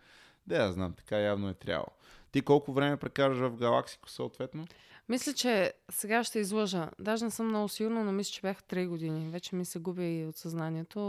да 0.46 0.56
я 0.56 0.72
знам, 0.72 0.92
така 0.92 1.18
явно 1.18 1.48
е 1.48 1.54
трябвало. 1.54 1.86
Ти 2.32 2.42
колко 2.42 2.72
време 2.72 2.96
прекараш 2.96 3.38
в 3.38 3.56
Галаксико 3.56 4.10
съответно? 4.10 4.66
Мисля, 5.12 5.32
че 5.32 5.72
сега 5.90 6.24
ще 6.24 6.38
излъжа. 6.38 6.90
Даже 6.98 7.24
не 7.24 7.30
съм 7.30 7.46
много 7.46 7.68
сигурна, 7.68 8.04
но 8.04 8.12
мисля, 8.12 8.32
че 8.32 8.40
бях 8.40 8.62
3 8.62 8.88
години. 8.88 9.28
Вече 9.30 9.56
ми 9.56 9.64
се 9.64 9.78
губи 9.78 10.18
и 10.18 10.26
от 10.26 10.36
съзнанието. 10.36 11.00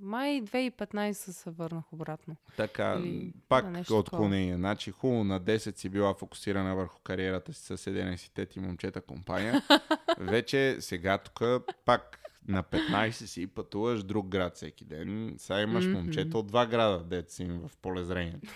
Май 0.00 0.42
2015 0.42 1.12
се 1.12 1.50
върнах 1.50 1.92
обратно. 1.92 2.36
Така, 2.56 2.98
Или 2.98 3.32
пак 3.48 3.64
отклонение. 3.90 4.56
Значи 4.56 4.90
хубаво 4.90 5.24
на 5.24 5.40
10 5.40 5.78
си 5.78 5.88
била 5.88 6.14
фокусирана 6.14 6.74
върху 6.74 6.98
кариерата 7.04 7.52
си 7.52 7.62
с 7.62 7.76
11 7.76 8.56
и 8.56 8.60
момчета 8.60 9.00
компания. 9.00 9.62
Вече 10.18 10.76
сега 10.80 11.18
тук 11.18 11.64
пак 11.84 12.18
на 12.48 12.62
15 12.62 13.10
си 13.10 13.46
пътуваш 13.46 14.02
друг 14.02 14.26
град 14.26 14.56
всеки 14.56 14.84
ден. 14.84 15.34
Сега 15.38 15.60
имаш 15.60 15.86
момчета 15.86 16.38
от 16.38 16.46
два 16.46 16.66
града, 16.66 17.24
си 17.28 17.42
им 17.42 17.60
в 17.68 17.76
полезрението. 17.76 18.50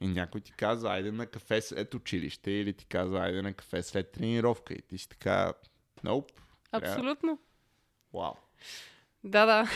И 0.00 0.06
някой 0.06 0.40
ти 0.40 0.52
казва, 0.52 0.90
айде 0.92 1.12
на 1.12 1.26
кафе 1.26 1.60
след 1.60 1.94
училище, 1.94 2.50
или 2.50 2.72
ти 2.72 2.86
казва, 2.86 3.20
айде 3.20 3.42
на 3.42 3.52
кафе 3.52 3.82
след 3.82 4.12
тренировка. 4.12 4.74
И 4.74 4.82
ти 4.82 4.98
си 4.98 5.08
така, 5.08 5.52
nope. 6.04 6.30
Абсолютно. 6.72 7.38
Вау. 8.14 8.32
Да, 9.24 9.46
да. 9.46 9.70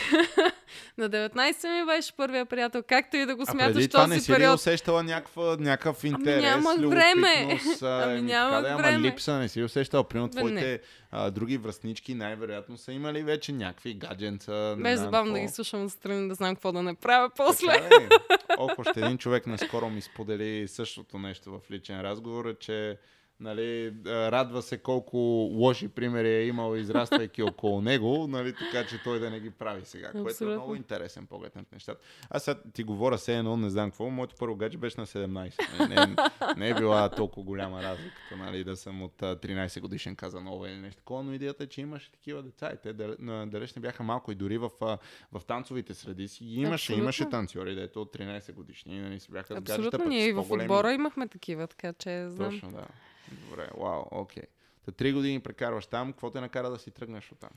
на 0.97 1.09
19 1.09 1.79
ми 1.79 1.85
беше 1.85 2.13
първия 2.13 2.45
приятел. 2.45 2.83
Както 2.87 3.17
и 3.17 3.25
да 3.25 3.35
го 3.35 3.41
А 3.41 3.51
смяташ 3.51 3.73
преди 3.73 3.87
това 3.87 4.03
този 4.03 4.13
не 4.13 4.19
си 4.19 4.31
ли 4.31 4.35
период. 4.35 4.55
усещала 4.55 5.03
някаква, 5.03 5.57
някакъв 5.59 6.03
интерес, 6.03 6.41
нямах 6.43 6.77
време. 6.77 7.41
любопитност, 7.41 7.81
а, 7.83 8.03
Ами 8.03 8.21
нямах 8.21 8.61
да, 8.61 8.75
време. 8.75 8.95
Ама 8.95 9.07
липса 9.07 9.33
не 9.39 9.49
си 9.49 9.59
ли 9.59 9.63
усещала. 9.63 10.07
Примерно 10.07 10.29
Бе, 10.29 10.43
не. 10.43 10.49
твоите 10.49 10.81
а, 11.11 11.31
други 11.31 11.57
връстнички 11.57 12.13
най-вероятно 12.13 12.77
са 12.77 12.91
имали 12.91 13.23
вече 13.23 13.51
някакви 13.51 13.93
гадженца. 13.93 14.75
Беше 14.79 14.97
забавно 14.97 15.31
да 15.31 15.37
какво. 15.37 15.47
ги 15.47 15.53
слушам 15.53 15.85
отстрани, 15.85 16.27
да 16.27 16.33
знам 16.35 16.55
какво 16.55 16.71
да 16.71 16.83
не 16.83 16.95
правя 16.95 17.29
после. 17.37 17.67
Така 17.67 18.01
ли? 18.01 18.09
Ох, 18.57 18.79
още 18.79 18.99
един 18.99 19.17
човек 19.17 19.47
наскоро 19.47 19.89
ми 19.89 20.01
сподели 20.01 20.67
същото 20.67 21.19
нещо 21.19 21.51
в 21.51 21.71
личен 21.71 22.01
разговор, 22.01 22.57
че 22.57 22.97
нали, 23.39 23.93
радва 24.05 24.61
се 24.61 24.77
колко 24.77 25.17
лоши 25.51 25.87
примери 25.87 26.29
е 26.29 26.45
имал, 26.45 26.75
израствайки 26.75 27.43
около 27.43 27.81
него, 27.81 28.27
нали, 28.27 28.53
така 28.53 28.87
че 28.87 29.03
той 29.03 29.19
да 29.19 29.29
не 29.29 29.39
ги 29.39 29.49
прави 29.49 29.85
сега, 29.85 30.11
което 30.11 30.19
е 30.19 30.31
Абсолютно. 30.31 30.55
много 30.55 30.75
интересен 30.75 31.27
поглед 31.27 31.55
над 31.55 31.71
нещата. 31.71 32.01
Аз 32.29 32.43
сега 32.43 32.59
ти 32.73 32.83
говоря 32.83 33.17
все 33.17 33.37
едно, 33.37 33.57
не 33.57 33.69
знам 33.69 33.89
какво, 33.89 34.09
моето 34.09 34.35
първо 34.35 34.55
гадже 34.55 34.77
беше 34.77 34.99
на 34.99 35.05
17. 35.05 35.89
Не, 35.89 35.95
не, 35.95 36.15
не 36.57 36.69
е 36.69 36.73
била 36.73 37.09
толкова 37.09 37.43
голяма 37.45 37.83
разликата, 37.83 38.37
нали, 38.37 38.63
да 38.63 38.75
съм 38.75 39.01
от 39.03 39.23
а, 39.23 39.35
13 39.35 39.81
годишен 39.81 40.15
Казанова 40.15 40.69
или 40.69 40.77
нещо 40.77 40.97
такова, 40.97 41.23
но 41.23 41.33
идеята 41.33 41.63
е, 41.63 41.67
че 41.67 41.81
имаше 41.81 42.11
такива 42.11 42.43
деца 42.43 42.71
и 42.73 42.77
те 42.77 42.93
дал- 42.93 43.15
на- 43.19 43.47
далеч 43.47 43.73
не 43.73 43.81
бяха 43.81 44.03
малко 44.03 44.31
и 44.31 44.35
дори 44.35 44.57
в, 44.57 44.69
в 45.31 45.41
танцовите 45.47 45.93
среди 45.93 46.27
си 46.27 46.43
ги 46.45 46.55
имаше, 46.55 46.73
Абсолютно. 46.73 47.03
имаше 47.03 47.29
танцори, 47.29 47.75
дето 47.75 48.01
от 48.01 48.13
13 48.13 48.53
годишни, 48.53 48.99
нали, 48.99 49.19
си 49.19 49.31
бяха 49.31 49.47
с 49.47 49.55
гаджета, 49.55 49.73
Абсолютно. 49.73 50.09
Ние 50.09 50.27
и 50.27 50.33
в 50.33 50.45
отбора 50.51 50.93
имахме 50.93 51.27
такива, 51.27 51.67
така 51.67 51.93
че 51.93 52.29
знам. 52.29 52.49
Точно, 52.51 52.71
да. 52.71 52.85
Добре, 53.31 53.69
вау, 53.77 54.03
окей. 54.11 54.43
Та 54.85 54.91
три 54.91 55.13
години 55.13 55.39
прекарваш 55.39 55.85
там, 55.85 56.11
какво 56.11 56.29
те 56.29 56.41
накара 56.41 56.69
да 56.69 56.79
си 56.79 56.91
тръгнеш 56.91 57.31
от 57.31 57.39
там? 57.39 57.49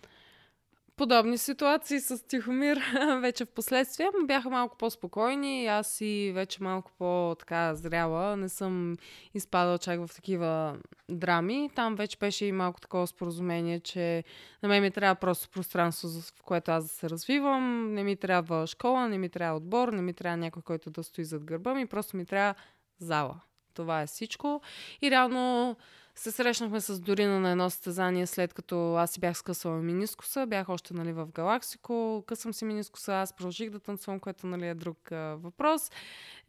Подобни 0.99 1.39
ситуации 1.39 2.01
с 2.01 2.27
Тихомир 2.27 2.81
вече 3.21 3.45
в 3.45 3.51
последствие 3.51 4.09
ама 4.15 4.27
бяха 4.27 4.51
малко 4.51 4.77
по-спокойни. 4.77 5.67
Аз 5.67 5.89
си 5.91 6.33
вече 6.35 6.63
малко 6.63 6.93
по-така 6.99 7.75
зряла. 7.75 8.37
Не 8.37 8.49
съм 8.49 8.97
изпадала 9.35 9.79
чак 9.79 10.07
в 10.07 10.15
такива 10.15 10.79
драми. 11.09 11.71
Там 11.75 11.97
вече 11.97 12.17
беше 12.19 12.47
и 12.47 12.53
малко 12.53 12.81
такова 12.81 13.07
споразумение, 13.07 13.81
че 13.81 14.25
на 14.63 14.69
мен 14.69 14.83
ми 14.83 14.91
трябва 14.91 15.15
просто 15.15 15.49
пространство, 15.51 16.09
в 16.09 16.43
което 16.43 16.71
аз 16.71 16.85
да 16.85 16.89
се 16.89 17.11
развивам. 17.11 17.95
Не 17.95 18.05
ми 18.05 18.17
трябва 18.17 18.67
школа, 18.67 19.09
не 19.09 19.19
ми 19.19 19.29
трябва 19.29 19.57
отбор, 19.57 19.89
не 19.89 20.03
ми 20.03 20.15
трябва 20.15 20.37
някой, 20.37 20.63
който 20.63 20.91
да 20.91 21.05
стои 21.05 21.25
зад 21.25 21.45
гърба 21.45 21.75
ми. 21.75 21.87
Просто 21.87 22.17
ми 22.17 22.27
трябва 22.27 22.55
зала. 22.99 23.41
Това 23.79 24.03
е 24.03 24.07
всичко. 24.07 24.61
И 25.03 25.11
реално 25.11 25.77
се 26.15 26.31
срещнахме 26.31 26.81
с 26.81 27.01
Дорина 27.01 27.41
на 27.41 27.51
едно 27.51 27.71
състезание, 27.71 28.27
след 28.27 28.55
като 28.55 28.95
аз 28.95 29.11
си 29.11 29.21
бях 29.21 29.37
скъсала 29.37 29.77
минискуса, 29.77 30.47
бях 30.47 30.69
още 30.69 30.95
нали, 30.95 31.13
в 31.13 31.27
Галаксико, 31.27 32.25
късам 32.27 32.55
си 32.55 32.65
минискуса, 32.65 33.15
аз 33.15 33.33
продължих 33.33 33.71
да 33.71 33.81
танцувам, 33.81 34.21
което 34.21 34.47
нали, 34.47 34.67
е 34.67 34.75
друг 34.75 35.13
а, 35.13 35.17
въпрос. 35.17 35.91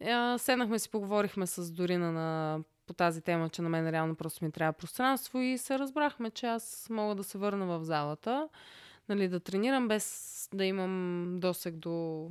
А, 0.04 0.38
седнахме 0.38 0.78
си, 0.78 0.90
поговорихме 0.90 1.46
с 1.46 1.72
Дорина 1.72 2.12
на 2.12 2.60
по 2.86 2.94
тази 2.94 3.20
тема, 3.20 3.48
че 3.48 3.62
на 3.62 3.68
мен 3.68 3.90
реално 3.90 4.14
просто 4.14 4.44
ми 4.44 4.52
трябва 4.52 4.72
пространство 4.72 5.38
и 5.38 5.58
се 5.58 5.78
разбрахме, 5.78 6.30
че 6.30 6.46
аз 6.46 6.86
мога 6.90 7.14
да 7.14 7.24
се 7.24 7.38
върна 7.38 7.66
в 7.66 7.84
залата, 7.84 8.48
нали, 9.08 9.28
да 9.28 9.40
тренирам 9.40 9.88
без 9.88 10.48
да 10.54 10.64
имам 10.64 11.26
досег 11.40 11.74
до 11.76 12.26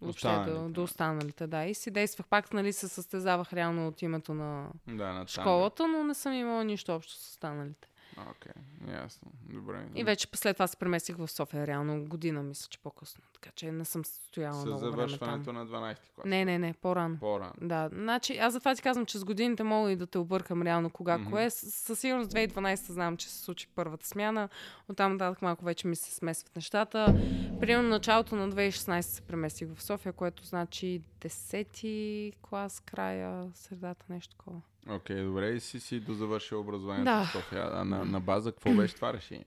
въобще 0.00 0.44
до, 0.46 0.68
до 0.68 0.82
останалите, 0.82 1.46
да. 1.46 1.64
И 1.64 1.74
си 1.74 1.90
действах 1.90 2.26
пак, 2.26 2.52
нали, 2.52 2.72
се 2.72 2.88
състезавах 2.88 3.52
реално 3.52 3.88
от 3.88 4.02
името 4.02 4.34
на, 4.34 4.68
да, 4.86 5.12
на 5.12 5.26
школата, 5.26 5.88
но 5.88 6.04
не 6.04 6.14
съм 6.14 6.32
имала 6.32 6.64
нищо 6.64 6.94
общо 6.94 7.12
с 7.12 7.28
останалите. 7.28 7.88
Окей, 8.30 8.52
okay, 8.52 9.02
ясно. 9.02 9.32
Добре. 9.48 9.86
И 9.94 10.04
вече 10.04 10.28
след 10.34 10.56
това 10.56 10.66
се 10.66 10.76
преместих 10.76 11.16
в 11.16 11.28
София, 11.28 11.66
реално 11.66 12.04
година, 12.04 12.42
мисля, 12.42 12.68
че 12.70 12.78
по-късно. 12.78 13.22
Така 13.46 13.54
че 13.56 13.72
не 13.72 13.84
съм 13.84 14.04
стояла 14.04 14.54
С 14.54 14.64
много 14.64 14.78
завършването 14.78 15.50
време 15.50 15.66
там. 15.68 15.80
на 15.80 15.94
12 15.94 15.96
клас. 16.14 16.24
Не, 16.24 16.44
не, 16.44 16.58
не, 16.58 16.74
по-рано. 16.82 17.16
По-рано. 17.20 17.52
Да, 17.60 17.88
значи 17.92 18.38
аз 18.38 18.52
затова 18.52 18.74
ти 18.74 18.82
казвам, 18.82 19.06
че 19.06 19.18
с 19.18 19.24
годините 19.24 19.62
мога 19.62 19.92
и 19.92 19.96
да 19.96 20.06
те 20.06 20.18
объркам 20.18 20.62
реално 20.62 20.90
кога 20.90 21.18
mm-hmm. 21.18 21.30
кое. 21.30 21.50
Със 21.50 21.98
сигурност 21.98 22.30
2012 22.30 22.74
знам, 22.92 23.16
че 23.16 23.28
се 23.28 23.38
случи 23.38 23.68
първата 23.74 24.06
смяна. 24.06 24.48
Оттам 24.88 25.12
нататък 25.12 25.42
малко 25.42 25.64
вече 25.64 25.86
ми 25.86 25.96
се 25.96 26.14
смесват 26.14 26.56
нещата. 26.56 27.14
Примерно 27.60 27.88
началото 27.88 28.36
на 28.36 28.52
2016 28.52 29.00
се 29.00 29.22
преместих 29.22 29.68
в 29.74 29.82
София, 29.82 30.12
което 30.12 30.44
значи 30.44 31.02
10 31.20 32.32
клас, 32.42 32.82
края, 32.86 33.50
средата, 33.54 34.06
нещо 34.08 34.36
такова. 34.36 34.60
Окей, 34.90 35.16
okay, 35.16 35.24
добре. 35.24 35.48
И 35.48 35.60
си 35.60 35.80
си 35.80 36.00
дозавършил 36.00 36.60
образованието 36.60 37.04
Да. 37.04 37.24
в 37.24 37.32
София. 37.32 37.68
А 37.72 37.84
на, 37.84 38.04
на 38.04 38.20
база 38.20 38.52
какво 38.52 38.74
беше 38.74 38.94
това 38.94 39.12
решение? 39.12 39.46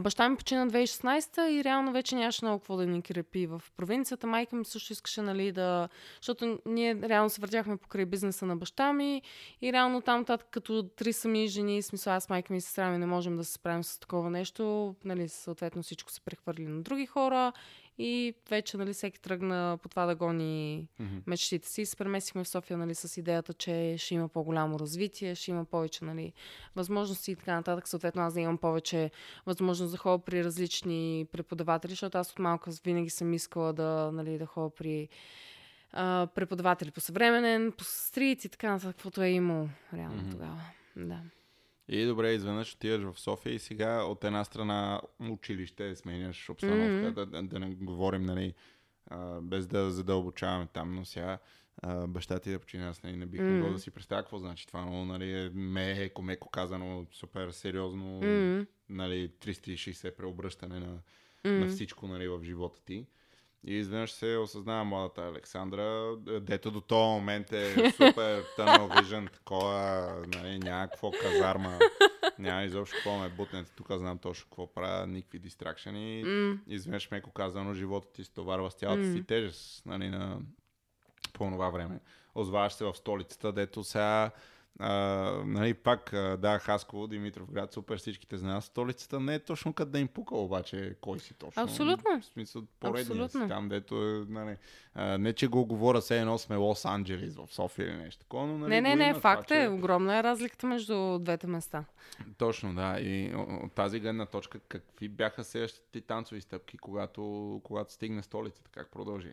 Баща 0.00 0.28
ми 0.28 0.36
почина 0.36 0.66
2016 0.66 1.48
и 1.48 1.64
реално 1.64 1.92
вече 1.92 2.14
нямаше 2.14 2.44
много 2.44 2.58
какво 2.58 2.76
да 2.76 2.86
ни 2.86 3.02
крепи 3.02 3.46
в 3.46 3.62
провинцията. 3.76 4.26
Майка 4.26 4.56
ми 4.56 4.64
също 4.64 4.92
искаше, 4.92 5.22
нали, 5.22 5.52
да... 5.52 5.88
Защото 6.16 6.58
ние 6.66 6.94
реално 6.94 7.30
се 7.30 7.40
въртяхме 7.40 7.76
покрай 7.76 8.04
бизнеса 8.04 8.46
на 8.46 8.56
баща 8.56 8.92
ми 8.92 9.22
и 9.62 9.72
реално 9.72 10.00
там 10.00 10.18
нататък 10.18 10.48
като 10.50 10.82
три 10.82 11.12
сами 11.12 11.46
жени, 11.46 11.82
смисъл 11.82 12.12
аз, 12.12 12.28
майка 12.28 12.52
ми 12.52 12.56
и 12.56 12.60
сестра 12.60 12.90
ми 12.90 12.98
не 12.98 13.06
можем 13.06 13.36
да 13.36 13.44
се 13.44 13.52
справим 13.52 13.84
с 13.84 13.98
такова 13.98 14.30
нещо. 14.30 14.94
Нали, 15.04 15.28
съответно 15.28 15.82
всичко 15.82 16.10
се 16.10 16.20
прехвърли 16.20 16.66
на 16.66 16.82
други 16.82 17.06
хора 17.06 17.52
и 17.98 18.34
вече 18.50 18.76
нали, 18.76 18.92
всеки 18.92 19.20
тръгна 19.20 19.78
по 19.82 19.88
това 19.88 20.06
да 20.06 20.14
гони 20.14 20.88
Мгм. 21.00 21.16
мечтите 21.26 21.68
си. 21.68 21.86
Се 21.86 21.96
преместихме 21.96 22.44
в 22.44 22.48
София 22.48 22.76
нали, 22.78 22.94
с 22.94 23.16
идеята, 23.16 23.54
че 23.54 23.94
ще 23.98 24.14
има 24.14 24.28
по-голямо 24.28 24.78
развитие, 24.78 25.34
ще 25.34 25.50
има 25.50 25.64
повече 25.64 26.04
нали, 26.04 26.32
възможности 26.76 27.30
и 27.32 27.36
така 27.36 27.54
нататък. 27.54 27.88
Съответно, 27.88 28.22
аз 28.22 28.34
да 28.34 28.40
имам 28.40 28.58
повече 28.58 29.10
възможност 29.46 29.92
да 29.92 29.98
ходя 29.98 30.24
при 30.24 30.44
различни 30.44 31.26
преподаватели, 31.32 31.92
защото 31.92 32.18
аз 32.18 32.30
от 32.32 32.38
малка 32.38 32.70
винаги 32.84 33.10
съм 33.10 33.32
искала 33.32 33.72
да, 33.72 34.10
нали, 34.12 34.38
да 34.38 34.46
ходя 34.46 34.70
при 34.74 35.08
а, 35.92 36.28
преподаватели 36.34 36.90
по 36.90 37.00
съвременен, 37.00 37.72
по 37.78 37.84
стрит 37.84 38.44
и 38.44 38.48
така 38.48 38.70
нататък, 38.70 38.96
каквото 38.96 39.22
е 39.22 39.28
имало 39.28 39.68
реално 39.94 40.22
Мгм. 40.22 40.30
тогава. 40.30 40.60
Да. 40.96 41.20
И 41.88 42.06
добре, 42.06 42.32
изведнъж 42.32 42.74
отиваш 42.74 43.12
в 43.14 43.20
София 43.20 43.54
и 43.54 43.58
сега 43.58 44.02
от 44.02 44.24
една 44.24 44.44
страна 44.44 45.00
училище, 45.30 45.96
сменяш 45.96 46.50
обстановка, 46.50 47.06
Мгм. 47.06 47.14
да, 47.14 47.26
да, 47.26 47.42
да 47.42 47.58
не 47.58 47.74
говорим, 47.74 48.22
нали, 48.22 48.54
а, 49.06 49.40
без 49.40 49.66
да 49.66 49.90
задълбочаваме 49.90 50.68
там, 50.72 50.94
но 50.94 51.04
сега 51.04 51.38
а, 51.82 52.06
баща 52.06 52.38
ти 52.38 52.50
да 52.50 52.58
почина, 52.58 52.88
аз 52.88 53.02
нали, 53.02 53.16
не 53.16 53.26
бих 53.26 53.40
могъл 53.40 53.66
Мгм. 53.66 53.72
да 53.72 53.78
си 53.78 53.90
представя 53.90 54.22
какво 54.22 54.38
значи 54.38 54.66
това, 54.66 54.84
но 54.84 55.04
нали, 55.04 55.32
е 55.32 55.50
меко, 55.50 56.22
меко 56.22 56.50
казано, 56.50 57.06
супер 57.12 57.50
сериозно, 57.50 58.20
М, 58.20 58.66
нали, 58.88 59.28
360 59.28 60.16
преобръщане 60.16 60.80
на, 60.80 60.86
м. 60.86 61.00
на 61.44 61.66
всичко 61.66 62.08
нали, 62.08 62.28
в 62.28 62.44
живота 62.44 62.80
ти. 62.84 63.06
И 63.66 63.74
изведнъж 63.74 64.12
се 64.12 64.36
осъзнава 64.36 64.84
младата 64.84 65.22
Александра, 65.22 66.16
дето 66.40 66.70
до 66.70 66.80
този 66.80 67.08
момент 67.08 67.52
е 67.52 67.90
супер 67.90 68.44
тънъл 68.56 68.88
вижен, 68.88 69.28
такова, 69.32 70.08
нали, 70.26 70.58
няма 70.58 70.88
какво 70.88 71.10
казарма, 71.10 71.78
няма 72.38 72.62
изобщо 72.62 72.96
какво 72.96 73.18
ме 73.18 73.28
бутнете, 73.28 73.70
тук 73.76 73.92
знам 73.92 74.18
точно 74.18 74.44
какво 74.44 74.72
правя, 74.72 75.06
никакви 75.06 75.38
дистракшени. 75.38 76.24
М, 76.24 76.58
Изведнъж, 76.66 77.10
меко 77.10 77.30
казано, 77.30 77.74
живота 77.74 78.12
ти 78.12 78.24
се 78.24 78.32
товарва 78.32 78.70
с 78.70 78.74
цялата 78.74 79.04
си 79.04 79.18
М. 79.18 79.24
тежест, 79.28 79.86
нали, 79.86 80.08
на 80.08 80.38
по 81.32 81.44
това 81.44 81.70
време. 81.70 82.00
Озваваш 82.34 82.72
се 82.72 82.84
в 82.84 82.94
столицата, 82.94 83.52
дето 83.52 83.84
сега 83.84 84.30
а, 84.78 84.90
нали, 85.46 85.74
пак, 85.74 86.10
да, 86.38 86.58
Хасково, 86.58 87.06
Димитров 87.06 87.50
град, 87.52 87.72
супер, 87.72 87.98
всичките 87.98 88.36
знаят. 88.36 88.64
Столицата 88.64 89.20
не 89.20 89.34
е 89.34 89.38
точно 89.38 89.72
къде 89.72 89.90
да 89.90 89.98
им 89.98 90.08
пука, 90.08 90.36
обаче 90.36 90.96
кой 91.00 91.18
си 91.18 91.34
точно. 91.34 91.62
Абсолютно. 91.62 92.20
В 92.20 92.24
смисъл, 92.24 92.62
поредния 92.80 93.28
си 93.28 93.38
там, 93.48 93.68
дето 93.68 93.94
е, 93.96 94.24
нали, 94.28 94.56
а, 94.94 95.18
не 95.18 95.32
че 95.32 95.46
го 95.48 95.66
говоря 95.66 96.00
все 96.00 96.20
едно 96.20 96.38
сме 96.38 96.56
Лос 96.56 96.84
Анджелис 96.84 97.34
в 97.36 97.48
София 97.50 97.88
или 97.88 97.96
нещо 97.96 98.20
такова, 98.20 98.46
но 98.46 98.58
нали, 98.58 98.70
Не, 98.70 98.80
не, 98.80 98.96
не, 98.96 99.04
има 99.04 99.20
факт 99.20 99.48
това, 99.48 99.60
е. 99.60 99.64
че- 99.64 99.68
Огромна 99.68 100.18
е 100.18 100.22
разликата 100.22 100.66
между 100.66 101.18
двете 101.18 101.46
места. 101.46 101.84
Точно, 102.38 102.74
да. 102.74 103.00
И 103.00 103.34
от 103.36 103.72
тази 103.72 104.00
гледна 104.00 104.26
точка, 104.26 104.58
какви 104.58 105.08
бяха 105.08 105.44
следващите 105.44 105.86
ти 105.92 106.00
танцови 106.00 106.40
стъпки, 106.40 106.78
когато, 106.78 107.60
когато 107.64 107.92
стигне 107.92 108.22
столицата? 108.22 108.70
Как 108.70 108.90
продължи? 108.90 109.32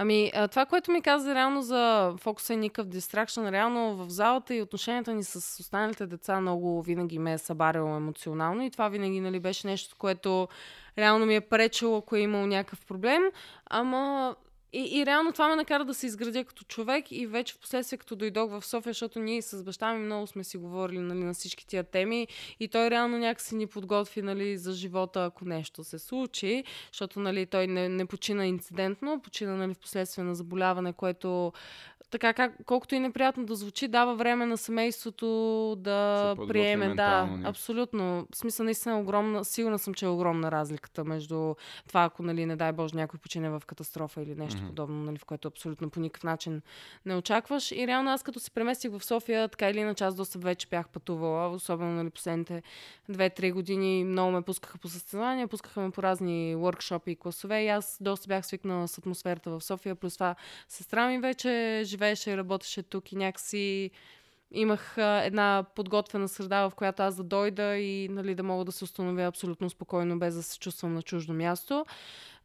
Ами, 0.00 0.32
това, 0.50 0.66
което 0.66 0.90
ми 0.90 1.02
каза 1.02 1.34
реално 1.34 1.62
за 1.62 2.14
фокуса 2.20 2.54
и 2.54 2.56
никакъв 2.56 2.88
дистракшн, 2.88 3.46
реално 3.46 3.96
в 3.96 4.10
залата 4.10 4.54
и 4.54 4.62
отношенията 4.62 5.14
ни 5.14 5.24
с 5.24 5.36
останалите 5.60 6.06
деца 6.06 6.40
много 6.40 6.82
винаги 6.82 7.18
ме 7.18 7.32
е 7.32 7.38
събаряло 7.38 7.96
емоционално 7.96 8.62
и 8.62 8.70
това 8.70 8.88
винаги 8.88 9.20
нали, 9.20 9.40
беше 9.40 9.66
нещо, 9.66 9.96
което 9.98 10.48
реално 10.98 11.26
ми 11.26 11.36
е 11.36 11.40
пречило, 11.40 11.96
ако 11.98 12.16
е 12.16 12.20
имал 12.20 12.46
някакъв 12.46 12.86
проблем. 12.86 13.22
Ама 13.70 14.36
и, 14.72 14.98
и 15.00 15.06
реално 15.06 15.32
това 15.32 15.48
ме 15.48 15.56
накара 15.56 15.84
да 15.84 15.94
се 15.94 16.06
изградя 16.06 16.44
като 16.44 16.64
човек 16.64 17.12
и 17.12 17.26
вече 17.26 17.54
в 17.54 17.58
последствие, 17.58 17.98
като 17.98 18.16
дойдох 18.16 18.50
в 18.50 18.66
София, 18.66 18.90
защото 18.90 19.18
ние 19.18 19.42
с 19.42 19.64
баща 19.64 19.94
ми 19.94 20.04
много 20.04 20.26
сме 20.26 20.44
си 20.44 20.56
говорили 20.56 20.98
нали, 20.98 21.24
на 21.24 21.34
всички 21.34 21.66
тия 21.66 21.84
теми 21.84 22.28
и 22.60 22.68
той 22.68 22.90
реално 22.90 23.18
някакси 23.18 23.56
ни 23.56 23.66
подготви 23.66 24.22
нали, 24.22 24.58
за 24.58 24.72
живота, 24.72 25.24
ако 25.24 25.44
нещо 25.44 25.84
се 25.84 25.98
случи, 25.98 26.64
защото 26.92 27.20
нали, 27.20 27.46
той 27.46 27.66
не, 27.66 27.88
не 27.88 28.06
почина 28.06 28.46
инцидентно, 28.46 29.20
почина 29.20 29.56
нали, 29.56 29.74
в 29.74 29.78
последствие 29.78 30.24
на 30.24 30.34
заболяване, 30.34 30.92
което 30.92 31.52
така 32.10 32.32
как, 32.32 32.52
колкото 32.66 32.94
и 32.94 32.98
неприятно 33.00 33.44
да 33.44 33.54
звучи, 33.54 33.88
дава 33.88 34.14
време 34.16 34.46
на 34.46 34.56
семейството 34.56 35.26
да 35.78 36.34
Се 36.40 36.48
приеме. 36.48 36.94
Да, 36.94 37.24
някакси. 37.24 37.48
абсолютно. 37.48 38.26
В 38.32 38.36
смисъл 38.36 38.64
наистина 38.64 39.00
огромна, 39.00 39.44
сигурна 39.44 39.78
съм, 39.78 39.94
че 39.94 40.04
е 40.04 40.08
огромна 40.08 40.50
разликата 40.52 41.04
между 41.04 41.54
това, 41.88 42.04
ако, 42.04 42.22
нали, 42.22 42.46
не 42.46 42.56
дай 42.56 42.72
Боже, 42.72 42.96
някой 42.96 43.20
почине 43.20 43.50
в 43.50 43.62
катастрофа 43.66 44.22
или 44.22 44.34
нещо 44.34 44.58
Мгм. 44.58 44.66
подобно, 44.68 45.02
нали, 45.04 45.18
в 45.18 45.24
което 45.24 45.48
абсолютно 45.48 45.90
по 45.90 46.00
никакъв 46.00 46.24
начин 46.24 46.62
не 47.06 47.16
очакваш. 47.16 47.72
И 47.72 47.86
реално 47.86 48.10
аз 48.10 48.22
като 48.22 48.40
се 48.40 48.50
преместих 48.50 48.90
в 48.90 49.04
София, 49.04 49.48
така 49.48 49.70
или 49.70 49.78
иначе 49.78 50.04
аз 50.04 50.14
доста 50.14 50.38
вече 50.38 50.66
бях 50.66 50.88
пътувала, 50.88 51.48
особено 51.48 51.90
нали, 51.90 52.10
последните 52.10 52.62
2-3 53.10 53.52
години 53.52 54.04
много 54.04 54.30
ме 54.30 54.42
пускаха 54.42 54.78
по 54.78 54.88
състезания, 54.88 55.48
пускаха 55.48 55.80
ме 55.80 55.90
по 55.90 56.02
разни 56.02 56.56
workshop 56.56 57.08
и 57.08 57.16
класове 57.16 57.62
и 57.64 57.68
аз 57.68 57.98
доста 58.00 58.28
бях 58.28 58.46
свикнала 58.46 58.88
с 58.88 58.98
атмосферата 58.98 59.50
в 59.50 59.60
София, 59.60 59.94
плюс 59.94 60.14
това 60.14 60.34
сестра 60.68 61.08
ми 61.08 61.18
вече 61.18 61.82
живееше 61.98 62.30
и 62.30 62.36
работеше 62.36 62.82
тук 62.82 63.12
и 63.12 63.16
някакси 63.16 63.90
имах 64.50 64.98
а, 64.98 65.22
една 65.24 65.64
подготвена 65.74 66.28
среда, 66.28 66.68
в 66.68 66.74
която 66.74 67.02
аз 67.02 67.16
да 67.16 67.22
дойда 67.22 67.76
и 67.76 68.08
нали, 68.08 68.34
да 68.34 68.42
мога 68.42 68.64
да 68.64 68.72
се 68.72 68.84
установя 68.84 69.22
абсолютно 69.22 69.70
спокойно, 69.70 70.18
без 70.18 70.34
да 70.34 70.42
се 70.42 70.58
чувствам 70.58 70.94
на 70.94 71.02
чуждо 71.02 71.32
място. 71.32 71.86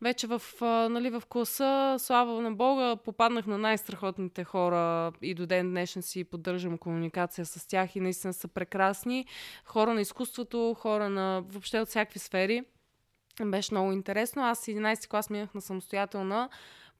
Вече 0.02 0.28
в, 0.28 0.42
а, 0.62 0.90
нали, 0.90 1.10
в 1.10 1.24
класа, 1.30 1.96
слава 2.00 2.42
на 2.42 2.52
Бога, 2.52 2.96
попаднах 2.96 3.48
на 3.48 3.58
най-страхотните 3.58 4.44
хора 4.44 5.12
и 5.22 5.34
до 5.34 5.46
ден 5.46 5.70
днешен 5.70 6.02
си 6.02 6.24
поддържам 6.24 6.78
комуникация 6.78 7.46
с 7.46 7.68
тях 7.68 7.96
и 7.96 8.00
наистина 8.00 8.34
са 8.34 8.48
прекрасни. 8.48 9.26
Хора 9.66 9.94
на 9.94 10.02
изкуството, 10.02 10.76
хора 10.80 11.10
на 11.10 11.44
въобще 11.48 11.80
от 11.80 11.88
всякакви 11.88 12.20
сфери. 12.20 12.64
Беше 13.46 13.74
много 13.74 13.92
интересно. 13.92 14.44
Аз 14.44 14.66
11 14.66 15.08
клас 15.08 15.30
минах 15.30 15.54
на 15.54 15.62
самостоятелна 15.62 16.50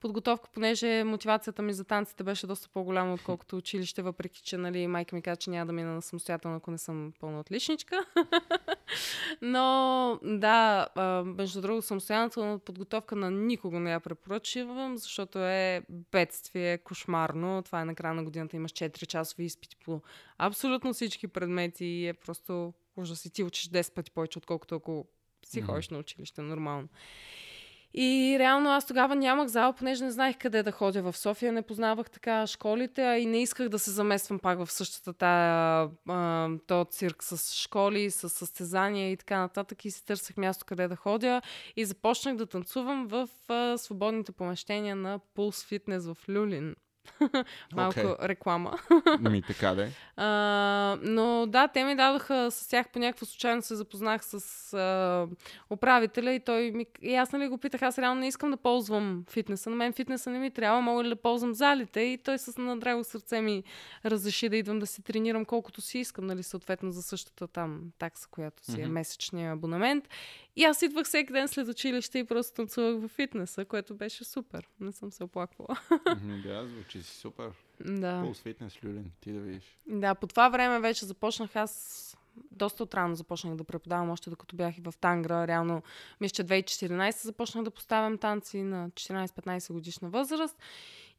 подготовка, 0.04 0.50
понеже 0.54 1.04
мотивацията 1.04 1.62
ми 1.62 1.74
за 1.74 1.84
танците 1.84 2.24
беше 2.24 2.48
доста 2.48 2.70
по-голяма, 2.70 3.14
отколкото 3.20 3.58
училище, 3.58 4.02
въпреки 4.02 4.42
че 4.42 4.58
нали, 4.58 4.88
майка 4.88 5.16
ми 5.16 5.22
каза, 5.22 5.36
че 5.36 5.50
няма 5.50 5.66
да 5.66 5.74
мина 5.74 5.94
на 5.94 6.02
самостоятелно, 6.02 6.58
ако 6.58 6.72
не 6.72 6.78
съм 6.78 7.14
пълна 7.20 7.40
отличничка. 7.40 8.06
Но 9.42 10.20
да, 10.24 10.88
между 11.26 11.62
другото, 11.62 11.88
самостоятелна 11.88 12.60
подготовка 12.60 13.16
на 13.16 13.32
никого 13.32 13.80
не 13.80 13.92
я 13.92 14.00
препоръчвам, 14.00 14.98
защото 14.98 15.40
е 15.40 15.82
бедствие, 15.90 16.78
кошмарно. 16.78 17.62
Това 17.62 17.82
е 17.82 17.86
на 17.86 17.96
края 17.96 18.14
на 18.14 18.24
годината, 18.24 18.56
имаш 18.56 18.72
4 18.72 19.08
часови 19.08 19.44
изпити 19.44 19.78
по 19.86 20.02
абсолютно 20.38 20.94
всички 20.94 21.28
предмети 21.28 21.86
и 21.86 22.08
е 22.08 22.14
просто 22.14 22.74
ужас. 22.98 23.26
И 23.26 23.30
ти 23.30 23.44
учиш 23.44 23.70
10 23.70 23.94
пъти 23.94 24.12
повече, 24.12 24.38
отколкото 24.38 24.76
ако 24.76 25.06
си 25.46 25.62
ходиш 25.62 25.90
на 25.90 25.98
училище 25.98 26.42
нормално. 26.42 26.88
И 27.94 28.36
реално 28.40 28.70
аз 28.70 28.86
тогава 28.86 29.16
нямах 29.16 29.48
зала, 29.48 29.74
понеже 29.74 30.04
не 30.04 30.12
знаех 30.12 30.38
къде 30.38 30.64
да 30.64 30.72
ходя 30.72 31.02
в 31.02 31.18
София, 31.18 31.54
не 31.54 31.62
познавах 31.62 32.10
така 32.10 32.48
школите, 32.48 33.02
а 33.02 33.18
и 33.18 33.26
не 33.26 33.42
исках 33.42 33.70
да 33.70 33.80
се 33.80 33.92
замествам 33.92 34.40
пак 34.40 34.66
в 34.66 34.72
същата 34.72 35.14
тая 35.14 35.90
а, 36.10 36.50
то 36.68 36.86
цирк 36.86 37.24
с 37.24 37.56
школи, 37.56 38.12
с 38.12 38.30
състезания 38.30 39.12
и 39.12 39.18
така 39.18 39.40
нататък. 39.40 39.86
И 39.86 39.92
си 39.92 40.06
търсех 40.06 40.38
място 40.38 40.66
къде 40.68 40.88
да 40.88 40.96
ходя 40.96 41.42
и 41.76 41.86
започнах 41.86 42.36
да 42.36 42.46
танцувам 42.46 43.08
в 43.08 43.30
а, 43.50 43.78
свободните 43.78 44.32
помещения 44.32 44.96
на 44.96 45.20
Pulse 45.36 45.80
Fitness 45.80 46.14
в 46.14 46.30
Люлин. 46.30 46.76
Малко 47.76 48.00
okay. 48.00 48.28
реклама. 48.28 48.78
Ми 49.20 49.42
така 49.42 49.74
да 49.74 49.90
а, 50.16 50.98
Но 51.02 51.46
да, 51.48 51.68
те 51.68 51.84
ми 51.84 51.96
дадоха 51.96 52.52
с 52.52 52.68
тях 52.68 52.90
по 52.90 53.00
някаква 53.00 53.28
случайно 53.28 53.62
се 53.62 53.76
запознах 53.76 54.22
с 54.26 54.74
а, 54.74 55.28
управителя 55.70 56.32
и 56.32 56.40
той 56.40 56.72
ми... 56.72 56.86
И 57.02 57.16
аз 57.16 57.32
нали 57.32 57.48
го 57.48 57.58
питах, 57.58 57.82
аз 57.82 57.98
реално 57.98 58.22
не 58.22 58.28
искам 58.28 58.52
да 58.52 58.58
ползвам 58.58 59.26
фитнеса. 59.30 59.70
На 59.70 59.76
мен 59.76 59.94
фитнеса 59.94 60.30
не 60.30 60.40
ми 60.40 60.52
трябва, 60.52 60.82
мога 60.82 61.04
ли 61.04 61.10
да 61.10 61.16
ползвам 61.16 61.54
залите? 61.54 62.02
И 62.02 62.18
той 62.18 62.38
с 62.38 62.58
надраго 62.58 63.04
сърце 63.04 63.42
ми 63.42 63.64
разреши 64.06 64.50
да 64.50 64.58
идвам 64.58 64.80
да 64.80 64.88
си 64.88 65.02
тренирам 65.02 65.46
колкото 65.46 65.82
си 65.82 66.00
искам, 66.00 66.26
нали, 66.26 66.44
съответно 66.44 66.92
за 66.92 67.02
същата 67.02 67.48
там 67.48 67.82
такса, 68.00 68.28
която 68.32 68.66
си 68.66 68.72
mm-hmm. 68.72 68.86
е 68.86 68.90
месечния 68.90 69.54
абонамент. 69.54 70.10
И 70.56 70.64
аз 70.64 70.82
идвах 70.82 71.08
всеки 71.08 71.34
ден 71.34 71.48
след 71.48 71.68
училище 71.68 72.20
и 72.20 72.24
просто 72.24 72.56
танцувах 72.56 73.02
в 73.02 73.08
фитнеса, 73.08 73.66
което 73.66 73.96
беше 73.96 74.24
супер. 74.24 74.70
Не 74.80 74.92
съм 74.92 75.12
се 75.12 75.24
оплаквала. 75.24 75.80
да, 76.44 76.68
звучи 76.68 76.93
си 77.02 77.18
супер. 77.18 77.52
Да. 77.86 78.22
Пулс 78.26 78.42
фитнес, 78.42 78.84
Люлин, 78.84 79.12
ти 79.22 79.32
да 79.32 79.40
видиш. 79.40 79.78
Да, 79.88 80.16
по 80.16 80.28
това 80.28 80.50
време 80.50 80.80
вече 80.80 81.06
започнах 81.06 81.56
аз 81.56 82.18
доста 82.52 82.84
отрано 82.84 83.16
започнах 83.16 83.56
да 83.56 83.64
преподавам, 83.64 84.10
още 84.10 84.30
докато 84.30 84.56
бях 84.56 84.78
и 84.78 84.82
в 84.82 84.94
Тангра. 85.02 85.48
Реално, 85.48 85.84
мисля, 86.22 86.34
че 86.34 86.44
2014 86.44 87.24
започнах 87.24 87.64
да 87.64 87.72
поставям 87.72 88.18
танци 88.18 88.64
на 88.64 88.90
14-15 88.90 89.74
годишна 89.74 90.10
възраст. 90.10 90.58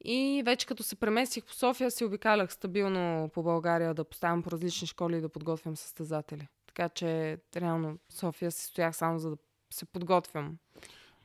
И 0.05 0.43
вече 0.45 0.67
като 0.67 0.83
се 0.83 0.97
преместих 0.97 1.45
по 1.45 1.55
София, 1.55 1.91
си 1.91 2.05
обикалях 2.05 2.53
стабилно 2.53 3.31
по 3.35 3.43
България 3.43 3.95
да 3.95 4.05
поставям 4.05 4.43
по 4.43 4.51
различни 4.51 4.87
школи 4.87 5.17
и 5.17 5.21
да 5.21 5.29
подготвям 5.29 5.77
състезатели. 5.77 6.49
Така 6.67 6.89
че, 6.89 7.39
реално, 7.57 7.99
София 8.09 8.51
си 8.51 8.65
стоях 8.65 8.97
само 8.97 9.19
за 9.19 9.31
да 9.31 9.37
се 9.71 9.85
подготвям. 9.85 10.59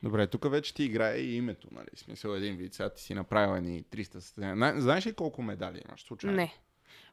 Добре, 0.03 0.27
тук 0.27 0.51
вече 0.51 0.73
ти 0.73 0.83
играе 0.83 1.17
и 1.17 1.35
името, 1.35 1.67
нали? 1.71 1.87
Смисъл 1.95 2.31
един 2.31 2.55
вид. 2.55 2.73
Сега 2.73 2.89
ти 2.89 3.01
си 3.01 3.13
направила 3.13 3.61
ни 3.61 3.83
300 3.83 4.13
състезания. 4.13 4.81
Знаеш 4.81 5.07
ли 5.07 5.13
колко 5.13 5.41
медали 5.41 5.81
имаш 5.87 6.01
случайно? 6.01 6.37
Не. 6.37 6.53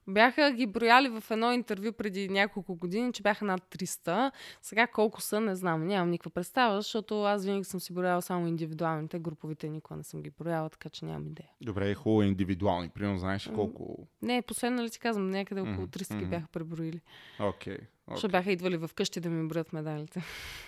Бяха 0.08 0.52
ги 0.52 0.66
брояли 0.66 1.08
в 1.08 1.30
едно 1.30 1.52
интервю 1.52 1.92
преди 1.92 2.28
няколко 2.28 2.74
години, 2.74 3.12
че 3.12 3.22
бяха 3.22 3.44
над 3.44 3.62
300. 3.70 4.32
Сега 4.62 4.86
колко 4.86 5.20
са, 5.20 5.40
не 5.40 5.54
знам. 5.54 5.86
Нямам 5.86 6.10
никаква 6.10 6.30
представа, 6.30 6.76
защото 6.76 7.22
аз 7.22 7.44
винаги 7.44 7.64
съм 7.64 7.80
си 7.80 7.92
брояла 7.92 8.22
само 8.22 8.46
индивидуалните, 8.46 9.18
груповите 9.18 9.68
никога 9.68 9.96
не 9.96 10.02
съм 10.02 10.22
ги 10.22 10.30
брояла, 10.30 10.70
така 10.70 10.88
че 10.88 11.04
нямам 11.04 11.26
идея. 11.26 11.48
Добре, 11.60 11.94
хубаво 11.94 12.22
индивидуални. 12.22 12.88
Примерно 12.88 13.18
знаеш 13.18 13.50
колко... 13.54 14.06
Не, 14.22 14.42
последно 14.42 14.82
ли 14.82 14.90
ти 14.90 14.98
казвам, 14.98 15.30
някъде 15.30 15.60
около 15.60 15.86
300 15.86 16.02
mm-hmm. 16.02 16.18
ги 16.18 16.24
бяха 16.24 16.46
преброили. 16.52 17.00
Окей. 17.40 17.76
Okay, 17.76 17.80
okay. 17.80 17.86
Защото 18.10 18.32
бяха 18.32 18.52
идвали 18.52 18.76
в 18.76 18.90
къщи 18.94 19.20
да 19.20 19.30
ми 19.30 19.48
броят 19.48 19.72
медалите. 19.72 20.24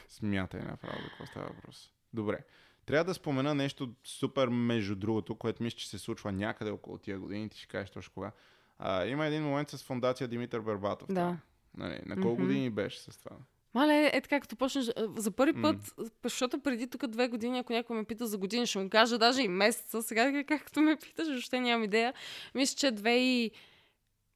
Смятай 0.08 0.60
направо 0.60 0.98
какво 1.08 1.26
става 1.26 1.46
въпрос. 1.46 1.92
Добре. 2.12 2.38
Трябва 2.86 3.04
да 3.04 3.14
спомена 3.14 3.54
нещо 3.54 3.92
супер 4.04 4.48
между 4.48 4.96
другото, 4.96 5.34
което 5.34 5.62
мисля, 5.62 5.76
че 5.76 5.88
се 5.88 5.98
случва 5.98 6.32
някъде 6.32 6.70
около 6.70 6.98
тия 6.98 7.18
години. 7.18 7.48
Ти 7.48 7.58
ще 7.58 7.66
кажеш 7.66 7.90
точно 7.90 8.14
кога. 8.14 8.32
А, 8.78 9.06
има 9.06 9.26
един 9.26 9.42
момент 9.42 9.70
с 9.70 9.82
фундация 9.82 10.28
Димитър 10.28 10.60
Барбатов. 10.60 11.12
Да. 11.12 11.36
Нали, 11.76 12.00
на 12.06 12.20
колко 12.20 12.42
mm-hmm. 12.42 12.46
години 12.46 12.70
беше 12.70 13.00
с 13.00 13.18
това? 13.18 13.36
Мале, 13.74 14.10
е 14.12 14.20
така, 14.20 14.40
като 14.40 14.56
почнеш 14.56 14.90
за 15.16 15.30
първи 15.30 15.62
път, 15.62 15.76
mm. 15.76 16.12
защото 16.24 16.60
преди 16.60 16.90
тук 16.90 17.06
две 17.06 17.28
години, 17.28 17.58
ако 17.58 17.72
някой 17.72 17.96
ме 17.96 18.04
пита 18.04 18.26
за 18.26 18.38
години, 18.38 18.66
ще 18.66 18.78
му 18.78 18.90
кажа 18.90 19.18
даже 19.18 19.42
и 19.42 19.48
месеца. 19.48 20.02
Сега, 20.02 20.44
както 20.44 20.80
ме 20.80 20.96
питаш, 20.96 21.28
въобще 21.28 21.60
нямам 21.60 21.84
идея. 21.84 22.14
Мисля, 22.54 22.76
че 22.76 22.90
две 22.90 23.18
и... 23.18 23.50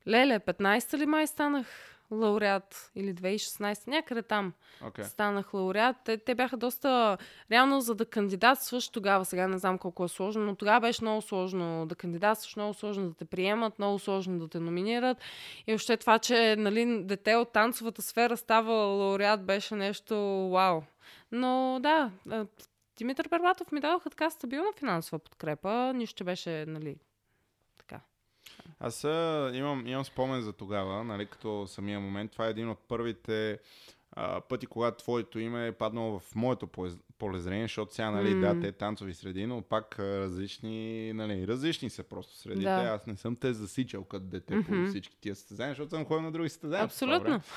Леле, 0.08 0.40
15 0.40 0.98
ли 0.98 1.06
май 1.06 1.26
станах? 1.26 1.91
Лауреат 2.12 2.90
или 2.94 3.14
2016, 3.14 3.88
някъде 3.88 4.22
там 4.22 4.52
okay. 4.82 5.02
станах 5.02 5.54
лауреат. 5.54 5.96
Те, 6.04 6.18
те 6.18 6.34
бяха 6.34 6.56
доста... 6.56 7.18
Реално 7.50 7.80
за 7.80 7.94
да 7.94 8.06
кандидатстваш 8.06 8.88
тогава, 8.88 9.24
сега 9.24 9.48
не 9.48 9.58
знам 9.58 9.78
колко 9.78 10.04
е 10.04 10.08
сложно, 10.08 10.44
но 10.44 10.54
тогава 10.54 10.80
беше 10.80 11.04
много 11.04 11.22
сложно 11.22 11.86
да 11.86 11.94
кандидатстваш, 11.94 12.56
много 12.56 12.74
сложно 12.74 13.08
да 13.08 13.14
те 13.14 13.24
приемат, 13.24 13.78
много 13.78 13.98
сложно 13.98 14.38
да 14.38 14.48
те 14.48 14.60
номинират. 14.60 15.18
И 15.66 15.74
още 15.74 15.96
това, 15.96 16.18
че 16.18 16.56
нали, 16.58 17.04
дете 17.04 17.36
от 17.36 17.52
танцовата 17.52 18.02
сфера 18.02 18.36
става 18.36 18.72
лауреат, 18.72 19.46
беше 19.46 19.74
нещо 19.74 20.16
вау. 20.52 20.82
Но 21.32 21.78
да, 21.82 22.10
Димитър 22.96 23.28
Бербатов 23.28 23.72
ми 23.72 23.80
дадоха 23.80 24.10
така 24.10 24.30
стабилна 24.30 24.72
финансова 24.78 25.18
подкрепа. 25.18 25.92
Нищо 25.94 26.24
беше, 26.24 26.64
нали, 26.68 26.96
аз 28.84 29.04
имам, 29.54 29.86
имам 29.86 30.04
спомен 30.04 30.42
за 30.42 30.52
тогава, 30.52 31.04
нали, 31.04 31.26
като 31.26 31.66
самия 31.66 32.00
момент. 32.00 32.32
Това 32.32 32.46
е 32.46 32.50
един 32.50 32.70
от 32.70 32.78
първите 32.88 33.58
а, 34.12 34.40
пъти, 34.40 34.66
когато 34.66 35.02
твоето 35.02 35.38
име 35.38 35.66
е 35.66 35.72
паднало 35.72 36.18
в 36.20 36.34
моето 36.34 36.66
полезрение, 37.22 37.64
защото 37.64 37.94
сега, 37.94 38.10
нали, 38.10 38.34
mm. 38.34 38.40
да, 38.40 38.60
те 38.60 38.72
танцови 38.72 39.14
среди, 39.14 39.46
но 39.46 39.62
пак 39.62 39.98
различни, 39.98 41.12
нали, 41.12 41.46
различни 41.46 41.90
са 41.90 42.02
просто 42.02 42.36
средите. 42.36 42.64
Да. 42.64 42.70
Аз 42.70 43.06
не 43.06 43.16
съм 43.16 43.36
те 43.36 43.52
засичал 43.52 44.04
като 44.04 44.24
дете 44.24 44.54
mm-hmm. 44.54 44.84
по 44.84 44.90
всички 44.90 45.16
тия 45.20 45.34
състезания, 45.34 45.70
защото 45.70 45.90
съм 45.90 46.04
ходил 46.04 46.22
на 46.22 46.32
други 46.32 46.48
състезания. 46.48 46.84
Абсолютно. 46.84 47.40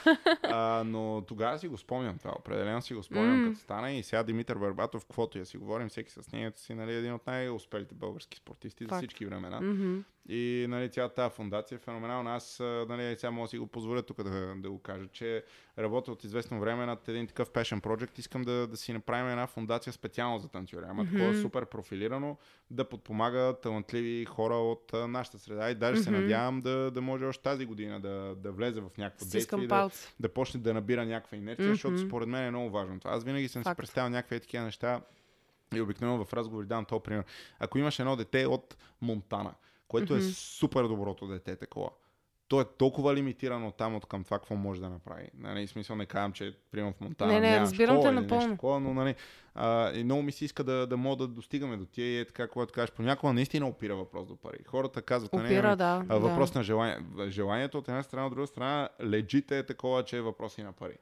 А, 0.43 0.84
но 0.86 1.24
тогава 1.28 1.59
си 1.59 1.68
го 1.68 1.78
спомням 1.78 2.18
това. 2.18 2.34
Определено 2.39 2.82
си 2.82 2.93
го 2.93 3.03
спомням, 3.03 3.45
mm. 3.45 3.49
като 3.49 3.59
стана 3.59 3.91
и 3.91 4.03
сега 4.03 4.24
Димитър 4.24 4.57
Барбатов, 4.57 5.05
каквото 5.05 5.38
я 5.38 5.45
си 5.45 5.57
говорим, 5.57 5.89
всеки 5.89 6.11
с 6.11 6.32
нея 6.32 6.53
си, 6.55 6.74
нали, 6.74 6.93
един 6.93 7.13
от 7.13 7.28
най-успелите 7.28 7.95
български 7.95 8.38
спортисти 8.38 8.86
за 8.89 8.97
всички 8.97 9.26
времена. 9.26 9.61
Mm-hmm. 9.61 10.03
И 10.30 10.66
нали, 10.70 10.89
цялата 10.89 11.16
тази 11.16 11.36
фундация 11.36 11.76
е 11.76 11.80
феноменална. 11.80 12.36
Аз 12.36 12.57
нали, 12.59 13.16
сега 13.18 13.32
мога 13.32 13.45
да 13.45 13.49
си 13.49 13.57
го 13.57 13.68
позволя 13.68 14.01
тук 14.01 14.24
да, 14.24 14.55
да 14.55 14.70
го 14.70 14.80
кажа, 14.80 15.07
че 15.07 15.43
работя 15.78 16.11
от 16.11 16.24
известно 16.24 16.59
време 16.59 16.86
над 16.86 17.07
един 17.07 17.28
такъв 17.28 17.49
passion 17.49 17.82
project. 17.82 18.20
Искам 18.20 18.41
да, 18.41 18.68
да 18.68 18.78
си 18.78 18.93
направим 18.93 19.30
една 19.30 19.47
фундация 19.56 19.93
специално 19.93 20.39
за 20.39 20.47
танцори. 20.47 20.86
Ама 20.89 21.06
mm-hmm. 21.06 21.12
такова 21.12 21.41
супер 21.41 21.66
профилирано, 21.66 22.38
да 22.72 22.89
подпомага 22.89 23.56
талантливи 23.62 24.26
хора 24.26 24.56
от 24.56 24.93
а, 24.93 25.08
нашата 25.08 25.39
среда. 25.39 25.70
И 25.70 25.76
даже 25.76 26.01
mm-hmm. 26.01 26.03
се 26.03 26.12
надявам 26.12 26.62
да, 26.62 26.91
да 26.91 27.01
може 27.01 27.26
още 27.26 27.43
тази 27.43 27.66
година 27.66 27.99
да, 27.99 28.36
да 28.36 28.51
влезе 28.51 28.82
в 28.82 28.89
някакво 28.97 29.26
действие, 29.26 29.68
да, 29.68 29.89
да 30.20 30.30
почне 30.30 30.60
да 30.60 30.74
набира 30.74 31.06
някаква 31.06 31.38
инерция, 31.38 31.68
mm-hmm. 31.68 31.72
защото 31.72 31.97
според 31.97 32.28
мен 32.28 32.45
е 32.45 32.51
много 32.51 32.70
важно. 32.70 32.99
Аз 33.03 33.24
винаги 33.24 33.47
съм 33.47 33.64
Факт. 33.64 33.76
си 33.76 33.78
представил 33.78 34.10
някакви 34.10 34.39
такива 34.39 34.64
неща 34.64 35.01
и 35.76 35.82
обикновено 35.82 36.26
в 36.26 36.34
разговори 36.34 36.68
давам 36.68 36.86
този 36.86 37.03
пример. 37.03 37.24
Ако 37.60 37.78
имаш 37.78 37.99
едно 37.99 38.16
дете 38.16 38.45
от 38.45 38.78
Монтана, 39.01 39.53
което 39.88 40.14
mm-hmm. 40.14 40.30
е 40.30 40.34
супер 40.34 40.84
доброто 40.84 41.28
дете 41.28 41.56
такова. 41.56 41.89
То 42.48 42.62
е 42.62 42.66
толкова 42.78 43.16
лимитирано 43.16 43.72
там 43.72 43.96
от 43.96 44.06
към 44.06 44.24
това, 44.24 44.39
какво 44.39 44.56
може 44.56 44.82
да 44.82 44.89
направи. 44.89 45.30
Нали, 45.38 45.68
смисъл 45.68 45.96
не 45.96 46.06
казвам, 46.06 46.34
че 46.34 46.58
приемам 46.72 46.93
в 46.93 47.02
Монтана 47.02 47.34
не, 47.34 47.39
не, 47.39 47.60
разбирам 47.60 48.02
те 48.02 48.12
напълно. 48.12 48.50
Такова, 48.50 48.80
но 48.80 48.93
нали, 48.93 49.16
а, 49.56 49.93
и 49.93 50.04
много 50.04 50.22
ми 50.22 50.32
се 50.32 50.46
иска 50.46 50.64
да, 50.64 50.88
да 50.88 50.98
мога 50.98 51.16
да 51.16 51.28
достигаме 51.28 51.78
до 51.78 51.86
тия 51.86 52.08
и 52.08 52.20
е 52.20 52.26
така, 52.26 52.48
когато 52.48 52.74
кажеш, 52.74 52.91
понякога 52.91 53.34
наистина 53.34 53.68
опира 53.68 53.96
въпрос 53.96 54.28
до 54.28 54.36
пари. 54.36 54.58
Хората 54.68 55.02
казват, 55.02 55.34
нали, 55.34 55.46
опира, 55.46 55.76
нали, 55.76 56.08
да, 56.08 56.20
въпрос 56.20 56.52
да. 56.52 56.60
на 56.60 56.64
желание. 56.64 56.98
Желанието 57.28 57.78
от 57.78 57.88
една 57.88 58.04
страна, 58.04 58.28
от 58.28 58.34
друга 58.34 58.48
страна, 58.48 58.89
леджите 59.04 59.58
е 59.58 59.66
такова, 59.66 60.04
че 60.04 60.18
е 60.18 60.22
въпроси 60.22 60.64
на 60.64 60.72
пари. 60.72 60.98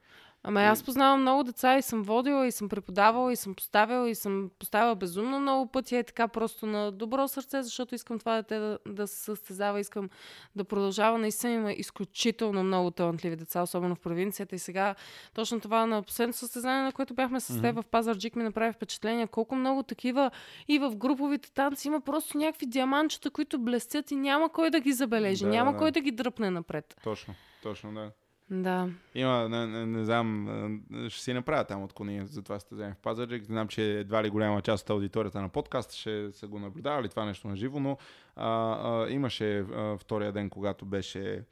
Ама 0.46 0.62
аз 0.62 0.84
познавам 0.84 1.22
много 1.22 1.44
деца 1.44 1.78
и 1.78 1.82
съм 1.82 2.04
водила, 2.04 2.48
и 2.48 2.52
съм 2.52 2.70
преподавала, 2.70 3.34
и 3.34 3.36
съм 3.36 3.56
поставила, 3.56 4.10
и 4.10 4.16
съм 4.16 4.50
поставила 4.60 4.96
безумно 4.96 5.40
много 5.40 5.72
пъти. 5.72 5.96
Е 5.96 6.04
така 6.04 6.28
просто 6.28 6.66
на 6.66 6.92
добро 6.92 7.28
сърце, 7.28 7.64
защото 7.64 7.96
искам 7.96 8.20
това 8.20 8.36
дете 8.36 8.60
да, 8.60 8.80
да 8.88 9.08
се 9.08 9.24
състезава, 9.24 9.80
искам 9.80 10.10
да 10.56 10.64
продължава. 10.64 11.18
Наистина 11.18 11.54
има 11.54 11.74
изключително 11.74 12.64
много 12.64 12.92
талантливи 12.92 13.36
деца, 13.36 13.62
особено 13.62 13.96
в 13.96 14.00
провинцията. 14.00 14.56
И 14.56 14.60
сега 14.60 14.96
точно 15.34 15.60
това 15.60 15.86
на 15.86 16.02
последното 16.02 16.40
състезание, 16.40 16.84
на 16.84 16.92
което 16.92 17.14
бяхме 17.14 17.40
с 17.40 17.62
теб 17.62 17.76
mm-hmm. 17.76 17.82
в 17.82 17.86
Пазарджик, 17.86 18.36
ми 18.36 18.44
направи 18.44 18.74
впечатление 18.74 19.28
колко 19.28 19.56
много 19.56 19.84
такива 19.84 20.32
и 20.68 20.80
в 20.80 20.96
груповите 20.96 21.52
танци 21.52 21.88
има 21.88 22.02
просто 22.02 22.38
някакви 22.38 22.66
диаманчета, 22.66 23.32
които 23.32 23.60
блестят 23.60 24.12
и 24.12 24.16
няма 24.16 24.50
кой 24.50 24.70
да 24.70 24.80
ги 24.80 24.94
забележи, 24.94 25.44
да, 25.44 25.50
няма 25.50 25.72
да. 25.72 25.78
кой 25.78 25.92
да 25.92 26.02
ги 26.02 26.12
дръпне 26.12 26.50
напред. 26.50 26.96
Точно, 27.04 27.36
точно, 27.64 27.94
да. 27.94 28.12
Да. 28.50 28.90
Има, 29.16 29.50
не, 29.50 29.68
не, 29.68 29.86
не 29.86 30.06
знам, 30.06 30.82
ще 31.10 31.22
си 31.22 31.34
направя 31.34 31.64
там 31.64 31.84
отклонение 31.84 32.26
за 32.26 32.42
това 32.42 32.60
състезание 32.60 32.94
в 32.94 33.02
Пазарджик. 33.04 33.44
Знам, 33.44 33.68
че 33.68 34.00
едва 34.00 34.24
ли 34.24 34.30
голяма 34.30 34.62
част 34.62 34.84
от 34.84 34.90
аудиторията 34.90 35.42
на 35.42 35.50
подкаст 35.50 35.94
ще 35.94 36.32
са 36.32 36.48
го 36.48 36.60
наблюдавали 36.60 37.10
това 37.10 37.26
нещо 37.26 37.48
на 37.48 37.56
живо, 37.56 37.80
но 37.80 37.98
а, 38.36 38.48
а, 38.48 39.10
имаше 39.10 39.58
а, 39.60 39.98
втория 39.98 40.32
ден, 40.32 40.50
когато 40.50 40.86
беше 40.86 41.44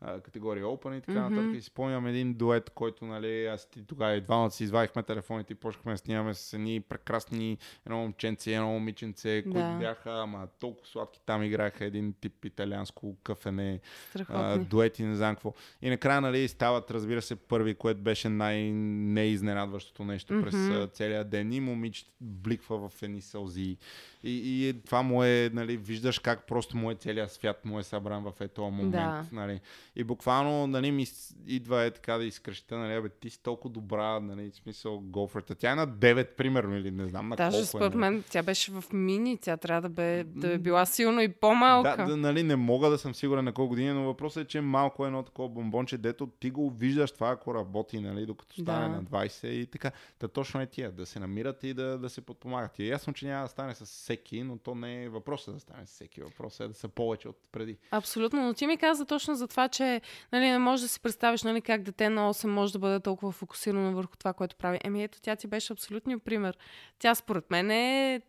а, 0.00 0.20
категория 0.20 0.64
Open 0.64 0.98
и 0.98 1.00
така 1.00 1.12
mm-hmm. 1.12 1.28
нататък. 1.28 1.54
И 1.54 1.60
си 1.60 1.66
спомням 1.66 2.06
един 2.06 2.34
дует, 2.34 2.70
който, 2.70 3.04
нали, 3.04 3.46
аз 3.46 3.70
ти 3.70 3.86
тогава 3.86 4.14
и 4.14 4.20
двамата 4.20 4.50
си 4.50 4.64
извадихме 4.64 5.02
телефоните 5.02 5.52
и 5.52 5.56
почнахме 5.56 5.92
да 5.92 5.98
снимаме 5.98 6.34
с 6.34 6.52
едни 6.52 6.80
прекрасни 6.80 7.58
едно 7.86 7.98
момченце, 7.98 8.52
едно 8.52 8.68
момиченце, 8.68 9.42
да. 9.42 9.42
които 9.42 9.78
бяха 9.78 10.22
ама 10.22 10.48
толкова 10.60 10.86
сладки. 10.86 11.20
Там 11.26 11.42
играха 11.42 11.84
един 11.84 12.14
тип 12.20 12.44
италианско 12.44 13.16
кафене, 13.22 13.80
а, 14.28 14.58
дуети, 14.58 15.04
не 15.04 15.16
знам 15.16 15.34
какво. 15.34 15.54
И 15.82 15.90
накрая, 15.90 16.20
нали, 16.20 16.48
стават, 16.48 16.90
разбира 16.90 17.22
се, 17.22 17.36
първи, 17.36 17.74
което 17.74 18.00
беше 18.00 18.28
най-неизненадващото 18.28 20.04
нещо 20.04 20.32
mm-hmm. 20.32 20.42
през 20.88 20.96
целия 20.96 21.24
ден. 21.24 21.52
И 21.52 21.60
момичето 21.60 22.10
бликва 22.20 22.88
в 22.88 23.02
едни 23.02 23.20
сълзи. 23.20 23.76
И, 24.24 24.68
и 24.68 24.82
това 24.82 25.02
му 25.02 25.24
е, 25.24 25.50
нали, 25.52 25.76
виждаш 25.76 26.18
как 26.18 26.46
просто 26.46 26.76
му 26.76 26.90
е 26.90 26.94
целият 26.94 27.32
свят 27.32 27.64
му 27.64 27.78
е 27.78 27.82
събран 27.82 28.22
в 28.22 28.32
ето 28.40 28.62
момент. 28.62 28.90
Да. 28.90 29.24
Нали. 29.32 29.60
И 29.96 30.04
буквално, 30.04 30.66
нали, 30.66 30.90
ми 30.90 31.06
идва 31.46 31.84
е 31.84 31.90
така 31.90 32.18
да 32.18 32.24
изкръща, 32.24 32.78
нали, 32.78 33.02
бе, 33.02 33.08
ти 33.08 33.30
си 33.30 33.42
толкова 33.42 33.70
добра, 33.74 34.20
нали, 34.20 34.50
в 34.50 34.56
смисъл, 34.56 35.00
гофрата. 35.00 35.54
Тя 35.54 35.72
е 35.72 35.74
на 35.74 35.88
9, 35.88 36.26
примерно, 36.36 36.76
или 36.76 36.90
не 36.90 37.08
знам 37.08 37.28
на 37.28 37.36
Даже 37.36 37.56
колко 37.56 37.66
според 37.66 37.94
е, 37.94 37.96
мен 37.96 38.24
тя 38.30 38.42
беше 38.42 38.72
в 38.72 38.84
мини, 38.92 39.38
тя 39.38 39.56
трябва 39.56 39.82
да 39.82 39.88
бе, 39.88 40.24
да 40.24 40.52
е 40.52 40.58
била 40.58 40.86
силно 40.86 41.20
и 41.20 41.28
по-малка. 41.28 41.96
Да, 41.96 42.10
да, 42.10 42.16
нали, 42.16 42.42
не 42.42 42.56
мога 42.56 42.90
да 42.90 42.98
съм 42.98 43.14
сигурен 43.14 43.44
на 43.44 43.52
колко 43.52 43.68
години, 43.68 43.92
но 43.92 44.02
въпросът 44.02 44.44
е, 44.44 44.46
че 44.48 44.60
малко 44.60 45.04
е 45.04 45.06
едно 45.06 45.22
такова 45.22 45.48
бомбонче, 45.48 45.98
дето 45.98 46.26
ти 46.26 46.50
го 46.50 46.70
виждаш 46.70 47.12
това, 47.12 47.30
ако 47.30 47.54
работи, 47.54 48.00
нали, 48.00 48.26
докато 48.26 48.60
стане 48.60 48.88
да. 48.88 48.94
на 48.94 49.04
20 49.04 49.46
и 49.46 49.66
така. 49.66 49.90
Та 50.18 50.28
точно 50.28 50.60
е 50.60 50.66
тия, 50.66 50.92
да 50.92 51.06
се 51.06 51.20
намират 51.20 51.64
и 51.64 51.74
да, 51.74 51.98
да 51.98 52.08
се 52.08 52.20
подпомагат. 52.20 52.78
И 52.78 52.82
е 52.82 52.86
ясно, 52.86 53.12
че 53.12 53.26
няма 53.26 53.42
да 53.42 53.48
стане 53.48 53.74
с 53.74 53.86
всеки, 54.08 54.42
но 54.42 54.58
то 54.58 54.74
не 54.74 55.04
е 55.04 55.08
въпросът 55.08 55.54
да 55.54 55.60
стане 55.60 55.84
всеки. 55.84 56.22
Въпросът 56.22 56.60
е 56.60 56.68
да 56.68 56.74
са 56.74 56.88
повече 56.88 57.28
от 57.28 57.36
преди. 57.52 57.76
Абсолютно, 57.90 58.46
но 58.46 58.54
ти 58.54 58.66
ми 58.66 58.76
каза 58.76 59.04
точно 59.04 59.34
за 59.34 59.48
това, 59.48 59.68
че 59.68 60.00
нали, 60.32 60.50
не 60.50 60.58
можеш 60.58 60.82
да 60.82 60.88
си 60.88 61.00
представиш 61.00 61.42
нали, 61.42 61.60
как 61.60 61.82
дете 61.82 62.08
на 62.08 62.34
8 62.34 62.46
може 62.46 62.72
да 62.72 62.78
бъде 62.78 63.00
толкова 63.00 63.32
фокусирано 63.32 63.92
върху 63.92 64.16
това, 64.16 64.32
което 64.32 64.56
прави. 64.56 64.78
Еми 64.84 65.04
ето, 65.04 65.18
тя 65.20 65.36
ти 65.36 65.46
беше 65.46 65.72
абсолютният 65.72 66.22
пример. 66.22 66.58
Тя 66.98 67.14
според 67.14 67.50
мен 67.50 67.70
е 67.70 68.20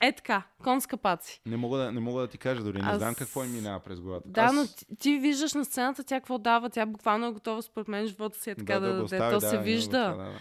е 0.00 0.12
така, 0.12 0.42
конска 0.64 0.96
паци. 0.96 1.40
Не 1.46 1.56
мога 1.56 1.78
да, 1.78 1.92
не 1.92 2.00
мога 2.00 2.20
да 2.20 2.28
ти 2.28 2.38
кажа 2.38 2.62
дори, 2.62 2.82
не 2.82 2.88
Аз... 2.88 2.98
знам 2.98 3.14
какво 3.14 3.44
им 3.44 3.52
минава 3.52 3.80
през 3.80 4.00
главата. 4.00 4.28
Да, 4.28 4.42
Аз... 4.42 4.54
но 4.54 4.66
ти, 4.66 4.86
ти 4.98 5.18
виждаш 5.18 5.54
на 5.54 5.64
сцената 5.64 6.04
тя 6.04 6.20
какво 6.20 6.38
дава, 6.38 6.70
тя 6.70 6.86
буквално 6.86 7.26
е 7.26 7.32
готова 7.32 7.62
според 7.62 7.88
мен 7.88 8.06
живота 8.06 8.38
си 8.38 8.50
е 8.50 8.54
така 8.54 8.80
да, 8.80 8.80
да, 8.80 8.86
да, 8.86 9.04
да, 9.04 9.18
да 9.18 9.30
то 9.30 9.40
да, 9.40 9.48
се 9.48 9.58
вижда. 9.58 9.98
Да, 9.98 10.16
да. 10.16 10.32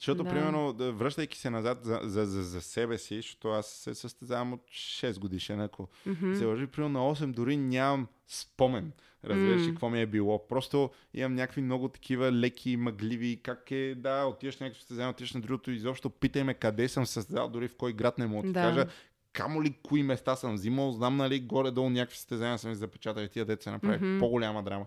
Защото, 0.00 0.24
да. 0.24 0.30
примерно, 0.30 0.72
връщайки 0.72 1.38
се 1.38 1.50
назад 1.50 1.78
за, 1.82 2.00
за, 2.02 2.26
за, 2.26 2.42
за 2.42 2.60
себе 2.60 2.98
си, 2.98 3.16
защото 3.16 3.48
аз 3.48 3.66
се 3.66 3.94
състезавам 3.94 4.52
от 4.52 4.62
6 4.62 5.18
годишен, 5.18 5.60
ако 5.60 5.88
mm-hmm. 6.06 6.38
се 6.38 6.44
лъжи, 6.44 6.66
примерно 6.66 6.98
на 6.98 7.14
8 7.14 7.32
дори 7.32 7.56
нямам 7.56 8.06
спомен. 8.28 8.92
Разбираш 9.24 9.62
mm. 9.62 9.70
какво 9.70 9.90
ми 9.90 10.00
е 10.00 10.06
било. 10.06 10.48
Просто 10.48 10.90
имам 11.14 11.34
някакви 11.34 11.62
много 11.62 11.88
такива 11.88 12.32
леки, 12.32 12.76
мъгливи, 12.76 13.40
как 13.42 13.70
е, 13.70 13.94
да, 13.94 14.24
отиваш 14.24 14.58
на 14.58 14.64
някакво 14.64 14.80
състезание, 14.80 15.10
отиваш 15.10 15.32
на 15.32 15.40
другото, 15.40 15.70
изобщо 15.70 16.10
питай 16.10 16.44
ме 16.44 16.54
къде 16.54 16.88
съм 16.88 17.06
състезал, 17.06 17.48
дори 17.48 17.68
в 17.68 17.76
кой 17.76 17.92
град 17.92 18.18
не 18.18 18.26
мога 18.26 18.48
да 18.48 18.54
кажа 18.54 18.86
камо 19.32 19.62
ли 19.62 19.74
кои 19.82 20.02
места 20.02 20.36
съм 20.36 20.54
взимал, 20.54 20.92
знам 20.92 21.16
нали 21.16 21.40
горе-долу 21.40 21.90
някакви 21.90 22.16
състезания 22.16 22.58
съм 22.58 22.74
запечатали 22.74 23.28
тия 23.28 23.44
деца 23.44 23.70
направи 23.70 23.98
mm-hmm. 23.98 24.18
по-голяма 24.18 24.62
драма 24.62 24.86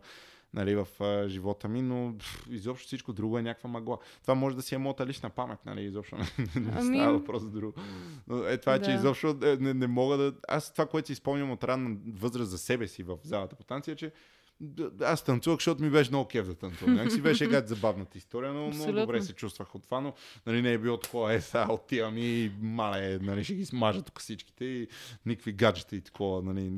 нали, 0.53 0.75
в 0.75 0.87
а, 0.99 1.29
живота 1.29 1.67
ми, 1.67 1.81
но 1.81 2.15
пф, 2.19 2.47
изобщо 2.49 2.87
всичко 2.87 3.13
друго 3.13 3.37
е 3.37 3.41
някаква 3.41 3.69
мъгла. 3.69 3.97
Това 4.21 4.35
може 4.35 4.55
да 4.55 4.61
си 4.61 4.75
е 4.75 4.77
моята 4.77 5.05
лична 5.05 5.29
памет, 5.29 5.59
нали, 5.65 5.81
изобщо 5.81 6.15
не, 6.55 6.61
не 6.61 6.71
ами... 6.75 6.97
става 6.97 7.17
въпрос 7.17 7.41
за 7.41 7.49
друго. 7.49 7.73
Но 8.27 8.43
е 8.43 8.57
това, 8.57 8.77
да. 8.77 8.85
че 8.85 8.91
изобщо 8.91 9.37
е, 9.43 9.57
не, 9.59 9.73
не 9.73 9.87
мога 9.87 10.17
да... 10.17 10.33
Аз 10.47 10.71
това, 10.71 10.85
което 10.85 11.07
си 11.07 11.15
спомням 11.15 11.51
от 11.51 11.63
ранна 11.63 11.97
възраст 12.13 12.51
за 12.51 12.57
себе 12.57 12.87
си 12.87 13.03
в 13.03 13.17
залата 13.23 13.55
по 13.55 13.63
танция, 13.63 13.95
че 13.95 14.11
аз 15.01 15.23
танцувах, 15.23 15.57
защото 15.57 15.83
ми 15.83 15.89
беше 15.89 16.09
много 16.09 16.27
кев 16.27 16.47
да 16.47 16.55
танцувам. 16.55 16.95
Някак 16.95 17.11
си 17.11 17.21
беше 17.21 17.47
гад 17.47 17.67
забавната 17.67 18.17
история, 18.17 18.53
но 18.53 18.67
Абсолютно. 18.67 18.91
много 18.91 19.05
добре 19.05 19.21
се 19.21 19.33
чувствах 19.33 19.75
от 19.75 19.83
това, 19.83 20.01
но 20.01 20.13
нали, 20.45 20.61
не 20.61 20.73
е 20.73 20.77
било 20.77 20.97
такова, 20.97 21.33
е, 21.33 21.41
сега 21.41 21.67
отивам 21.69 22.17
и 22.17 22.51
мале, 22.61 23.19
нали, 23.19 23.43
ще 23.43 23.53
ги 23.53 23.65
смажа 23.65 24.01
тук 24.01 24.19
всичките 24.19 24.65
и 24.65 24.87
никакви 25.25 25.51
гаджета 25.51 25.95
и 25.95 26.01
такова, 26.01 26.41
нали. 26.41 26.71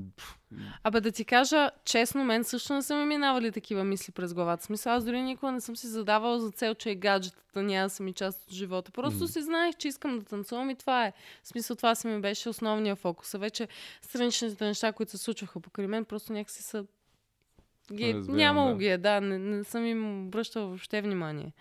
Абе 0.83 1.01
да 1.01 1.11
ти 1.11 1.25
кажа, 1.25 1.71
честно, 1.85 2.23
мен 2.23 2.43
също 2.43 2.73
не 2.73 2.81
са 2.81 2.95
ми 2.95 3.05
минавали 3.05 3.51
такива 3.51 3.83
мисли 3.83 4.11
през 4.11 4.33
главата. 4.33 4.63
Смисъл, 4.63 4.93
аз 4.93 5.05
дори 5.05 5.21
никога 5.21 5.51
не 5.51 5.61
съм 5.61 5.75
си 5.75 5.87
задавала 5.87 6.39
за 6.39 6.51
цел, 6.51 6.75
че 6.75 6.89
е 6.89 6.95
гаджетата 6.95 7.63
няма 7.63 7.85
да 7.85 7.89
са 7.89 8.03
ми 8.03 8.13
част 8.13 8.43
от 8.43 8.53
живота. 8.53 8.91
Просто 8.91 9.27
mm. 9.27 9.31
си 9.31 9.41
знаех, 9.41 9.75
че 9.75 9.87
искам 9.87 10.19
да 10.19 10.25
танцувам 10.25 10.69
и 10.69 10.75
това 10.75 11.05
е. 11.05 11.13
В 11.43 11.47
смисъл, 11.47 11.75
това 11.75 11.95
си 11.95 12.07
ми 12.07 12.21
беше 12.21 12.49
основния 12.49 12.95
фокус. 12.95 13.33
А 13.33 13.37
вече 13.37 13.67
страничните 14.01 14.65
неща, 14.65 14.91
които 14.91 15.11
се 15.11 15.17
случваха 15.17 15.59
покрай 15.59 15.87
мен, 15.87 16.05
просто 16.05 16.33
някакси 16.33 16.63
са 16.63 16.85
ги, 17.93 18.13
Разбирам, 18.13 18.37
нямало 18.37 18.71
да. 18.71 18.77
ги 18.77 18.87
е, 18.87 18.97
да. 18.97 19.21
Не, 19.21 19.37
не 19.37 19.63
съм 19.63 19.85
им 19.85 20.25
обръщала 20.27 20.67
въобще 20.67 21.01
внимание. 21.01 21.53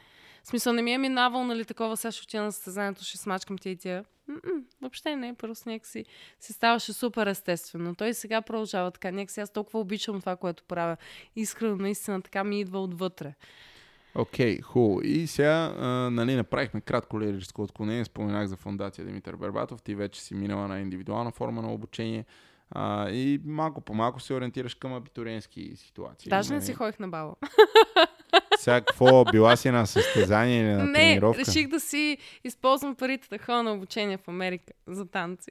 В 0.42 0.46
смисъл, 0.46 0.72
не 0.72 0.82
ми 0.82 0.92
е 0.92 0.98
минавал, 0.98 1.44
нали, 1.44 1.64
такова, 1.64 1.96
сега 1.96 2.12
ще 2.12 2.22
отида 2.22 2.42
на 2.42 2.52
състезанието, 2.52 3.04
ще 3.04 3.18
смачкам 3.18 3.58
тия 3.58 3.72
и 3.72 3.76
тия. 3.76 4.04
М-м, 4.28 4.62
въобще 4.80 5.16
не, 5.16 5.34
просто 5.34 5.68
някакси 5.68 6.04
си 6.40 6.52
ставаше 6.52 6.92
супер 6.92 7.26
естествено. 7.26 7.94
Той 7.94 8.14
сега 8.14 8.42
продължава 8.42 8.90
така. 8.90 9.10
Някакси 9.10 9.40
аз 9.40 9.50
толкова 9.50 9.80
обичам 9.80 10.20
това, 10.20 10.36
което 10.36 10.64
правя. 10.64 10.96
Искрено, 11.36 11.76
наистина, 11.76 12.22
така 12.22 12.44
ми 12.44 12.60
идва 12.60 12.82
отвътре. 12.82 13.34
Окей, 14.14 14.58
okay, 14.58 14.62
хубаво. 14.62 15.00
И 15.02 15.26
сега, 15.26 15.74
а, 15.78 15.86
нали, 16.10 16.34
направихме 16.34 16.80
кратко 16.80 17.20
лирическо 17.20 17.62
отклонение. 17.62 18.04
Споменах 18.04 18.46
за 18.46 18.56
фундация 18.56 19.04
Димитър 19.04 19.36
Бербатов. 19.36 19.82
Ти 19.82 19.94
вече 19.94 20.20
си 20.20 20.34
минала 20.34 20.68
на 20.68 20.80
индивидуална 20.80 21.30
форма 21.30 21.62
на 21.62 21.72
обучение. 21.72 22.24
А, 22.70 23.10
и 23.10 23.40
малко 23.44 23.80
по 23.80 23.94
малко 23.94 24.20
се 24.20 24.34
ориентираш 24.34 24.74
към 24.74 24.94
абитуриенски 24.94 25.76
ситуации. 25.76 26.30
Даже 26.30 26.50
не 26.50 26.56
нали? 26.56 26.66
си 26.66 26.74
ходих 26.74 26.98
на 26.98 27.08
бала. 27.08 27.34
Сега 28.58 28.80
какво? 28.80 29.24
Била 29.24 29.56
си 29.56 29.70
на 29.70 29.86
състезание 29.86 30.60
или 30.60 30.68
на 30.68 30.84
не, 30.84 30.92
тренировка? 30.92 31.38
Не, 31.38 31.44
реших 31.44 31.68
да 31.68 31.80
си 31.80 32.18
използвам 32.44 32.94
парите 32.94 33.28
да 33.30 33.38
ходя 33.38 33.62
на 33.62 33.72
обучение 33.72 34.16
в 34.16 34.28
Америка 34.28 34.72
за 34.86 35.06
танци. 35.06 35.50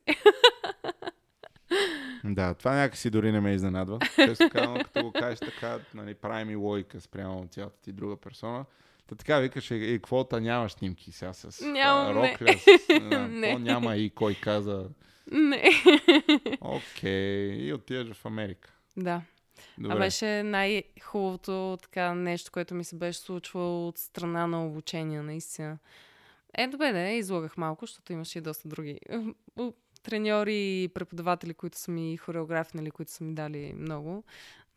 Да, 2.23 2.53
това 2.53 2.75
някакси 2.75 3.09
дори 3.09 3.31
не 3.31 3.39
ме 3.39 3.53
изненадва. 3.53 3.99
Често 4.15 4.49
казвам, 4.49 4.77
като 4.77 5.03
го 5.03 5.11
кажеш 5.11 5.39
така, 5.39 5.79
нали, 5.93 6.13
прави 6.13 6.45
ми 6.45 6.55
логика 6.55 7.01
спрямо 7.01 7.47
цялата 7.51 7.81
ти 7.81 7.91
друга 7.91 8.17
персона. 8.17 8.65
Та 9.07 9.15
така 9.15 9.39
викаш, 9.39 9.71
и 9.71 9.99
квота 10.03 10.41
няма 10.41 10.69
снимки 10.69 11.11
сега 11.11 11.33
с 11.33 11.65
Нямам, 11.65 12.17
Рокля, 12.17 12.55
не. 13.01 13.27
не. 13.27 13.59
няма 13.59 13.95
и 13.95 14.09
кой 14.09 14.33
каза 14.33 14.85
не. 15.31 15.63
Окей. 16.61 17.51
Okay. 17.51 17.55
И 17.55 17.73
отиваш 17.73 18.17
в 18.17 18.25
Америка. 18.25 18.73
Да. 18.97 19.21
Добре. 19.77 19.95
А 19.95 19.99
беше 19.99 20.43
най-хубавото 20.43 21.77
така 21.81 22.13
нещо, 22.13 22.51
което 22.51 22.75
ми 22.75 22.83
се 22.83 22.95
беше 22.95 23.19
случвало 23.19 23.87
от 23.87 23.97
страна 23.97 24.47
на 24.47 24.65
обучение, 24.65 25.21
наистина. 25.21 25.77
Е, 26.57 26.67
добре, 26.67 26.91
да, 26.91 27.09
излагах 27.09 27.57
малко, 27.57 27.85
защото 27.85 28.13
имаше 28.13 28.37
и 28.37 28.41
доста 28.41 28.67
други 28.67 28.99
треньори 30.03 30.83
и 30.83 30.87
преподаватели, 30.93 31.53
които 31.53 31.77
са 31.77 31.91
ми 31.91 32.17
хореографи, 32.17 32.77
нали, 32.77 32.91
които 32.91 33.11
са 33.11 33.23
ми 33.23 33.33
дали 33.33 33.73
много. 33.77 34.23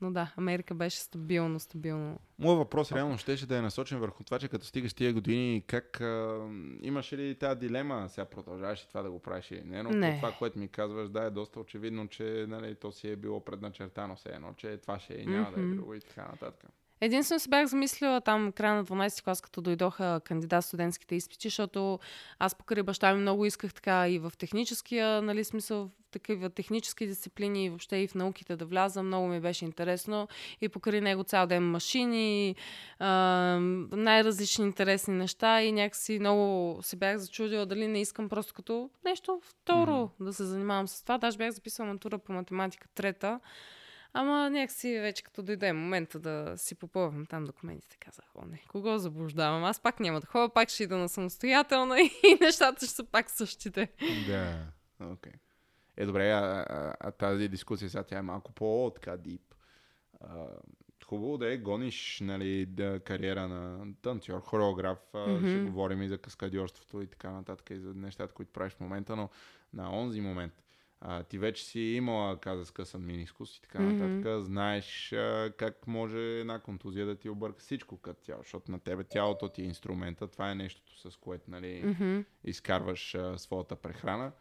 Но 0.00 0.12
да, 0.12 0.32
Америка 0.36 0.74
беше 0.74 0.98
стабилно, 0.98 1.60
стабилно. 1.60 2.18
Моят 2.38 2.58
въпрос 2.58 2.92
реално 2.92 3.18
щеше 3.18 3.46
да 3.46 3.56
е 3.56 3.62
насочен 3.62 3.98
върху 3.98 4.24
това, 4.24 4.38
че 4.38 4.48
като 4.48 4.66
стигаш 4.66 4.94
тия 4.94 5.12
години, 5.12 5.62
как 5.66 6.00
а, 6.00 6.48
имаше 6.82 7.16
ли 7.16 7.34
тази 7.34 7.60
дилема, 7.60 8.08
сега 8.08 8.24
продължаваш 8.24 8.80
и 8.80 8.88
това 8.88 9.02
да 9.02 9.10
го 9.10 9.18
правиш 9.18 9.50
или 9.50 9.62
не, 9.64 9.82
но 9.82 9.90
не. 9.90 10.16
това, 10.16 10.32
което 10.32 10.58
ми 10.58 10.68
казваш, 10.68 11.08
да, 11.08 11.22
е 11.22 11.30
доста 11.30 11.60
очевидно, 11.60 12.08
че 12.08 12.46
нали, 12.48 12.74
то 12.74 12.92
си 12.92 13.08
е 13.08 13.16
било 13.16 13.44
предначертано 13.44 14.16
все 14.16 14.28
едно, 14.28 14.54
че 14.56 14.76
това 14.76 14.98
ще 14.98 15.14
е 15.14 15.18
и 15.18 15.26
няма 15.26 15.50
mm-hmm. 15.50 15.54
да 15.54 15.72
е 15.72 15.74
друго 15.74 15.94
и 15.94 16.00
така 16.00 16.22
нататък. 16.22 16.70
Единствено 17.00 17.40
се 17.40 17.48
бях 17.48 17.66
замислила 17.66 18.20
там 18.20 18.52
края 18.52 18.74
на 18.74 18.84
12 18.84 19.24
клас, 19.24 19.40
като 19.40 19.60
дойдоха 19.60 20.20
кандидат 20.24 20.64
студентските 20.64 21.14
изпити, 21.14 21.48
защото 21.48 21.98
аз 22.38 22.54
покрай 22.54 22.82
баща 22.82 23.14
ми 23.14 23.20
много 23.20 23.44
исках 23.44 23.74
така 23.74 24.08
и 24.08 24.18
в 24.18 24.32
техническия, 24.38 25.22
нали, 25.22 25.44
смисъл, 25.44 25.90
такива 26.18 26.50
технически 26.50 27.06
дисциплини 27.06 27.64
и 27.64 27.68
въобще 27.68 27.96
и 27.96 28.08
в 28.08 28.14
науките 28.14 28.56
да 28.56 28.64
вляза. 28.64 29.02
Много 29.02 29.26
ми 29.26 29.40
беше 29.40 29.64
интересно 29.64 30.28
и 30.60 30.68
покрай 30.68 31.00
него 31.00 31.24
цял 31.24 31.46
ден 31.46 31.70
машини, 31.70 32.56
а, 32.98 33.08
най-различни 33.92 34.64
интересни 34.64 35.14
неща 35.14 35.62
и 35.62 35.72
някакси 35.72 36.18
много 36.18 36.78
се 36.82 36.96
бях 36.96 37.18
зачудила 37.18 37.66
дали 37.66 37.88
не 37.88 38.00
искам 38.00 38.28
просто 38.28 38.54
като 38.54 38.90
нещо 39.04 39.40
второ 39.42 39.92
mm-hmm. 39.92 40.24
да 40.24 40.32
се 40.32 40.44
занимавам 40.44 40.88
с 40.88 41.02
това. 41.02 41.18
Даже 41.18 41.38
бях 41.38 41.50
записала 41.50 41.92
матура 41.92 42.18
по 42.18 42.32
математика 42.32 42.88
трета. 42.88 43.40
Ама 44.12 44.50
някакси 44.50 44.98
вече 44.98 45.22
като 45.22 45.42
дойде 45.42 45.72
момента 45.72 46.18
да 46.18 46.52
си 46.56 46.74
попълвам 46.74 47.26
там 47.26 47.44
документите, 47.44 47.96
казах, 48.00 48.24
о 48.34 48.44
не, 48.46 48.62
кого 48.68 48.98
заблуждавам? 48.98 49.64
Аз 49.64 49.80
пак 49.80 50.00
няма 50.00 50.20
да 50.20 50.26
ходя, 50.26 50.48
пак 50.48 50.68
ще 50.68 50.82
ида 50.82 50.96
на 50.96 51.08
самостоятелна 51.08 52.00
и 52.00 52.38
нещата 52.40 52.86
ще 52.86 52.94
са 52.94 53.04
пак 53.04 53.30
същите. 53.30 53.88
Да, 54.26 54.66
окей. 55.00 55.32
Okay. 55.32 55.45
Е, 55.96 56.06
добре, 56.06 56.30
а, 56.30 56.66
а, 56.68 56.94
а 57.00 57.10
тази 57.10 57.48
дискусия 57.48 57.90
сега 57.90 58.02
тя 58.02 58.18
е 58.18 58.22
малко 58.22 58.52
по-така 58.52 59.16
дип. 59.16 59.54
хубаво 61.04 61.38
да 61.38 61.52
е, 61.52 61.56
гониш 61.56 62.20
нали, 62.20 62.66
да, 62.66 63.00
кариера 63.00 63.48
на 63.48 63.86
танцор, 64.02 64.40
хореограф, 64.40 64.98
mm-hmm. 65.12 65.50
ще 65.50 65.70
говорим 65.70 66.02
и 66.02 66.08
за 66.08 66.18
каскадьорството 66.18 67.02
и 67.02 67.06
така 67.06 67.30
нататък, 67.30 67.70
и 67.70 67.78
за 67.78 67.94
нещата, 67.94 68.34
които 68.34 68.52
правиш 68.52 68.72
в 68.72 68.80
момента, 68.80 69.16
но 69.16 69.28
на 69.72 69.98
онзи 69.98 70.20
момент 70.20 70.62
а, 71.00 71.22
ти 71.22 71.38
вече 71.38 71.64
си 71.64 71.80
имала, 71.80 72.40
каза, 72.40 72.66
скъсан 72.66 73.04
минискус 73.04 73.56
и 73.56 73.62
така 73.62 73.80
нататък, 73.80 74.44
знаеш 74.44 75.12
а, 75.12 75.52
как 75.56 75.86
може 75.86 76.18
една 76.18 76.58
контузия 76.58 77.06
да 77.06 77.14
ти 77.16 77.28
обърка 77.28 77.58
всичко 77.58 77.96
като 77.96 78.22
тяло, 78.22 78.42
защото 78.42 78.72
на 78.72 78.78
тебе 78.78 79.04
тялото 79.04 79.48
ти 79.48 79.62
е 79.62 79.64
инструмента, 79.64 80.28
това 80.28 80.50
е 80.50 80.54
нещото 80.54 81.10
с 81.10 81.16
което 81.16 81.50
нали, 81.50 81.82
Мгм. 81.84 82.20
изкарваш 82.44 83.14
а, 83.14 83.38
своята 83.38 83.76
прехрана. 83.76 84.32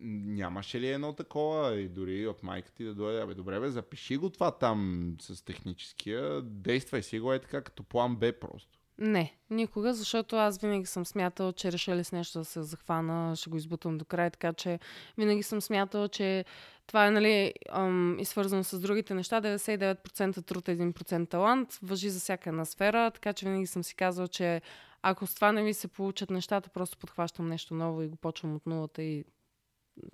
Нямаше 0.00 0.80
ли 0.80 0.88
едно 0.88 1.12
такова 1.12 1.80
и 1.80 1.88
дори 1.88 2.26
от 2.26 2.42
майка 2.42 2.72
ти 2.72 2.84
да 2.84 2.94
дойде, 2.94 3.20
абе 3.20 3.34
добре 3.34 3.60
бе, 3.60 3.70
запиши 3.70 4.16
го 4.16 4.30
това 4.30 4.50
там 4.50 5.10
с 5.20 5.44
техническия, 5.44 6.42
действай 6.42 7.02
си 7.02 7.20
го 7.20 7.32
е 7.32 7.38
така 7.38 7.62
като 7.62 7.82
план 7.82 8.16
Б 8.16 8.32
просто. 8.40 8.78
Не, 8.98 9.36
никога, 9.50 9.94
защото 9.94 10.36
аз 10.36 10.58
винаги 10.58 10.86
съм 10.86 11.06
смятала, 11.06 11.52
че 11.52 11.72
решили 11.72 12.04
с 12.04 12.12
нещо 12.12 12.38
да 12.38 12.44
се 12.44 12.62
захвана, 12.62 13.36
ще 13.36 13.50
го 13.50 13.56
избутам 13.56 13.98
до 13.98 14.04
край, 14.04 14.30
така 14.30 14.52
че 14.52 14.78
винаги 15.18 15.42
съм 15.42 15.60
смятала, 15.60 16.08
че 16.08 16.44
това 16.86 17.06
е 17.06 17.10
нали, 17.10 17.54
ам, 17.70 18.18
и 18.18 18.24
свързано 18.24 18.64
с 18.64 18.80
другите 18.80 19.14
неща. 19.14 19.40
99% 19.40 20.46
труд, 20.46 20.64
1% 20.66 21.30
талант, 21.30 21.78
въжи 21.82 22.10
за 22.10 22.20
всяка 22.20 22.50
една 22.50 22.64
сфера, 22.64 23.10
така 23.10 23.32
че 23.32 23.46
винаги 23.46 23.66
съм 23.66 23.84
си 23.84 23.94
казала, 23.94 24.28
че 24.28 24.62
ако 25.02 25.26
с 25.26 25.34
това 25.34 25.52
не 25.52 25.62
ми 25.62 25.74
се 25.74 25.88
получат 25.88 26.30
нещата, 26.30 26.70
просто 26.70 26.98
подхващам 26.98 27.48
нещо 27.48 27.74
ново 27.74 28.02
и 28.02 28.08
го 28.08 28.16
почвам 28.16 28.54
от 28.56 28.66
нулата 28.66 29.02
и 29.02 29.24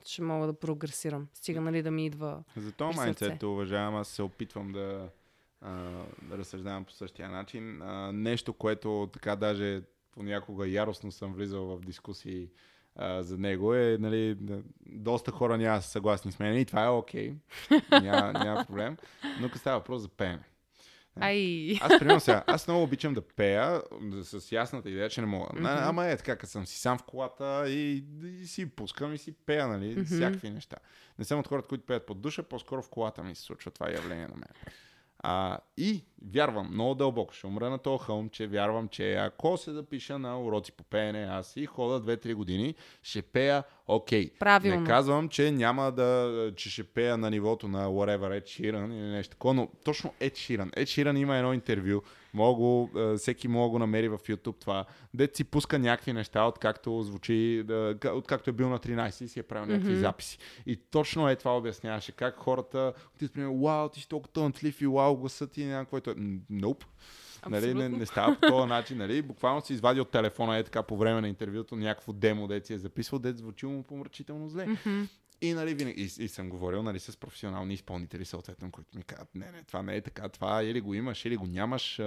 ще 0.07 0.22
мога 0.22 0.47
да 0.47 0.53
прогресирам. 0.53 1.28
Стига 1.35 1.61
нали 1.61 1.83
да 1.83 1.91
ми 1.91 2.07
идва. 2.07 2.43
За 2.57 2.72
това 2.72 3.14
те 3.39 3.47
уважавам, 3.47 3.97
аз 3.97 4.09
се 4.09 4.22
опитвам 4.22 4.72
да, 4.72 5.09
а, 5.61 5.72
да 6.22 6.39
разсъждавам 6.39 6.85
по 6.85 6.93
същия 6.93 7.28
начин. 7.28 7.83
А, 7.83 8.12
нещо, 8.12 8.53
което 8.53 9.11
така 9.12 9.37
даже 9.37 9.83
понякога 10.12 10.68
яростно 10.68 11.12
съм 11.12 11.33
влизал 11.33 11.64
в 11.64 11.81
дискусии 11.81 12.49
а, 12.97 13.22
за 13.22 13.39
него 13.39 13.74
е, 13.74 13.97
нали, 14.01 14.37
доста 14.87 15.31
хора 15.31 15.59
няма 15.59 15.83
са 15.83 15.91
съгласни 15.91 16.33
с 16.33 16.39
мен 16.39 16.59
и 16.59 16.64
това 16.64 16.85
е 16.85 16.89
окей, 16.89 17.35
няма, 17.91 18.33
няма 18.33 18.64
проблем, 18.64 18.97
но 19.41 19.49
като 19.49 19.59
става 19.59 19.78
въпрос 19.78 20.03
за 20.03 20.09
пеене. 20.09 20.49
Ай! 21.21 21.79
Аз, 21.81 21.99
примерно 21.99 22.21
сега, 22.21 22.45
аз 22.47 22.66
много 22.66 22.83
обичам 22.83 23.14
да 23.14 23.21
пея 23.21 23.83
с 24.23 24.53
ясната 24.53 24.91
идея, 24.91 25.09
че 25.09 25.21
не 25.21 25.27
мога. 25.27 25.47
Mm-hmm. 25.47 25.89
Ама 25.89 26.07
е 26.07 26.16
така, 26.16 26.37
като 26.37 26.51
съм 26.51 26.66
си 26.66 26.79
сам 26.79 26.99
в 26.99 27.03
колата 27.03 27.64
и, 27.68 28.05
и 28.43 28.47
си 28.47 28.71
пускам 28.71 29.14
и 29.14 29.18
си 29.18 29.33
пея, 29.33 29.68
нали, 29.68 29.97
mm-hmm. 29.97 30.05
всякакви 30.05 30.51
неща. 30.51 30.77
Не 31.18 31.25
съм 31.25 31.39
от 31.39 31.49
хората, 31.49 31.68
които 31.68 31.87
пеят 31.87 32.07
под 32.07 32.21
душа, 32.21 32.43
по-скоро 32.43 32.83
в 32.83 32.91
колата 32.91 33.23
ми 33.23 33.35
се 33.35 33.43
случва 33.43 33.71
това 33.71 33.91
явление 33.91 34.27
на 34.29 34.35
мен. 34.35 34.73
А, 35.23 35.59
и 35.77 36.05
вярвам 36.33 36.68
много 36.73 36.95
дълбоко, 36.95 37.35
ще 37.35 37.47
умра 37.47 37.71
на 37.71 37.79
този 37.79 38.05
хълм, 38.05 38.29
че 38.29 38.47
вярвам, 38.47 38.89
че 38.89 39.14
ако 39.14 39.57
се 39.57 39.73
запиша 39.73 40.18
на 40.18 40.43
уроци 40.43 40.73
по 40.73 40.85
пеене, 40.85 41.23
аз 41.31 41.57
и 41.57 41.66
хода 41.66 42.16
2-3 42.16 42.35
години, 42.35 42.75
ще 43.03 43.23
пея 43.23 43.64
окей. 43.87 44.31
Правилно. 44.39 44.81
Не 44.81 44.87
казвам, 44.87 45.29
че 45.29 45.51
няма 45.51 45.93
да, 45.93 46.53
че 46.57 46.71
ще 46.71 46.85
пея 46.85 47.16
на 47.16 47.31
нивото 47.31 47.68
на 47.68 47.87
whatever 47.87 48.41
Ed 48.41 48.45
Sheeran 48.45 48.87
или 48.87 49.11
нещо 49.11 49.31
такова, 49.31 49.55
но 49.55 49.68
точно 49.85 50.12
Ed 50.21 50.33
Sheeran. 50.33 50.71
Ed 50.71 50.85
Sheeran 50.85 51.18
има 51.18 51.37
едно 51.37 51.53
интервю, 51.53 52.03
мога, 52.35 52.89
е, 53.01 53.16
всеки 53.16 53.49
мога 53.49 53.70
го 53.70 53.78
намери 53.78 54.09
в 54.09 54.18
YouTube 54.18 54.61
това, 54.61 54.85
дет 55.14 55.37
си 55.37 55.45
пуска 55.45 55.78
някакви 55.78 56.12
неща, 56.12 56.45
откакто 56.45 57.03
звучи, 57.03 57.62
да, 57.64 57.97
ка- 58.01 58.12
откакто 58.12 58.51
е 58.51 58.53
бил 58.53 58.68
на 58.68 58.78
13 58.78 59.24
и 59.24 59.28
си 59.28 59.39
е 59.41 59.43
правил 59.43 59.66
някакви 59.66 59.93
Мгм. 59.93 60.01
записи. 60.01 60.39
И 60.66 60.76
точно 60.76 61.28
е 61.28 61.37
това 61.37 61.57
обясняваше, 61.57 62.12
как 62.12 62.37
хората 62.37 62.93
отиват, 63.14 63.33
примерно, 63.33 63.61
вау, 63.61 63.89
ти 63.89 64.01
си 64.01 64.09
толкова 64.09 64.33
талантлив 64.33 64.81
и 64.81 64.87
вау, 64.87 65.16
гласът 65.16 65.53
ти 65.53 65.62
е 65.62 65.66
някакво, 65.66 65.97
е. 65.97 66.01
Nope. 66.01 66.85
Нали, 67.49 67.74
не, 67.74 67.89
не 67.89 68.07
става 68.07 68.35
по 68.35 68.49
този 68.49 68.68
начин. 68.68 68.99
Нали? 68.99 69.22
Буквално 69.22 69.61
си 69.61 69.72
извади 69.72 70.01
от 70.01 70.11
телефона 70.11 70.57
е 70.57 70.62
така 70.64 70.83
по 70.83 70.97
време 70.97 71.20
на 71.20 71.28
интервюто 71.28 71.76
някакво 71.76 72.12
демо, 72.12 72.47
де 72.49 72.61
си 72.61 72.74
е 72.74 72.78
записвал, 72.78 73.18
де 73.18 73.33
звучило 73.33 73.72
му 73.72 73.83
помрачително 73.83 74.49
зле. 74.49 74.66
Мгм. 74.66 75.03
И, 75.43 75.55
нали, 75.55 75.74
винаги, 75.74 76.03
и, 76.03 76.24
и 76.24 76.28
съм 76.28 76.49
говорил 76.49 76.82
нали, 76.82 77.01
с 77.01 77.16
професионални 77.16 77.74
изпълнители, 77.74 78.24
съответно, 78.24 78.70
които 78.70 78.99
ми 78.99 79.03
казват, 79.03 79.34
не, 79.34 79.51
не, 79.51 79.62
това 79.62 79.82
не 79.82 79.97
е 79.97 80.01
така, 80.01 80.28
това 80.28 80.62
или 80.62 80.80
го 80.80 80.95
имаш, 80.95 81.24
или 81.24 81.36
го 81.36 81.47
нямаш. 81.47 82.01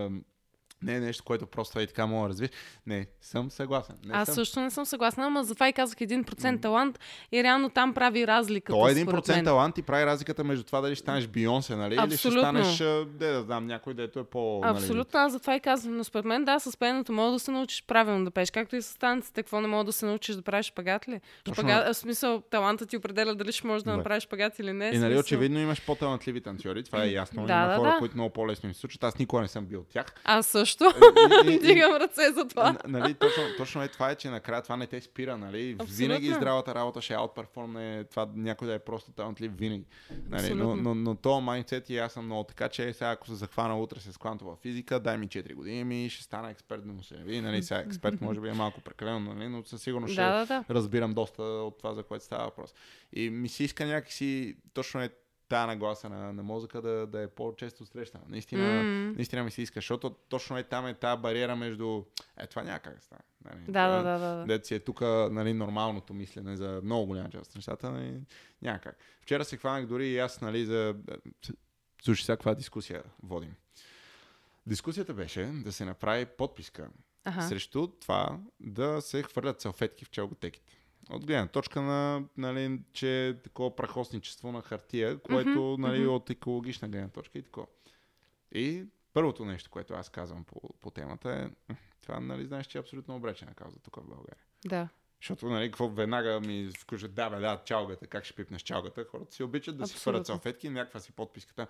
Не 0.84 0.95
е 0.95 0.99
нещо, 0.99 1.23
което 1.23 1.47
просто 1.47 1.79
е 1.79 1.88
така 1.88 2.05
мога 2.05 2.23
да 2.23 2.29
развиеш. 2.29 2.51
Не, 2.88 3.07
съм 3.21 3.51
съгласен. 3.51 3.95
Не 4.05 4.13
Аз 4.13 4.25
съм. 4.25 4.36
също 4.36 4.59
не 4.59 4.71
съм 4.71 4.86
съгласна, 4.86 5.25
ама 5.25 5.43
затова 5.43 5.69
и 5.69 5.73
казах 5.73 5.97
1% 5.97 6.61
талант 6.61 6.99
и 7.31 7.43
реално 7.43 7.69
там 7.69 7.93
прави 7.93 8.27
разликата. 8.27 8.73
То 8.73 8.88
е 8.88 8.95
според 8.95 9.25
1% 9.25 9.36
мен. 9.36 9.45
талант 9.45 9.77
и 9.77 9.81
прави 9.81 10.05
разликата 10.05 10.43
между 10.43 10.63
това 10.63 10.81
дали 10.81 10.95
ще 10.95 11.01
станеш 11.01 11.27
Бионсе, 11.27 11.75
нали? 11.75 11.93
Или 11.93 12.01
ще 12.07 12.27
Абсолютно. 12.27 12.41
станеш, 12.41 12.77
де 13.07 13.27
да 13.27 13.41
знам, 13.41 13.65
някой, 13.67 13.93
дето 13.93 14.19
е 14.19 14.23
по... 14.23 14.59
Нали, 14.63 14.71
Абсолютно, 14.71 15.19
аз 15.19 15.31
затова 15.31 15.55
и 15.55 15.59
казвам. 15.59 15.97
Но 15.97 16.03
според 16.03 16.25
мен, 16.25 16.45
да, 16.45 16.59
с 16.59 16.77
пеенето 16.77 17.13
мога 17.13 17.31
да 17.31 17.39
се 17.39 17.51
научиш 17.51 17.84
правилно 17.88 18.25
да 18.25 18.31
пееш. 18.31 18.51
Както 18.51 18.75
и 18.75 18.81
с 18.81 18.97
танците. 18.99 19.43
Какво 19.43 19.61
не 19.61 19.67
мога 19.67 19.84
да 19.84 19.91
се 19.91 20.05
научиш 20.05 20.36
да 20.36 20.41
правиш 20.41 20.65
шпагат 20.65 21.07
ли? 21.07 21.21
Шпагат, 21.53 21.88
в 21.88 21.97
смисъл, 21.97 22.41
талантът 22.41 22.89
ти 22.89 22.97
определя 22.97 23.36
дали 23.36 23.51
ще 23.51 23.67
можеш 23.67 23.84
да 23.84 23.91
Да. 23.91 23.97
направиш 23.97 24.23
шпагат 24.23 24.59
или 24.59 24.73
не. 24.73 24.88
И 24.88 24.97
нали 24.97 25.17
очевидно 25.17 25.59
имаш 25.59 25.86
по-талантливи 25.86 26.41
танцори, 26.41 26.84
това 26.84 27.03
е 27.03 27.07
ясно. 27.07 27.45
Да, 27.45 27.53
Има 27.53 27.67
да, 27.67 27.75
хора, 27.77 27.89
да. 27.91 27.97
които 27.99 28.15
много 28.15 28.34
по-лесно 28.34 28.69
им 28.69 28.73
се 28.73 28.79
случат. 28.79 29.03
Аз 29.03 29.17
никога 29.19 29.41
не 29.41 29.47
съм 29.47 29.65
бил 29.65 29.79
от 29.79 29.88
тях. 29.88 30.05
Аз 30.23 30.47
също. 30.47 30.72
И- 30.82 31.51
и- 31.51 31.53
и- 31.55 31.59
Дигам 31.59 31.93
ръце 31.93 32.32
за 32.32 32.47
това. 32.47 32.78
Нали, 32.88 33.13
точно, 33.13 33.43
точно 33.57 33.82
е 33.84 33.88
това 33.88 34.11
е, 34.11 34.15
че 34.15 34.30
накрая 34.30 34.61
това 34.61 34.78
не 34.78 34.88
те 34.88 35.01
спира, 35.01 35.38
нали? 35.38 35.71
Абсолютно. 35.71 35.95
Винаги 35.95 36.34
здравата 36.34 36.76
работа 36.76 37.01
ще 37.01 37.13
аутперформне 37.13 38.03
това 38.03 38.28
някой 38.36 38.67
да 38.67 38.74
е 38.74 38.80
просто 38.80 39.11
талантлив 39.11 39.51
винаги. 39.55 39.86
Нали? 40.09 40.24
Но, 40.30 40.36
Абсолютно. 40.38 40.76
но, 40.76 40.95
но 40.95 41.15
то 41.15 41.41
майндсет 41.41 41.89
и 41.89 41.97
аз 41.97 42.13
съм 42.13 42.26
много 42.26 42.43
така, 42.43 42.69
че 42.69 42.93
сега 42.93 43.11
ако 43.11 43.28
се 43.28 43.36
захвана 43.36 43.80
утре 43.80 43.99
с 43.99 44.17
квантова 44.17 44.55
физика, 44.55 44.99
дай 44.99 45.17
ми 45.17 45.28
4 45.28 45.53
години 45.53 46.05
и 46.05 46.09
ще 46.09 46.24
стана 46.24 46.51
експерт 46.51 46.86
му 46.86 47.03
се 47.03 47.15
яви. 47.15 47.41
Нали? 47.41 47.63
Сега 47.63 47.80
експерт 47.80 48.21
може 48.21 48.39
би 48.39 48.49
е 48.49 48.53
малко 48.53 48.82
прекалено, 48.82 49.34
нали? 49.34 49.47
но 49.47 49.63
със 49.63 49.82
сигурност 49.82 50.13
ще 50.13 50.21
Да, 50.21 50.32
да, 50.32 50.45
да. 50.45 50.63
разбирам 50.69 51.13
доста 51.13 51.43
от 51.43 51.78
това, 51.78 51.93
за 51.93 52.03
което 52.03 52.26
става 52.26 52.43
въпрос. 52.43 52.74
И 53.13 53.30
ми 53.30 53.49
се 53.49 53.63
иска 53.63 53.86
някакси, 53.86 54.55
точно 54.74 55.01
е 55.01 55.09
тая 55.49 55.67
нагласа 55.67 56.09
на, 56.09 56.33
на 56.33 56.43
мозъка 56.43 56.81
да, 56.81 57.07
да 57.07 57.21
е 57.21 57.27
по-често 57.27 57.85
срещана. 57.85 58.23
Наистина, 58.27 58.83
М. 58.83 59.13
наистина 59.15 59.43
ми 59.43 59.51
се 59.51 59.61
иска, 59.61 59.77
защото 59.77 60.09
точно 60.09 60.57
е 60.57 60.63
там 60.63 60.87
е 60.87 60.93
тази 60.93 61.21
бариера 61.21 61.55
между 61.55 62.03
е, 62.37 62.47
това 62.47 62.63
няма 62.63 62.79
как 62.79 62.95
да 62.95 63.01
стане. 63.01 63.21
Нали? 63.45 63.59
Да, 63.67 63.87
да, 63.87 64.03
да. 64.03 64.19
да. 64.19 64.45
Дето 64.45 64.67
си 64.67 64.75
е 64.75 64.79
тук 64.79 65.01
нали, 65.31 65.53
нормалното 65.53 66.13
мислене 66.13 66.55
за 66.55 66.81
много 66.83 67.05
голяма 67.05 67.29
част 67.29 67.49
от 67.49 67.55
нещата. 67.55 67.91
Нали, 67.91 68.21
няма 68.61 68.79
как. 68.79 68.97
Вчера 69.21 69.45
се 69.45 69.57
хванах 69.57 69.85
дори 69.85 70.07
и 70.07 70.19
аз 70.19 70.41
нали, 70.41 70.65
за... 70.65 70.95
Слушай, 72.03 72.25
сега 72.25 72.35
каква 72.35 72.55
дискусия 72.55 73.03
водим. 73.23 73.55
Дискусията 74.65 75.13
беше 75.13 75.45
да 75.45 75.71
се 75.71 75.85
направи 75.85 76.25
подписка 76.25 76.89
Аха. 77.23 77.41
срещу 77.41 77.87
това 77.87 78.39
да 78.59 79.01
се 79.01 79.23
хвърлят 79.23 79.61
салфетки 79.61 80.05
в 80.05 80.09
челготеките. 80.09 80.82
От 81.10 81.26
гледна 81.26 81.47
точка 81.47 81.82
на, 81.82 82.24
нали, 82.38 82.80
че 82.93 83.28
е 83.28 83.41
такова 83.41 83.76
прахосничество 83.76 84.51
на 84.51 84.62
хартия, 84.62 85.20
което 85.20 85.49
Мгм, 85.49 85.82
нали, 85.82 86.08
от 86.08 86.30
екологична 86.30 86.89
гледна 86.89 87.10
точка 87.10 87.39
и 87.39 87.41
такова. 87.41 87.68
И 88.51 88.86
първото 89.14 89.45
нещо, 89.45 89.70
което 89.70 89.93
аз 89.93 90.10
казвам 90.10 90.43
по, 90.43 90.62
по 90.80 90.91
темата 90.91 91.30
е, 91.32 91.74
«М, 91.74 91.78
това 92.01 92.20
нали 92.20 92.45
знаеш, 92.45 92.68
че 92.68 92.78
е 92.78 92.82
абсолютно 92.82 93.16
обречена 93.16 93.54
кауза 93.54 93.80
тук 93.80 93.95
в 93.95 94.08
България. 94.08 94.43
Да. 94.66 94.89
Защото, 95.22 95.49
нали, 95.49 95.66
какво 95.66 95.89
веднага 95.89 96.39
ми 96.39 96.70
включат, 96.80 97.14
да, 97.14 97.30
бе, 97.30 97.39
да, 97.39 97.62
чалгата, 97.66 98.08
как 98.08 98.26
ще 98.26 98.36
пипнеш 98.36 98.62
чалгата. 98.62 99.06
Хората 99.06 99.34
си 99.34 99.43
обичат 99.43 99.78
да 99.78 99.88
си 99.88 99.97
хвърлят 99.97 100.22
Абсолютно. 100.22 100.43
салфетки 100.43 100.70
някаква 100.70 100.99
си 100.99 101.12
подписката. 101.12 101.68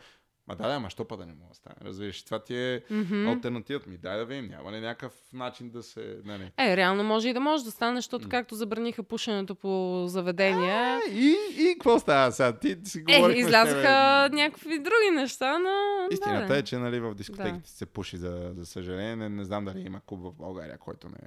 Ма 0.48 0.56
да, 0.56 0.68
да, 0.68 0.80
ма 0.80 0.90
що 0.90 1.06
па 1.06 1.18
да 1.18 1.26
не 1.26 1.34
мога 1.34 1.50
да 1.50 1.56
стане? 1.56 1.76
Разбираш, 1.82 2.24
това 2.24 2.40
ти 2.40 2.56
е 2.56 2.82
Мгм. 2.92 3.28
алтернативът 3.28 3.88
ми. 3.88 3.98
Дай 3.98 4.18
да 4.18 4.26
видим, 4.26 4.46
няма 4.46 4.72
ли 4.72 4.80
някакъв 4.80 5.14
начин 5.34 5.70
да 5.70 5.84
се... 5.84 6.18
Нали. 6.26 6.52
Е, 6.60 6.78
реално 6.78 7.04
може 7.04 7.30
и 7.30 7.34
да 7.34 7.40
може 7.40 7.64
да 7.64 7.72
стане, 7.72 7.96
защото 7.96 8.30
както 8.30 8.56
забраниха 8.56 9.04
пушенето 9.04 9.56
по 9.56 10.04
заведения, 10.08 11.00
Е, 11.10 11.12
И, 11.12 11.36
и 11.58 11.74
какво 11.74 12.00
става 12.00 12.32
сега? 12.32 12.60
Ти 12.60 12.78
си 12.84 13.04
е, 13.10 13.32
излязаха 13.32 13.82
тебе. 14.26 14.36
някакви 14.36 14.80
други 14.80 15.12
неща, 15.14 15.60
но... 15.60 16.08
Истината 16.12 16.48
да, 16.48 16.58
е, 16.58 16.64
че 16.64 16.78
нали, 16.78 17.00
в 17.00 17.16
дискотеките 17.16 17.62
Да. 17.62 17.68
се 17.68 17.86
пуши, 17.86 18.18
за, 18.18 18.52
за 18.56 18.66
съжаление. 18.66 19.16
Не, 19.16 19.30
не 19.30 19.44
знам 19.44 19.66
дали 19.66 19.80
има 19.80 20.02
клуб 20.06 20.22
в 20.22 20.34
България, 20.34 20.78
който 20.78 21.08
не... 21.10 21.18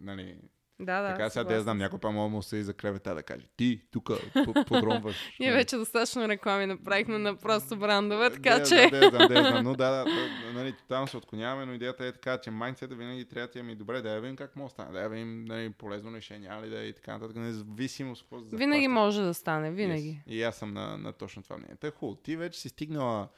Нали, 0.00 0.36
Да, 0.80 1.02
да. 1.02 1.08
така 1.08 1.30
сега 1.30 1.44
да 1.44 1.54
я 1.54 1.60
знам, 1.60 1.78
някой 1.78 1.98
па 1.98 2.10
мога 2.10 2.28
му 2.28 2.42
се 2.42 2.56
и 2.56 2.62
за 2.62 2.74
клевета 2.74 3.14
да 3.14 3.22
каже. 3.22 3.46
Ти, 3.56 3.82
тук, 3.90 4.10
подромваш. 4.66 5.16
Ние 5.40 5.52
вече 5.52 5.76
достатъчно 5.76 6.28
реклами 6.28 6.66
направихме 6.66 7.18
на 7.18 7.36
просто 7.36 7.76
брандове, 7.76 8.30
така 8.30 8.64
че... 8.64 8.88
Да, 8.90 9.10
да, 9.10 9.28
да, 9.28 9.62
но 9.62 9.74
да, 9.74 9.90
да, 9.90 10.06
нали, 10.54 10.72
тотално 10.72 11.06
се 11.06 11.16
отклоняваме, 11.16 11.66
но 11.66 11.72
идеята 11.72 12.06
е 12.06 12.12
така, 12.12 12.38
че 12.38 12.50
майндсета 12.50 12.94
винаги 12.94 13.24
трябва 13.24 13.48
да 13.52 13.58
е 13.58 13.62
ми 13.62 13.74
добре, 13.74 14.02
да 14.02 14.10
я 14.10 14.20
видим 14.20 14.36
как 14.36 14.56
може 14.56 14.68
да 14.68 14.70
стане, 14.70 14.92
да 14.92 15.00
я 15.00 15.08
видим 15.08 15.44
нали, 15.44 15.70
полезно 15.70 16.12
решение, 16.12 16.48
али 16.48 16.70
да 16.70 16.80
е 16.80 16.86
и 16.86 16.92
така 16.92 17.12
нататък, 17.12 17.36
независимо 17.36 18.16
с 18.16 18.22
какво 18.22 18.38
Винаги 18.52 18.88
може 18.88 19.22
да 19.22 19.34
стане, 19.34 19.70
винаги. 19.70 20.22
И 20.26 20.42
аз 20.42 20.56
съм 20.56 20.74
на, 20.74 21.12
точно 21.12 21.42
това 21.42 21.56
мнение. 21.56 21.76
Та 21.76 21.90
хубаво, 21.90 22.16
ти 22.16 22.36
вече 22.36 22.60
си 22.60 22.68
стигнала, 22.68 23.28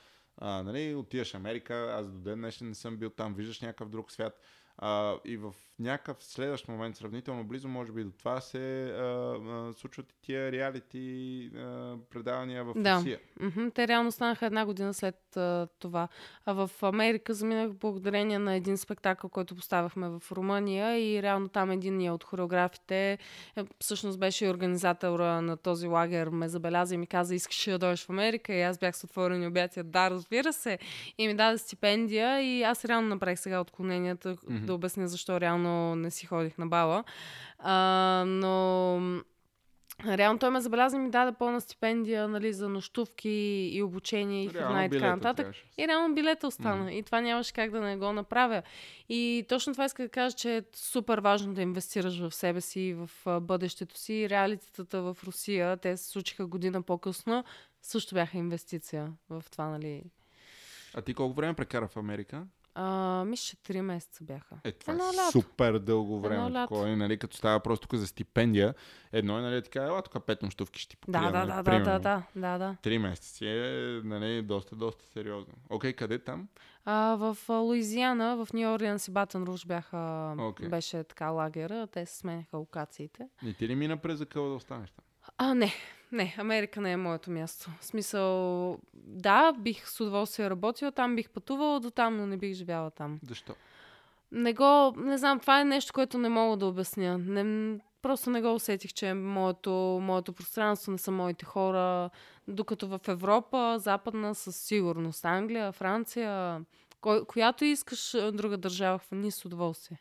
нали, 0.41 0.95
отиваш 0.95 1.35
Америка, 1.35 1.95
аз 1.99 2.11
до 2.11 2.19
ден 2.19 2.39
днешен 2.39 2.69
не 2.69 2.75
съм 2.75 2.97
бил 2.97 3.11
там, 3.11 3.35
виждаш 3.35 3.61
някакъв 3.61 3.89
друг 3.89 4.13
свят. 4.13 4.41
А, 4.83 5.17
и 5.25 5.37
в 5.37 5.55
някакъв 5.79 6.25
следващ 6.25 6.69
момент, 6.69 6.97
сравнително 6.97 7.45
близо, 7.45 7.69
може 7.69 7.93
би 7.93 8.05
до 8.05 8.11
това, 8.11 8.41
се 8.41 8.85
а, 8.85 9.03
а, 9.03 9.73
случват 9.73 10.13
и 10.13 10.21
тия 10.23 10.53
реалити 10.53 11.51
а, 11.57 11.97
предавания 12.11 12.65
в 12.65 12.75
Да. 12.77 12.97
Русия. 12.97 13.21
Мгм, 13.41 13.69
Те 13.75 13.89
реално 13.89 14.13
станаха 14.13 14.47
една 14.47 14.67
година 14.67 14.95
след 14.95 15.30
а, 15.37 15.69
това. 15.79 16.09
А 16.47 16.53
в 16.53 16.71
Америка 16.83 17.35
заминах 17.35 17.73
благодарение 17.73 18.39
на 18.39 18.55
един 18.55 18.79
спектакъл, 18.79 19.31
който 19.31 19.57
поставяхме 19.57 20.09
в 20.09 20.23
Румъния 20.33 20.99
и 20.99 21.23
реално 21.23 21.49
там 21.49 21.71
един 21.71 22.11
от 22.11 22.25
хореографите, 22.25 23.13
е, 23.13 23.19
всъщност 23.81 24.19
беше 24.19 24.45
и 24.47 24.49
организатора 24.49 25.41
на 25.41 25.57
този 25.57 25.87
лагер, 25.87 26.29
ме 26.29 26.49
забеляза 26.49 26.95
и 26.95 26.99
ми 26.99 27.07
каза, 27.07 27.35
искаш 27.35 27.69
ли 27.69 27.73
да 27.73 27.79
дойдеш 27.79 28.05
в 28.07 28.11
Америка? 28.11 28.55
И 28.55 28.63
аз 28.63 28.79
бях 28.79 28.97
с 28.97 29.05
отворени 29.05 29.47
обятия, 29.47 29.85
да, 29.85 30.11
разбира 30.11 30.53
се. 30.53 30.79
И 31.19 31.29
ми 31.29 31.35
даде 31.35 31.59
стипендия 31.59 32.43
и 32.43 32.63
аз 32.63 32.85
реално 32.85 33.09
направих 33.09 33.39
сега 33.39 33.61
отклоненията 33.61 34.37
Мгм. 34.49 34.67
да 34.67 34.75
обясня 34.75 35.09
защо 35.09 35.41
реално 35.41 35.95
не 35.95 36.11
си 36.11 36.27
ходих 36.27 36.59
на 36.59 36.67
бала. 36.67 37.05
А, 37.59 38.25
но 38.27 39.01
Реално 40.07 40.39
той 40.39 40.51
ме 40.51 40.61
забеляза 40.61 40.97
и 40.97 40.99
ми 40.99 41.11
даде 41.11 41.33
пълна 41.33 41.61
стипендия 41.61 42.29
нали, 42.29 42.53
за 42.53 42.69
нощувки 42.69 43.71
и 43.73 43.83
обучение 43.83 44.45
и 44.45 44.49
храна 44.49 44.85
и 44.85 44.91
така 44.91 45.17
нататък. 45.17 45.37
трябваше. 45.37 45.65
И 45.79 45.89
реално 45.89 46.15
билета 46.15 46.47
остана. 46.47 46.93
И 46.93 47.03
това 47.03 47.21
нямаше 47.21 47.53
как 47.53 47.71
да 47.71 47.81
не 47.81 47.97
го 47.97 48.13
направя. 48.13 48.63
И 49.09 49.47
точно 49.49 49.73
това 49.73 49.85
иска 49.85 50.03
да 50.03 50.09
кажа, 50.09 50.37
че 50.37 50.57
е 50.57 50.63
супер 50.73 51.19
важно 51.19 51.55
да 51.55 51.63
инвестираш 51.63 52.21
в 52.21 52.35
себе 52.35 52.61
си 52.61 52.81
и 52.81 52.95
в 52.95 53.11
бъдещето 53.41 53.99
си. 53.99 54.31
Реалитетата 54.31 55.03
в 55.03 55.17
Русия, 55.25 55.77
те 55.77 55.97
се 55.97 56.11
случиха 56.11 56.47
година 56.47 56.83
по-късно, 56.83 57.45
също 57.83 58.15
бяха 58.15 58.39
инвестиция 58.39 59.13
в 59.31 59.45
това, 59.51 59.69
нали. 59.69 60.03
А 60.95 61.03
ти 61.03 61.15
колко 61.15 61.35
време 61.35 61.55
прекара 61.55 61.89
в 61.89 61.97
Америка? 61.97 62.47
А, 62.83 63.25
мисля, 63.25 63.45
че 63.45 63.57
три 63.63 63.81
месеца 63.81 64.25
бяха. 64.25 64.57
Е, 64.65 64.73
това 64.73 64.93
Едно 64.93 65.05
е 65.05 65.17
лято. 65.17 65.31
супер 65.31 65.79
дълго 65.79 66.21
време. 66.21 66.35
Едно 66.35 66.51
лято. 66.51 66.69
Такова, 66.75 66.89
и, 66.89 66.97
нали, 66.97 67.19
като 67.19 67.37
става 67.37 67.61
просто 67.61 67.89
тук 67.89 67.99
за 67.99 68.07
стипендия, 68.07 68.75
едно 69.13 69.39
е, 69.39 69.43
нали, 69.43 69.63
така, 69.63 69.83
ела 69.83 70.03
тук 70.03 70.27
пет 70.27 70.43
нощувки 70.43 70.81
ще 70.81 70.89
ти 70.89 70.97
покрия. 70.97 71.23
Да, 71.23 71.31
да, 71.31 71.39
нали, 71.39 71.49
да, 71.49 71.57
да, 71.57 71.65
примерно. 71.65 71.85
да, 71.85 71.99
да, 71.99 72.23
да, 72.37 72.59
да. 72.59 72.77
Три 72.83 72.99
месеца 72.99 73.47
е, 73.47 74.01
нали, 74.05 74.43
доста, 74.43 74.77
доста 74.77 75.05
сериозно. 75.07 75.55
Окей, 75.71 75.93
къде 75.93 76.19
там? 76.19 76.49
А, 76.85 77.15
в 77.15 77.37
Луизиана, 77.49 78.45
в 78.45 78.53
Нью 78.53 78.75
Орлианс 78.75 79.09
и 79.09 79.11
Батън 79.11 79.45
Руш 79.45 79.67
бяха, 79.67 80.35
Окей. 80.39 80.69
беше 80.69 81.05
така 81.05 81.31
лагера, 81.31 81.87
те 81.87 82.07
се 82.07 82.17
сменяха 82.17 82.57
локациите. 82.57 83.29
Не 83.43 83.53
ти 83.55 83.69
ли 83.69 83.75
мина 83.75 83.97
през 83.97 84.19
закъла 84.19 84.49
да 84.49 84.55
останеш 84.55 84.91
там? 84.91 85.05
А, 85.43 85.55
не, 85.55 85.73
не, 86.13 86.35
Америка 86.39 86.81
не 86.81 86.93
е 86.93 86.97
моето 86.97 87.31
място. 87.31 87.71
В 87.81 87.85
смисъл, 87.85 88.79
да, 88.95 89.53
бих 89.53 89.89
с 89.89 90.01
удоволствие 90.01 90.51
работила 90.51 90.93
там, 90.93 91.17
бих 91.17 91.31
пътувала 91.31 91.81
до 91.81 91.91
там, 91.91 92.17
но 92.17 92.27
не 92.27 92.37
бих 92.37 92.55
живяла 92.55 92.91
там. 92.91 93.21
Защо? 93.23 93.55
Не 94.33 94.53
го, 94.53 94.95
не 94.97 95.19
знам, 95.19 95.41
това 95.41 95.61
е 95.61 95.65
нещо, 95.65 95.93
което 95.93 96.19
не 96.19 96.29
мога 96.29 96.57
да 96.57 96.67
обясня. 96.67 97.19
Не, 97.19 97.79
просто 98.03 98.31
не 98.31 98.43
го 98.43 98.55
усетих, 98.55 98.93
че 98.93 99.09
е 99.09 99.15
моето, 99.15 99.71
моето 100.03 100.33
пространство, 100.33 100.93
не 100.93 100.99
са 100.99 101.11
моите 101.11 101.45
хора. 101.45 102.11
Докато 102.49 102.89
в 102.89 103.01
Европа, 103.09 103.77
западна, 103.79 104.35
със 104.35 104.57
сигурност, 104.57 105.25
Англия, 105.25 105.73
Франция, 105.73 106.61
кой, 107.01 107.25
която 107.25 107.65
искаш 107.65 108.17
друга 108.33 108.57
държава, 108.57 108.99
хвани 108.99 109.31
с 109.31 109.45
удоволствие. 109.45 109.99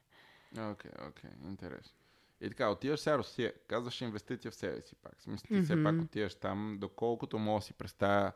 Окей, 0.57 0.91
окей, 1.09 1.29
интересно. 1.47 1.98
И 2.41 2.49
така, 2.49 2.69
отиваш 2.69 2.99
сега 2.99 3.17
Русия, 3.17 3.53
казваш 3.67 4.01
инвестиция 4.01 4.51
в 4.51 4.55
себе 4.55 4.81
си 4.81 4.95
пак. 4.95 5.19
В 5.19 5.21
Смисъл, 5.23 5.47
ти 5.47 5.61
все 5.63 5.75
Мгм. 5.75 5.83
пак 5.83 6.05
отиваш 6.05 6.35
там, 6.35 6.77
доколкото 6.79 7.39
мога 7.39 7.61
си 7.61 7.73
представя 7.73 8.31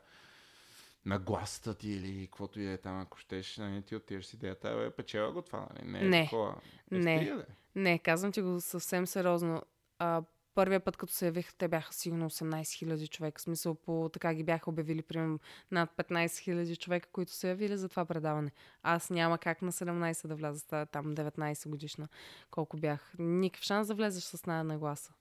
нагласата 1.06 1.76
ти 1.76 1.90
или 1.90 2.26
каквото 2.28 2.60
и 2.60 2.72
е 2.72 2.78
там, 2.78 3.02
ако 3.02 3.18
щеш, 3.18 3.58
нали, 3.58 3.82
ти 3.82 3.96
отиваш 3.96 4.26
с 4.26 4.34
идеята, 4.34 4.76
бе, 4.76 4.90
печела 4.90 5.32
го 5.32 5.42
това, 5.42 5.68
нали? 5.74 5.92
Не, 5.92 6.00
е 6.00 6.04
Не. 6.04 6.24
такова. 6.24 6.56
Е, 6.92 6.96
Не. 6.98 7.18
стига, 7.18 7.36
бе. 7.36 7.46
Не, 7.76 8.00
казвам 8.00 8.32
ти 8.32 8.42
го 8.42 8.62
съвсем 8.62 9.08
сериозно. 9.08 9.62
А, 10.00 10.22
първия 10.56 10.80
път, 10.80 10.98
като 10.98 11.14
се 11.14 11.26
явих, 11.26 11.54
те 11.54 11.68
бяха 11.68 11.94
сигурно 11.94 12.30
18 12.30 12.62
000 12.62 13.10
човека. 13.10 13.40
В 13.40 13.42
смисъл, 13.42 13.76
по 13.76 14.10
така 14.14 14.34
ги 14.34 14.44
бяха 14.44 14.70
обявили, 14.70 15.02
примерно, 15.02 15.40
над 15.72 15.90
15 15.98 16.26
000 16.26 16.78
човека, 16.78 17.10
които 17.12 17.32
се 17.32 17.50
явили 17.50 17.78
за 17.78 17.90
това 17.90 18.06
предаване. 18.06 18.52
Аз 18.84 19.10
няма 19.10 19.38
как 19.38 19.62
на 19.62 19.72
17 19.72 20.28
да 20.28 20.36
вляза, 20.36 20.86
там 20.86 21.16
19 21.16 21.70
годишна, 21.70 22.08
колко 22.52 22.78
бях. 22.78 23.14
Никакъв 23.20 23.66
шанс 23.66 23.88
да 23.88 23.96
влезеш 23.96 24.24
с 24.24 24.34
една 24.34 24.64
нагласа. 24.64 25.14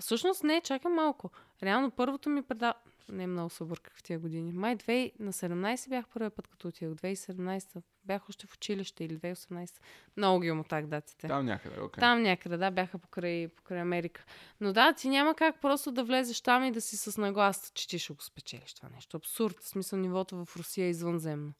Всъщност 0.00 0.44
не, 0.44 0.60
чакай 0.60 0.90
малко. 0.90 1.30
Реално 1.62 1.90
първото 1.90 2.30
ми 2.30 2.42
предаване... 2.42 2.80
Не 3.08 3.26
много 3.26 3.50
се 3.50 3.62
обърках 3.62 3.96
в 3.96 4.02
тия 4.02 4.18
години. 4.18 4.52
Май 4.52 4.76
2... 4.76 5.12
на 5.18 5.32
17 5.32 5.88
бях 5.88 6.08
първия 6.08 6.30
път, 6.30 6.48
като 6.48 6.68
отидох. 6.68 6.94
2017 6.94 7.82
бях 8.04 8.28
още 8.28 8.46
в 8.46 8.54
училище 8.54 9.04
или 9.04 9.18
2018. 9.18 9.70
Много 10.16 10.40
ги 10.40 10.50
омотах 10.50 10.86
датите. 10.86 11.26
Там 11.28 11.44
някъде, 11.44 11.80
окей. 11.80 12.00
Там 12.00 12.22
някъде, 12.22 12.56
да, 12.56 12.70
бяха 12.70 12.98
покрай, 12.98 13.48
покрай 13.48 13.80
Америка. 13.80 14.24
Но 14.60 14.72
да, 14.72 14.92
ти 14.92 15.08
няма 15.08 15.34
как 15.34 15.60
просто 15.60 15.92
да 15.92 16.04
влезеш 16.04 16.40
там 16.40 16.64
и 16.64 16.72
да 16.72 16.80
си 16.80 16.96
с 16.96 17.18
нагласа, 17.18 17.72
че 17.74 17.88
ти 17.88 17.98
ще 17.98 18.12
го 18.12 18.22
спечелиш 18.22 18.74
това 18.74 18.88
нещо. 18.94 19.16
Абсурд. 19.16 19.60
В 19.60 19.68
смисъл 19.68 19.98
нивото 19.98 20.44
в 20.44 20.56
Русия 20.56 20.86
е 20.86 20.90
извънземно. 20.90 21.52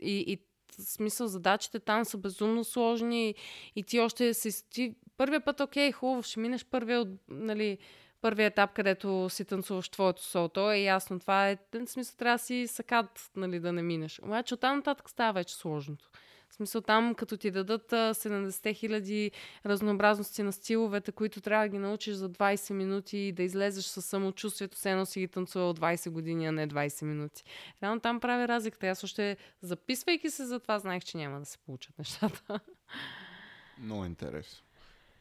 И, 0.00 0.24
и 0.26 0.38
смисъл 0.82 1.26
задачите 1.26 1.78
там 1.78 2.04
са 2.04 2.18
безумно 2.18 2.64
сложни 2.64 3.34
и 3.76 3.82
ти 3.82 4.00
още 4.00 4.34
си... 4.34 4.70
Ти, 4.70 4.94
първия 5.16 5.40
път, 5.40 5.60
окей, 5.60 5.92
хубаво, 5.92 6.22
ще 6.22 6.40
минеш 6.40 6.64
първия, 6.64 7.00
от, 7.00 7.08
нали, 7.28 7.78
първия 8.20 8.46
етап, 8.46 8.72
където 8.74 9.28
си 9.30 9.44
танцуваш 9.44 9.88
твоето 9.88 10.22
соло. 10.22 10.48
То 10.48 10.72
е 10.72 10.78
ясно. 10.78 11.20
Това 11.20 11.50
е, 11.50 11.58
в 11.74 11.86
смисъл, 11.86 12.16
трябва 12.16 12.34
да 12.34 12.42
си 12.42 12.66
сакат, 12.66 13.30
нали, 13.36 13.60
да 13.60 13.72
не 13.72 13.82
минеш. 13.82 14.20
Обаче 14.22 14.54
оттам 14.54 14.76
нататък 14.76 15.10
става 15.10 15.32
вече 15.32 15.54
сложното. 15.54 16.10
В 16.50 16.54
смисъл 16.54 16.80
там, 16.80 17.14
като 17.14 17.36
ти 17.36 17.50
дадат 17.50 17.92
а, 17.92 18.14
70 18.14 18.74
хиляди 18.76 19.30
разнообразности 19.66 20.42
на 20.42 20.52
стиловете, 20.52 21.12
които 21.12 21.40
трябва 21.40 21.64
да 21.64 21.68
ги 21.68 21.78
научиш 21.78 22.14
за 22.14 22.30
20 22.30 22.72
минути 22.72 23.18
и 23.18 23.32
да 23.32 23.42
излезеш 23.42 23.84
със 23.84 24.06
самочувствието, 24.06 24.76
все 24.76 24.90
едно 24.90 25.06
си 25.06 25.20
ги 25.20 25.28
танцувал 25.28 25.74
20 25.74 26.10
години, 26.10 26.46
а 26.46 26.52
не 26.52 26.68
20 26.68 27.04
минути. 27.04 27.44
Реално 27.82 28.00
там 28.00 28.20
прави 28.20 28.48
разликата. 28.48 28.86
Аз 28.86 29.04
още 29.04 29.36
записвайки 29.62 30.30
се 30.30 30.46
за 30.46 30.60
това, 30.60 30.78
знаех, 30.78 31.04
че 31.04 31.16
няма 31.16 31.38
да 31.38 31.46
се 31.46 31.58
получат 31.58 31.98
нещата. 31.98 32.60
Много 33.78 34.04
интересно. 34.04 34.65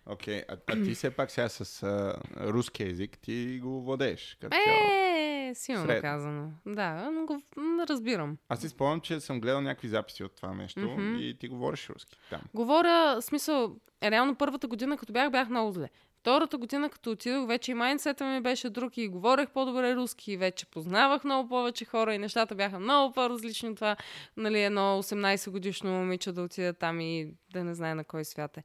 Окей, 0.06 0.44
а, 0.48 0.58
а 0.68 0.84
ти 0.84 0.94
все 0.94 1.12
пак 1.12 1.32
сега 1.32 1.50
с 1.50 1.84
а, 1.84 2.16
руски 2.38 2.84
език 2.84 3.18
ти 3.20 3.60
го 3.64 3.82
владееш. 3.82 4.38
Като. 4.42 4.58
Е, 4.58 5.52
силно 5.56 5.86
Средно. 5.86 6.02
казано. 6.02 6.52
Да, 6.66 7.12
но 7.12 7.26
го 7.26 7.42
разбирам. 7.90 8.38
Аз 8.50 8.60
си 8.62 8.70
спомням, 8.70 9.02
че 9.02 9.20
съм 9.20 9.42
гледал 9.42 9.62
някакви 9.62 9.88
записи 9.88 10.24
от 10.24 10.36
това 10.36 10.54
нещо 10.54 10.80
Мгм. 10.80 11.16
и 11.20 11.38
ти 11.40 11.48
говориш 11.48 11.90
руски 11.90 12.18
там. 12.30 12.42
Говоря, 12.54 13.22
смисъл, 13.22 13.76
е, 14.02 14.12
реално 14.12 14.36
първата 14.36 14.68
година, 14.68 14.98
като 14.98 15.14
бях, 15.14 15.32
бях 15.32 15.50
много 15.50 15.72
зле. 15.72 15.90
Втората 16.20 16.58
година, 16.58 16.90
като 16.90 17.12
отидох, 17.12 17.48
вече 17.48 17.72
и 17.72 17.74
майнсета 17.74 18.26
ми 18.26 18.42
беше 18.42 18.70
друг 18.70 18.98
и 18.98 19.08
говорех 19.08 19.50
по-добре 19.50 19.96
руски 19.96 20.32
и 20.32 20.38
вече 20.38 20.66
познавах 20.66 21.24
много 21.24 21.50
повече 21.50 21.86
хора 21.86 22.16
и 22.16 22.18
нещата 22.18 22.56
бяха 22.56 22.80
много 22.80 23.14
по-различни 23.14 23.70
от 23.70 23.76
това, 23.76 23.96
нали, 24.38 24.64
едно 24.64 25.04
18 25.04 25.50
годишно 25.52 25.92
момиче 25.92 26.32
да 26.32 26.42
отида 26.42 26.74
там 26.74 27.02
и 27.02 27.34
да 27.54 27.64
не 27.64 27.74
знае 27.74 27.96
на 27.96 28.04
кой 28.04 28.26
свят 28.26 28.58
е. 28.58 28.64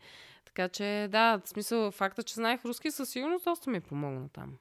Така 0.55 0.69
че, 0.69 1.09
да, 1.11 1.41
в 1.45 1.49
смисъл, 1.49 1.91
факта, 1.91 2.23
че 2.23 2.35
знаех 2.35 2.65
руски, 2.65 2.91
със 2.91 3.09
сигурност 3.11 3.45
доста 3.45 3.71
ми 3.71 3.81
помогна 3.81 4.29
там. 4.29 4.57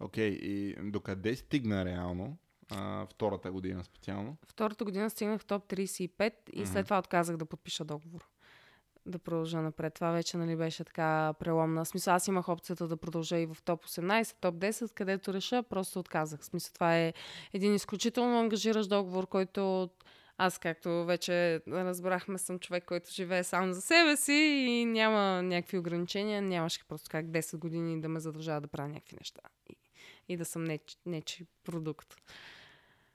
Окей, 0.00 0.28
и 0.28 0.76
докъде 0.82 1.36
стигна 1.36 1.84
реално 1.84 2.36
а, 2.70 3.06
втората 3.06 3.52
година 3.52 3.84
специално? 3.84 4.36
Втората 4.46 4.84
година 4.84 5.10
стигнах 5.10 5.44
топ 5.44 5.68
35 5.68 6.32
и 6.52 6.66
след 6.66 6.86
това 6.86 6.98
отказах 6.98 7.36
да 7.36 7.46
подпиша 7.46 7.84
договор. 7.84 8.28
Да 9.06 9.18
продължа 9.18 9.62
напред. 9.62 9.94
Това 9.94 10.10
вече 10.10 10.36
нали, 10.36 10.56
беше 10.56 10.84
така 10.84 11.34
преломна. 11.38 11.84
В 11.84 11.88
смисъл, 11.88 12.14
аз 12.14 12.28
имах 12.28 12.48
опцията 12.48 12.88
да 12.88 12.96
продължа 12.96 13.38
и 13.38 13.46
в 13.46 13.56
топ 13.64 13.84
18, 13.84 14.36
топ 14.40 14.54
10, 14.54 14.94
където 14.94 15.34
реша, 15.34 15.62
просто 15.62 15.98
отказах. 15.98 16.40
В 16.40 16.44
смисъл, 16.44 16.72
това 16.74 16.98
е 16.98 17.12
един 17.52 17.74
изключително 17.74 18.40
ангажиращ 18.40 18.88
договор, 18.88 19.26
който 19.26 19.90
аз, 20.38 20.58
както 20.58 21.04
вече 21.04 21.62
разбрахме, 21.68 22.38
съм 22.38 22.58
човек, 22.58 22.84
който 22.84 23.10
живее 23.10 23.44
сам 23.44 23.72
за 23.72 23.80
себе 23.80 24.16
си 24.16 24.32
и 24.68 24.84
няма 24.84 25.42
някакви 25.42 25.78
ограничения. 25.78 26.42
Нямаше 26.42 26.84
просто 26.88 27.08
как 27.10 27.26
10 27.26 27.58
години 27.58 28.00
да 28.00 28.08
ме 28.08 28.20
задължава 28.20 28.60
да 28.60 28.68
правя 28.68 28.88
някакви 28.88 29.16
неща. 29.20 29.40
И, 29.70 29.76
и 30.28 30.36
да 30.36 30.44
съм 30.44 30.64
неч, 30.64 30.98
нечи 31.06 31.46
продукт. 31.64 32.14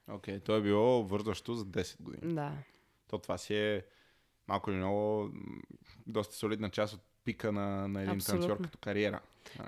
Окей, 0.08 0.40
то 0.40 0.56
е 0.56 0.62
било 0.62 1.04
вързващо 1.04 1.54
за 1.54 1.64
10 1.64 2.02
години. 2.02 2.34
Да. 2.34 2.52
То 3.08 3.18
това 3.18 3.38
си 3.38 3.54
е 3.54 3.84
малко 4.48 4.70
или 4.70 4.76
много 4.76 5.30
доста 6.06 6.34
солидна 6.34 6.70
част 6.70 6.94
от 6.94 7.00
пика 7.24 7.52
на, 7.52 7.88
на 7.88 8.02
един 8.02 8.18
танцор 8.18 8.62
като 8.62 8.78
кариера. 8.78 9.20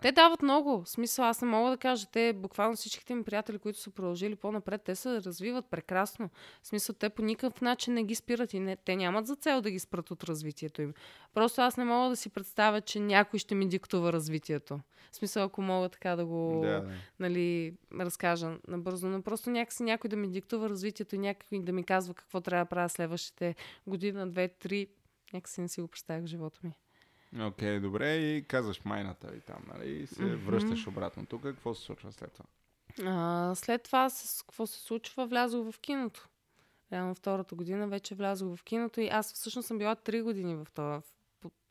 Те 0.03 0.13
дават 0.13 0.43
много. 0.43 0.83
Смисъл, 0.87 1.25
аз 1.25 1.43
не 1.43 1.49
мога 1.49 1.71
да 1.71 1.77
кажа. 1.77 2.07
Те, 2.13 2.33
буквално 2.33 2.77
всичките 2.77 3.15
ми 3.15 3.25
приятели, 3.25 3.59
които 3.59 3.79
са 3.79 3.91
продължили 3.91 4.37
по-напред, 4.37 4.83
те 4.85 4.95
се 4.95 5.23
развиват 5.23 5.67
прекрасно. 5.71 6.31
В 6.63 6.67
смисъл, 6.67 6.95
те 6.95 7.09
по 7.09 7.23
никакъв 7.23 7.61
начин 7.61 7.95
не 7.95 8.05
ги 8.05 8.15
спират 8.15 8.55
и 8.55 8.61
не, 8.61 8.77
те 8.77 8.97
нямат 8.97 9.27
за 9.27 9.37
цел 9.37 9.61
да 9.61 9.71
ги 9.71 9.79
спрат 9.79 10.11
от 10.11 10.25
развитието 10.25 10.83
им. 10.83 10.95
Просто 11.35 11.61
аз 11.61 11.77
не 11.77 11.85
мога 11.85 12.11
да 12.11 12.17
си 12.17 12.29
представя, 12.29 12.81
че 12.81 13.01
някой 13.01 13.39
ще 13.39 13.55
ми 13.55 13.69
диктува 13.69 14.13
развитието. 14.13 14.81
В 15.13 15.17
смисъл, 15.17 15.45
ако 15.45 15.63
мога 15.63 15.89
така 15.89 16.17
да 16.17 16.27
го 16.27 16.61
Да, 16.63 16.81
да. 16.81 16.93
нали, 17.19 17.75
разкажа 18.01 18.59
набързо, 18.69 19.09
но 19.09 19.23
просто 19.23 19.51
някакси 19.51 19.83
някой 19.83 20.09
да 20.09 20.17
ми 20.17 20.31
диктува 20.31 20.69
развитието 20.69 21.15
и 21.15 21.19
някой 21.19 21.63
да 21.63 21.73
ми 21.73 21.85
казва 21.85 22.15
какво 22.15 22.41
трябва 22.41 22.65
да 22.65 22.69
правя 22.69 22.89
следващите 22.89 23.55
година, 23.87 24.31
две, 24.31 24.49
три. 24.49 24.87
някакси 25.33 25.61
не 25.61 25.69
си 25.69 25.81
го 25.81 25.89
представях 25.89 26.23
в 26.23 26.27
живота 26.27 26.61
ми. 26.65 26.73
Окей, 27.35 27.79
okay, 27.79 27.81
добре. 27.81 28.17
И 28.17 28.45
казваш 28.45 28.85
майната 28.85 29.37
и 29.37 29.41
там, 29.41 29.63
нали? 29.75 29.91
И 29.91 30.07
се 30.07 30.23
mm-hmm. 30.23 30.37
връщаш 30.37 30.87
обратно 30.87 31.27
тук. 31.27 31.43
Какво 31.43 31.75
се 31.75 31.83
случва 31.83 32.13
след 32.13 32.33
това? 32.33 32.45
А, 33.05 33.55
след 33.55 33.83
това, 33.83 34.11
с, 34.11 34.43
какво 34.43 34.67
се 34.67 34.81
случва? 34.81 35.27
Влязох 35.27 35.71
в 35.71 35.79
киното. 35.81 36.29
Реално 36.93 37.15
втората 37.15 37.55
година 37.55 37.89
вече 37.89 38.15
влязох 38.15 38.57
в 38.57 38.65
киното 38.65 39.01
и 39.01 39.09
аз 39.09 39.33
всъщност 39.35 39.69
съм 39.69 39.79
била 39.79 39.95
три 39.95 40.23
години 40.23 40.55
в 40.55 40.67
този 40.75 41.03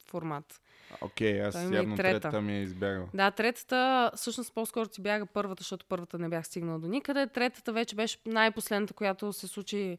формат. 0.09 0.61
Окей, 1.01 1.33
okay, 1.33 1.47
аз 1.47 1.53
Той 1.53 1.75
явно 1.75 1.95
трета. 1.95 2.19
третата 2.19 2.41
ми 2.41 2.57
е 2.57 2.61
избягала. 2.61 3.07
Да, 3.13 3.31
третата, 3.31 4.11
всъщност 4.15 4.53
по-скоро 4.53 4.87
ти 4.87 5.01
бяга 5.01 5.25
първата, 5.25 5.61
защото 5.61 5.85
първата 5.89 6.19
не 6.19 6.29
бях 6.29 6.45
стигнала 6.45 6.79
до 6.79 6.87
никъде. 6.87 7.27
Третата 7.27 7.73
вече 7.73 7.95
беше 7.95 8.17
най-последната, 8.25 8.93
която 8.93 9.33
се 9.33 9.47
случи 9.47 9.97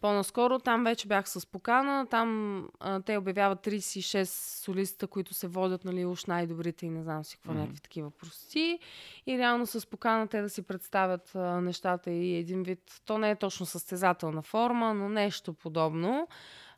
по-наскоро. 0.00 0.58
Там 0.58 0.84
вече 0.84 1.08
бях 1.08 1.28
с 1.28 1.46
покана. 1.46 2.06
Там 2.06 2.60
а, 2.80 3.00
те 3.00 3.16
обявяват 3.16 3.66
36 3.66 4.24
солиста, 4.64 5.06
които 5.06 5.34
се 5.34 5.48
водят, 5.48 5.84
нали, 5.84 6.04
уж 6.04 6.24
най-добрите 6.24 6.86
и 6.86 6.90
не 6.90 7.02
знам 7.02 7.24
си 7.24 7.36
какво, 7.36 7.52
mm-hmm. 7.52 7.56
някакви 7.56 7.80
такива 7.80 8.10
прости. 8.10 8.78
И 9.26 9.38
реално 9.38 9.66
с 9.66 9.86
покана 9.86 10.28
те 10.28 10.42
да 10.42 10.48
си 10.48 10.62
представят 10.62 11.34
а, 11.34 11.60
нещата 11.60 12.10
и 12.10 12.36
един 12.36 12.62
вид. 12.62 13.00
То 13.06 13.18
не 13.18 13.30
е 13.30 13.36
точно 13.36 13.66
състезателна 13.66 14.42
форма, 14.42 14.94
но 14.94 15.08
нещо 15.08 15.52
подобно. 15.54 16.28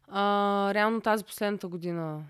А, 0.09 0.71
реално 0.75 1.01
тази 1.01 1.25
последната 1.25 1.69
година 1.69 2.25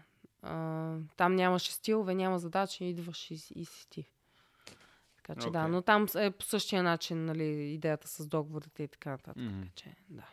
а, 0.46 0.96
там 1.16 1.34
нямаше 1.34 1.72
стилове, 1.72 2.14
няма 2.14 2.38
задачи, 2.38 2.84
идваш 2.84 3.30
и, 3.30 3.34
и 3.34 3.64
си 3.64 3.90
ти. 3.90 4.08
Така 5.16 5.40
че 5.40 5.48
okay. 5.48 5.52
да, 5.52 5.68
но 5.68 5.82
там 5.82 6.06
е 6.16 6.30
по 6.30 6.44
същия 6.44 6.82
начин, 6.82 7.24
нали, 7.24 7.44
идеята 7.44 8.08
с 8.08 8.26
договорите 8.26 8.82
и 8.82 8.88
така 8.88 9.10
нататък. 9.10 9.42
Mm-hmm. 9.42 9.60
Така 9.60 9.72
че, 9.74 9.96
да. 10.08 10.24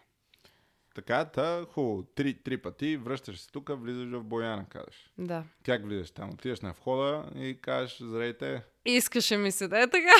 Така, 0.95 1.25
та, 1.25 1.65
хубаво. 1.71 2.03
Три, 2.03 2.33
три 2.33 2.57
пъти, 2.57 2.97
връщаш 2.97 3.39
се 3.39 3.51
тук, 3.51 3.71
влизаш 3.73 4.09
в 4.09 4.23
Бояна, 4.23 4.65
казваш. 4.69 5.09
Да. 5.17 5.43
Как 5.65 5.85
влизаш 5.85 6.11
там? 6.11 6.29
Отиваш 6.29 6.61
на 6.61 6.71
входа 6.71 7.25
и 7.35 7.61
кажеш, 7.61 7.97
здравейте. 8.01 8.63
Искаше 8.85 9.37
ми 9.37 9.51
се 9.51 9.67
да 9.67 9.81
е 9.81 9.87
така. 9.87 10.13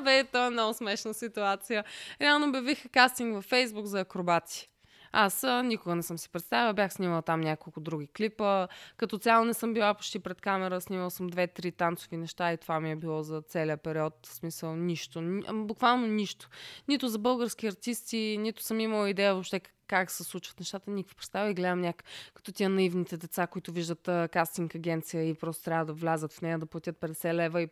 Бе, 0.04 0.24
то 0.24 0.46
е 0.46 0.50
много 0.50 0.74
смешна 0.74 1.14
ситуация. 1.14 1.84
Реално 2.20 2.48
обявиха 2.48 2.88
кастинг 2.88 3.34
във 3.34 3.44
Фейсбук 3.44 3.86
за 3.86 4.00
акробати. 4.00 4.70
Аз 5.12 5.44
никога 5.64 5.94
не 5.94 6.02
съм 6.02 6.18
си 6.18 6.30
представила. 6.30 6.74
Бях 6.74 6.92
снимала 6.92 7.22
там 7.22 7.40
няколко 7.40 7.80
други 7.80 8.06
клипа. 8.06 8.68
Като 8.96 9.18
цяло 9.18 9.44
не 9.44 9.54
съм 9.54 9.74
била 9.74 9.94
почти 9.94 10.18
пред 10.18 10.40
камера. 10.40 10.80
Снимала 10.80 11.10
съм 11.10 11.26
две-три 11.26 11.72
танцови 11.72 12.16
неща 12.16 12.52
и 12.52 12.56
това 12.56 12.80
ми 12.80 12.90
е 12.90 12.96
било 12.96 13.22
за 13.22 13.42
целия 13.42 13.76
период. 13.76 14.26
В 14.26 14.34
смисъл 14.34 14.76
нищо. 14.76 15.40
Буквално 15.52 16.06
нищо. 16.06 16.48
Нито 16.88 17.08
за 17.08 17.18
български 17.18 17.66
артисти, 17.66 18.36
нито 18.40 18.62
съм 18.62 18.80
имала 18.80 19.10
идея 19.10 19.34
въобще 19.34 19.60
как 19.88 20.10
се 20.10 20.24
случват 20.24 20.60
нещата, 20.60 20.90
никаква 20.90 21.16
представа 21.16 21.50
и 21.50 21.54
гледам 21.54 21.80
няк... 21.80 22.04
като 22.34 22.52
тия 22.52 22.68
наивните 22.68 23.16
деца, 23.16 23.46
които 23.46 23.72
виждат 23.72 24.08
а, 24.08 24.28
кастинг 24.32 24.74
агенция 24.74 25.28
и 25.28 25.34
просто 25.34 25.64
трябва 25.64 25.84
да 25.84 25.92
влязат 25.92 26.32
в 26.32 26.42
нея, 26.42 26.58
да 26.58 26.66
платят 26.66 26.96
50 26.96 27.34
лева 27.34 27.62
и 27.62 27.68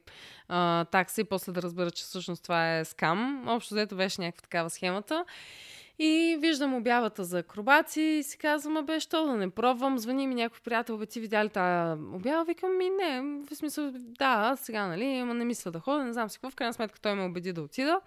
а, 0.48 0.84
такси 0.84 1.20
и 1.20 1.24
после 1.24 1.52
да 1.52 1.62
разберат, 1.62 1.94
че 1.94 2.04
всъщност 2.04 2.42
това 2.42 2.76
е 2.76 2.84
скам. 2.84 3.48
Общо 3.48 3.74
взето 3.74 3.96
беше 3.96 4.20
някаква 4.20 4.42
такава 4.42 4.70
схемата. 4.70 5.24
И 5.98 6.36
виждам 6.40 6.74
обявата 6.74 7.24
за 7.24 7.38
акробации 7.38 8.18
и 8.18 8.22
си 8.22 8.38
казвам, 8.38 8.76
абе, 8.76 9.00
що 9.00 9.26
да 9.26 9.32
не 9.32 9.50
пробвам. 9.50 9.98
Звъни 9.98 10.26
ми 10.26 10.34
някой 10.34 10.58
приятел, 10.64 10.98
бе, 10.98 11.06
ти 11.06 11.20
видя 11.20 11.44
ли 11.44 11.48
тази 11.48 12.00
обява? 12.14 12.44
Викам 12.44 12.78
ми, 12.78 12.90
не, 12.90 13.20
в 13.50 13.54
смисъл, 13.54 13.90
да, 13.94 14.56
сега, 14.56 14.86
нали, 14.86 15.18
ама 15.18 15.34
не 15.34 15.44
мисля 15.44 15.70
да 15.70 15.80
ходя, 15.80 16.04
не 16.04 16.12
знам 16.12 16.28
си 16.28 16.38
какво. 16.38 16.50
В 16.50 16.54
крайна 16.54 16.74
сметка 16.74 17.00
той 17.00 17.14
ме 17.14 17.24
убеди 17.24 17.52
да 17.52 17.62
отида. 17.62 18.00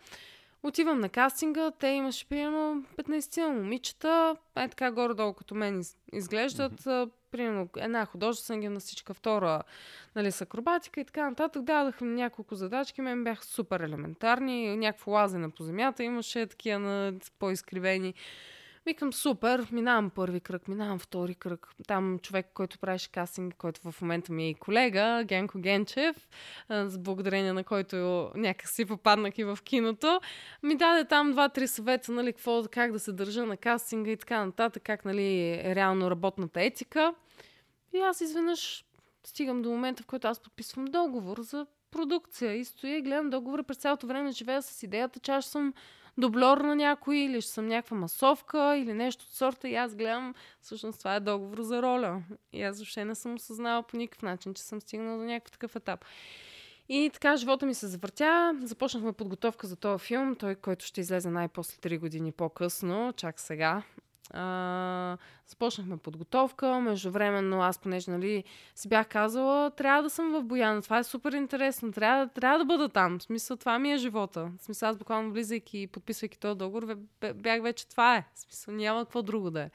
Отивам 0.63 0.99
на 0.99 1.09
кастинга, 1.09 1.71
те 1.71 1.87
имаше 1.87 2.25
примерно 2.25 2.83
15 2.97 3.47
на 3.47 3.53
момичета, 3.53 4.35
е 4.55 4.67
така 4.67 4.91
горе-долу 4.91 5.33
като 5.33 5.55
мен 5.55 5.83
изглеждат. 6.13 6.81
Mm-hmm. 6.81 7.09
Примерно 7.31 7.69
една 7.77 8.05
художествена 8.05 8.59
гимнастичка, 8.59 9.13
втора 9.13 9.63
нали, 10.15 10.31
с 10.31 10.41
акробатика 10.41 11.01
и 11.01 11.05
така 11.05 11.29
нататък. 11.29 11.63
Дадах 11.63 12.01
ми 12.01 12.07
няколко 12.07 12.55
задачки, 12.55 13.01
мен 13.01 13.23
бяха 13.23 13.45
супер 13.45 13.79
елементарни. 13.79 14.77
Някакво 14.77 15.11
лазене 15.11 15.49
по 15.49 15.63
земята 15.63 16.03
имаше, 16.03 16.47
такива 16.47 16.79
на 16.79 17.13
по-изкривени. 17.39 18.13
Викам, 18.87 19.13
супер, 19.13 19.67
минавам 19.71 20.09
първи 20.09 20.39
кръг, 20.39 20.67
минавам 20.67 20.99
втори 20.99 21.35
кръг. 21.35 21.67
Там 21.87 22.19
човек, 22.19 22.47
който 22.53 22.79
правеше 22.79 23.11
кастинг, 23.11 23.55
който 23.57 23.91
в 23.91 24.01
момента 24.01 24.33
ми 24.33 24.43
е 24.43 24.49
и 24.49 24.53
колега, 24.53 25.23
Генко 25.25 25.59
Генчев, 25.59 26.29
с 26.69 26.97
благодарение 26.97 27.53
на 27.53 27.63
който 27.63 28.31
някакси 28.35 28.85
попаднах 28.85 29.37
и 29.37 29.43
в 29.43 29.59
киното, 29.63 30.21
ми 30.63 30.77
даде 30.77 31.05
там 31.05 31.31
два-три 31.31 31.67
съвета, 31.67 32.11
нали, 32.11 32.33
какво, 32.33 32.63
как 32.71 32.91
да 32.91 32.99
се 32.99 33.11
държа 33.11 33.45
на 33.45 33.57
кастинга 33.57 34.11
и 34.11 34.17
така 34.17 34.45
нататък, 34.45 34.83
как 34.83 35.05
нали, 35.05 35.49
е 35.49 35.75
реално 35.75 36.11
работната 36.11 36.61
етика. 36.61 37.13
И 37.93 37.97
аз 37.99 38.21
изведнъж 38.21 38.85
стигам 39.23 39.61
до 39.61 39.69
момента, 39.69 40.03
в 40.03 40.05
който 40.05 40.27
аз 40.27 40.39
подписвам 40.39 40.85
договор 40.85 41.37
за 41.41 41.65
продукция 41.91 42.55
и 42.55 42.65
стоя 42.65 42.97
и 42.97 43.01
гледам 43.01 43.29
договора 43.29 43.63
през 43.63 43.77
цялото 43.77 44.07
време, 44.07 44.31
живея 44.31 44.61
с 44.61 44.83
идеята, 44.83 45.19
че 45.19 45.31
аз 45.31 45.45
съм 45.45 45.73
дублер 46.17 46.57
на 46.57 46.75
някой 46.75 47.17
или 47.17 47.41
ще 47.41 47.51
съм 47.51 47.67
някаква 47.67 47.97
масовка 47.97 48.77
или 48.77 48.93
нещо 48.93 49.25
от 49.27 49.35
сорта 49.35 49.69
и 49.69 49.75
аз 49.75 49.95
гледам, 49.95 50.33
всъщност 50.61 50.99
това 50.99 51.15
е 51.15 51.19
договор 51.19 51.61
за 51.61 51.81
роля. 51.81 52.23
И 52.53 52.63
аз 52.63 52.77
въобще 52.77 53.05
не 53.05 53.15
съм 53.15 53.35
осъзнала 53.35 53.83
по 53.83 53.97
никакъв 53.97 54.21
начин, 54.21 54.53
че 54.53 54.63
съм 54.63 54.81
стигнала 54.81 55.17
до 55.17 55.23
някакъв 55.23 55.51
такъв 55.51 55.75
етап. 55.75 56.05
И 56.89 57.09
така 57.13 57.37
живота 57.37 57.65
ми 57.65 57.73
се 57.73 57.87
завъртя. 57.87 58.55
Започнахме 58.63 59.13
подготовка 59.13 59.67
за 59.67 59.75
този 59.75 60.05
филм, 60.05 60.35
той, 60.35 60.55
който 60.55 60.85
ще 60.85 61.01
излезе 61.01 61.29
най-после 61.29 61.77
3 61.77 61.99
години 61.99 62.31
по-късно, 62.31 63.13
чак 63.17 63.39
сега. 63.39 63.83
А, 64.33 65.17
започнахме 65.47 65.97
подготовка. 65.97 66.79
Междувременно 66.79 67.61
аз, 67.61 67.79
понеже 67.79 68.11
нали, 68.11 68.43
си 68.75 68.89
бях 68.89 69.07
казала, 69.07 69.71
трябва 69.71 70.03
да 70.03 70.09
съм 70.09 70.31
в 70.31 70.43
Бояна. 70.43 70.81
Това 70.81 70.97
е 70.97 71.03
супер 71.03 71.31
интересно. 71.31 71.91
Трябва, 71.91 72.27
трябва 72.27 72.57
да 72.57 72.65
бъда 72.65 72.89
там. 72.89 73.19
В 73.19 73.23
смисъл, 73.23 73.57
това 73.57 73.79
ми 73.79 73.93
е 73.93 73.97
живота. 73.97 74.51
В 74.59 74.63
смисъл, 74.63 74.89
аз 74.89 74.97
буквално 74.97 75.31
влизайки 75.31 75.79
и 75.79 75.87
подписвайки 75.87 76.39
този 76.39 76.57
договор, 76.57 76.97
бях 77.35 77.61
вече 77.61 77.87
това 77.87 78.15
е. 78.15 78.25
В 78.35 78.39
смисъл, 78.39 78.73
няма 78.73 79.05
какво 79.05 79.21
друго 79.21 79.51
да 79.51 79.61
е. 79.61 79.69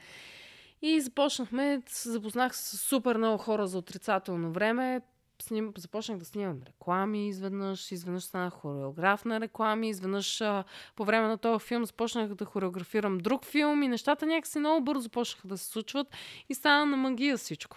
И 0.83 1.01
започнахме, 1.01 1.83
запознах 1.89 2.57
с 2.57 2.79
супер 2.79 3.17
много 3.17 3.39
хора 3.39 3.67
за 3.67 3.79
отрицателно 3.79 4.53
време 4.53 5.01
сним, 5.43 5.73
започнах 5.77 6.19
да 6.19 6.25
снимам 6.25 6.61
реклами 6.67 7.29
изведнъж, 7.29 7.93
изведнъж 7.93 8.23
станах 8.23 8.53
хореограф 8.53 9.25
на 9.25 9.41
реклами, 9.41 9.89
изведнъж 9.89 10.41
а, 10.41 10.65
по 10.97 11.05
време 11.05 11.29
на 11.29 11.39
този 11.39 11.67
филм 11.67 11.85
започнах 11.85 12.35
да 12.35 12.45
хореографирам 12.45 13.19
друг 13.19 13.45
филм 13.45 13.83
и 13.83 13.89
нещата 13.89 14.27
някакси 14.27 14.59
много 14.59 14.85
бързо 14.85 15.11
почнаха 15.11 15.49
да 15.49 15.59
се 15.59 15.67
случват 15.67 16.07
и 16.49 16.55
стана 16.55 16.87
на 16.87 16.97
магия 16.97 17.37
всичко. 17.37 17.77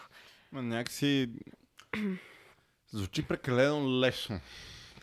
Ма 0.51 0.61
някакси 0.61 1.29
звучи 2.91 3.27
прекалено 3.27 3.99
лесно 3.99 4.39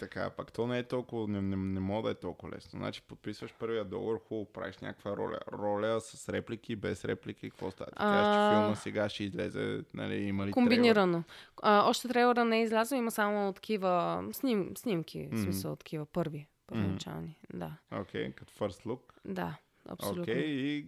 така, 0.03 0.31
пак 0.31 0.53
то 0.53 0.67
не 0.67 0.79
е 0.79 0.83
толкова, 0.83 1.29
не, 1.29 1.43
не, 1.43 1.57
не 1.57 1.81
мога 1.81 2.09
да 2.09 2.11
е 2.11 2.15
толкова 2.15 2.57
лесно. 2.57 2.79
Значи 2.79 3.03
подписваш 3.03 3.55
първия 3.59 3.85
договор, 3.85 4.21
хубаво 4.29 4.53
правиш 4.53 4.79
някаква 4.79 5.17
роля. 5.17 5.39
Роля 5.53 6.01
с 6.01 6.29
реплики, 6.29 6.77
без 6.77 7.05
реплики, 7.05 7.51
какво 7.51 7.71
става? 7.71 7.91
Ти 7.91 7.97
кажеш, 7.97 8.35
че 8.35 8.57
филма 8.57 8.75
сега 8.75 9.09
ще 9.09 9.25
излезе, 9.25 9.85
нали, 9.95 10.15
има 10.15 10.47
ли 10.47 10.51
Комбинирано. 10.51 11.25
А, 11.63 11.89
още 11.89 12.09
трейлера 12.09 12.45
не 12.45 12.59
е 12.59 12.63
излязъл, 12.63 12.97
има 12.97 13.11
само 13.11 13.53
такива 13.53 14.25
сним, 14.33 14.73
снимки, 14.77 15.19
mm-hmm. 15.19 15.37
в 15.37 15.41
смисъл 15.41 15.77
такива 15.77 16.07
първи, 16.07 16.49
първоначални. 16.67 17.39
Mm-hmm. 17.45 17.59
Да. 17.59 18.01
Окей, 18.01 18.29
okay, 18.29 18.35
като 18.35 18.53
first 18.53 18.87
look. 18.87 19.01
Да, 19.25 19.59
абсолютно. 19.89 20.23
Окей, 20.23 20.35
okay, 20.35 20.47
и 20.47 20.87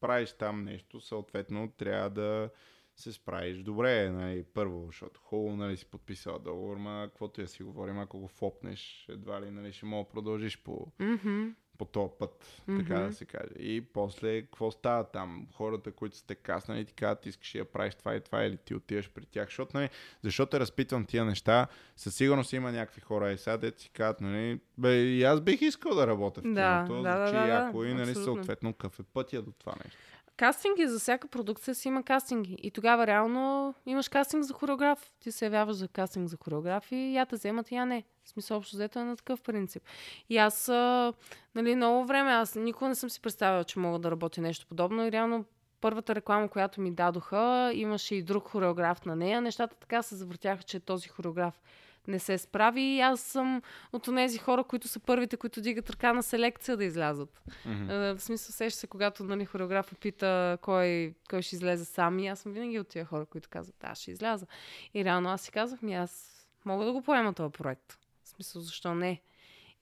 правиш 0.00 0.32
там 0.32 0.64
нещо, 0.64 1.00
съответно 1.00 1.72
трябва 1.76 2.10
да 2.10 2.50
се 2.96 3.12
справиш 3.12 3.56
добре, 3.56 4.10
нали, 4.10 4.44
първо, 4.54 4.86
защото 4.86 5.20
хубаво, 5.20 5.56
нали, 5.56 5.76
си 5.76 5.86
подписала 5.86 6.38
договор, 6.38 6.76
ма 6.76 7.06
каквото 7.08 7.40
я 7.40 7.48
си 7.48 7.62
говорим, 7.62 7.98
ако 7.98 8.18
го 8.18 8.28
фопнеш, 8.28 9.06
едва 9.08 9.40
ли, 9.40 9.50
нали, 9.50 9.72
ще 9.72 9.86
мога 9.86 10.04
да 10.04 10.10
продължиш 10.10 10.62
по, 10.62 10.86
mm-hmm. 11.00 11.54
по 11.78 11.84
този 11.84 12.12
път, 12.18 12.62
mm-hmm. 12.68 12.78
така 12.78 13.00
да 13.00 13.12
се 13.12 13.24
каже. 13.24 13.54
И 13.58 13.80
после, 13.80 14.42
какво 14.42 14.70
става 14.70 15.04
там? 15.04 15.46
Хората, 15.52 15.92
които 15.92 16.16
сте 16.16 16.34
каснали, 16.34 16.84
ти 16.84 16.92
казват, 16.92 17.26
искаш 17.26 17.52
да 17.52 17.64
правиш 17.64 17.94
това 17.94 18.16
и 18.16 18.20
това, 18.20 18.44
или 18.44 18.56
ти 18.56 18.74
отиваш 18.74 19.10
при 19.10 19.26
тях, 19.26 19.48
защото, 19.48 19.76
нали, 19.76 19.90
защото 20.22 20.60
разпитвам 20.60 21.04
тия 21.04 21.24
неща, 21.24 21.66
със 21.96 22.14
сигурност 22.14 22.52
има 22.52 22.72
някакви 22.72 23.00
хора 23.00 23.32
и 23.32 23.38
сега, 23.38 23.70
си 23.76 23.90
казват, 23.90 24.20
нали, 24.20 24.60
бе, 24.78 25.02
и 25.02 25.24
аз 25.24 25.40
бих 25.40 25.62
искал 25.62 25.94
да 25.94 26.06
работя 26.06 26.40
в 26.40 26.42
киното, 26.42 27.02
да, 27.02 27.18
да, 27.18 27.32
да, 27.32 27.46
яко 27.46 27.80
да, 27.82 27.88
и, 27.88 27.94
нали, 27.94 28.14
съответно, 28.14 28.72
какъв 28.72 29.00
е 29.00 29.02
пътя 29.02 29.42
до 29.42 29.52
това 29.52 29.74
нещо 29.84 29.98
кастинги 30.36 30.86
за 30.86 30.98
всяка 30.98 31.28
продукция 31.28 31.74
си 31.74 31.88
има 31.88 32.02
кастинги. 32.02 32.56
И 32.62 32.70
тогава 32.70 33.06
реално 33.06 33.74
имаш 33.86 34.08
кастинг 34.08 34.44
за 34.44 34.54
хореограф. 34.54 35.10
Ти 35.20 35.32
се 35.32 35.44
явяваш 35.44 35.76
за 35.76 35.88
кастинг 35.88 36.28
за 36.28 36.36
хореограф 36.36 36.92
и 36.92 37.14
я 37.14 37.26
те 37.26 37.36
вземат, 37.36 37.72
я 37.72 37.86
не. 37.86 38.04
В 38.24 38.28
смисъл, 38.28 38.56
общо 38.56 38.76
взето 38.76 38.98
е 38.98 39.04
на 39.04 39.16
такъв 39.16 39.42
принцип. 39.42 39.82
И 40.28 40.38
аз, 40.38 40.68
а, 40.68 41.12
нали, 41.54 41.76
много 41.76 42.06
време, 42.06 42.30
аз 42.30 42.54
никога 42.54 42.88
не 42.88 42.94
съм 42.94 43.10
си 43.10 43.20
представила, 43.20 43.64
че 43.64 43.78
мога 43.78 43.98
да 43.98 44.10
работя 44.10 44.40
нещо 44.40 44.66
подобно 44.66 45.06
и 45.06 45.12
реално 45.12 45.44
първата 45.80 46.14
реклама, 46.14 46.48
която 46.48 46.80
ми 46.80 46.90
дадоха, 46.90 47.70
имаше 47.74 48.14
и 48.14 48.22
друг 48.22 48.48
хореограф 48.48 49.04
на 49.04 49.16
нея. 49.16 49.40
Нещата 49.40 49.76
така 49.76 50.02
се 50.02 50.16
завъртяха, 50.16 50.62
че 50.62 50.80
този 50.80 51.08
хореограф 51.08 51.60
не 52.08 52.18
се 52.18 52.38
справи 52.38 52.80
и 52.80 53.00
аз 53.00 53.20
съм 53.20 53.62
от 53.92 54.04
тези 54.04 54.38
хора, 54.38 54.64
които 54.64 54.88
са 54.88 55.00
първите, 55.00 55.36
които 55.36 55.60
дигат 55.60 55.90
ръка 55.90 56.12
на 56.12 56.22
селекция 56.22 56.76
да 56.76 56.84
излязат. 56.84 57.42
Mm-hmm. 57.66 58.14
В 58.14 58.20
смисъл, 58.20 58.52
сеща 58.52 58.80
се, 58.80 58.86
когато 58.86 59.24
нали, 59.24 59.44
хореографа 59.44 59.94
пита 59.94 60.58
кой, 60.62 61.14
кой 61.30 61.42
ще 61.42 61.56
излезе 61.56 61.84
сам 61.84 62.18
и 62.18 62.28
аз 62.28 62.38
съм 62.38 62.52
винаги 62.52 62.78
от 62.78 62.88
тия 62.88 63.04
хора, 63.04 63.26
които 63.26 63.48
казват, 63.48 63.84
аз 63.84 64.00
ще 64.00 64.10
изляза. 64.10 64.46
И 64.94 65.04
реално 65.04 65.28
аз 65.28 65.40
си 65.40 65.50
казах, 65.50 65.82
ми 65.82 65.94
аз 65.94 66.42
мога 66.64 66.84
да 66.84 66.92
го 66.92 67.02
поема 67.02 67.34
този 67.34 67.52
проект. 67.52 67.98
В 68.24 68.28
смисъл, 68.28 68.62
защо 68.62 68.94
не? 68.94 69.20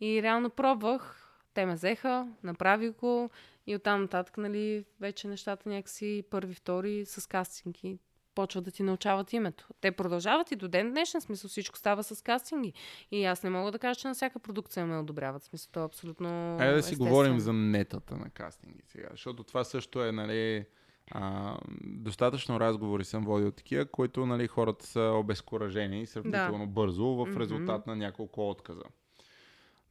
И 0.00 0.22
реално 0.22 0.50
пробвах, 0.50 1.30
те 1.54 1.66
ме 1.66 1.74
взеха, 1.74 2.28
направих 2.42 2.92
го 2.92 3.30
и 3.66 3.76
оттам 3.76 4.00
нататък, 4.00 4.36
нали, 4.36 4.84
вече 5.00 5.28
нещата 5.28 5.68
някакси 5.68 6.24
първи, 6.30 6.54
втори 6.54 7.04
с 7.06 7.28
кастинги 7.28 7.98
почват 8.34 8.64
да 8.64 8.70
ти 8.70 8.82
научават 8.82 9.32
името. 9.32 9.68
Те 9.80 9.92
продължават 9.92 10.50
и 10.50 10.56
до 10.56 10.68
ден 10.68 10.90
днешен 10.90 11.20
смисъл 11.20 11.48
всичко 11.48 11.78
става 11.78 12.02
с 12.02 12.22
кастинги. 12.22 12.72
И 13.10 13.24
аз 13.24 13.42
не 13.42 13.50
мога 13.50 13.72
да 13.72 13.78
кажа, 13.78 14.00
че 14.00 14.08
на 14.08 14.14
всяка 14.14 14.38
продукция 14.38 14.86
ме 14.86 14.98
одобряват. 14.98 15.42
Смисъл, 15.42 15.68
то 15.72 15.80
е 15.80 15.84
абсолютно. 15.84 16.56
Айде 16.60 16.74
да 16.74 16.82
си 16.82 16.96
говорим 16.96 17.38
за 17.38 17.52
нетата 17.52 18.16
на 18.16 18.30
кастинги 18.30 18.82
сега, 18.86 19.08
защото 19.10 19.44
това 19.44 19.64
също 19.64 20.04
е, 20.04 20.12
нали, 20.12 20.66
а, 21.10 21.56
достатъчно 21.84 22.60
разговори 22.60 23.04
съм 23.04 23.24
водил 23.24 23.50
такива, 23.50 23.86
които 23.86 24.26
нали, 24.26 24.46
хората 24.46 24.86
са 24.86 25.00
обезкуражени 25.00 26.06
сравнително 26.06 26.66
да. 26.66 26.72
бързо 26.72 27.06
в 27.06 27.36
резултат 27.36 27.86
на 27.86 27.96
няколко 27.96 28.50
отказа. 28.50 28.84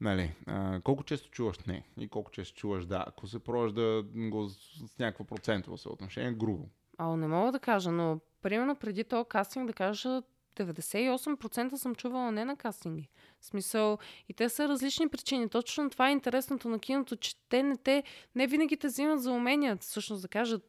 Нали, 0.02 0.36
а, 0.46 0.82
колко 0.84 1.04
често 1.04 1.30
чуваш 1.30 1.60
не 1.60 1.84
и 2.00 2.08
колко 2.08 2.32
често 2.32 2.58
чуваш 2.58 2.86
да, 2.86 3.04
ако 3.08 3.28
се 3.28 3.40
пробваш 3.40 3.72
да 3.72 4.04
го 4.16 4.50
с, 4.50 4.88
с 4.88 5.00
някакво 5.00 5.24
процентово 5.24 5.78
съотношение, 5.78 6.32
грубо. 6.32 6.70
А, 6.98 7.16
не 7.16 7.28
мога 7.28 7.52
да 7.52 7.60
кажа, 7.60 7.92
но 7.92 8.20
примерно 8.44 8.76
преди 8.76 9.04
този 9.04 9.26
кастинг 9.30 9.68
да 9.68 9.74
кажа 9.74 10.22
98% 10.56 11.76
съм 11.76 11.96
чувала 11.96 12.32
не 12.32 12.46
на 12.46 12.56
кастинги. 12.56 13.10
В 13.40 13.46
смисъл, 13.46 13.98
и 14.30 14.34
те 14.34 14.50
са 14.50 14.68
различни 14.68 15.10
причини. 15.10 15.50
Точно 15.50 15.90
това 15.90 16.10
е 16.10 16.12
интересното 16.12 16.70
на 16.70 16.80
киното, 16.80 17.16
че 17.16 17.36
те 17.50 17.64
не, 17.64 17.78
те 17.78 18.04
не 18.36 18.48
винаги 18.48 18.78
те 18.78 18.88
взимат 18.88 19.22
за 19.22 19.32
умения. 19.32 19.78
Всъщност 19.78 20.22
да 20.22 20.28
кажат 20.28 20.64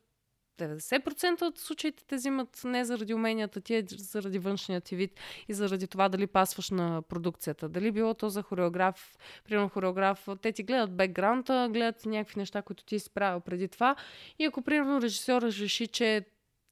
90% 0.59 1.43
от 1.43 1.59
случаите 1.59 2.05
те 2.05 2.17
взимат 2.17 2.61
не 2.65 2.85
заради 2.85 3.15
уменията 3.15 3.61
ти, 3.61 3.77
а 3.77 3.83
заради 3.89 4.39
външния 4.39 4.81
ти 4.81 4.97
вид 4.97 5.21
и 5.49 5.55
заради 5.55 5.87
това 5.87 6.09
дали 6.09 6.27
пасваш 6.27 6.71
на 6.71 7.03
продукцията. 7.03 7.69
Дали 7.69 7.93
било 7.93 8.15
то 8.15 8.29
за 8.29 8.43
хореограф, 8.43 9.17
примерно 9.45 9.69
хореограф, 9.69 10.29
те 10.43 10.53
ти 10.53 10.63
гледат 10.63 10.97
бекграунда, 10.97 11.69
гледат 11.73 12.07
някакви 12.07 12.41
неща, 12.41 12.63
които 12.63 12.85
ти 12.85 12.99
си 12.99 13.11
правил 13.11 13.41
преди 13.41 13.69
това. 13.69 13.97
И 14.39 14.45
ако, 14.45 14.63
примерно, 14.63 15.03
режисьорът 15.03 15.55
реши, 15.55 15.87
че 15.87 16.25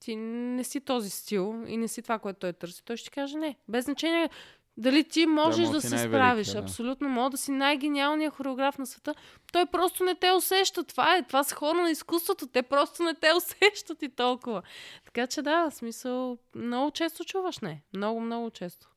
ти 0.03 0.17
не 0.17 0.65
си 0.65 0.81
този 0.81 1.11
стил 1.11 1.65
и 1.67 1.77
не 1.77 1.89
си 1.89 2.03
това, 2.03 2.19
което 2.19 2.39
той 2.39 2.53
търси, 2.53 2.85
той 2.85 2.97
ще 2.97 3.05
ти 3.05 3.15
каже 3.15 3.39
не. 3.39 3.57
Без 3.69 3.85
значение 3.85 4.31
дали 4.77 5.05
ти 5.05 5.27
можеш 5.27 5.59
може 5.59 5.73
да, 5.73 5.81
да 5.81 5.81
се 5.81 5.99
справиш. 5.99 6.49
да. 6.49 6.59
Абсолютно, 6.59 7.09
мога 7.09 7.31
да 7.31 7.37
си 7.37 7.51
най-гениалният 7.51 8.35
хореограф 8.35 8.79
на 8.79 8.87
света. 8.87 9.15
Той 9.53 9.67
просто 9.67 10.05
не 10.05 10.15
те 10.15 10.33
усеща. 10.33 10.85
Това 10.85 11.17
е. 11.17 11.23
Това 11.23 11.45
са 11.45 11.55
хора 11.55 11.83
на 11.83 11.91
изкуството. 11.91 12.47
Те 12.47 12.63
просто 12.63 13.03
не 13.03 13.15
те 13.15 13.33
усещат 13.37 14.03
и 14.03 14.09
толкова. 14.09 14.63
Така 15.05 15.27
че 15.27 15.43
да, 15.43 15.71
в 15.71 15.75
смисъл, 15.75 16.39
много 16.55 16.91
често 16.91 17.25
чуваш 17.25 17.59
не. 17.59 17.83
Много, 17.97 18.21
много 18.21 18.51
често. 18.51 18.89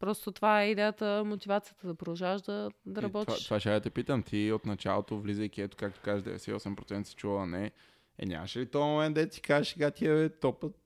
Просто 0.00 0.32
това 0.32 0.62
е 0.62 0.70
идеята, 0.70 1.22
мотивацията 1.26 1.86
да 1.86 1.94
продължаваш 1.94 2.42
да, 2.42 2.70
да 2.86 3.00
И 3.00 3.02
работиш. 3.02 3.34
Това, 3.34 3.44
това 3.44 3.60
ще 3.60 3.74
я 3.74 3.80
те 3.80 3.90
питам. 3.90 4.22
Ти 4.22 4.52
от 4.52 4.66
началото, 4.66 5.20
влизайки, 5.20 5.62
ето 5.62 5.76
както 5.76 6.00
кажеш, 6.00 6.24
98% 6.24 7.02
си 7.02 7.14
чула 7.14 7.46
не. 7.46 7.70
Е, 8.18 8.26
нямаше 8.26 8.60
ли 8.60 8.66
този 8.66 8.84
момент 8.84 9.14
да 9.14 9.28
ти 9.28 9.40
кажеш, 9.40 9.72
сега 9.72 9.90
ти 9.90 10.06
е 10.06 10.28
топът, 10.28 10.76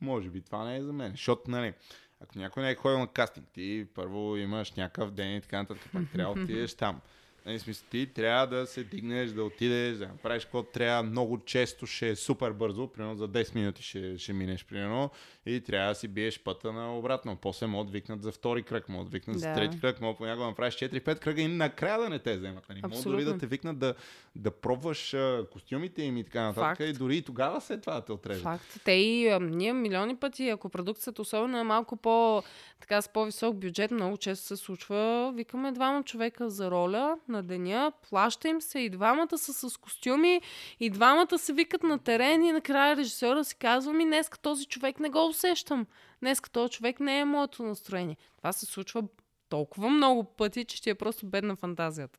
може 0.00 0.30
би 0.30 0.42
това 0.42 0.64
не 0.64 0.76
е 0.76 0.82
за 0.82 0.92
мен. 0.92 1.10
Защото, 1.10 1.50
нали, 1.50 1.74
ако 2.20 2.38
някой 2.38 2.62
не 2.62 2.70
е 2.70 2.74
ходил 2.74 2.98
на 2.98 3.12
кастинг, 3.12 3.46
ти 3.52 3.86
първо 3.94 4.36
имаш 4.36 4.72
някакъв 4.72 5.10
ден 5.10 5.36
и 5.36 5.40
така 5.40 5.58
нататък, 5.58 5.88
пак 5.92 6.02
трябва 6.12 6.34
да 6.34 6.40
отидеш 6.40 6.74
там. 6.74 7.00
Нали, 7.48 7.58
смисъл, 7.58 7.86
ти 7.90 8.06
трябва 8.06 8.46
да 8.46 8.66
се 8.66 8.84
дигнеш, 8.84 9.30
да 9.30 9.44
отидеш, 9.44 9.96
да 9.96 10.06
направиш 10.06 10.44
каквото 10.44 10.70
трябва. 10.72 11.02
Много 11.02 11.38
често 11.38 11.86
ще 11.86 12.08
е 12.08 12.16
супер 12.16 12.52
бързо, 12.52 12.88
примерно 12.88 13.16
за 13.16 13.28
10 13.28 13.54
минути 13.54 13.82
ще, 13.82 14.18
ще 14.18 14.32
минеш, 14.32 14.64
примерно, 14.64 15.10
и 15.46 15.60
трябва 15.60 15.88
да 15.88 15.94
си 15.94 16.08
биеш 16.08 16.40
пътя 16.42 16.72
на 16.72 16.98
обратно. 16.98 17.36
После 17.36 17.66
могат 17.66 17.86
да 17.86 17.92
викнат 17.92 18.22
за 18.22 18.32
втори 18.32 18.62
кръг, 18.62 18.88
могат 18.88 19.06
да 19.06 19.10
викнат 19.10 19.38
за 19.38 19.48
Да. 19.48 19.54
трети 19.54 19.80
кръг, 19.80 20.00
могат 20.00 20.18
понякога 20.18 20.44
да 20.44 20.48
направиш 20.48 20.74
4-5 20.74 21.18
кръга 21.18 21.42
и 21.42 21.48
накрая 21.48 22.00
да 22.00 22.08
не 22.08 22.18
те 22.18 22.36
вземат. 22.36 22.68
Нали? 22.68 22.80
Могат 22.82 23.04
дори 23.04 23.24
да 23.24 23.38
те 23.38 23.46
викнат 23.46 23.78
да, 23.78 23.94
да 24.36 24.50
пробваш 24.50 25.14
а, 25.14 25.46
костюмите 25.52 26.02
им 26.02 26.16
и 26.16 26.24
така 26.24 26.42
нататък. 26.42 26.78
Факт. 26.78 26.80
И 26.80 26.92
дори 26.92 27.16
и 27.16 27.22
тогава 27.22 27.60
след 27.60 27.80
това 27.80 27.94
да 27.94 28.04
те 28.04 28.12
отрежат. 28.12 28.42
Факт. 28.42 28.80
Те 28.84 28.92
и 28.92 29.28
а, 29.28 29.40
ние 29.40 29.72
милиони 29.72 30.16
пъти, 30.16 30.48
ако 30.48 30.68
продукцията 30.68 31.22
особено 31.22 31.58
е 31.58 31.62
малко 31.62 31.96
по, 31.96 32.42
така, 32.80 33.02
с 33.02 33.08
по-висок 33.08 33.56
бюджет, 33.56 33.90
много 33.90 34.16
често 34.16 34.46
се 34.46 34.56
случва, 34.56 35.32
викаме 35.34 35.72
двама 35.72 36.02
човека 36.02 36.50
за 36.50 36.70
роля 36.70 37.18
на 37.28 37.37
деня, 37.42 37.92
плаща 38.08 38.48
им 38.48 38.60
се 38.60 38.78
и 38.78 38.90
двамата 38.90 39.38
са 39.38 39.70
с 39.70 39.76
костюми, 39.76 40.40
и 40.80 40.90
двамата 40.90 41.38
се 41.38 41.52
викат 41.52 41.82
на 41.82 41.98
терен 41.98 42.44
и 42.44 42.52
накрая 42.52 42.96
режисьора 42.96 43.44
си 43.44 43.56
казва 43.56 43.92
ми, 43.92 44.04
днеска 44.04 44.38
този 44.38 44.66
човек 44.66 45.00
не 45.00 45.08
го 45.08 45.26
усещам. 45.26 45.86
Днеска 46.20 46.50
този 46.50 46.72
човек 46.72 47.00
не 47.00 47.18
е 47.18 47.24
моето 47.24 47.62
настроение. 47.62 48.16
Това 48.36 48.52
се 48.52 48.66
случва 48.66 49.02
толкова 49.48 49.90
много 49.90 50.24
пъти, 50.24 50.64
че 50.64 50.82
ти 50.82 50.90
е 50.90 50.94
просто 50.94 51.26
бедна 51.26 51.56
фантазията. 51.56 52.18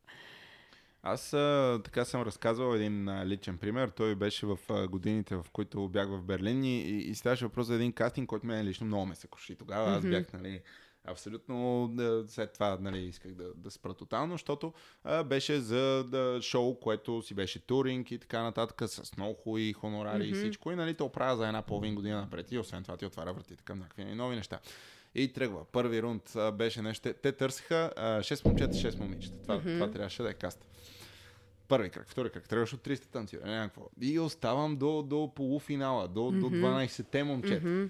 Аз 1.03 1.33
а, 1.33 1.81
така 1.83 2.05
съм 2.05 2.21
разказвал 2.21 2.75
един 2.75 3.09
а, 3.09 3.25
личен 3.25 3.57
пример. 3.57 3.89
Той 3.89 4.15
беше 4.15 4.45
в 4.45 4.59
а, 4.69 4.87
годините, 4.87 5.35
в 5.35 5.45
които 5.53 5.89
бях 5.89 6.09
в 6.09 6.21
Берлин 6.21 6.63
и, 6.63 6.81
и, 6.81 6.97
и 6.97 7.15
ставаше 7.15 7.45
въпрос 7.45 7.67
за 7.67 7.75
един 7.75 7.93
кастинг, 7.93 8.29
който 8.29 8.47
мен 8.47 8.65
лично 8.65 8.87
много 8.87 9.05
ме 9.05 9.15
се 9.15 9.27
круши. 9.27 9.55
Тогава 9.55 9.91
аз 9.91 10.03
Мгм. 10.03 10.09
бях, 10.09 10.33
нали, 10.33 10.61
абсолютно 11.11 11.89
след 12.27 12.53
това 12.53 12.77
нали, 12.81 12.99
исках 12.99 13.33
да, 13.33 13.53
да 13.55 13.71
спра 13.71 13.93
тотално, 13.93 14.33
защото 14.33 14.73
а, 15.03 15.23
беше 15.23 15.59
за 15.59 16.03
да, 16.03 16.39
шоу, 16.41 16.75
което 16.75 17.21
си 17.21 17.33
беше 17.33 17.59
туринг 17.59 18.11
и 18.11 18.17
така 18.19 18.43
нататък, 18.43 18.89
с 18.89 19.17
много 19.17 19.33
хубави 19.33 19.73
хонорари 19.73 20.23
и 20.23 20.31
Мгм. 20.31 20.39
всичко. 20.39 20.71
И 20.71 20.75
нали, 20.75 20.93
то 20.93 21.09
правя 21.09 21.37
за 21.37 21.47
една 21.47 21.61
половин 21.61 21.95
година 21.95 22.21
напред 22.21 22.51
и 22.51 22.57
освен 22.57 22.83
това 22.83 22.97
ти 22.97 23.05
отваря 23.05 23.33
вратите 23.33 23.63
към 23.63 23.79
някакви 23.79 24.03
нови 24.03 24.35
неща. 24.35 24.59
И 25.15 25.33
тръгва. 25.33 25.65
Първи 25.65 26.01
рунд 26.01 26.35
а, 26.35 26.51
беше 26.51 26.81
нещо. 26.81 27.03
Те, 27.03 27.13
те 27.13 27.31
търсиха 27.31 27.91
а, 27.97 28.19
6 28.19 28.45
момчета, 28.45 28.73
6 28.73 28.99
момичета. 28.99 29.35
Това, 29.41 29.55
Мгм. 29.55 29.69
това 29.73 29.91
трябваше 29.91 30.23
да 30.23 30.29
е 30.29 30.33
каста. 30.33 30.65
Първи 31.67 31.89
кръг, 31.89 32.09
втори 32.09 32.29
кръг, 32.29 32.49
трябваше 32.49 32.75
от 32.75 32.81
300 32.81 33.05
танцира, 33.05 33.45
някакво. 33.45 33.81
И 34.01 34.19
оставам 34.19 34.77
до, 34.77 35.01
до 35.03 35.31
полуфинала, 35.35 36.07
до, 36.07 36.31
до 36.31 36.49
Мгм. 36.49 36.55
12-те 36.55 37.23
момчета. 37.23 37.67
Мгм. 37.67 37.85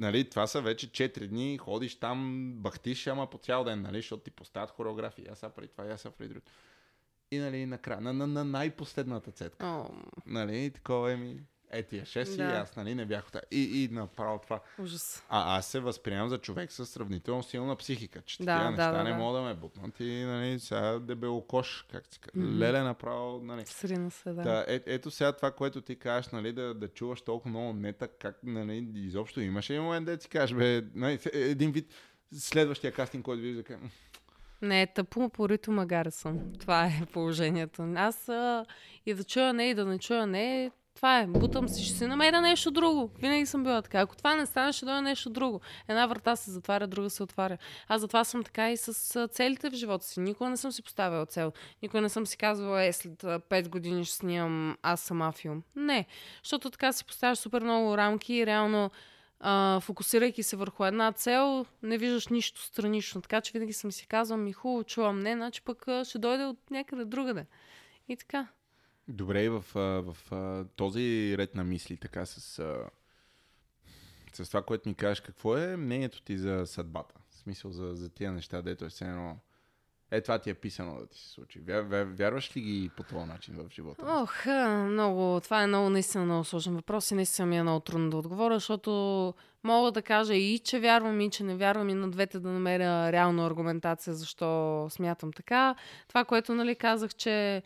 Нали, 0.00 0.30
това 0.30 0.46
са 0.46 0.62
вече 0.62 0.88
4 0.88 1.26
дни, 1.26 1.58
ходиш 1.58 1.96
там, 1.96 2.52
бахтиш, 2.56 3.06
ама 3.06 3.30
по 3.30 3.38
цял 3.38 3.64
ден, 3.64 3.82
нали, 3.82 3.96
защото 3.98 4.22
ти 4.22 4.30
поставят 4.30 4.70
хореографии. 4.70 5.26
Аз 5.32 5.38
са 5.38 5.50
при 5.50 5.68
това, 5.68 5.84
аз 5.84 6.00
са 6.00 6.10
при 6.10 6.28
друго. 6.28 6.46
И 7.30 7.38
нали, 7.38 7.66
накрая, 7.66 8.00
на, 8.00 8.12
на, 8.12 8.26
на 8.26 8.44
най-последната 8.44 9.30
цетка. 9.30 9.66
О, 9.66 9.86
Нали, 10.26 10.70
такова 10.70 11.12
е 11.12 11.16
ми. 11.16 11.40
Е, 11.72 11.82
тия 11.82 12.04
6 12.04 12.36
Да. 12.36 12.42
и 12.42 12.46
аз, 12.46 12.76
нали, 12.76 12.94
не 12.94 13.06
бях 13.06 13.28
от. 13.28 13.36
И, 13.50 13.84
и 13.84 13.88
направо 13.88 14.38
това. 14.38 14.60
ужас. 14.78 15.24
А 15.28 15.58
аз 15.58 15.66
се 15.66 15.80
възприемам 15.80 16.28
за 16.28 16.38
човек 16.38 16.72
с 16.72 16.86
сравнително 16.86 17.42
силна 17.42 17.76
психика, 17.76 18.22
че 18.22 18.38
Да, 18.38 18.44
такива 18.46 18.64
да, 18.64 18.70
неща 18.70 18.92
да, 18.92 19.04
не 19.04 19.10
да. 19.10 19.16
могат 19.16 19.42
да 19.42 19.48
ме 19.48 19.54
бутнат 19.54 20.00
и 20.00 20.24
нали, 20.24 20.60
сега 20.60 20.98
дебелокош, 20.98 21.86
как 21.92 22.04
се 22.06 22.18
казва. 22.20 22.48
Мгм. 22.48 22.58
Леле 22.58 22.82
направо, 22.82 23.40
нали. 23.42 23.66
Срина 23.66 24.10
се, 24.10 24.32
да. 24.32 24.42
Да, 24.42 24.64
е, 24.68 24.80
ето 24.86 25.10
сега 25.10 25.32
това, 25.32 25.50
което 25.50 25.80
ти 25.80 25.96
кажеш, 25.96 26.30
нали, 26.30 26.52
да, 26.52 26.74
да 26.74 26.88
чуваш 26.88 27.20
толкова 27.20 27.50
много 27.50 27.72
нета, 27.72 28.08
как, 28.08 28.38
нали, 28.42 28.88
изобщо 28.94 29.40
имаше 29.40 29.72
ли 29.72 29.80
момент 29.80 30.06
да 30.06 30.16
ти 30.16 30.28
кажеш, 30.28 30.56
бе, 30.56 30.82
нали, 30.94 31.18
е- 31.32 31.38
един 31.38 31.72
вид, 31.72 31.92
следващия 32.34 32.92
кастинг, 32.92 33.24
който 33.24 33.42
вижда, 33.42 33.62
как... 33.62 33.78
Не, 34.62 34.86
тъпо, 34.86 35.28
порито 35.28 35.72
магаре 35.72 36.10
съм. 36.10 36.52
Това 36.58 36.86
е 36.86 37.06
положението. 37.12 37.82
Аз 37.96 38.28
а, 38.28 38.66
и 39.06 39.14
да 39.14 39.24
чуя 39.24 39.52
не, 39.52 39.70
и 39.70 39.74
да 39.74 39.84
не 39.84 39.98
чуя 39.98 40.26
не, 40.26 40.70
това 41.00 41.18
е. 41.18 41.26
Бутам 41.26 41.68
си, 41.68 41.84
ще 41.84 41.98
си 41.98 42.06
намеря 42.06 42.40
нещо 42.40 42.70
друго. 42.70 43.10
Винаги 43.18 43.46
съм 43.46 43.62
била 43.62 43.82
така. 43.82 44.00
Ако 44.00 44.16
това 44.16 44.34
не 44.36 44.46
стане, 44.46 44.72
ще 44.72 44.84
дойде 44.84 45.00
нещо 45.00 45.30
друго. 45.30 45.60
Една 45.88 46.06
врата 46.06 46.36
се 46.36 46.50
затваря, 46.50 46.86
друга 46.86 47.10
се 47.10 47.22
отваря. 47.22 47.58
Аз 47.88 48.00
затова 48.00 48.24
съм 48.24 48.44
така 48.44 48.70
и 48.70 48.76
с 48.76 49.28
целите 49.28 49.70
в 49.70 49.74
живота 49.74 50.04
си. 50.04 50.20
Никога 50.20 50.50
не 50.50 50.56
съм 50.56 50.72
си 50.72 50.82
поставила 50.82 51.26
цел. 51.26 51.52
Никога 51.82 52.00
не 52.00 52.08
съм 52.08 52.26
си 52.26 52.36
казвала, 52.36 52.84
е, 52.84 52.92
след 52.92 53.22
5 53.22 53.68
години 53.68 54.04
ще 54.04 54.14
снимам 54.14 54.76
аз 54.82 55.00
сама 55.00 55.32
филм. 55.32 55.62
Не. 55.76 56.06
Защото 56.42 56.70
така 56.70 56.92
си 56.92 57.04
поставяш 57.04 57.38
супер 57.38 57.62
много 57.62 57.96
рамки 57.96 58.34
и 58.34 58.46
реално 58.46 58.90
а, 59.40 59.80
фокусирайки 59.80 60.42
се 60.42 60.56
върху 60.56 60.84
една 60.84 61.12
цел, 61.12 61.66
не 61.82 61.98
виждаш 61.98 62.28
нищо 62.28 62.62
странично. 62.62 63.22
Така 63.22 63.40
че 63.40 63.52
винаги 63.52 63.72
съм 63.72 63.92
си 63.92 64.06
казвала, 64.06 64.42
ми 64.42 64.52
хубаво, 64.52 64.84
чувам 64.84 65.20
не, 65.20 65.34
значи 65.34 65.62
пък 65.62 65.84
ще 66.04 66.18
дойде 66.18 66.44
от 66.44 66.70
някъде 66.70 67.04
другаде. 67.04 67.46
И 68.08 68.16
така. 68.16 68.46
Добре, 69.10 69.48
в, 69.48 69.64
в 69.74 70.16
а, 70.32 70.64
този 70.76 71.34
ред 71.38 71.54
на 71.54 71.64
мисли, 71.64 71.96
така 71.96 72.26
с, 72.26 72.40
с 74.32 74.48
това, 74.48 74.62
което 74.62 74.88
ми 74.88 74.94
кажеш, 74.94 75.20
какво 75.20 75.56
е 75.56 75.76
мнението 75.76 76.22
ти 76.22 76.38
за 76.38 76.62
съдбата? 76.66 77.14
В 77.30 77.34
смисъл 77.34 77.70
за, 77.70 77.94
за 77.94 78.08
тия 78.08 78.32
неща, 78.32 78.62
дето 78.62 78.84
е 78.84 78.88
все 78.88 79.04
едно... 79.04 79.38
Е, 80.10 80.20
това 80.20 80.38
ти 80.38 80.50
е 80.50 80.54
писано 80.54 81.00
да 81.00 81.06
ти 81.06 81.18
се 81.18 81.28
случи. 81.28 81.60
Вя, 81.60 81.82
вя, 81.82 82.04
вярваш 82.04 82.56
ли 82.56 82.60
ги 82.60 82.90
по 82.96 83.02
този 83.02 83.26
начин 83.26 83.54
в 83.56 83.70
живота? 83.70 84.04
Ох, 84.06 84.46
много, 84.86 85.40
това 85.40 85.62
е 85.62 85.66
много, 85.66 85.90
наистина 85.90 86.24
много 86.24 86.44
сложен 86.44 86.74
въпрос 86.74 87.10
и 87.10 87.14
наистина 87.14 87.46
ми 87.46 87.58
е 87.58 87.62
много 87.62 87.80
трудно 87.80 88.10
да 88.10 88.16
отговоря, 88.16 88.54
защото 88.54 89.34
мога 89.64 89.92
да 89.92 90.02
кажа 90.02 90.34
и 90.34 90.58
че 90.58 90.80
вярвам, 90.80 91.20
и 91.20 91.30
че 91.30 91.44
не 91.44 91.56
вярвам, 91.56 91.88
и 91.88 91.94
на 91.94 92.10
двете 92.10 92.40
да 92.40 92.48
намеря 92.48 93.12
реална 93.12 93.46
аргументация 93.46 94.14
защо 94.14 94.86
смятам 94.90 95.32
така. 95.32 95.74
Това, 96.08 96.24
което 96.24 96.54
нали, 96.54 96.74
казах, 96.74 97.14
че 97.14 97.62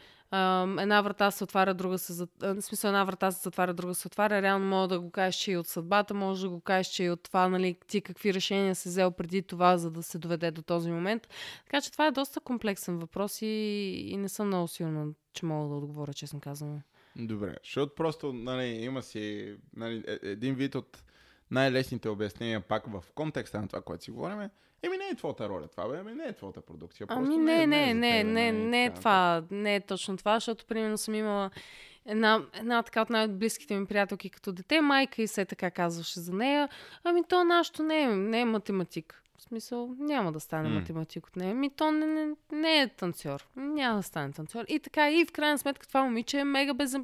една 0.81 1.01
врата 1.01 1.31
се 1.31 1.45
отваря, 1.45 1.75
друга 1.75 1.99
се 1.99 2.13
затваря. 2.13 2.63
Смисъл, 2.63 2.89
една 2.89 3.05
врата 3.05 3.31
се 3.31 3.43
затваря, 3.43 3.75
друга 3.75 3.95
се 3.95 4.07
отваря. 4.07 4.43
Реално 4.43 4.67
мога 4.67 4.89
да 4.89 5.01
го 5.01 5.11
кажеш, 5.11 5.41
че 5.41 5.53
и 5.53 5.57
от 5.57 5.67
съдбата, 5.67 6.15
може 6.15 6.43
да 6.43 6.49
го 6.49 6.61
кажеш, 6.61 6.93
че 6.93 7.05
и 7.05 7.11
от 7.11 7.23
това, 7.23 7.49
нали, 7.49 7.77
ти 7.87 8.01
какви 8.01 8.35
решения 8.35 8.75
си 8.75 8.89
взел 8.89 9.11
преди 9.11 9.43
това, 9.43 9.77
за 9.77 9.91
да 9.91 10.03
се 10.03 10.19
доведе 10.19 10.51
до 10.51 10.63
този 10.63 10.91
момент. 10.91 11.29
Така 11.65 11.81
че 11.81 11.93
това 11.93 12.07
е 12.07 12.13
доста 12.13 12.41
комплексен 12.41 12.99
въпрос 12.99 13.43
и, 13.43 13.47
и 14.09 14.17
не 14.17 14.29
съм 14.29 14.47
много 14.47 14.69
силна, 14.69 15.07
че 15.33 15.47
мога 15.47 15.69
да 15.69 15.75
отговоря, 15.75 16.15
честно 16.15 16.41
казано. 16.41 16.81
Добре, 17.17 17.55
защото 17.65 17.95
просто 17.95 18.33
нали, 18.33 18.67
има 18.67 19.03
си 19.03 19.55
нали, 19.77 20.05
е, 20.07 20.19
един 20.23 20.55
вид 20.55 20.75
от 20.75 21.04
най-лесните 21.51 22.09
обяснения 22.09 22.61
пак 22.61 22.87
в 22.87 23.05
контекста 23.15 23.61
на 23.61 23.69
това, 23.69 23.83
което 23.83 24.05
си 24.05 24.11
говорим. 24.11 24.39
Еми 24.83 24.97
не 24.97 25.09
е 25.13 25.15
твоята 25.15 25.49
роля 25.49 25.69
това, 25.69 25.89
бе, 25.89 25.99
ами 25.99 26.13
не 26.13 26.25
е 26.25 26.33
твоята 26.33 26.61
продукция. 26.61 27.07
Ами 27.11 27.37
не, 27.37 27.67
не, 27.67 27.95
не, 27.95 28.25
не, 28.25 28.53
не, 28.53 28.85
е 28.85 28.91
това, 28.91 29.45
не 29.51 29.77
е 29.77 29.81
точно 29.81 30.17
това, 30.17 30.37
защото 30.37 30.67
примерно 30.67 30.99
съм 30.99 31.15
имала 31.15 31.51
една, 32.07 32.43
една 32.55 32.83
така 32.83 33.03
от 33.03 33.11
най-близките 33.11 33.79
ми 33.79 33.87
приятелки 33.87 34.31
като 34.31 34.53
дете, 34.53 34.81
майка 34.81 35.23
и 35.23 35.27
се 35.27 35.45
така 35.45 35.71
казваше 35.71 36.21
за 36.21 36.33
нея. 36.33 36.69
Ами 37.05 37.23
то 37.29 37.45
нашето 37.45 37.83
не 37.83 38.03
е, 38.03 38.07
не 38.07 38.41
е 38.41 38.45
математик. 38.45 39.24
Смисъл, 39.49 39.95
няма 39.99 40.33
да 40.33 40.41
стане 40.41 40.69
mm. 40.69 40.75
математик 40.75 41.27
от 41.27 41.37
нея. 41.37 41.55
Ми 41.55 41.71
то 41.71 41.93
не, 41.93 42.07
не, 42.07 42.35
не 42.53 42.81
е 42.81 42.89
танцор. 42.89 43.47
Няма 43.57 43.97
да 43.97 44.03
стане 44.03 44.33
танцор. 44.33 44.65
И 44.69 44.81
така, 44.81 45.11
и 45.11 45.25
в 45.25 45.33
крайна 45.33 45.59
сметка 45.59 45.89
това 45.89 46.03
момиче 46.03 46.39
е 46.39 46.45
мега 46.45 46.75
без... 46.75 46.97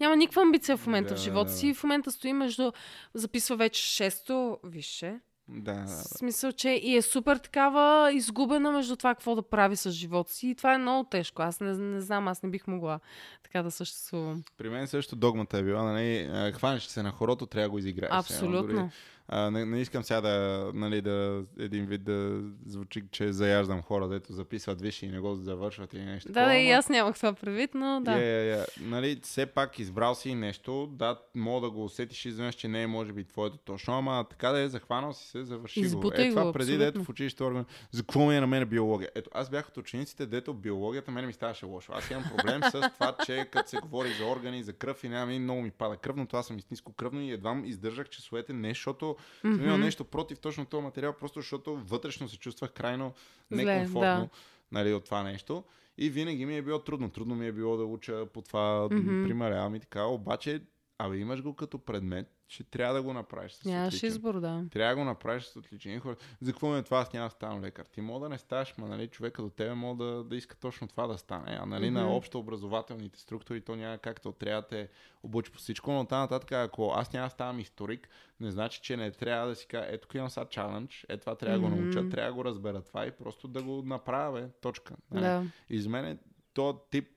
Няма 0.00 0.16
никаква 0.16 0.42
амбиция 0.42 0.76
в 0.76 0.86
момента 0.86 1.14
yeah, 1.14 1.16
в 1.16 1.20
живота 1.20 1.50
си. 1.50 1.68
И 1.68 1.74
в 1.74 1.82
момента 1.82 2.12
стои 2.12 2.32
между... 2.32 2.72
Записва 3.14 3.56
вече 3.56 3.82
шесто 3.82 4.58
висше. 4.64 5.20
Да, 5.48 5.74
да, 5.74 5.86
В 5.86 6.18
смисъл, 6.18 6.52
че 6.52 6.70
и 6.70 6.96
е 6.96 7.02
супер 7.02 7.36
такава 7.36 8.12
изгубена 8.12 8.72
между 8.72 8.96
това 8.96 9.14
какво 9.14 9.34
да 9.34 9.42
прави 9.42 9.76
с 9.76 9.90
живота 9.90 10.32
си. 10.32 10.48
И 10.48 10.54
това 10.54 10.74
е 10.74 10.78
много 10.78 11.08
тежко. 11.08 11.42
Аз 11.42 11.60
не, 11.60 11.72
не 11.72 12.00
знам, 12.00 12.28
аз 12.28 12.42
не 12.42 12.50
бих 12.50 12.66
могла 12.66 13.00
така 13.42 13.62
да 13.62 13.70
съществувам. 13.70 14.42
При 14.56 14.68
мен 14.68 14.86
също 14.86 15.16
догмата 15.16 15.58
е 15.58 15.62
била, 15.62 15.82
нали, 15.82 16.30
хванеш 16.54 16.82
се 16.82 17.02
на 17.02 17.10
хорото, 17.10 17.46
трябва 17.46 17.66
да 17.66 17.70
го 17.70 17.78
изиграеш. 17.78 18.12
Абсолютно. 18.12 18.74
Дори, 18.74 18.90
а, 19.28 19.50
не, 19.50 19.64
не 19.64 19.80
искам 19.80 20.02
сега 20.02 20.20
да, 20.20 20.70
нали, 20.74 21.00
да 21.00 21.44
един 21.58 21.86
вид 21.86 22.04
да 22.04 22.40
звучи, 22.66 23.04
че 23.10 23.32
заяждам 23.32 23.82
хора, 23.82 24.08
дето 24.08 24.32
записват 24.32 24.80
висши 24.80 25.06
и 25.06 25.08
не 25.08 25.20
го 25.20 25.34
завършват 25.34 25.94
или 25.94 26.04
нещо. 26.04 26.28
Да, 26.28 26.34
такова, 26.34 26.52
да, 26.52 26.58
и 26.58 26.70
аз 26.70 26.88
нямах 26.88 27.16
това 27.16 27.32
предвид, 27.32 27.70
но 27.74 28.00
да. 28.00 28.10
Yeah, 28.10 28.16
yeah, 28.16 28.66
yeah. 28.66 28.80
Нали, 28.80 29.20
все 29.22 29.46
пак 29.46 29.78
избрал 29.78 30.14
си 30.14 30.34
нещо, 30.34 30.86
да, 30.86 31.18
мога 31.34 31.66
да 31.66 31.70
го 31.70 31.84
усетиш 31.84 32.24
изведнъж, 32.24 32.54
че 32.54 32.68
не 32.68 32.82
е 32.82 32.86
може 32.86 33.12
би 33.12 33.24
твоето 33.24 33.56
точно, 33.56 33.98
ама 33.98 34.26
така 34.30 34.48
да 34.48 34.60
е 34.60 34.68
захванал 34.68 35.12
си 35.12 35.28
се, 35.28 35.44
завърши 35.44 35.80
Избутай 35.80 36.24
го. 36.24 36.28
Е, 36.28 36.30
това 36.30 36.44
го, 36.44 36.52
преди 36.52 36.78
дето 36.78 37.04
в 37.04 37.08
училище 37.08 37.44
орган. 37.44 37.64
За 37.90 38.02
какво 38.02 38.26
ми 38.26 38.36
е 38.36 38.40
на 38.40 38.46
мен 38.46 38.68
биология? 38.68 39.10
Ето, 39.14 39.30
аз 39.34 39.50
бях 39.50 39.68
от 39.68 39.76
учениците, 39.76 40.26
дето 40.26 40.54
биологията 40.54 41.10
мене 41.10 41.26
ми 41.26 41.32
ставаше 41.32 41.66
лошо. 41.66 41.92
Аз 41.94 42.10
имам 42.10 42.24
проблем 42.36 42.62
с 42.62 42.90
това, 42.94 43.16
че 43.26 43.48
като 43.50 43.70
се 43.70 43.76
говори 43.76 44.08
за 44.18 44.26
органи, 44.26 44.62
за 44.62 44.72
кръв 44.72 45.04
и 45.04 45.08
няма, 45.08 45.32
много 45.32 45.62
ми 45.62 45.70
пада 45.70 45.96
кръвното, 45.96 46.36
аз 46.36 46.46
съм 46.46 46.58
истинско 46.58 46.92
кръвно 46.92 47.20
и 47.20 47.30
едва 47.30 47.62
издържах 47.64 48.08
часовете 48.08 48.52
не, 48.52 48.68
защото 48.68 49.11
mm-hmm. 49.44 49.64
имам 49.64 49.80
нещо 49.80 50.04
против 50.04 50.38
точно 50.38 50.66
този 50.66 50.82
материал, 50.82 51.12
просто 51.12 51.40
защото 51.40 51.76
вътрешно 51.76 52.28
се 52.28 52.38
чувствах 52.38 52.72
крайно 52.72 53.12
некомфортно 53.50 54.00
да. 54.00 54.28
нали, 54.72 54.92
от 54.92 55.04
това 55.04 55.22
нещо. 55.22 55.64
И 55.98 56.10
винаги 56.10 56.46
ми 56.46 56.56
е 56.56 56.62
било 56.62 56.78
трудно. 56.78 57.10
Трудно 57.10 57.34
ми 57.34 57.46
е 57.46 57.52
било 57.52 57.76
да 57.76 57.84
уча 57.84 58.26
по 58.26 58.42
това, 58.42 58.88
mm-hmm. 58.88 59.26
примерявам 59.26 59.74
и 59.74 59.80
така. 59.80 60.04
Обаче, 60.04 60.62
абе 61.06 61.16
имаш 61.16 61.42
го 61.42 61.54
като 61.54 61.78
предмет 61.78 62.42
че 62.52 62.64
трябва 62.64 62.94
да 62.94 63.02
го 63.02 63.12
направиш 63.12 63.52
с 63.52 63.64
Нямаш 63.64 63.88
отличен. 63.88 64.08
избор, 64.08 64.40
да. 64.40 64.64
Трябва 64.70 64.94
да 64.94 65.00
го 65.00 65.04
направиш 65.04 65.44
с 65.44 65.56
отлични 65.56 65.98
хора. 65.98 66.16
За 66.40 66.52
какво 66.52 66.76
е 66.76 66.82
това? 66.82 66.98
Аз 66.98 67.12
няма 67.12 67.26
да 67.26 67.30
ставам 67.30 67.60
лекар. 67.60 67.84
Ти 67.84 68.00
мога 68.00 68.20
да 68.20 68.28
не 68.28 68.38
ставаш, 68.38 68.74
ма 68.78 68.88
нали, 68.88 69.08
човека 69.08 69.42
до 69.42 69.50
тебе 69.50 69.74
мога 69.74 70.04
да, 70.04 70.24
да 70.24 70.36
иска 70.36 70.56
точно 70.56 70.88
това 70.88 71.06
да 71.06 71.18
стане. 71.18 71.58
А 71.60 71.66
нали, 71.66 71.86
mm-hmm. 71.86 71.90
на 71.90 72.16
общо 72.16 72.38
образователните 72.38 73.20
структури 73.20 73.60
то 73.60 73.76
няма 73.76 73.98
как 73.98 74.20
да 74.22 74.32
трябва 74.32 74.62
да 74.62 74.68
те 74.68 74.88
обучи 75.22 75.52
по 75.52 75.58
всичко, 75.58 75.92
но 75.92 76.04
тази 76.04 76.20
нататък, 76.20 76.52
ако 76.52 76.92
аз 76.96 77.12
няма 77.12 77.26
да 77.26 77.30
ставам 77.30 77.60
историк, 77.60 78.08
не 78.40 78.50
значи, 78.50 78.80
че 78.82 78.96
не 78.96 79.10
трябва 79.10 79.48
да 79.48 79.54
си 79.54 79.66
кажа, 79.66 79.86
ето 79.88 80.02
тук 80.02 80.14
имам 80.14 80.30
сега 80.30 80.46
чалендж, 80.46 81.06
е 81.08 81.16
това 81.16 81.34
трябва 81.34 81.58
да 81.58 81.66
mm-hmm. 81.66 81.76
го 81.76 81.82
науча, 81.82 82.08
трябва 82.08 82.30
да 82.30 82.34
го 82.34 82.44
разбера 82.44 82.82
това 82.82 83.06
и 83.06 83.10
просто 83.10 83.48
да 83.48 83.62
го 83.62 83.82
направя, 83.82 84.40
бе, 84.40 84.48
точка. 84.60 84.96
Нали? 85.10 85.24
Да. 85.24 85.44
И 85.70 85.80
за 85.80 85.88
мен 85.88 86.18
то 86.54 86.80
тип 86.90 87.08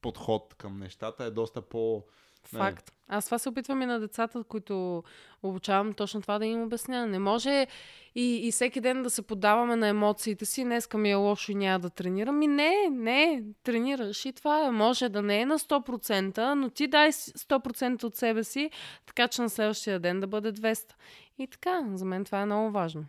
подход 0.00 0.54
към 0.54 0.78
нещата 0.78 1.24
е 1.24 1.30
доста 1.30 1.62
по- 1.62 2.04
Факт. 2.48 2.92
Аз 3.08 3.24
това 3.24 3.38
се 3.38 3.48
опитвам 3.48 3.82
и 3.82 3.86
на 3.86 4.00
децата, 4.00 4.44
които 4.44 5.02
обучавам 5.42 5.92
точно 5.92 6.20
това 6.20 6.38
да 6.38 6.46
им 6.46 6.62
обясня. 6.62 7.06
Не 7.06 7.18
може 7.18 7.66
и, 8.14 8.48
и 8.48 8.52
всеки 8.52 8.80
ден 8.80 9.02
да 9.02 9.10
се 9.10 9.22
подаваме 9.22 9.76
на 9.76 9.88
емоциите 9.88 10.44
си. 10.44 10.64
Днеска 10.64 10.98
ми 10.98 11.10
е 11.10 11.14
лошо 11.14 11.52
и 11.52 11.54
няма 11.54 11.78
да 11.78 11.90
тренирам. 11.90 12.42
И 12.42 12.46
не, 12.46 12.88
не, 12.90 13.44
тренираш 13.62 14.24
и 14.24 14.32
това 14.32 14.66
е. 14.66 14.70
Може 14.70 15.08
да 15.08 15.22
не 15.22 15.40
е 15.40 15.46
на 15.46 15.58
100%, 15.58 16.54
но 16.54 16.70
ти 16.70 16.86
дай 16.86 17.12
100% 17.12 18.04
от 18.04 18.16
себе 18.16 18.44
си, 18.44 18.70
така 19.06 19.28
че 19.28 19.42
на 19.42 19.50
следващия 19.50 20.00
ден 20.00 20.20
да 20.20 20.26
бъде 20.26 20.52
200. 20.52 20.92
И 21.38 21.46
така, 21.46 21.84
за 21.94 22.04
мен 22.04 22.24
това 22.24 22.40
е 22.40 22.46
много 22.46 22.70
важно. 22.70 23.04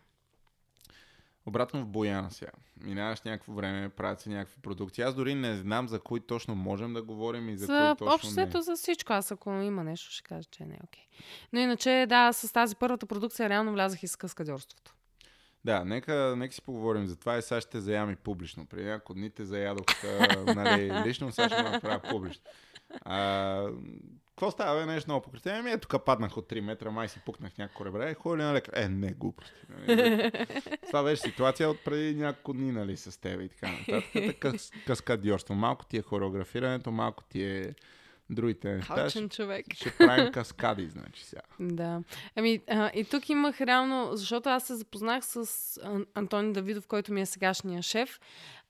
Обратно 1.47 1.81
в 1.81 1.85
Бояна 1.85 2.31
сега. 2.31 2.51
Минаваш 2.83 3.21
някакво 3.21 3.53
време, 3.53 3.89
правят 3.89 4.21
се 4.21 4.29
някакви 4.29 4.61
продукти. 4.61 5.01
Аз 5.01 5.15
дори 5.15 5.35
не 5.35 5.57
знам 5.57 5.87
за 5.87 5.99
кои 5.99 6.19
точно 6.19 6.55
можем 6.55 6.93
да 6.93 7.03
говорим 7.03 7.49
и 7.49 7.57
за, 7.57 7.65
за 7.65 7.95
кои 7.97 8.07
точно 8.07 8.45
не. 8.45 8.61
за 8.61 8.75
всичко. 8.75 9.13
Аз 9.13 9.31
ако 9.31 9.49
има 9.49 9.83
нещо, 9.83 10.11
ще 10.11 10.23
кажа, 10.23 10.49
че 10.51 10.65
не 10.65 10.73
е 10.73 10.79
окей. 10.83 11.03
Okay. 11.03 11.23
Но 11.53 11.59
иначе, 11.59 12.05
да, 12.09 12.33
с 12.33 12.53
тази 12.53 12.75
първата 12.75 13.05
продукция 13.05 13.49
реално 13.49 13.73
влязах 13.73 14.03
и 14.03 14.07
с 14.07 14.15
каскадьорството. 14.15 14.95
Да, 15.65 15.85
нека, 15.85 16.35
нека 16.37 16.53
си 16.53 16.61
поговорим 16.61 17.07
за 17.07 17.15
това 17.15 17.37
и 17.37 17.41
сега 17.41 17.61
ще 17.61 17.81
заями 17.81 18.15
публично. 18.15 18.65
При 18.65 18.83
няколко 18.83 19.13
дни 19.13 19.29
те 19.29 19.45
заядох 19.45 19.85
нали, 20.55 20.93
лично, 21.05 21.31
сега 21.31 21.49
ще 21.49 21.63
направя 21.63 22.01
публично. 22.09 22.43
А, 23.01 23.61
какво 24.37 24.51
става, 24.51 24.79
бе, 24.79 24.85
нещо 24.85 25.09
много 25.09 25.23
покритие? 25.23 25.51
Ами, 25.51 25.79
тук 25.79 26.05
паднах 26.05 26.37
от 26.37 26.49
3 26.49 26.61
метра, 26.61 26.91
май 26.91 27.07
си 27.07 27.19
пукнах 27.25 27.57
някакво 27.57 27.85
ребре. 27.85 28.13
Ходи 28.13 28.41
ли 28.41 28.45
на 28.45 28.53
лекар? 28.53 28.73
Е, 28.75 28.89
не, 28.89 29.11
глупости. 29.11 29.53
Нали? 29.69 30.31
Това 30.87 31.03
беше 31.03 31.21
ситуация 31.21 31.69
от 31.69 31.83
преди 31.83 32.15
няколко 32.15 32.53
дни, 32.53 32.71
нали, 32.71 32.97
с 32.97 33.21
теб 33.21 33.41
и 33.41 33.49
така 33.49 33.71
нататък. 33.71 34.39
Кас, 34.39 34.71
каскадиорство. 34.87 35.53
Малко 35.53 35.85
ти 35.85 35.97
е 35.97 36.01
хореографирането, 36.01 36.91
малко 36.91 37.23
ти 37.23 37.43
е 37.43 37.75
другите 38.29 38.75
неща. 38.75 38.95
Халчен 38.95 39.29
човек. 39.29 39.65
Ще 39.73 39.97
правим 39.97 40.31
каскади, 40.31 40.87
значи 40.87 41.25
сега. 41.25 41.41
Да. 41.59 42.01
Ами, 42.35 42.61
а, 42.69 42.91
и 42.93 43.03
тук 43.03 43.29
имах 43.29 43.61
реално, 43.61 44.09
защото 44.13 44.49
аз 44.49 44.63
се 44.63 44.75
запознах 44.75 45.25
с 45.25 45.49
Антони 46.13 46.53
Давидов, 46.53 46.87
който 46.87 47.13
ми 47.13 47.21
е 47.21 47.25
сегашния 47.25 47.81
шеф. 47.81 48.19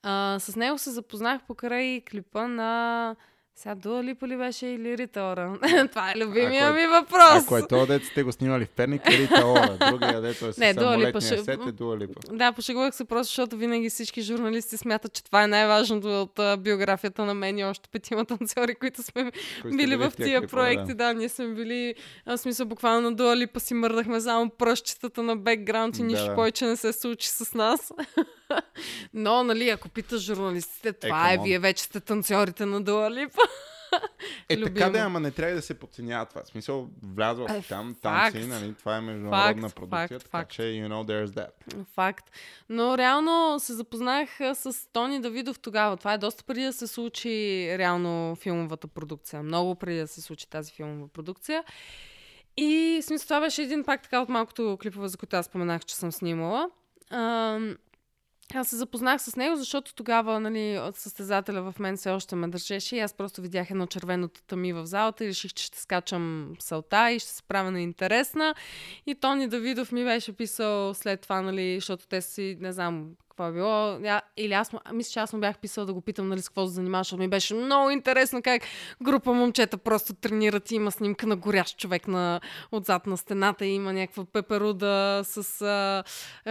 А, 0.03 0.39
с 0.39 0.55
него 0.55 0.77
се 0.77 0.91
запознах 0.91 1.41
покрай 1.47 2.01
клипа 2.01 2.47
на 2.47 3.15
сега 3.57 3.75
Дуа 3.75 4.03
Липа 4.03 4.27
ли 4.27 4.37
беше 4.37 4.67
или 4.67 4.97
Рита 4.97 5.21
Ора? 5.21 5.59
Това 5.91 6.11
е 6.11 6.17
любимия 6.17 6.73
ми 6.73 6.87
въпрос. 6.87 7.43
Ако 7.43 7.57
е 7.57 7.67
то, 7.67 7.85
дете 7.85 8.05
сте 8.05 8.23
го 8.23 8.31
снимали 8.31 8.65
в 8.65 8.69
Перник, 8.69 9.01
е 9.07 9.17
Рита 9.17 9.45
Ора. 9.45 9.77
Другия, 9.91 10.21
дето 10.21 10.45
е 10.47 10.53
с 10.53 10.57
Не, 10.57 10.73
Дуа 10.73 10.97
Липа. 10.97 11.21
Сет 11.21 11.47
е 11.67 11.71
Дуа 11.71 11.97
Липа. 11.97 12.21
Да, 12.31 12.51
пошегувах 12.51 12.95
се 12.95 13.05
просто, 13.05 13.23
защото 13.23 13.57
винаги 13.57 13.89
всички 13.89 14.21
журналисти 14.21 14.77
смятат, 14.77 15.13
че 15.13 15.23
това 15.23 15.43
е 15.43 15.47
най-важното 15.47 16.21
от 16.21 16.35
uh, 16.35 16.57
биографията 16.57 17.25
на 17.25 17.33
мен 17.33 17.57
и 17.57 17.65
още 17.65 17.89
петима 17.89 18.25
танцори, 18.25 18.75
които 18.75 19.03
сме 19.03 19.31
Кои 19.61 19.77
били 19.77 19.95
в 19.95 20.11
тия 20.15 20.39
клипа, 20.39 20.51
проекти. 20.51 20.93
Да. 20.93 20.95
да, 20.95 21.13
ние 21.13 21.29
сме 21.29 21.47
били, 21.47 21.95
в 22.25 22.37
смисъл 22.37 22.65
буквално 22.65 23.01
на 23.01 23.15
Дуа 23.15 23.37
Липа 23.37 23.59
си 23.59 23.73
мърдахме 23.73 24.21
само 24.21 24.49
пръщетата 24.49 25.23
на 25.23 25.35
бекграунд 25.35 25.97
и 25.97 26.03
нищо 26.03 26.25
да. 26.25 26.35
повече 26.35 26.65
не 26.65 26.75
се 26.75 26.93
случи 26.93 27.29
с 27.29 27.53
нас. 27.53 27.93
Но, 29.13 29.43
нали, 29.43 29.69
ако 29.69 29.89
питаш 29.89 30.21
журналистите, 30.21 30.93
това 30.93 31.31
е, 31.31 31.33
е 31.33 31.37
вие 31.43 31.59
вече 31.59 31.83
сте 31.83 31.99
танцорите 31.99 32.65
на 32.65 32.81
Дуалипа. 32.81 33.41
Е, 34.49 34.57
Любимо. 34.57 34.75
така 34.75 34.89
да, 34.89 34.99
ама 34.99 35.19
не 35.19 35.31
трябва 35.31 35.55
да 35.55 35.61
се 35.61 35.73
подценява 35.73 36.25
това. 36.25 36.43
В 36.43 36.47
смисъл, 36.47 36.89
влязла 37.03 37.49
си 37.49 37.69
там, 37.69 37.95
там 38.01 38.31
си, 38.31 38.47
нали, 38.47 38.73
това 38.79 38.97
е 38.97 39.01
международна 39.01 39.69
факт, 39.69 39.75
продукция, 39.75 40.07
факт, 40.07 40.23
така 40.23 40.37
факт. 40.37 40.51
че 40.51 40.61
you 40.61 40.87
know 40.87 41.11
there's 41.11 41.25
that. 41.25 41.83
Факт. 41.93 42.31
Но 42.69 42.97
реално 42.97 43.59
се 43.59 43.73
запознах 43.73 44.29
с 44.53 44.91
Тони 44.93 45.21
Давидов 45.21 45.59
тогава. 45.59 45.97
Това 45.97 46.13
е 46.13 46.17
доста 46.17 46.43
преди 46.43 46.63
да 46.63 46.73
се 46.73 46.87
случи 46.87 47.29
реално 47.77 48.35
филмовата 48.35 48.87
продукция. 48.87 49.43
Много 49.43 49.75
преди 49.75 49.99
да 49.99 50.07
се 50.07 50.21
случи 50.21 50.49
тази 50.49 50.71
филмова 50.71 51.07
продукция. 51.07 51.63
И 52.57 52.99
смисъл, 53.03 53.25
това 53.25 53.39
беше 53.39 53.61
един 53.61 53.83
пак 53.83 54.01
така 54.03 54.21
от 54.21 54.29
малкото 54.29 54.77
клипове, 54.81 55.07
за 55.07 55.17
които 55.17 55.35
аз 55.35 55.45
споменах, 55.45 55.85
че 55.85 55.95
съм 55.95 56.11
снимала. 56.11 56.69
Ам, 57.11 57.77
аз 58.53 58.67
се 58.67 58.75
запознах 58.75 59.21
с 59.21 59.35
него, 59.35 59.55
защото 59.55 59.95
тогава 59.95 60.39
нали, 60.39 60.81
състезателя 60.93 61.71
в 61.71 61.79
мен 61.79 61.97
все 61.97 62.09
още 62.09 62.35
ме 62.35 62.47
държеше 62.47 62.95
и 62.95 62.99
аз 62.99 63.13
просто 63.13 63.41
видях 63.41 63.71
едно 63.71 63.87
червено 63.87 64.27
тами 64.27 64.73
в 64.73 64.85
залата 64.85 65.25
и 65.25 65.27
реших, 65.27 65.53
че 65.53 65.63
ще 65.63 65.79
скачам 65.79 66.53
салта 66.59 67.11
и 67.11 67.19
ще 67.19 67.29
се 67.29 67.43
правя 67.43 67.71
на 67.71 67.81
интересна. 67.81 68.55
И 69.05 69.15
Тони 69.15 69.47
Давидов 69.47 69.91
ми 69.91 70.03
беше 70.03 70.33
писал 70.33 70.93
след 70.93 71.21
това, 71.21 71.41
нали, 71.41 71.75
защото 71.75 72.07
те 72.07 72.21
си, 72.21 72.57
не 72.59 72.71
знам, 72.71 73.09
какво 73.37 73.49
е 73.49 73.51
било. 73.51 73.99
Я, 74.07 74.21
или 74.37 74.53
аз, 74.53 74.71
мисля, 74.93 75.11
че 75.11 75.19
аз 75.19 75.33
му 75.33 75.39
бях 75.39 75.57
писала 75.57 75.85
да 75.85 75.93
го 75.93 76.01
питам, 76.01 76.27
нали, 76.27 76.41
с 76.41 76.49
какво 76.49 76.67
се 76.67 76.73
занимаваш, 76.73 77.11
ми 77.11 77.27
беше 77.27 77.53
много 77.53 77.89
интересно 77.89 78.41
как 78.41 78.61
група 79.03 79.33
момчета 79.33 79.77
просто 79.77 80.13
тренират 80.13 80.71
и 80.71 80.75
има 80.75 80.91
снимка 80.91 81.27
на 81.27 81.35
горящ 81.35 81.77
човек 81.77 82.07
на, 82.07 82.41
отзад 82.71 83.07
на 83.07 83.17
стената 83.17 83.65
и 83.65 83.75
има 83.75 83.93
някаква 83.93 84.25
пеперуда 84.25 85.21
с 85.25 85.61
а, 85.61 86.03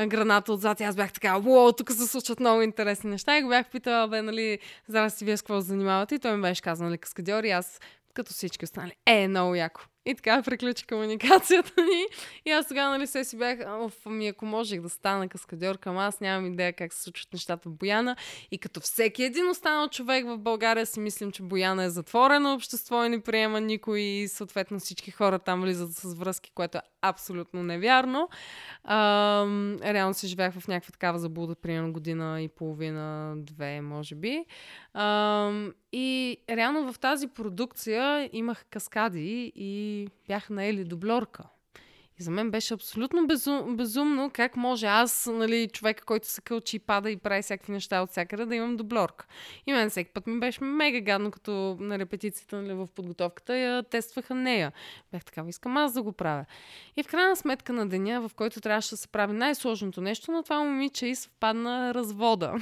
граната 0.07 0.53
отзад. 0.53 0.81
И 0.81 0.85
аз 0.85 0.97
бях 0.97 1.13
така, 1.13 1.39
уау, 1.39 1.73
тук 1.73 1.93
се 1.93 2.07
случват 2.07 2.41
много 2.41 2.63
интересни 2.63 3.11
неща. 3.11 3.39
И 3.39 3.43
го 3.43 3.49
бях 3.49 3.71
питала, 3.71 4.09
бе, 4.09 4.23
нали, 4.23 4.59
здрасти, 4.89 5.25
вие 5.25 5.37
с 5.37 5.43
какво 5.43 5.61
се 5.61 5.67
занимавате? 5.67 6.15
И 6.15 6.19
той 6.19 6.37
ми 6.37 6.43
беше 6.43 6.63
казал, 6.63 6.87
нали, 6.87 6.99
каскадьор 6.99 7.45
и 7.45 7.51
аз 7.51 7.81
като 8.15 8.33
всички 8.33 8.65
останали. 8.65 8.93
Е, 9.07 9.29
много 9.29 9.55
яко. 9.55 9.81
И 10.07 10.15
така 10.15 10.43
приключи 10.43 10.87
комуникацията 10.87 11.83
ни. 11.83 12.07
И 12.45 12.51
аз 12.51 12.69
тогава, 12.69 12.91
нали, 12.91 13.07
се 13.07 13.25
си 13.25 13.39
бях, 13.39 13.59
оф, 13.69 13.95
ами 14.07 14.29
ако 14.29 14.47
можех 14.47 14.81
да 14.81 14.89
стана 14.89 15.29
каскадьор 15.29 15.79
към 15.79 15.99
аз, 15.99 16.21
нямам 16.21 16.53
идея 16.53 16.73
как 16.73 16.93
се 16.93 17.03
случват 17.03 17.33
нещата 17.33 17.69
в 17.69 17.73
Бояна. 17.73 18.17
И 18.51 18.59
като 18.59 18.81
всеки 18.81 19.23
един 19.23 19.49
останал 19.49 19.89
човек 19.89 20.27
в 20.27 20.39
България 20.39 20.87
си 20.87 21.01
мислим, 21.01 21.31
че 21.33 21.43
Бояна 21.43 21.85
е 21.85 21.91
затворено 21.91 22.55
общество 22.55 23.05
и 23.05 23.09
не 23.09 23.21
приема 23.21 23.61
никой 23.61 24.01
и 24.01 24.29
съответно 24.29 24.79
всички 24.79 25.11
хора 25.11 25.39
там 25.39 25.61
влизат 25.61 25.93
с 25.93 26.15
връзки, 26.15 26.51
което 26.55 26.79
е 26.79 26.83
абсолютно 27.03 27.63
невярно. 27.63 28.29
Ам, 28.85 29.79
реално 29.83 30.15
си 30.15 30.27
живях 30.27 30.55
в 30.55 30.69
някаква 30.69 30.93
такава 30.93 31.19
заблуда, 31.19 31.55
примерно 31.55 31.93
година 31.93 32.43
и 32.43 32.49
половина, 32.49 33.35
две, 33.37 33.81
може 33.81 34.15
би. 34.15 34.45
Ам, 34.95 35.73
и 35.93 36.37
реално 36.51 36.93
в 36.93 36.99
тази 36.99 37.29
продукция 37.29 38.31
имах 38.33 38.65
каскади 38.71 39.53
и 39.55 39.96
бях 40.29 40.51
наели 40.51 40.85
дублерка. 40.85 41.45
И 42.21 42.23
за 42.23 42.31
мен 42.31 42.51
беше 42.51 42.75
абсолютно 42.75 43.27
безум, 43.27 43.77
безумно 43.77 44.31
как 44.33 44.57
може 44.57 44.87
аз, 44.87 45.27
нали, 45.33 45.69
човека, 45.69 46.05
който 46.05 46.29
се 46.29 46.41
кълчи 46.41 46.77
и 46.77 46.79
пада 46.79 47.11
и 47.11 47.17
прави 47.17 47.43
всякакви 47.43 47.73
неща 47.73 48.03
от 48.03 48.11
всякъде, 48.11 48.47
да 48.47 48.55
имам 48.55 48.77
дублерка. 48.77 49.27
И 49.67 49.73
мен 49.73 49.91
всеки 49.91 50.11
път 50.11 50.27
ми 50.27 50.41
беше 50.41 50.65
мега 50.65 51.01
гадно, 51.01 51.31
като 51.31 51.77
на 51.81 51.99
репетицията, 51.99 52.63
нали, 52.63 52.75
в 52.75 52.89
подготовката, 52.95 53.57
я 53.57 53.83
тестваха 53.83 54.35
нея. 54.35 54.73
Бях 55.13 55.25
така, 55.25 55.45
искам 55.49 55.77
аз 55.77 55.93
да 55.93 56.03
го 56.03 56.13
правя. 56.13 56.45
И 56.97 57.03
в 57.03 57.07
крайна 57.07 57.37
сметка 57.37 57.73
на 57.73 57.89
деня, 57.89 58.29
в 58.29 58.35
който 58.35 58.61
трябваше 58.61 58.91
да 58.91 58.97
се 58.97 59.09
прави 59.09 59.33
най-сложното 59.33 60.01
нещо, 60.01 60.33
на 60.33 60.43
това 60.43 60.65
момиче 60.65 61.07
и 61.07 61.15
съвпадна 61.15 61.95
развода. 61.95 62.55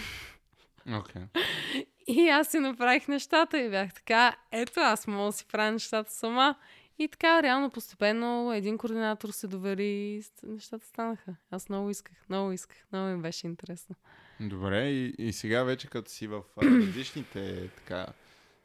Okay. 0.89 1.23
И 2.07 2.29
аз 2.29 2.49
си 2.49 2.59
направих 2.59 3.09
нещата 3.09 3.59
и 3.59 3.71
бях 3.71 3.95
така, 3.95 4.37
ето 4.53 4.81
аз 4.81 5.07
мога 5.07 5.25
да 5.25 5.33
си 5.33 5.47
правя 5.47 5.73
нещата 5.73 6.13
сама. 6.13 6.55
И 6.99 7.09
така, 7.09 7.43
реално 7.43 7.71
постепенно 7.71 8.53
един 8.53 8.79
координатор 8.79 9.29
се 9.29 9.49
довери 9.49 9.87
и 9.87 10.23
нещата 10.43 10.87
станаха. 10.87 11.37
Аз 11.51 11.69
много 11.69 11.91
исках, 11.91 12.17
много 12.29 12.53
исках, 12.53 12.77
много 12.93 13.17
ми 13.17 13.23
беше 13.23 13.47
интересно. 13.47 13.97
Добре, 14.41 14.89
и, 14.91 15.15
и 15.19 15.33
сега 15.33 15.63
вече 15.63 15.89
като 15.89 16.11
си 16.11 16.27
в 16.27 16.43
различните 16.63 17.71
така, 17.77 18.07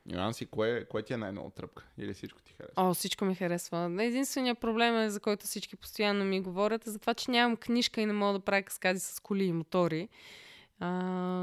нюанси, 0.06 0.46
кое, 0.46 0.86
кое 0.86 1.04
ти 1.04 1.14
е 1.14 1.18
най-много 1.18 1.50
тръпка? 1.50 1.86
Или 1.98 2.14
всичко 2.14 2.42
ти 2.42 2.54
харесва? 2.54 2.74
О, 2.90 2.94
всичко 2.94 3.26
ми 3.26 3.36
харесва. 3.36 3.96
Единственият 4.00 4.60
проблем 4.60 4.98
е, 4.98 5.10
за 5.10 5.20
който 5.20 5.46
всички 5.46 5.76
постоянно 5.76 6.26
ми 6.26 6.42
говорят, 6.42 6.88
е 6.88 6.90
за 6.90 7.00
това, 7.00 7.14
че 7.14 7.32
нямам 7.32 7.58
книжка 7.58 8.02
и 8.02 8.06
не 8.06 8.14
мога 8.14 8.40
да 8.40 8.46
правя 8.46 8.64
каскади 8.64 9.00
с 9.00 9.20
коли 9.20 9.44
и 9.44 9.54
мотори. 9.54 10.10
А, 10.80 10.90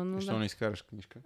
но 0.05 0.17
Защо 0.17 0.33
да, 0.33 0.39
не 0.39 0.47
изкараш 0.47 0.83
книжка? 0.83 1.21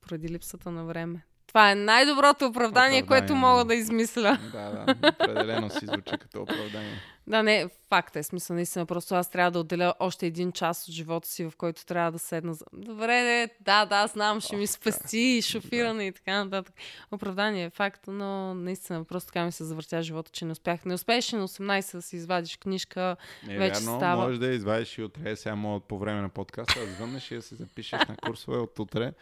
поради 0.00 0.28
липсата 0.28 0.70
на 0.70 0.84
време. 0.84 1.24
Това 1.52 1.70
е 1.70 1.74
най-доброто 1.74 2.46
оправдание, 2.46 3.02
Оправдание, 3.02 3.06
което 3.06 3.34
мога 3.34 3.58
да. 3.58 3.64
да 3.64 3.74
измисля. 3.74 4.38
Да, 4.52 4.70
да, 4.70 5.08
определено 5.08 5.70
си 5.70 5.86
звучи 5.86 6.18
като 6.20 6.42
оправдание. 6.42 7.00
Да, 7.26 7.42
не, 7.42 7.68
факт 7.88 8.16
е, 8.16 8.22
смисъл, 8.22 8.56
наистина, 8.56 8.86
просто 8.86 9.14
аз 9.14 9.30
трябва 9.30 9.50
да 9.50 9.58
отделя 9.58 9.94
още 9.98 10.26
един 10.26 10.52
час 10.52 10.88
от 10.88 10.94
живота 10.94 11.28
си, 11.28 11.44
в 11.44 11.52
който 11.56 11.86
трябва 11.86 12.12
да 12.12 12.18
седна. 12.18 12.54
Добре, 12.72 13.22
не, 13.22 13.48
да, 13.60 13.84
да, 13.86 14.06
знам, 14.06 14.40
ще 14.40 14.56
ми 14.56 14.66
спасти 14.66 15.42
шофиране 15.42 16.06
и 16.06 16.12
така 16.12 16.44
нататък. 16.44 16.74
Оправдание 17.10 17.64
е 17.64 17.70
факт, 17.70 18.04
но 18.06 18.54
наистина 18.54 19.04
просто 19.04 19.26
така 19.26 19.44
ми 19.44 19.52
се 19.52 19.64
завъртя 19.64 20.02
живота, 20.02 20.30
че 20.30 20.44
не 20.44 20.52
успях. 20.52 20.84
Не 20.84 20.94
успееш 20.94 21.32
на 21.32 21.48
18 21.48 21.92
да 21.92 22.02
си 22.02 22.16
извадиш 22.16 22.56
книжка. 22.56 23.16
Не, 23.46 23.58
Вече 23.58 23.80
вярно, 23.80 23.96
става. 23.98 24.22
може 24.24 24.38
да 24.38 24.46
извадиш 24.46 24.98
и 24.98 25.02
утре, 25.02 25.36
сега 25.36 25.54
мога 25.54 25.80
по 25.80 25.98
време 25.98 26.20
на 26.20 26.28
подкаста 26.28 26.80
да 26.80 26.92
звъннеш 26.92 27.30
и 27.30 27.34
да 27.34 27.42
се 27.42 27.54
запишеш 27.54 28.00
на 28.08 28.16
курсове 28.16 28.56
от 28.58 28.78
утре. 28.78 29.12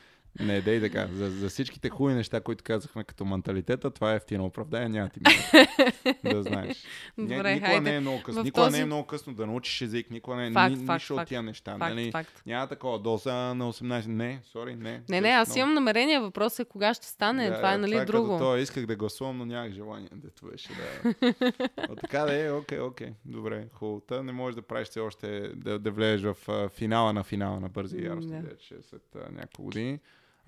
Не, 0.41 0.61
дей 0.61 0.81
така. 0.81 1.09
За, 1.15 1.31
за 1.31 1.49
всичките 1.49 1.89
хубави 1.89 2.15
неща, 2.15 2.41
които 2.41 2.65
казахме 2.65 3.05
като 3.05 3.25
менталитета, 3.25 3.91
това 3.91 4.13
е 4.13 4.17
ефтино 4.17 4.45
оправдание, 4.45 4.89
няма 4.89 5.09
ти 5.09 5.21
мисля. 5.27 5.67
да 6.25 6.43
знаеш. 6.43 6.85
Добре, 7.19 7.55
никога 7.55 7.67
хайде. 7.67 7.91
не 7.91 7.97
е 7.97 8.01
много 8.01 8.23
късно. 8.23 8.43
В 8.43 8.45
Никога 8.45 8.65
този- 8.67 8.77
не 8.77 8.83
е 8.83 8.87
много 8.87 9.07
късно 9.07 9.35
да 9.35 9.47
научиш 9.47 9.81
език, 9.81 10.11
никога 10.11 10.37
не 10.37 10.47
е 10.47 10.53
Факт, 10.53 10.77
ни, 10.77 10.87
факт, 10.87 11.01
нищо 11.01 11.15
от 11.15 11.19
факт. 11.21 11.29
тия 11.29 11.43
неща. 11.43 11.77
Факт, 11.79 11.95
нали? 11.95 12.11
факт. 12.11 12.43
Няма 12.47 12.67
такова 12.67 12.99
доса 12.99 13.33
на 13.35 13.73
18. 13.73 14.07
Не, 14.07 14.41
сори, 14.53 14.75
не. 14.77 15.03
Не, 15.09 15.21
не, 15.21 15.29
аз 15.29 15.57
имам 15.57 15.75
намерение. 15.75 16.21
Въпросът 16.21 16.67
е 16.67 16.71
кога 16.71 16.95
ще 16.95 17.07
стане. 17.07 17.49
Да, 17.49 17.57
това 17.57 17.75
е, 17.75 17.79
нали, 17.79 17.93
това 17.93 18.05
друго. 18.05 18.27
Като 18.27 18.39
това 18.39 18.59
исках 18.59 18.87
да 18.87 18.97
гласувам, 18.97 19.39
но 19.39 19.45
нямах 19.45 19.73
желание. 19.73 20.09
Дето 20.13 20.47
беше, 20.47 20.69
да. 20.69 21.15
О, 21.91 21.97
така 21.97 22.19
да 22.19 22.45
е, 22.45 22.53
окей, 22.53 22.81
окей. 22.81 23.09
Добре, 23.25 23.67
хубаво. 23.73 24.23
Не 24.23 24.33
можеш 24.33 24.55
да 24.55 24.63
правиш 24.63 24.89
все 24.89 25.01
още, 25.01 25.49
да, 25.55 25.79
да 25.79 25.91
влезеш 25.91 26.23
в 26.23 26.49
а, 26.49 26.69
финала 26.69 27.13
на 27.13 27.25
финала 27.25 27.61
на 27.61 27.69
бързи 27.69 28.05
яростни, 28.05 28.37
да. 28.37 28.43
да. 28.43 28.51
е 28.51 28.83
след 28.83 29.03
а, 29.17 29.33
няколко 29.33 29.63
години. 29.63 29.99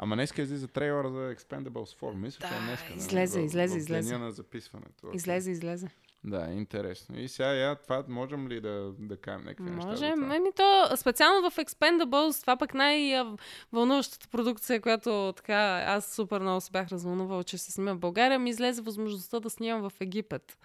Ама 0.02 0.16
днеска 0.16 0.42
излиза 0.42 0.68
трейлър 0.68 1.06
за 1.08 1.34
Expendables 1.34 2.00
4. 2.00 2.14
Мисля, 2.14 2.48
че 2.48 2.54
е 2.54 2.58
Да, 2.58 2.64
днеска. 2.66 2.88
нали? 2.88 2.98
излезе, 2.98 3.40
излезе, 3.40 3.78
излезе. 3.78 4.18
на 4.18 4.32
записването. 4.32 5.10
Излезе, 5.14 5.50
излезе. 5.50 5.88
Да, 6.24 6.48
интересно. 6.52 7.18
И 7.18 7.28
сега 7.28 7.48
я, 7.48 7.76
това 7.76 8.04
можем 8.08 8.48
ли 8.48 8.60
да, 8.60 8.92
да 8.98 9.16
кажем 9.16 9.44
някакви 9.44 9.70
неща? 9.70 9.88
Може. 9.88 10.06
за 10.06 10.12
това? 10.12 10.36
Ами 10.36 10.48
то, 10.56 10.96
специално 10.96 11.50
в 11.50 11.56
Expendables, 11.56 12.40
това 12.40 12.56
пък 12.56 12.74
най-вълнуващата 12.74 14.28
продукция, 14.28 14.80
която 14.80 15.32
така 15.36 15.84
аз 15.86 16.14
супер 16.14 16.40
много 16.40 16.60
се 16.60 16.70
бях 16.70 16.88
развълнувала, 16.88 17.44
че 17.44 17.58
се 17.58 17.72
снима 17.72 17.92
в 17.92 17.98
България, 17.98 18.38
ми 18.38 18.50
излезе 18.50 18.82
възможността 18.82 19.40
да 19.40 19.50
снимам 19.50 19.90
в 19.90 19.92
Египет. 20.00 20.58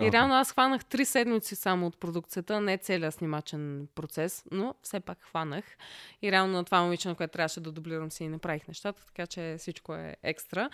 И 0.00 0.12
реално 0.12 0.34
аз 0.34 0.52
хванах 0.52 0.84
три 0.84 1.04
седмици 1.04 1.56
само 1.56 1.86
от 1.86 1.98
продукцията, 1.98 2.60
не 2.60 2.78
целият 2.78 3.14
снимачен 3.14 3.88
процес, 3.94 4.44
но 4.50 4.74
все 4.82 5.00
пак 5.00 5.18
хванах. 5.20 5.64
И 6.22 6.32
реално 6.32 6.52
на 6.52 6.64
това 6.64 6.82
момиче, 6.82 7.08
на 7.08 7.14
което 7.14 7.32
трябваше 7.32 7.60
да 7.60 7.72
дублирам 7.72 8.10
си 8.10 8.24
и 8.24 8.28
направих 8.28 8.68
нещата, 8.68 9.06
така 9.06 9.26
че 9.26 9.56
всичко 9.58 9.94
е 9.94 10.16
екстра. 10.22 10.68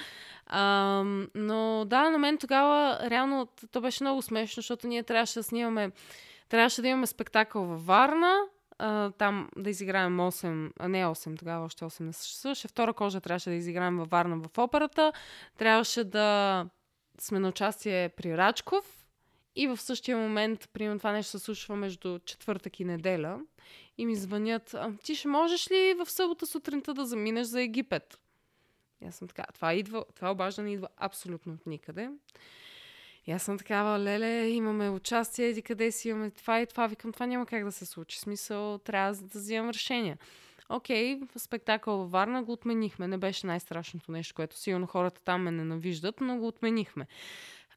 Ам, 0.47 1.29
но 1.35 1.85
да, 1.87 2.11
на 2.11 2.19
мен 2.19 2.39
тогава 2.39 2.99
реално 3.11 3.49
то 3.71 3.81
беше 3.81 4.05
много 4.05 4.23
смешно, 4.31 4.61
защото 4.61 4.87
ние 4.87 5.03
трябваше 5.03 5.39
да 5.39 5.43
снимаме 5.43 5.91
Трябваше 6.51 6.83
да 6.83 6.89
имаме 6.89 7.07
спектакъл 7.07 7.65
във 7.65 7.87
Варна, 7.87 8.41
а, 8.79 9.11
там 9.11 9.49
да 9.57 9.71
изиграем 9.71 10.17
8, 10.17 10.73
а 10.79 10.89
не 10.89 11.05
8, 11.05 11.39
тогава 11.39 11.65
още 11.65 11.85
8 11.85 12.01
не 12.01 12.13
съществуваше. 12.13 12.69
Втора 12.69 12.93
кожа 12.93 13.21
трябваше 13.21 13.51
да 13.51 13.57
изиграем 13.57 13.97
във 13.97 14.11
Варна 14.11 14.37
в 14.37 14.59
операта. 14.59 15.13
Трябваше 15.59 16.05
да 16.05 16.67
сме 17.21 17.39
на 17.39 17.49
участие 17.49 18.09
при 18.09 18.37
Рачков 18.37 19.07
и 19.57 19.67
в 19.67 19.77
същия 19.77 20.17
момент, 20.17 20.69
примерно 20.73 20.99
това 20.99 21.13
нещо 21.13 21.31
се 21.31 21.45
случва 21.45 21.77
между 21.77 22.19
четвъртък 22.19 22.81
и 22.81 22.85
неделя 22.85 23.41
и 23.99 24.07
ми 24.07 24.17
звънят, 24.17 24.77
ти 25.03 25.15
ще 25.15 25.29
можеш 25.29 25.71
ли 25.71 25.95
в 25.95 26.11
събота 26.11 26.47
сутринта 26.47 26.95
да 26.95 27.07
заминеш 27.07 27.47
за 27.47 27.63
Египет? 27.63 28.21
И 29.03 29.07
аз 29.07 29.15
съм 29.15 29.29
така, 29.29 29.45
това, 29.55 29.75
идва, 29.75 30.05
това 30.15 30.31
обаждане 30.31 30.73
идва 30.73 30.89
абсолютно 30.97 31.53
от 31.53 31.67
никъде. 31.67 32.11
И 33.27 33.33
аз 33.33 33.43
съм 33.43 33.59
такава, 33.59 33.99
леле, 33.99 34.49
имаме 34.49 34.91
участие, 34.91 35.47
еди 35.47 35.63
къде 35.63 35.93
си 35.93 36.09
имаме 36.09 36.31
това 36.31 36.61
и 36.61 36.67
това. 36.67 36.87
Викам, 36.87 37.13
това 37.13 37.27
няма 37.27 37.47
как 37.47 37.65
да 37.65 37.73
се 37.73 37.87
случи. 37.87 38.19
Смисъл, 38.19 38.79
трябва 38.79 39.15
да 39.15 39.39
взимам 39.39 39.71
решение. 39.71 40.17
Окей, 40.69 41.21
в 41.35 41.39
спектакъл 41.39 41.99
във 41.99 42.11
Варна 42.11 42.43
го 42.43 42.53
отменихме. 42.53 43.09
Не 43.09 43.19
беше 43.19 43.47
най-страшното 43.47 44.13
нещо, 44.13 44.35
което 44.35 44.57
сигурно 44.57 44.87
хората 44.87 45.21
там 45.25 45.43
ме 45.43 45.51
ненавиждат, 45.51 46.21
но 46.21 46.37
го 46.37 46.47
отменихме. 46.47 47.07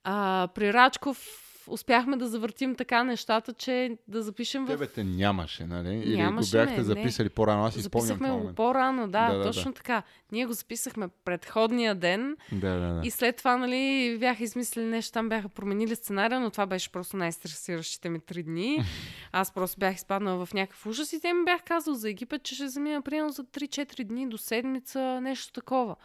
А, 0.03 0.47
при 0.55 0.73
Рачков 0.73 1.42
успяхме 1.67 2.17
да 2.17 2.27
завъртим 2.27 2.75
така 2.75 3.03
нещата, 3.03 3.53
че 3.53 3.97
да 4.07 4.23
запишем 4.23 4.65
в... 4.65 4.67
Тебе 4.67 4.87
те 4.87 5.03
нямаше, 5.03 5.65
нали? 5.65 5.95
Или 5.95 6.17
Нямаше, 6.17 6.49
го 6.49 6.57
бяхте 6.57 6.77
не, 6.77 6.83
записали 6.83 7.29
по-рано. 7.29 7.65
Аз 7.65 7.73
си 7.73 7.81
спомням 7.81 8.07
Записахме 8.07 8.29
го 8.29 8.37
момент. 8.37 8.55
по-рано, 8.55 9.07
да, 9.07 9.27
Да, 9.31 9.37
да, 9.37 9.43
точно 9.43 9.71
да. 9.71 9.75
така. 9.75 10.03
Ние 10.31 10.45
го 10.45 10.53
записахме 10.53 11.07
предходния 11.25 11.95
ден 11.95 12.37
Да, 12.51 12.79
да, 12.79 12.93
да. 12.93 13.01
и 13.03 13.11
след 13.11 13.37
това, 13.37 13.57
нали, 13.57 14.17
бяха 14.19 14.43
измислили 14.43 14.85
нещо, 14.85 15.11
там 15.11 15.29
бяха 15.29 15.49
променили 15.49 15.95
сценария, 15.95 16.39
но 16.39 16.49
това 16.49 16.65
беше 16.65 16.91
просто 16.91 17.17
най-стресиращите 17.17 18.09
ми 18.09 18.19
три 18.19 18.43
дни. 18.43 18.83
Аз 19.31 19.51
просто 19.51 19.79
бях 19.79 19.95
изпаднала 19.95 20.45
в 20.45 20.53
някакъв 20.53 20.85
ужас 20.85 21.13
и 21.13 21.21
те 21.21 21.33
ми 21.33 21.45
бях 21.45 21.63
казал 21.63 21.93
за 21.93 22.09
Египет, 22.09 22.43
че 22.43 22.55
ще 22.55 22.67
замина 22.67 23.01
примерно 23.01 23.29
за 23.29 23.43
3-4 23.43 24.03
дни 24.03 24.29
до 24.29 24.37
седмица, 24.37 25.21
нещо 25.21 25.53
такова. 25.53 25.95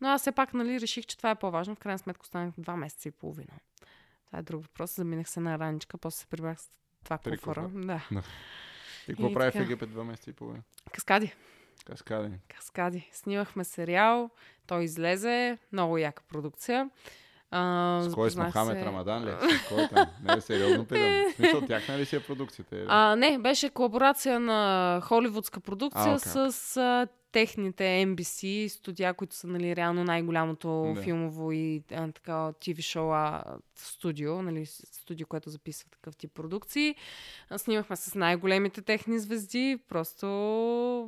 Но 0.00 0.08
аз 0.08 0.20
все 0.20 0.32
пак, 0.32 0.54
нали, 0.54 0.80
реших, 0.80 1.06
че 1.06 1.16
това 1.16 1.30
е 1.30 1.34
по-важно. 1.34 1.74
В 1.74 1.78
крайна 1.78 1.98
сметка 1.98 2.22
останах 2.22 2.54
два 2.58 2.76
месеца 2.76 3.08
и 3.08 3.12
половина. 3.12 3.52
Това 4.28 4.38
е 4.38 4.42
друг 4.42 4.62
въпрос. 4.62 4.94
Заминах 4.94 5.28
се 5.28 5.40
на 5.40 5.58
раничка, 5.58 5.98
после 5.98 6.18
се 6.18 6.26
прибрах 6.26 6.60
с 6.60 6.68
това 7.04 7.18
Три 7.18 7.38
куфара. 7.38 7.62
куфара. 7.62 7.86
Да. 8.10 8.22
И 9.04 9.12
какво 9.12 9.32
прави 9.32 9.50
в 9.50 9.52
така. 9.52 9.64
Египет 9.64 9.90
два 9.90 10.04
месеца 10.04 10.30
и 10.30 10.34
половина? 10.34 10.62
Каскади. 10.92 11.34
Каскади. 11.86 12.32
Каскади. 12.48 13.08
Снимахме 13.12 13.64
сериал, 13.64 14.30
той 14.66 14.84
излезе, 14.84 15.58
много 15.72 15.98
яка 15.98 16.22
продукция. 16.22 16.90
А, 17.50 18.00
С 18.00 18.14
кой 18.14 18.30
с 18.30 18.32
запознах 18.32 18.46
Мохамед 18.46 18.78
се- 18.78 18.84
Рамадан 18.84 19.24
ли? 19.24 19.30
С 19.58 19.68
кой 19.68 19.88
там? 19.88 20.06
Не 20.22 20.32
е 20.32 20.40
сериозно 20.40 20.84
питам. 20.84 21.02
В 21.24 21.36
смисъл, 21.36 21.60
тяхна 21.60 21.98
ли 21.98 22.06
си 22.06 22.16
е 22.16 22.20
продукцията? 22.20 22.84
А, 22.88 23.16
не, 23.16 23.38
беше 23.38 23.70
колаборация 23.70 24.40
на 24.40 25.00
холивудска 25.04 25.60
продукция 25.60 26.02
А, 26.04 26.16
окей, 26.16 26.50
с 26.52 26.76
а, 26.76 27.08
техните 27.32 27.82
NBC 27.84 28.68
студия, 28.68 29.14
които 29.14 29.34
са 29.34 29.46
нали, 29.46 29.76
реално 29.76 30.04
най-голямото 30.04 30.92
Да. 30.94 31.02
филмово 31.02 31.52
и 31.52 31.82
а, 31.92 32.12
така 32.12 32.32
TV 32.32 32.82
шоу 32.82 33.12
студио, 33.74 34.42
нали, 34.42 34.66
студио, 34.66 35.26
което 35.26 35.50
записва 35.50 35.90
такъв 35.90 36.16
тип 36.16 36.34
продукции. 36.34 36.94
Снимахме 37.56 37.96
с 37.96 38.14
най-големите 38.14 38.82
техни 38.82 39.18
звезди, 39.18 39.78
просто 39.88 40.26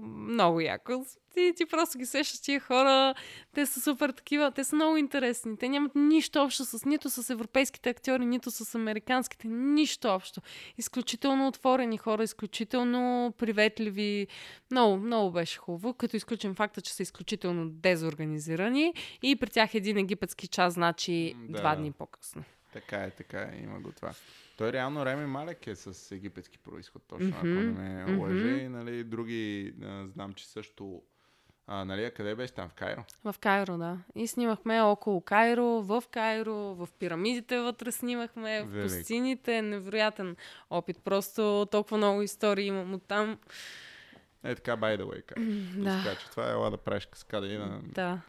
много 0.05 0.61
яко. 0.61 1.05
Ти, 1.35 1.53
ти 1.57 1.67
просто 1.67 1.99
ги 1.99 2.07
сещаш 2.07 2.41
тия 2.41 2.61
хора, 2.61 3.15
те 3.55 3.67
са 3.67 3.81
супер 3.81 4.11
такива, 4.11 4.51
те 4.51 4.65
са 4.65 4.77
много 4.77 4.97
интересни. 4.97 5.57
Те 5.57 5.69
нямат 5.69 5.95
нищо 5.95 6.43
общо 6.43 6.65
с 6.65 6.85
нито 6.85 7.11
с 7.11 7.31
европейските 7.31 7.91
актьори, 7.91 8.27
нито 8.27 8.51
с 8.51 8.75
американските, 8.75 9.49
нищо 9.49 10.09
общо 10.09 10.41
изключително 10.79 11.49
отворени 11.49 11.99
хора, 11.99 12.23
изключително 12.23 13.35
приветливи. 13.39 14.27
Много, 14.71 14.97
много 14.97 15.31
беше 15.31 15.59
хубаво, 15.59 15.95
като 15.95 16.17
изключим 16.17 16.55
факта, 16.55 16.81
че 16.81 16.95
са 16.95 17.03
изключително 17.03 17.71
дезорганизирани 17.71 18.95
и 19.23 19.37
при 19.37 19.51
тях 19.51 19.75
един 19.75 19.99
египетски 19.99 20.47
час 20.47 20.75
значи 20.75 21.35
да. 21.49 21.59
два 21.59 21.77
дни 21.77 21.93
по-късно. 21.93 22.45
Така 22.73 22.97
е, 22.97 23.11
така 23.11 23.41
е, 23.41 23.61
има 23.63 23.81
го 23.81 23.93
това. 23.93 24.13
Той 24.57 24.73
реално 24.73 25.07
Реми 25.07 25.27
Малек 25.27 25.67
е 25.67 25.77
с 25.77 26.15
египетски 26.15 26.59
происход, 26.59 27.03
точно, 27.09 27.27
Мгм, 27.27 27.37
ако 27.37 27.47
не 27.47 28.05
ме 28.05 28.17
лъже. 28.17 28.49
И, 28.49 28.69
нали, 28.69 29.05
други, 29.05 29.75
а, 29.83 30.07
знам, 30.07 30.33
че 30.33 30.49
също... 30.49 31.03
А, 31.73 31.85
нали, 31.85 32.11
къде 32.17 32.35
беше 32.35 32.53
там? 32.53 32.69
В 32.69 32.75
Кайро? 32.75 33.05
В 33.25 33.35
Кайро, 33.41 33.79
да. 33.79 33.99
И 34.15 34.27
снимахме 34.27 34.81
около 34.81 35.21
Кайро, 35.21 35.65
в 35.65 36.05
Кайро, 36.11 36.55
в 36.55 36.89
пирамидите 36.99 37.59
вътре 37.59 37.93
снимахме, 37.93 38.63
в 38.63 38.67
Велико. 38.67 38.97
пустините. 38.97 39.63
Невероятен 39.63 40.37
опит. 40.71 40.99
Просто 41.05 41.67
толкова 41.71 41.97
много 41.97 42.23
истории 42.23 42.67
имам 42.67 42.95
от 42.95 43.03
там. 43.09 43.39
Е 44.45 44.55
така, 44.55 44.77
by 44.77 45.01
the 45.01 45.05
way, 45.05 45.23
как. 45.23 45.39
Да. 45.85 46.03
Така, 46.05 46.21
че 46.21 46.31
това 46.31 46.49
е 46.49 46.53
ела 46.53 46.71
да 46.71 46.77
правиш 46.77 47.09
и 47.33 47.37
на... 47.37 47.81
Да. 47.83 48.21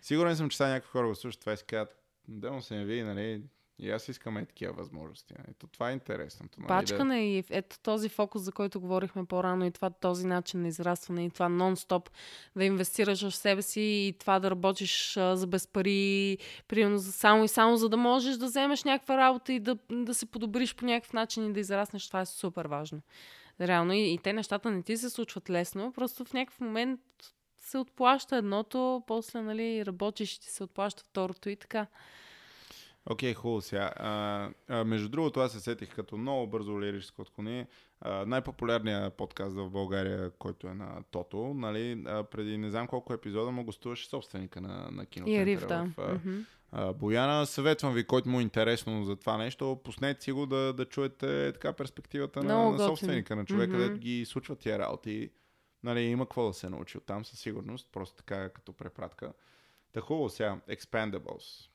Сигурен 0.00 0.36
съм, 0.36 0.50
че 0.50 0.56
сега 0.56 0.68
някакви 0.68 0.90
хора 0.90 1.08
го 1.08 1.14
слушат 1.14 1.40
това 1.40 1.52
и 1.52 1.56
си 1.56 1.64
казват, 1.64 1.96
да 2.28 2.52
му 2.52 2.62
се 2.62 2.76
не 2.76 2.84
види, 2.84 3.02
нали, 3.02 3.42
и 3.78 3.90
аз 3.90 4.08
искам 4.08 4.36
е 4.36 4.46
такива 4.46 4.72
възможности. 4.72 5.34
Нали. 5.38 5.54
То 5.58 5.66
това 5.66 5.90
е 5.90 5.92
интересното. 5.92 6.60
Нали, 6.60 6.68
да... 6.68 6.74
Пачкане 6.74 7.34
и 7.34 7.44
ето 7.50 7.78
този 7.78 8.08
фокус, 8.08 8.42
за 8.42 8.52
който 8.52 8.80
говорихме 8.80 9.24
по-рано 9.24 9.64
и 9.64 9.70
това 9.70 9.90
този 9.90 10.26
начин 10.26 10.62
на 10.62 10.68
израстване 10.68 11.24
и 11.24 11.30
това 11.30 11.48
нон-стоп 11.48 12.08
да 12.56 12.64
инвестираш 12.64 13.28
в 13.28 13.36
себе 13.36 13.62
си 13.62 13.80
и 13.80 14.16
това 14.18 14.40
да 14.40 14.50
работиш 14.50 15.16
а, 15.16 15.36
за 15.36 15.46
без 15.46 15.66
пари, 15.66 16.38
примерно 16.68 16.98
за 16.98 17.12
само 17.12 17.44
и 17.44 17.48
само 17.48 17.76
за 17.76 17.88
да 17.88 17.96
можеш 17.96 18.36
да 18.36 18.46
вземеш 18.46 18.84
някаква 18.84 19.16
работа 19.16 19.52
и 19.52 19.60
да, 19.60 19.76
да 19.90 20.14
се 20.14 20.26
подобриш 20.26 20.74
по 20.74 20.84
някакъв 20.84 21.12
начин 21.12 21.46
и 21.46 21.52
да 21.52 21.60
израснеш, 21.60 22.06
това 22.06 22.20
е 22.20 22.26
супер 22.26 22.64
важно. 22.64 23.00
Реално 23.60 23.92
и, 23.92 24.12
и 24.12 24.18
те 24.18 24.32
нещата 24.32 24.70
не 24.70 24.82
ти 24.82 24.96
се 24.96 25.10
случват 25.10 25.50
лесно, 25.50 25.92
просто 25.92 26.24
в 26.24 26.32
някакъв 26.32 26.60
момент 26.60 27.00
се 27.56 27.78
отплаща 27.78 28.36
едното, 28.36 29.02
после 29.06 29.42
нали, 29.42 29.86
работиш 29.86 30.34
и 30.34 30.40
ти 30.40 30.50
се 30.50 30.64
отплаща 30.64 31.02
второто 31.04 31.48
и 31.48 31.56
така. 31.56 31.86
Окей, 33.10 33.34
хубаво 33.34 33.60
сега. 33.60 33.92
А, 33.96 34.48
а, 34.68 34.84
между 34.84 35.08
другото, 35.08 35.40
аз 35.40 35.52
се 35.52 35.60
сетих 35.60 35.94
като 35.94 36.16
много 36.16 36.46
бързо 36.46 36.80
лирическо 36.80 37.22
отклонение. 37.22 37.66
Най-популярният 38.26 39.14
подкаст 39.14 39.56
в 39.56 39.70
България, 39.70 40.30
който 40.30 40.66
е 40.66 40.74
на 40.74 41.02
Тото, 41.10 41.54
нали, 41.54 42.04
а, 42.06 42.24
преди 42.24 42.58
не 42.58 42.70
знам 42.70 42.86
колко 42.86 43.12
епизода 43.12 43.50
му 43.50 43.64
гостуваше 43.64 44.08
собственика 44.08 44.60
на, 44.60 44.88
на 44.92 45.06
киноцентъра 45.06 45.92
в 45.96 46.00
а, 46.00 46.14
Мгм. 46.14 46.40
а, 46.72 46.92
Бояна. 46.92 47.46
Съветвам 47.46 47.94
ви, 47.94 48.04
който 48.04 48.28
му 48.28 48.40
е 48.40 48.42
интересно 48.42 49.04
за 49.04 49.16
това 49.16 49.36
нещо, 49.36 49.80
пуснете 49.84 50.24
си 50.24 50.32
го 50.32 50.46
да, 50.46 50.72
да 50.72 50.84
чуете 50.84 51.52
така 51.52 51.72
перспективата 51.72 52.42
на, 52.42 52.70
на 52.70 52.78
собственика, 52.78 53.36
на 53.36 53.44
човека, 53.44 53.72
Мгм. 53.72 53.82
където 53.82 54.00
ги 54.00 54.24
случват 54.24 54.58
тия 54.58 54.78
работи. 54.78 55.30
Нали, 55.82 56.00
има 56.00 56.24
какво 56.24 56.46
да 56.46 56.52
се 56.52 56.68
научи 56.68 56.98
от 56.98 57.06
там 57.06 57.24
със 57.24 57.38
сигурност, 57.40 57.88
просто 57.92 58.16
така 58.16 58.48
като 58.48 58.72
препратка. 58.72 59.32
Та 59.92 60.00
хубаво 60.00 60.28
сега, 60.28 60.58
Expendables. 60.70 61.68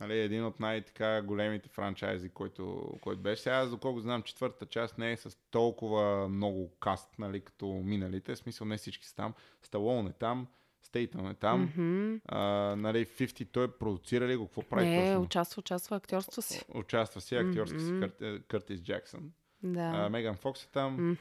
Нали, 0.00 0.18
един 0.18 0.44
от 0.44 0.60
най-така 0.60 1.22
големите 1.22 1.68
франчайзи, 1.68 2.28
който, 2.28 2.94
който 3.00 3.22
беше. 3.22 3.42
Сега, 3.42 3.56
аз 3.56 3.70
доколко 3.70 4.00
знам, 4.00 4.22
четвъртата 4.22 4.66
част 4.66 4.98
не 4.98 5.12
е 5.12 5.16
с 5.16 5.38
толкова 5.50 6.28
много 6.28 6.70
каст, 6.80 7.18
нали, 7.18 7.40
като 7.40 7.66
миналите. 7.66 8.34
В 8.34 8.38
смисъл 8.38 8.66
не 8.66 8.76
всички 8.76 9.06
са 9.06 9.14
там. 9.14 9.34
Сталон 9.62 10.06
е 10.06 10.12
там, 10.12 10.46
Стейтън 10.82 11.26
е 11.26 11.34
там. 11.34 11.62
Мгм. 11.62 12.16
А, 12.26 12.40
нали, 12.76 13.06
50 13.06 13.48
той 13.52 13.78
продуцира 13.78 14.28
ли 14.28 14.36
го? 14.36 14.46
Какво 14.46 14.62
прави 14.62 14.88
Не, 14.88 15.06
точно? 15.06 15.22
участва, 15.22 15.60
участва 15.60 15.96
актьорство 15.96 16.42
си. 16.42 16.64
Участва 16.74 17.20
си 17.20 17.36
актьорски 17.36 17.80
си 17.80 17.92
Мгм. 17.92 18.00
Кър, 18.00 18.26
е, 18.26 18.40
Къртис 18.40 18.82
Джаксън. 18.82 19.32
Да. 19.62 19.92
А, 19.94 20.08
Меган 20.08 20.36
Фокс 20.36 20.64
е 20.64 20.68
там. 20.68 21.16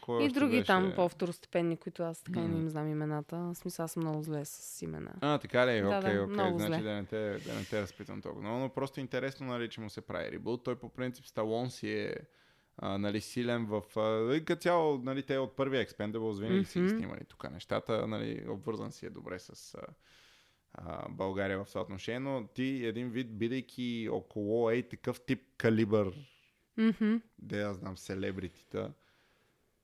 Кой 0.00 0.24
И 0.24 0.28
други 0.28 0.56
беше? 0.56 0.66
там 0.66 0.92
по-второстепенни, 0.96 1.76
които 1.76 2.02
аз 2.02 2.22
така 2.22 2.40
и 2.40 2.48
не 2.48 2.58
им 2.58 2.68
знам 2.68 2.88
имената. 2.88 3.36
В 3.36 3.54
смисъл, 3.54 3.84
аз 3.84 3.92
съм 3.92 4.02
много 4.02 4.22
зле 4.22 4.44
с 4.44 4.82
имена. 4.82 5.12
А, 5.20 5.38
така 5.38 5.66
ли? 5.66 5.80
Да, 5.82 5.98
Окей, 5.98 6.14
да, 6.14 6.22
окей. 6.22 6.34
много 6.34 6.58
Значи 6.58 6.82
зле. 6.82 6.90
да 6.90 6.94
не, 6.94 7.04
те, 7.04 7.30
да 7.38 7.54
не 7.54 7.64
те 7.64 7.82
разпитам 7.82 8.22
толкова. 8.22 8.42
много, 8.42 8.58
но 8.58 8.68
просто 8.68 9.00
интересно, 9.00 9.46
нали, 9.46 9.68
че 9.68 9.80
му 9.80 9.90
се 9.90 10.00
прави 10.00 10.32
ребут. 10.32 10.64
Той 10.64 10.76
по 10.76 10.88
принцип 10.88 11.26
Сталон 11.26 11.70
си 11.70 11.90
е 11.90 12.14
а, 12.76 12.98
нали, 12.98 13.20
силен 13.20 13.66
в... 13.66 13.82
А, 13.96 14.44
като 14.44 14.60
цяло, 14.60 14.98
нали, 14.98 15.22
те 15.22 15.38
от 15.38 15.56
първия 15.56 15.86
Expendables 15.86 16.40
винаги 16.40 16.64
си 16.64 16.80
ги 16.80 16.88
снимали 16.88 17.24
тук 17.28 17.50
нещата. 17.50 18.06
Нали, 18.06 18.44
обвързан 18.48 18.92
си 18.92 19.06
е 19.06 19.10
добре 19.10 19.38
с 19.38 19.74
а, 19.74 19.80
а, 20.72 21.08
България 21.08 21.64
в 21.64 21.68
това 21.68 21.80
отношение, 21.80 22.18
но 22.20 22.46
ти 22.54 22.86
един 22.86 23.10
вид, 23.10 23.38
бидейки 23.38 24.08
около 24.12 24.70
ей 24.70 24.88
такъв 24.88 25.20
тип 25.20 25.42
калибър, 25.56 26.12
Мгм. 26.78 27.16
де 27.38 27.62
аз 27.62 27.76
знам, 27.76 27.96
селебритита, 27.96 28.92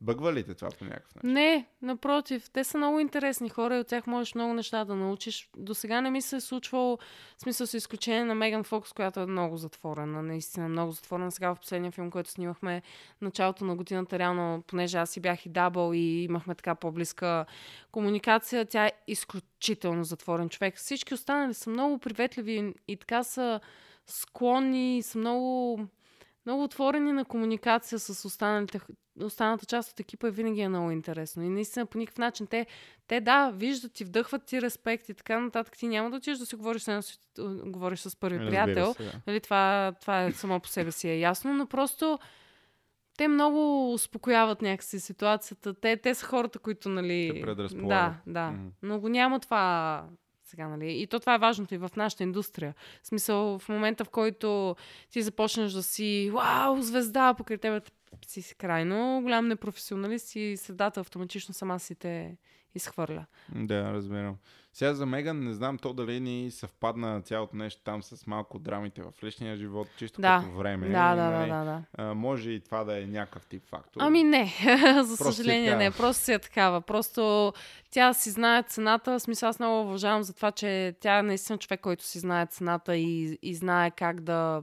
бъгва 0.01 0.33
ли 0.33 0.45
те 0.45 0.55
това 0.55 0.71
по 0.79 0.85
някакъв 0.85 1.15
начин? 1.15 1.33
Не, 1.33 1.67
напротив, 1.83 2.51
те 2.53 2.65
са 2.65 2.79
много 2.79 3.01
интересни 3.01 3.49
хора 3.49 3.77
и 3.77 3.81
от 3.81 3.87
тях 3.87 4.07
можеш 4.07 4.35
много 4.35 4.55
неща 4.55 4.85
да 4.85 4.95
научиш. 4.95 5.51
До 5.57 5.75
сега 5.75 6.01
не 6.01 6.11
ми 6.11 6.23
се 6.23 6.37
е 6.37 6.41
случвало, 6.41 6.99
в 7.37 7.41
смисъл 7.43 7.67
с 7.67 7.75
изключение 7.75 8.25
на 8.25 8.35
Меган 8.35 8.65
Фокс, 8.65 8.93
която 8.93 9.21
е 9.21 9.27
много 9.27 9.57
затворена, 9.57 10.23
наистина 10.23 10.69
много 10.69 10.93
затворена. 10.93 11.33
Сега 11.33 11.55
в 11.55 11.61
последния 11.61 11.93
филм, 11.93 12.11
който 12.11 12.31
снимахме 12.31 12.83
началото 13.21 13.65
на 13.65 13.77
годината, 13.77 14.19
реално, 14.19 14.63
понеже 14.67 14.99
аз 14.99 15.11
си 15.11 15.21
бях 15.21 15.47
и 15.47 15.49
дабъл 15.49 15.93
и 15.95 16.25
имахме 16.25 16.55
така 16.55 16.75
по-близка 16.75 17.47
комуникация, 17.93 18.67
тя 18.67 18.87
е 18.87 18.93
изключително 19.07 20.05
затворен 20.05 20.49
човек. 20.49 20.77
Всички 20.77 21.15
останали 21.15 21.55
са 21.55 21.71
много 21.71 21.99
приветливи 21.99 22.75
и 22.89 22.97
така 22.97 23.23
са 23.23 23.61
склонни, 24.07 25.03
са 25.03 25.19
много 25.19 25.81
много 26.47 26.65
отворени 26.65 27.13
на 27.13 27.25
комуникация 27.25 27.99
с 27.99 28.25
останалите, 28.25 28.81
останалата 29.23 29.67
част 29.67 29.93
от 29.93 30.01
екипа 30.01 30.29
и 30.29 30.31
винаги 30.31 30.61
е 30.61 30.69
много 30.69 30.91
интересно. 30.91 31.43
И 31.43 31.49
наистина 31.49 31.87
по 31.87 31.99
никакъв 31.99 32.19
начин 32.19 32.47
те, 32.47 32.67
те 33.07 33.21
да, 33.21 33.51
виждат 33.51 33.93
ти, 33.93 34.05
вдъхват 34.05 34.45
ти 34.45 34.63
респект 34.63 35.09
и 35.09 35.15
така 35.15 35.41
нататък. 35.41 35.77
Ти 35.77 35.89
няма 35.89 36.11
да 36.11 36.17
отидеш 36.17 36.39
да 36.39 36.47
си 36.47 36.57
говориш 36.57 36.89
едно 36.89 37.03
си- 37.03 37.19
говориш 37.65 37.99
с 37.99 38.17
първи 38.17 38.39
Разбира 38.39 38.65
приятел. 38.65 38.95
се, 38.95 39.05
да. 39.05 39.13
Нали, 39.27 39.41
това, 39.41 39.93
това 40.01 40.25
е 40.25 40.33
само 40.33 40.61
по 40.61 40.69
себе 40.69 40.93
си 40.93 41.09
е 41.09 41.19
ясно, 41.19 41.55
но 41.55 41.67
просто 41.67 42.19
те 43.17 43.29
много 43.29 43.93
успокояват 43.93 44.63
някакси 44.63 45.01
ситуацията. 45.01 45.75
Те, 45.75 45.97
те 45.97 46.15
са 46.15 46.27
хората, 46.27 46.59
които, 46.59 46.89
нали... 46.89 47.31
Те 47.35 47.41
предразполагат. 47.41 48.15
Да, 48.27 48.33
да. 48.33 48.51
Мгм. 48.51 48.69
Но 48.83 49.01
го 49.01 49.09
няма 49.09 49.41
това 49.41 50.05
сега, 50.55 50.69
нали? 50.69 51.03
И 51.03 51.07
то 51.07 51.21
това 51.21 51.35
е 51.35 51.39
важното 51.39 51.75
и 51.75 51.79
в 51.79 51.91
нашата 51.97 52.23
индустрия. 52.23 52.75
В 53.03 53.07
смисъл, 53.07 53.59
в 53.59 53.69
момента, 53.69 54.05
в 54.05 54.09
който 54.09 54.77
ти 55.11 55.23
започнеш 55.23 55.73
да 55.73 55.83
си 55.83 56.31
вау, 56.33 56.83
звезда, 56.83 57.35
покрай 57.35 57.59
тебе 57.59 57.81
си 58.27 58.55
крайно 58.59 59.21
голям 59.23 59.49
непрофесионалист 59.49 60.37
и 60.37 60.57
средата 60.57 61.01
автоматично 61.01 61.55
сама 61.55 61.81
си 61.81 61.95
те 61.95 62.37
изхвърля. 62.75 63.27
Да, 63.55 63.93
разбирам. 63.93 64.37
Сега 64.73 64.95
за 64.95 65.07
Меган 65.07 65.45
не 65.45 65.53
знам 65.55 65.79
то 65.79 65.93
дали 65.93 66.21
ни 66.21 66.51
съвпадна 66.51 67.23
цялото 67.23 67.57
нещо 67.57 67.83
там 67.85 68.03
с 68.03 68.27
малко 68.27 68.59
драмите 68.59 69.03
в 69.03 69.13
личния 69.25 69.57
живот, 69.57 69.89
чисто 69.97 70.21
Да. 70.21 70.41
като 70.45 70.57
време. 70.57 70.89
Да, 70.89 71.15
да, 71.15 71.23
нали? 71.23 71.51
да, 71.51 71.59
да, 71.59 71.65
да. 71.65 71.83
А, 71.93 72.15
може 72.15 72.51
и 72.51 72.61
това 72.61 72.85
да 72.85 73.03
е 73.03 73.07
някакъв 73.07 73.47
тип 73.47 73.63
фактор. 73.67 74.01
Ами 74.03 74.25
не, 74.25 74.45
за 75.03 75.17
Просто 75.17 75.29
е 75.29 75.33
съжаление 75.33 75.77
не, 75.77 75.91
просто 75.91 76.25
си 76.25 76.33
е 76.33 76.39
такава. 76.39 76.81
Просто 76.81 77.53
тя 77.91 78.13
си 78.13 78.31
знае 78.31 78.63
цената. 78.63 79.19
В 79.19 79.21
смисъл 79.21 79.49
аз 79.49 79.59
много 79.59 79.89
уважавам 79.89 80.23
за 80.23 80.35
това, 80.35 80.53
че 80.53 80.97
тя 81.01 81.19
е 81.19 81.23
наистина 81.23 81.59
човек, 81.59 81.81
който 81.81 82.05
си 82.05 82.19
знае 82.19 82.47
цената 82.47 82.97
и, 82.97 83.39
и 83.43 83.55
знае 83.55 83.91
как 83.91 84.21
да 84.21 84.63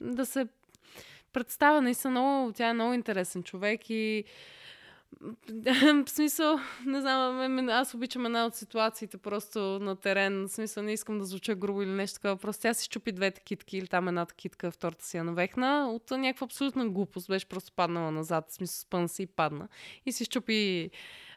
да 0.00 0.26
се 0.26 0.46
представя 1.36 1.82
наистина 1.82 2.10
много, 2.10 2.52
тя 2.52 2.68
е 2.68 2.72
много 2.72 2.92
интересен 2.92 3.42
човек 3.42 3.90
и 3.90 4.24
в 6.04 6.04
смисъл, 6.06 6.58
не 6.86 7.00
знам, 7.00 7.68
аз 7.68 7.94
обичам 7.94 8.26
една 8.26 8.46
от 8.46 8.54
ситуациите 8.54 9.16
просто 9.16 9.58
на 9.58 9.96
терен. 9.96 10.48
В 10.48 10.50
смисъл, 10.50 10.82
не 10.82 10.92
искам 10.92 11.18
да 11.18 11.24
звуча 11.24 11.54
грубо 11.54 11.82
или 11.82 11.90
нещо 11.90 12.14
такова. 12.14 12.36
Просто 12.36 12.62
тя 12.62 12.74
си 12.74 12.88
чупи 12.88 13.12
двете 13.12 13.40
китки 13.40 13.78
или 13.78 13.86
там 13.86 14.08
едната 14.08 14.34
китка, 14.34 14.70
втората 14.70 15.04
си 15.04 15.16
я 15.16 15.24
навехна. 15.24 15.90
От 15.90 16.10
някаква 16.10 16.44
абсолютна 16.44 16.88
глупост. 16.88 17.28
Беше 17.28 17.48
просто 17.48 17.72
паднала 17.72 18.10
назад. 18.10 18.44
В 18.48 18.54
смисъл, 18.54 18.80
спъна 18.80 19.08
си 19.08 19.22
и 19.22 19.26
падна. 19.26 19.68
И 20.06 20.12
си 20.12 20.24
щупи 20.24 20.90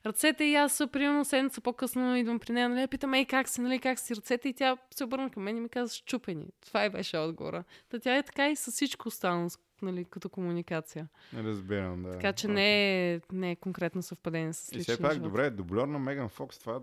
ръцете 0.06 0.44
и 0.44 0.56
аз, 0.56 0.84
примерно, 0.92 1.26
седмица 1.26 1.62
по-късно 1.62 2.18
идвам 2.18 2.40
при 2.40 2.54
нея, 2.54 2.70
нали, 2.70 2.88
питам, 2.88 3.14
ей, 3.14 3.26
как 3.26 3.50
си, 3.50 3.62
нали, 3.62 3.80
как 3.80 4.00
си 4.00 4.16
ръцете 4.16 4.50
и 4.50 4.54
тя 4.54 4.78
се 4.92 5.04
обърна 5.04 5.30
към 5.30 5.44
мен 5.44 5.58
и 5.58 5.62
ми 5.62 5.70
каза, 5.70 5.96
щупени. 5.96 6.46
Това 6.66 6.86
и 6.86 6.90
беше 6.90 7.18
отговора. 7.18 7.64
Та 7.90 8.00
тя 8.00 8.18
е 8.18 8.24
така 8.24 8.50
и 8.50 8.56
с 8.56 8.72
всичко 8.72 9.08
останало, 9.08 9.50
нали, 9.82 10.06
като 10.06 10.30
комуникация. 10.30 11.08
Разбирам, 11.34 12.04
да. 12.04 12.12
Така 12.12 12.34
че 12.34 12.48
okay. 12.48 12.54
не, 12.54 13.14
е, 13.14 13.22
не 13.32 13.52
е 13.52 13.56
конкретно 13.56 14.02
съвпадение 14.02 14.54
с 14.54 14.74
личния 14.74 14.94
И 14.94 14.96
все 14.96 15.02
пак, 15.02 15.14
живот. 15.14 15.30
добре, 15.30 15.50
дублер 15.50 15.86
на 15.86 16.00
Меган 16.00 16.30
Фокс, 16.30 16.60
това 16.60 16.82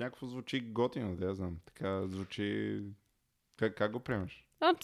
някакво 0.00 0.26
звучи 0.26 0.60
готино, 0.60 1.16
да 1.16 1.26
я 1.26 1.34
знам. 1.34 1.56
Така 1.64 2.06
звучи... 2.06 2.80
Как, 3.56 3.74
как 3.74 3.92
го 3.92 4.00
приемаш? 4.00 4.48
А, 4.64 4.74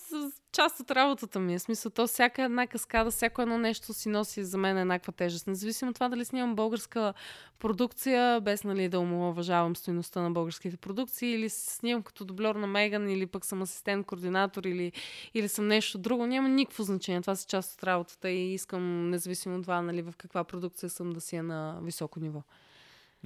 част 0.53 0.81
от 0.81 0.91
работата 0.91 1.41
ми 1.41 1.55
е. 1.55 1.59
Смисъл, 1.59 1.93
то 1.93 2.07
всяка 2.07 2.43
една 2.43 2.67
каскада, 2.67 3.11
всяко 3.11 3.43
едно 3.43 3.59
нещо 3.59 3.93
си 3.93 4.09
носи 4.09 4.45
за 4.45 4.59
мен 4.59 4.79
еднаква 4.79 5.13
тежест. 5.13 5.47
Независимо 5.47 5.91
от 5.91 5.95
това 5.95 6.09
дали 6.09 6.25
снимам 6.25 6.55
българска 6.55 7.15
продукция, 7.59 8.41
без 8.41 8.65
нали, 8.65 8.89
да 8.89 9.01
уважавам 9.01 9.77
стоеността 9.77 10.23
на 10.23 10.31
българските 10.31 10.77
продукции, 10.77 11.35
или 11.35 11.51
снимам 11.51 12.03
като 12.03 12.25
дублер 12.25 12.55
на 12.55 12.67
Меган, 12.67 13.11
или 13.11 13.27
пък 13.27 13.45
съм 13.45 13.63
асистент, 13.63 14.07
координатор, 14.07 14.65
или, 14.65 14.93
или 15.35 15.49
съм 15.49 15.67
нещо 15.67 15.99
друго, 15.99 16.27
няма 16.27 16.49
никакво 16.49 16.83
значение. 16.83 17.21
Това 17.21 17.37
са 17.37 17.47
част 17.47 17.75
от 17.75 17.85
работата 17.85 18.31
и 18.31 18.55
искам, 18.55 19.11
независимо 19.11 19.57
от 19.57 19.63
това, 19.63 19.83
нали, 19.83 20.03
в 20.03 20.15
каква 20.17 20.45
продукция 20.45 20.91
съм 20.91 21.13
да 21.13 21.21
си 21.21 21.37
е 21.37 21.43
на 21.43 21.79
високо 21.83 22.21
ниво. 22.21 22.43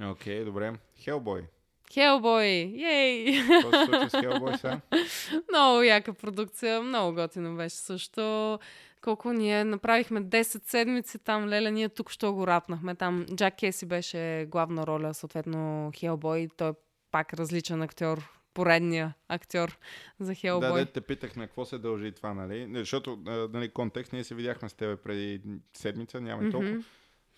Окей, 0.01 0.41
okay, 0.41 0.45
добре. 0.45 0.73
Хелбой. 0.97 1.47
Хелбой! 1.93 2.45
Ей! 2.45 3.41
Какво 3.47 3.71
се 3.71 3.85
случи 3.85 4.09
с 4.09 4.19
Хелбой 4.19 4.57
сега? 4.57 4.81
много 5.51 5.83
яка 5.83 6.13
продукция, 6.13 6.81
много 6.81 7.15
готино 7.15 7.55
беше 7.55 7.75
също. 7.75 8.59
Колко 9.01 9.33
ние 9.33 9.63
направихме 9.63 10.21
10 10.21 10.43
седмици 10.43 11.19
там, 11.19 11.47
леле, 11.47 11.71
ние 11.71 11.89
тук 11.89 12.11
що 12.11 12.33
го 12.33 12.47
рапнахме. 12.47 12.95
Там 12.95 13.25
Джак 13.35 13.55
Кеси 13.55 13.85
беше 13.85 14.45
главна 14.49 14.87
роля, 14.87 15.13
съответно 15.13 15.91
Хелбой. 15.95 16.49
Той 16.57 16.69
е 16.69 16.73
пак 17.11 17.33
различен 17.33 17.81
актьор, 17.81 18.29
поредния 18.53 19.13
актьор 19.29 19.77
за 20.19 20.35
Хелбой. 20.35 20.69
Да, 20.69 20.85
да, 20.85 20.85
те 20.85 21.01
питах 21.01 21.35
на 21.35 21.47
какво 21.47 21.65
се 21.65 21.77
дължи 21.77 22.11
това, 22.11 22.33
нали? 22.33 22.69
Защото, 22.73 23.19
нали, 23.53 23.69
контекст, 23.69 24.13
ние 24.13 24.23
се 24.23 24.35
видяхме 24.35 24.69
с 24.69 24.73
тебе 24.73 24.95
преди 24.95 25.41
седмица, 25.73 26.21
няма 26.21 26.47
и 26.47 26.51
толкова. 26.51 26.83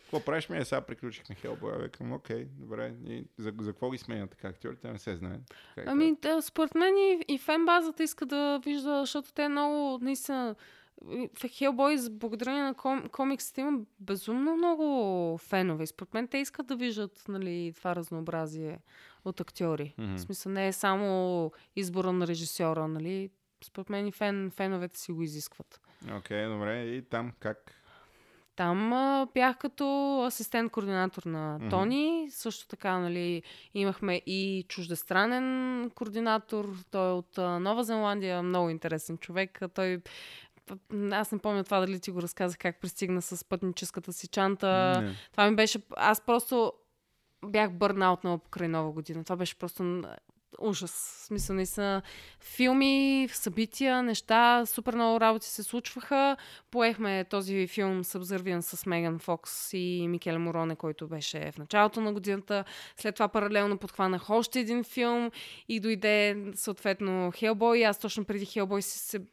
Какво 0.08 0.26
правиш 0.26 0.50
ми? 0.50 0.58
Е, 0.58 0.66
сега 0.66 0.82
приключихме 0.82 1.36
Хелбой. 1.36 1.78
Викам, 1.82 2.14
окей, 2.14 2.46
добре. 2.46 2.94
И 3.06 3.26
за, 3.38 3.54
за 3.60 3.72
какво 3.72 3.92
ги 3.92 3.98
сменят 3.98 4.30
така 4.30 4.48
актьорите? 4.48 4.92
Не 4.92 5.00
се 5.00 5.16
знае. 5.16 5.40
Как 5.76 5.88
ами, 5.88 6.16
да, 6.22 6.42
според 6.42 6.76
мен 6.76 6.98
и, 6.98 7.26
и 7.28 7.38
фен 7.38 7.66
базата 7.66 8.04
иска 8.04 8.26
да 8.26 8.62
вижда, 8.66 9.00
защото 9.00 9.34
те 9.34 9.48
много, 9.48 10.00
наистина, 10.02 10.56
в 11.40 11.48
Хелбой, 11.50 11.98
благодарение 12.12 12.64
на 12.64 12.74
ком, 12.74 13.10
комиксите, 13.10 13.62
има 13.62 13.80
безумно 14.00 14.56
много 14.56 15.38
фенове. 15.38 15.86
според 15.86 16.14
мен 16.14 16.28
те 16.28 16.38
искат 16.38 16.68
да 16.68 16.76
виждат 16.76 17.24
нали, 17.28 17.74
това 17.78 17.96
разнообразие 17.96 18.80
от 19.26 19.42
актьори. 19.42 19.96
Mm-hmm. 20.00 20.16
В 20.16 20.22
смисъл 20.22 20.52
не 20.52 20.68
е 20.68 20.74
само 20.74 21.52
избора 21.76 22.12
на 22.12 22.28
режисьора, 22.28 22.88
нали? 22.88 23.30
Според 23.64 23.90
мен 23.90 24.08
и 24.08 24.12
фен, 24.12 24.52
феновете 24.56 25.00
си 25.00 25.12
го 25.12 25.24
изискват. 25.24 25.82
Окей, 26.04 26.38
okay, 26.38 26.54
добре. 26.54 26.84
И 26.84 27.02
там 27.02 27.34
как 27.40 27.77
там 28.58 28.94
а, 28.94 29.28
бях 29.34 29.58
като 29.58 29.84
асистент-координатор 30.28 31.26
на 31.26 31.60
Тони. 31.70 31.96
Mm-hmm. 31.96 32.30
Също 32.30 32.68
така, 32.68 33.00
нали, 33.00 33.44
имахме 33.74 34.22
и 34.26 34.66
чуждестранен 34.68 35.90
координатор. 35.96 36.70
Той 36.92 37.10
е 37.10 37.14
от 37.14 37.38
а, 37.38 37.60
Нова 37.60 37.84
Зеландия, 37.84 38.44
много 38.44 38.70
интересен 38.70 39.18
човек. 39.18 39.62
Той 39.74 40.02
аз 41.12 41.32
не 41.32 41.40
помня 41.40 41.64
това 41.64 41.80
дали 41.80 42.00
ти 42.00 42.12
го 42.12 42.22
разказах 42.22 42.58
как 42.58 42.82
пристигна 42.82 43.22
с 43.22 43.44
пътническата 43.44 44.14
си 44.14 44.28
чанта. 44.28 44.66
Mm-hmm. 44.66 45.14
Това 45.32 45.50
ми 45.50 45.56
беше... 45.56 45.80
Аз 45.98 46.22
просто 46.22 46.74
бях 47.46 47.72
бърнаут 47.74 48.24
много 48.24 48.44
покрай 48.44 48.68
нова 48.68 48.92
година. 48.92 49.24
Това 49.24 49.36
беше 49.36 49.58
просто 49.58 50.04
ужас. 50.60 50.92
В 50.92 51.26
смисъл, 51.26 51.56
наистина, 51.56 52.02
филми, 52.40 53.28
събития, 53.32 54.04
неща, 54.04 54.66
супер 54.66 54.96
много 54.96 55.20
работи 55.20 55.48
се 55.48 55.64
случваха. 55.64 56.38
Поехме 56.72 57.26
този 57.30 57.68
филм 57.68 58.04
Subservient 58.04 58.62
с 58.62 58.86
Меган 58.86 59.20
Фокс 59.20 59.74
и 59.74 60.08
Микеле 60.10 60.38
Мороне, 60.38 60.76
който 60.76 61.08
беше 61.08 61.52
в 61.52 61.58
началото 61.58 62.02
на 62.02 62.14
годината. 62.14 62.64
След 62.98 63.16
това 63.16 63.28
паралелно 63.28 63.78
подхванах 63.78 64.30
още 64.30 64.60
един 64.60 64.84
филм 64.84 65.32
и 65.70 65.80
дойде 65.80 66.38
съответно 66.56 67.32
Хелбой. 67.36 67.86
Аз 67.86 68.00
точно 68.00 68.26
преди 68.26 68.46
Хелбой, 68.46 68.82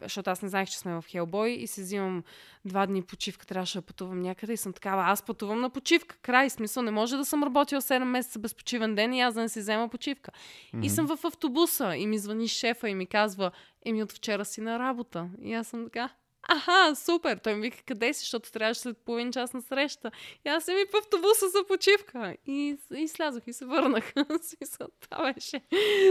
защото 0.02 0.30
аз 0.30 0.42
не 0.42 0.48
знаех, 0.48 0.68
че 0.68 0.78
сме 0.78 0.94
в 0.94 1.04
Хелбой 1.08 1.50
и 1.50 1.66
се 1.66 1.82
взимам 1.82 2.24
два 2.64 2.86
дни 2.86 3.02
почивка, 3.02 3.46
трябваше 3.46 3.78
да 3.78 3.82
пътувам 3.82 4.20
някъде 4.20 4.52
и 4.52 4.56
съм 4.56 4.72
такава, 4.72 5.02
аз 5.06 5.22
пътувам 5.22 5.60
на 5.60 5.70
почивка. 5.70 6.16
Край, 6.22 6.50
смисъл, 6.50 6.82
не 6.82 6.90
може 6.90 7.16
да 7.16 7.24
съм 7.24 7.42
работила 7.42 7.80
7 7.80 8.04
месеца 8.04 8.38
без 8.38 8.54
почивен 8.54 8.94
ден 8.94 9.14
и 9.14 9.20
аз 9.20 9.34
да 9.34 9.40
не 9.40 9.48
си 9.48 9.58
взема 9.58 9.88
почивка. 9.88 10.30
Mm-hmm. 10.30 10.84
И 10.84 10.88
съм 10.88 11.03
в 11.06 11.18
автобуса 11.24 11.97
и 11.97 12.06
ми 12.06 12.18
звъни 12.18 12.48
шефа 12.48 12.89
и 12.89 12.94
ми 12.94 13.06
казва, 13.06 13.51
еми 13.86 14.02
от 14.02 14.12
вчера 14.12 14.44
си 14.44 14.60
на 14.60 14.78
работа. 14.78 15.28
И 15.43 15.55
аз 15.55 15.66
съм 15.66 15.85
така, 15.85 16.10
Аха, 16.48 16.97
супер! 16.97 17.36
Той 17.36 17.55
ми 17.55 17.60
вика, 17.60 17.82
къде 17.86 18.12
си, 18.12 18.20
защото 18.20 18.52
трябваше 18.52 18.81
след 18.81 18.98
половин 18.98 19.32
час 19.32 19.52
на 19.52 19.62
среща. 19.62 20.10
И 20.47 20.48
аз 20.48 20.64
съм 20.64 20.74
и 20.74 20.85
в 20.93 20.94
автобуса 20.97 21.48
за 21.48 21.66
почивка. 21.68 22.36
И, 22.47 22.76
и 22.94 23.09
слязох 23.09 23.43
и 23.47 23.52
се 23.52 23.64
върнах. 23.64 24.12
Смисъл, 24.43 24.89
това 25.01 25.32
беше 25.32 25.60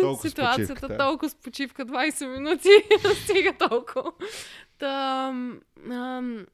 толкова 0.01 0.29
ситуацията. 0.29 0.65
С 0.65 0.81
почивка, 0.81 0.97
толкова 0.97 1.29
с 1.29 1.35
почивка, 1.35 1.85
20 1.85 2.27
минути. 2.27 2.69
Стига 3.23 3.53
толкова. 3.69 4.11
Та, 4.79 5.25
ам, 5.91 6.45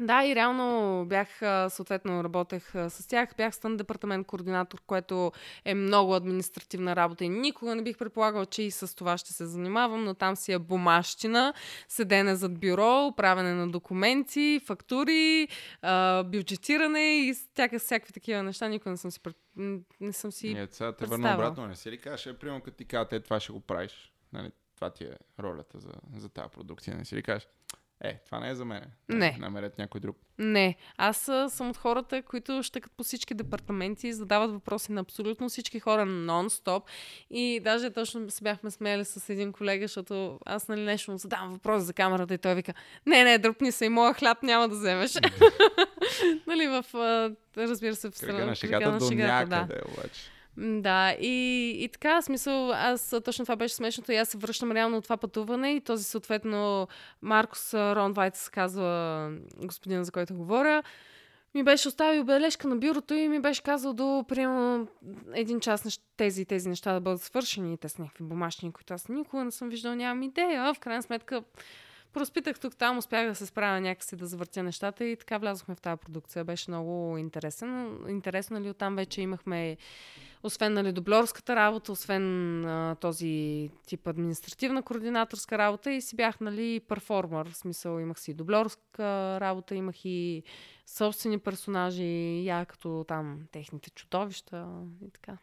да, 0.00 0.24
и 0.24 0.34
реално 0.34 1.04
бях, 1.06 1.28
съответно, 1.68 2.24
работех 2.24 2.70
с 2.74 3.08
тях. 3.08 3.30
Бях 3.36 3.54
стън 3.54 3.76
департамент 3.76 4.26
координатор, 4.26 4.80
което 4.86 5.32
е 5.64 5.74
много 5.74 6.14
административна 6.14 6.96
работа 6.96 7.24
и 7.24 7.28
никога 7.28 7.74
не 7.74 7.82
бих 7.82 7.98
предполагал, 7.98 8.46
че 8.46 8.62
и 8.62 8.70
с 8.70 8.96
това 8.96 9.18
ще 9.18 9.32
се 9.32 9.46
занимавам, 9.46 10.04
но 10.04 10.14
там 10.14 10.36
си 10.36 10.52
е 10.52 10.58
бумащина, 10.58 11.54
седене 11.88 12.36
зад 12.36 12.58
бюро, 12.60 13.12
правене 13.16 13.54
на 13.54 13.70
документи, 13.70 14.60
фактури, 14.66 15.48
бюджетиране 16.24 17.16
и 17.16 17.34
всяка, 17.34 17.78
всякакви 17.78 18.12
такива 18.12 18.42
неща. 18.42 18.68
Никога 18.68 18.90
не 18.90 18.96
съм 18.96 19.10
си, 19.10 19.20
пред... 19.20 19.36
не 20.00 20.12
съм 20.12 20.32
си 20.32 20.54
Нет, 20.54 20.74
сега 20.74 20.92
те 20.92 21.06
върна 21.06 21.34
обратно, 21.34 21.66
не 21.66 21.76
си 21.76 21.90
ли 21.90 21.98
кажеш, 21.98 22.26
е, 22.26 22.38
примерно 22.38 22.60
като 22.60 22.76
ти 22.76 22.84
кажа, 22.84 23.08
те 23.08 23.20
това 23.20 23.40
ще 23.40 23.52
го 23.52 23.60
правиш. 23.60 24.12
Нали? 24.32 24.50
Това 24.76 24.90
ти 24.90 25.04
е 25.04 25.16
ролята 25.40 25.78
за, 25.78 25.92
за 26.16 26.28
тази 26.28 26.48
продукция, 26.48 26.96
не 26.96 27.04
си 27.04 27.16
ли 27.16 27.22
кажеш? 27.22 27.48
Е, 28.00 28.20
това 28.26 28.40
не 28.40 28.50
е 28.50 28.54
за 28.54 28.64
мен. 28.64 28.82
Не. 29.08 29.36
Намерят 29.40 29.78
някой 29.78 30.00
друг. 30.00 30.16
Не. 30.38 30.76
Аз 30.96 31.30
съм 31.48 31.70
от 31.70 31.76
хората, 31.76 32.22
които 32.22 32.62
щекат 32.62 32.92
по 32.96 33.04
всички 33.04 33.34
департаменти 33.34 34.12
задават 34.12 34.50
въпроси 34.50 34.92
на 34.92 35.00
абсолютно 35.00 35.48
всички 35.48 35.80
хора 35.80 36.06
нон-стоп. 36.06 36.82
И 37.30 37.60
даже 37.64 37.90
точно 37.90 38.30
се 38.30 38.42
бяхме 38.42 38.70
смели 38.70 39.04
с 39.04 39.28
един 39.28 39.52
колега, 39.52 39.84
защото 39.84 40.38
аз 40.46 40.68
нали 40.68 40.80
нещо 40.80 41.10
му 41.10 41.18
задавам 41.18 41.52
въпрос 41.52 41.82
за 41.82 41.92
камерата 41.92 42.34
и 42.34 42.38
той 42.38 42.54
вика, 42.54 42.74
не, 43.06 43.24
не, 43.24 43.38
дръпни 43.38 43.72
се 43.72 43.84
и 43.84 43.88
моя 43.88 44.14
хляб 44.14 44.42
няма 44.42 44.68
да 44.68 44.74
вземеш. 44.74 45.14
нали, 46.46 46.66
в, 46.66 46.84
разбира 47.56 47.94
се, 47.94 48.10
в 48.10 48.16
страна. 48.16 48.46
на 48.46 48.54
шегата 48.54 48.98
до 48.98 49.10
някъде, 49.10 49.74
да. 49.74 49.80
обаче. 49.92 50.37
Да, 50.60 51.12
и, 51.20 51.70
и 51.78 51.88
така, 51.88 52.22
смисъл, 52.22 52.72
аз 52.72 53.14
точно 53.24 53.44
това 53.44 53.56
беше 53.56 53.74
смешното 53.74 54.12
и 54.12 54.16
аз 54.16 54.28
се 54.28 54.38
връщам 54.38 54.72
реално 54.72 54.96
от 54.96 55.04
това 55.04 55.16
пътуване 55.16 55.74
и 55.74 55.80
този 55.80 56.04
съответно 56.04 56.88
Маркус 57.22 57.74
Рон 57.74 58.12
Вайтс 58.12 58.48
казва 58.48 59.30
господина, 59.56 60.04
за 60.04 60.12
който 60.12 60.34
говоря, 60.34 60.82
ми 61.54 61.62
беше 61.62 61.88
оставил 61.88 62.24
бележка 62.24 62.68
на 62.68 62.76
бюрото 62.76 63.14
и 63.14 63.28
ми 63.28 63.40
беше 63.40 63.62
казал 63.62 63.92
до 63.92 64.24
примерно 64.28 64.88
един 65.34 65.60
час 65.60 66.00
тези 66.16 66.44
тези 66.44 66.68
неща 66.68 66.92
да 66.92 67.00
бъдат 67.00 67.22
свършени. 67.22 67.78
Те 67.78 67.88
са 67.88 68.02
някакви 68.02 68.24
бумажни, 68.24 68.72
които 68.72 68.94
аз 68.94 69.08
никога 69.08 69.44
не 69.44 69.50
съм 69.50 69.68
виждал, 69.68 69.94
нямам 69.94 70.22
идея. 70.22 70.74
В 70.74 70.78
крайна 70.78 71.02
сметка 71.02 71.42
Проспитах 72.12 72.60
тук 72.60 72.76
там, 72.76 72.98
успях 72.98 73.28
да 73.28 73.34
се 73.34 73.46
справя 73.46 73.80
някакси 73.80 74.16
да 74.16 74.26
завъртя 74.26 74.62
нещата 74.62 75.04
и 75.04 75.16
така 75.16 75.38
влязохме 75.38 75.74
в 75.74 75.80
тази 75.80 76.00
продукция. 76.00 76.44
Беше 76.44 76.70
много 76.70 77.18
интересен. 77.18 77.98
Интересно, 78.08 78.58
нали, 78.58 78.70
оттам 78.70 78.96
вече 78.96 79.20
имахме 79.20 79.76
освен 80.42 80.72
нали, 80.72 80.92
дублерската 80.92 81.56
работа, 81.56 81.92
освен 81.92 82.64
а, 82.64 82.96
този 83.00 83.70
тип 83.86 84.06
административна 84.06 84.82
координаторска 84.82 85.58
работа 85.58 85.92
и 85.92 86.00
си 86.00 86.16
бях 86.16 86.40
нали, 86.40 86.80
перформер. 86.88 87.50
В 87.50 87.56
смисъл 87.56 88.00
имах 88.00 88.20
си 88.20 88.34
дублерска 88.34 89.40
работа, 89.40 89.74
имах 89.74 90.04
и 90.04 90.42
собствени 90.86 91.38
персонажи, 91.38 92.44
я 92.44 92.64
като 92.64 93.04
там 93.08 93.40
техните 93.52 93.90
чудовища 93.90 94.68
и 95.06 95.10
така. 95.10 95.38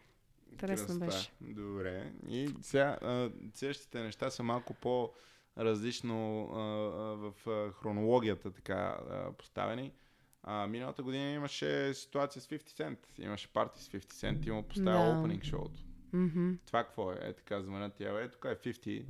Интересно 0.52 0.88
Кръста. 0.88 1.06
беше. 1.06 1.32
Добре. 1.42 2.12
И 2.30 2.50
сега 2.62 2.98
следващите 3.54 4.02
неща 4.02 4.30
са 4.30 4.44
малко 4.44 4.74
по- 4.74 5.12
различно 5.58 6.50
а, 6.54 6.60
а, 6.60 7.16
в 7.16 7.34
хронологията 7.74 8.52
така 8.52 8.74
а, 9.10 9.32
поставени. 9.38 9.92
А, 10.44 10.68
миналата 10.68 11.04
година 11.04 11.32
имаше 11.32 11.94
ситуация 11.94 12.42
с 12.42 12.48
50 12.48 12.70
Cent. 12.70 12.98
Имаше 13.20 13.48
парти 13.48 13.84
с 13.84 13.90
50 13.90 14.00
Cent, 14.00 14.48
има 14.48 14.64
поставя 14.64 15.14
Да. 15.14 15.20
опенинг 15.20 15.44
шоуто. 15.44 15.80
Мгм. 16.14 16.52
Това 16.66 16.84
какво 16.84 17.12
е? 17.12 17.18
Е 17.22 17.34
така 17.34 17.62
звънят 17.62 17.94
тя, 17.98 18.22
е 18.22 18.30
тук 18.30 18.46
е 18.46 18.56
50. 18.56 19.00
Е, 19.00 19.06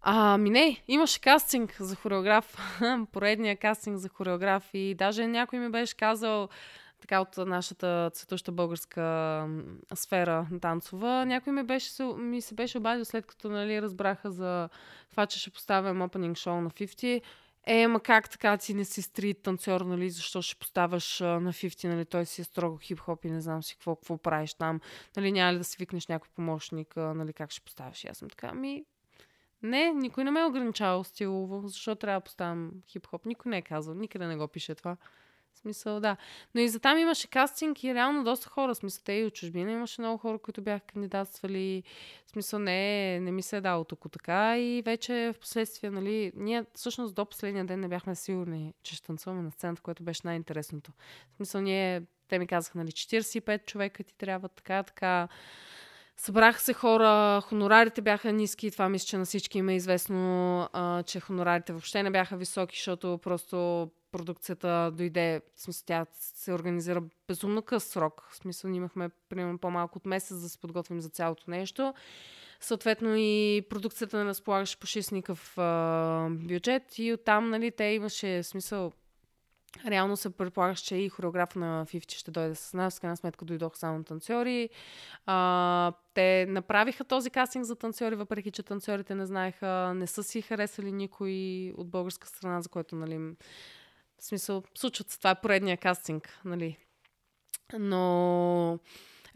Ами 0.00 0.50
не, 0.50 0.82
имаше 0.88 1.20
кастинг 1.20 1.76
за 1.80 1.96
хореограф. 1.96 2.56
Поредния 3.12 3.56
кастинг 3.56 3.96
за 3.96 4.08
хореограф. 4.08 4.70
И 4.74 4.94
даже 4.94 5.26
някой 5.26 5.58
ми 5.58 5.70
беше 5.70 5.96
казал, 5.96 6.48
така 7.00 7.20
от 7.20 7.36
нашата 7.36 8.10
цветуща 8.14 8.52
българска 8.52 9.46
сфера 9.94 10.46
танцова, 10.60 11.26
някой 11.26 11.52
ми, 11.52 11.62
беше, 11.62 12.02
ми 12.04 12.40
се 12.40 12.54
беше 12.54 12.78
обадил 12.78 13.04
след 13.04 13.26
като 13.26 13.48
нали, 13.48 13.82
разбраха 13.82 14.30
за 14.30 14.68
това, 15.10 15.26
че 15.26 15.38
ще 15.40 15.50
поставям 15.50 16.02
опенинг 16.02 16.36
шоу 16.36 16.60
на 16.60 16.70
50. 16.70 17.22
Е, 17.66 17.86
ма 17.86 18.00
как 18.00 18.30
така 18.30 18.56
ти 18.56 18.74
не 18.74 18.84
си 18.84 19.02
стрит 19.02 19.42
танцор, 19.42 19.80
нали, 19.80 20.10
защо 20.10 20.42
ще 20.42 20.56
поставяш 20.56 21.20
на 21.20 21.52
50, 21.52 21.88
нали, 21.88 22.04
той 22.04 22.26
си 22.26 22.40
е 22.40 22.44
строго 22.44 22.78
хип-хоп 22.78 23.26
и 23.26 23.30
не 23.30 23.40
знам 23.40 23.62
си 23.62 23.74
какво, 23.74 23.96
какво 23.96 24.18
правиш 24.18 24.54
там, 24.54 24.80
нали, 25.16 25.32
няма 25.32 25.52
ли 25.52 25.58
да 25.58 25.64
си 25.64 25.76
викнеш 25.78 26.06
някой 26.06 26.28
помощник, 26.34 26.96
нали, 26.96 27.32
как 27.32 27.50
ще 27.50 27.60
поставяш. 27.60 28.04
И 28.04 28.08
аз 28.08 28.16
съм 28.16 28.30
така, 28.30 28.54
ми, 28.54 28.84
не, 29.62 29.92
никой 29.92 30.24
не 30.24 30.30
ме 30.30 30.40
е 30.40 30.44
ограничавал 30.44 31.04
стилово. 31.04 31.68
Защо 31.68 31.94
трябва 31.94 32.20
да 32.20 32.24
поставям 32.24 32.72
хип-хоп? 32.88 33.26
Никой 33.26 33.50
не 33.50 33.58
е 33.58 33.62
казал. 33.62 33.94
Никъде 33.94 34.26
не 34.26 34.36
го 34.36 34.48
пише 34.48 34.74
това. 34.74 34.96
Смисъл, 35.60 36.00
да. 36.00 36.16
Но 36.54 36.60
и 36.60 36.68
за 36.68 36.80
там 36.80 36.98
имаше 36.98 37.28
кастинг 37.28 37.84
и 37.84 37.94
реално 37.94 38.24
доста 38.24 38.48
хора. 38.48 38.74
В 38.74 38.76
смисъл, 38.76 39.02
те 39.04 39.12
и 39.12 39.24
от 39.24 39.34
чужбина 39.34 39.72
имаше 39.72 40.00
много 40.00 40.18
хора, 40.18 40.38
които 40.38 40.62
бяха 40.62 40.86
кандидатствали. 40.86 41.82
В 42.26 42.30
смисъл, 42.30 42.58
не, 42.58 43.20
не 43.20 43.32
ми 43.32 43.42
се 43.42 43.56
е 43.56 43.60
дало 43.60 43.84
тук 43.84 44.12
така. 44.12 44.58
И 44.58 44.82
вече 44.82 45.32
в 45.34 45.38
последствие, 45.38 45.90
нали, 45.90 46.32
ние 46.36 46.64
всъщност 46.74 47.14
до 47.14 47.24
последния 47.24 47.64
ден 47.64 47.80
не 47.80 47.88
бяхме 47.88 48.14
сигурни, 48.14 48.74
че 48.82 48.96
ще 48.96 49.06
танцуваме 49.06 49.42
на 49.42 49.50
сцената, 49.50 49.82
което 49.82 50.02
беше 50.02 50.20
най-интересното. 50.24 50.92
В 51.32 51.36
смисъл, 51.36 51.60
ние, 51.60 52.02
те 52.28 52.38
ми 52.38 52.46
казаха, 52.46 52.78
нали, 52.78 52.90
45 52.90 53.66
човека 53.66 54.04
ти 54.04 54.14
трябва 54.14 54.48
така, 54.48 54.82
така. 54.82 55.28
Събраха 56.16 56.60
се 56.60 56.72
хора, 56.72 57.40
хонорарите 57.40 58.00
бяха 58.02 58.32
ниски, 58.32 58.70
това 58.70 58.88
мисля, 58.88 59.06
че 59.06 59.16
на 59.16 59.24
всички 59.24 59.58
им 59.58 59.68
е 59.68 59.76
известно, 59.76 60.60
а, 60.72 61.02
че 61.02 61.20
хонорарите 61.20 61.72
въобще 61.72 62.02
не 62.02 62.10
бяха 62.10 62.36
високи, 62.36 62.76
защото 62.76 63.18
просто 63.22 63.88
продукцията 64.12 64.90
дойде, 64.94 65.40
в 65.56 65.62
смисъл 65.62 65.82
тя 65.86 66.06
се 66.12 66.52
организира 66.52 67.02
безумно 67.28 67.62
къс 67.62 67.84
срок. 67.84 68.28
В 68.30 68.36
смисъл 68.36 68.70
имахме 68.70 69.08
примерно 69.28 69.58
по-малко 69.58 69.98
от 69.98 70.06
месец 70.06 70.40
да 70.40 70.48
се 70.48 70.58
подготвим 70.58 71.00
за 71.00 71.08
цялото 71.08 71.50
нещо. 71.50 71.94
Съответно 72.60 73.14
и 73.16 73.62
продукцията 73.70 74.18
не 74.18 74.24
разполагаше 74.24 74.76
по 74.76 74.86
6 74.86 75.12
никакъв 75.12 75.54
бюджет 76.48 76.98
и 76.98 77.12
оттам, 77.12 77.50
нали, 77.50 77.70
те 77.70 77.84
имаше 77.84 78.42
смисъл 78.42 78.92
Реално 79.86 80.16
се 80.16 80.30
предполагаше, 80.30 80.84
че 80.84 80.96
и 80.96 81.08
хореограф 81.08 81.56
на 81.56 81.86
50 81.86 82.12
ще 82.12 82.30
дойде 82.30 82.54
с 82.54 82.74
нас. 82.74 82.98
В 82.98 83.00
крайна 83.00 83.16
сметка 83.16 83.44
дойдоха 83.44 83.78
само 83.78 84.04
танцори. 84.04 84.70
А, 85.26 85.92
те 86.14 86.46
направиха 86.48 87.04
този 87.04 87.30
кастинг 87.30 87.64
за 87.64 87.76
танцори, 87.76 88.14
въпреки 88.14 88.50
че 88.50 88.62
танцорите 88.62 89.14
не 89.14 89.26
знаеха, 89.26 89.92
не 89.94 90.06
са 90.06 90.22
си 90.22 90.42
харесали 90.42 90.92
никой 90.92 91.32
от 91.76 91.88
българска 91.88 92.28
страна, 92.28 92.60
за 92.60 92.68
който, 92.68 92.96
нали, 92.96 93.34
в 94.20 94.24
смисъл, 94.24 94.62
случват 94.78 95.10
се. 95.10 95.18
Това 95.18 95.30
е 95.30 95.40
поредния 95.40 95.76
кастинг, 95.76 96.40
нали. 96.44 96.78
Но 97.78 98.78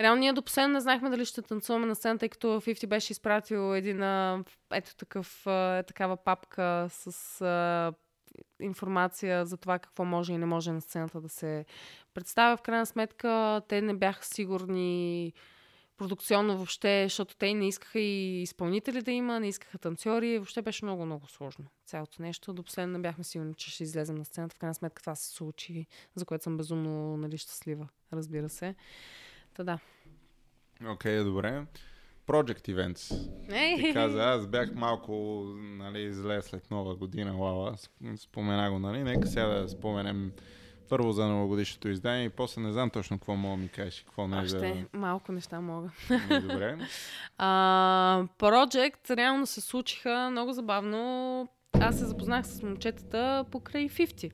реално 0.00 0.20
ние 0.20 0.32
до 0.32 0.42
последно 0.42 0.74
не 0.74 0.80
знаехме 0.80 1.10
дали 1.10 1.24
ще 1.24 1.42
танцуваме 1.42 1.86
на 1.86 1.94
сцена, 1.94 2.18
тъй 2.18 2.28
като 2.28 2.46
50 2.46 2.86
беше 2.86 3.12
изпратил 3.12 3.76
един, 3.76 4.02
ето 4.72 4.96
такъв, 4.96 5.46
а, 5.46 5.82
такава 5.82 6.16
папка 6.16 6.86
с 6.90 7.40
а, 7.40 7.92
информация 8.60 9.46
за 9.46 9.56
това 9.56 9.78
какво 9.78 10.04
може 10.04 10.32
и 10.32 10.38
не 10.38 10.46
може 10.46 10.72
на 10.72 10.80
сцената 10.80 11.20
да 11.20 11.28
се 11.28 11.64
представя. 12.14 12.56
В 12.56 12.62
крайна 12.62 12.86
сметка 12.86 13.62
те 13.68 13.80
не 13.80 13.94
бяха 13.94 14.24
сигурни 14.24 15.32
продукционно 15.98 16.56
въобще, 16.56 17.04
защото 17.04 17.36
те 17.36 17.54
не 17.54 17.68
искаха 17.68 18.00
и 18.00 18.42
изпълнители 18.42 19.02
да 19.02 19.10
има, 19.10 19.40
не 19.40 19.48
искаха 19.48 19.78
танцори. 19.78 20.38
Въобще 20.38 20.62
беше 20.62 20.84
много, 20.84 21.06
много 21.06 21.28
сложно 21.28 21.64
цялото 21.86 22.22
нещо. 22.22 22.52
До 22.52 22.62
последно 22.62 22.92
не 22.92 23.02
бяхме 23.02 23.24
сигурни, 23.24 23.54
че 23.54 23.70
ще 23.70 23.82
излезем 23.82 24.16
на 24.16 24.24
сцената. 24.24 24.54
В 24.54 24.58
крайна 24.58 24.74
сметка 24.74 25.02
това 25.02 25.14
се 25.14 25.30
случи, 25.30 25.86
за 26.14 26.24
което 26.24 26.44
съм 26.44 26.56
безумно 26.56 27.16
нали, 27.16 27.38
щастлива, 27.38 27.88
разбира 28.12 28.48
се. 28.48 28.74
Та 29.54 29.64
да. 29.64 29.78
Окей, 30.86 31.18
добре. 31.24 31.66
Project 32.26 32.68
Events. 32.68 33.28
Ти 33.76 33.92
каза, 33.92 34.24
аз 34.24 34.46
бях 34.46 34.74
малко 34.74 35.12
нали, 35.56 36.12
зле 36.12 36.42
след 36.42 36.70
нова 36.70 36.96
година, 36.96 37.32
Лала. 37.32 37.72
Сп- 37.72 38.16
Спомена 38.16 38.70
го, 38.70 38.78
нали? 38.78 39.02
Нека 39.02 39.28
сега 39.28 39.46
да 39.46 39.68
споменем 39.68 40.32
първо 40.88 41.12
за 41.12 41.26
новогодишното 41.26 41.88
издание 41.88 42.24
и 42.24 42.28
после 42.28 42.60
не 42.60 42.72
знам 42.72 42.90
точно 42.90 43.18
какво 43.18 43.36
мога 43.36 43.56
да 43.56 43.62
ми 43.62 43.68
кажеш, 43.68 44.00
и 44.00 44.04
какво 44.04 44.28
не 44.28 44.36
е 44.36 44.40
Още 44.40 44.58
за... 44.58 44.98
малко 44.98 45.32
неща 45.32 45.60
мога. 45.60 45.90
Ами, 46.10 46.40
Добре. 46.40 46.78
А, 47.38 48.24
Project 48.38 49.16
реално 49.16 49.46
се 49.46 49.60
случиха 49.60 50.28
много 50.30 50.52
забавно. 50.52 51.48
Аз 51.72 51.98
се 51.98 52.04
запознах 52.04 52.46
с 52.46 52.62
момчетата 52.62 53.44
покрай 53.50 53.88
50. 53.88 54.32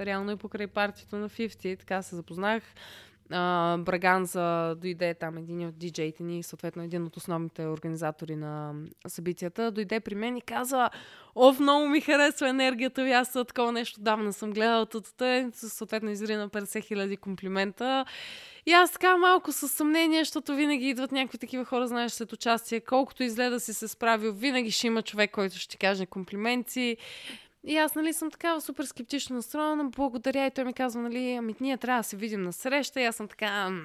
Реално 0.00 0.30
и 0.30 0.36
покрай 0.36 0.66
партията 0.66 1.16
на 1.16 1.28
50. 1.28 1.78
Така 1.78 2.02
се 2.02 2.16
запознах. 2.16 2.62
А, 3.30 3.76
Браганза 3.78 4.74
дойде 4.74 5.14
там 5.14 5.38
един 5.38 5.66
от 5.66 5.78
диджеите 5.78 6.22
ни, 6.22 6.42
съответно 6.42 6.82
един 6.82 7.04
от 7.04 7.16
основните 7.16 7.66
организатори 7.66 8.36
на 8.36 8.72
събитията, 9.06 9.70
дойде 9.70 10.00
при 10.00 10.14
мен 10.14 10.36
и 10.36 10.40
каза 10.40 10.90
Ов, 11.34 11.60
много 11.60 11.86
ми 11.86 12.00
харесва 12.00 12.48
енергията 12.48 13.04
ви, 13.04 13.12
аз 13.12 13.32
такова 13.32 13.72
нещо 13.72 14.00
давна 14.00 14.32
съм 14.32 14.52
гледала, 14.52 14.86
тата, 14.86 15.50
съответно 15.52 16.10
изрина 16.10 16.48
50 16.48 16.84
хиляди 16.84 17.16
комплимента. 17.16 18.04
И 18.66 18.72
аз 18.72 18.92
така 18.92 19.16
малко 19.16 19.52
със 19.52 19.72
съмнение, 19.72 20.20
защото 20.20 20.54
винаги 20.54 20.88
идват 20.88 21.12
някакви 21.12 21.38
такива 21.38 21.64
хора, 21.64 21.88
знаеш, 21.88 22.12
след 22.12 22.32
участие. 22.32 22.80
Колкото 22.80 23.22
излезе 23.22 23.50
да 23.50 23.60
си 23.60 23.74
се 23.74 23.88
справил, 23.88 24.32
винаги 24.32 24.70
ще 24.70 24.86
има 24.86 25.02
човек, 25.02 25.30
който 25.30 25.58
ще 25.58 25.68
ти 25.68 25.78
каже 25.78 26.06
комплименти. 26.06 26.96
И 27.66 27.76
аз, 27.76 27.94
нали, 27.94 28.12
съм 28.12 28.30
такава 28.30 28.60
супер 28.60 28.84
скептично 28.84 29.36
настроена. 29.36 29.84
Благодаря. 29.84 30.46
И 30.46 30.50
той 30.50 30.64
ми 30.64 30.72
казва, 30.72 31.02
нали, 31.02 31.32
ами 31.32 31.54
ние 31.60 31.76
трябва 31.76 32.00
да 32.00 32.08
се 32.08 32.16
видим 32.16 32.42
на 32.42 32.52
среща. 32.52 33.00
И 33.00 33.04
аз 33.04 33.16
съм 33.16 33.28
така, 33.28 33.70
«М, 33.70 33.80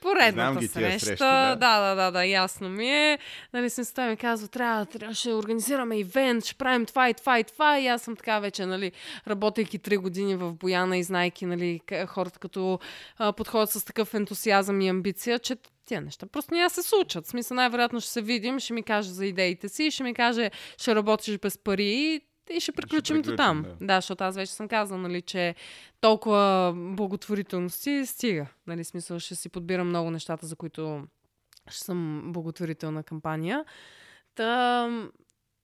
поредната 0.00 0.32
Знам 0.32 0.56
ги 0.56 0.68
среща. 0.68 1.06
срещи, 1.06 1.24
да. 1.24 1.56
да, 1.56 1.80
да, 1.80 1.94
да, 1.94 2.10
да, 2.10 2.24
ясно 2.24 2.68
ми 2.68 2.90
е. 2.90 3.18
Нали, 3.52 3.70
съм 3.70 3.84
той 3.94 4.08
ми 4.08 4.16
казва, 4.16 4.48
трябва, 4.48 4.86
трябва, 4.86 5.14
ще 5.14 5.32
организираме 5.32 5.98
ивент, 5.98 6.44
ще 6.44 6.54
правим 6.54 6.86
това 6.86 7.10
и 7.10 7.14
това 7.14 7.38
и 7.38 7.44
това. 7.44 7.78
И 7.78 7.86
аз 7.86 8.02
съм 8.02 8.16
така 8.16 8.38
вече, 8.38 8.66
нали, 8.66 8.92
работейки 9.28 9.78
три 9.78 9.96
години 9.96 10.36
в 10.36 10.52
Бояна 10.52 10.98
и 10.98 11.02
знайки, 11.02 11.46
нали, 11.46 11.80
хората 12.06 12.38
като 12.38 12.78
а, 13.18 13.32
подходят 13.32 13.70
с 13.70 13.84
такъв 13.84 14.14
ентусиазъм 14.14 14.80
и 14.80 14.88
амбиция, 14.88 15.38
че 15.38 15.56
тия 15.86 16.00
неща 16.00 16.26
просто 16.26 16.54
няма 16.54 16.70
се 16.70 16.82
случат. 16.82 17.26
В 17.26 17.28
смисъл, 17.28 17.54
най-вероятно 17.54 18.00
ще 18.00 18.10
се 18.10 18.22
видим, 18.22 18.58
ще 18.58 18.72
ми 18.72 18.82
каже 18.82 19.10
за 19.10 19.26
идеите 19.26 19.68
си, 19.68 19.90
ще 19.90 20.02
ми 20.02 20.14
каже, 20.14 20.50
ще 20.78 20.94
работиш 20.94 21.38
без 21.38 21.58
пари 21.58 22.20
и 22.52 22.60
ще 22.60 22.72
приключим 22.72 23.16
до 23.16 23.22
приключим, 23.22 23.36
там. 23.36 23.62
да. 23.62 23.86
Да. 23.86 23.96
защото 23.96 24.24
аз 24.24 24.36
вече 24.36 24.52
съм 24.52 24.68
казала, 24.68 25.00
нали, 25.00 25.22
че 25.22 25.54
толкова 26.00 26.72
благотворителности 26.76 28.06
стига. 28.06 28.46
Нали, 28.66 28.84
смисъл, 28.84 29.18
ще 29.18 29.34
си 29.34 29.48
подбирам 29.48 29.88
много 29.88 30.10
нещата, 30.10 30.46
за 30.46 30.56
които 30.56 31.02
ще 31.70 31.84
съм 31.84 32.22
благотворителна 32.26 33.02
кампания. 33.02 33.64
Та, 34.34 34.88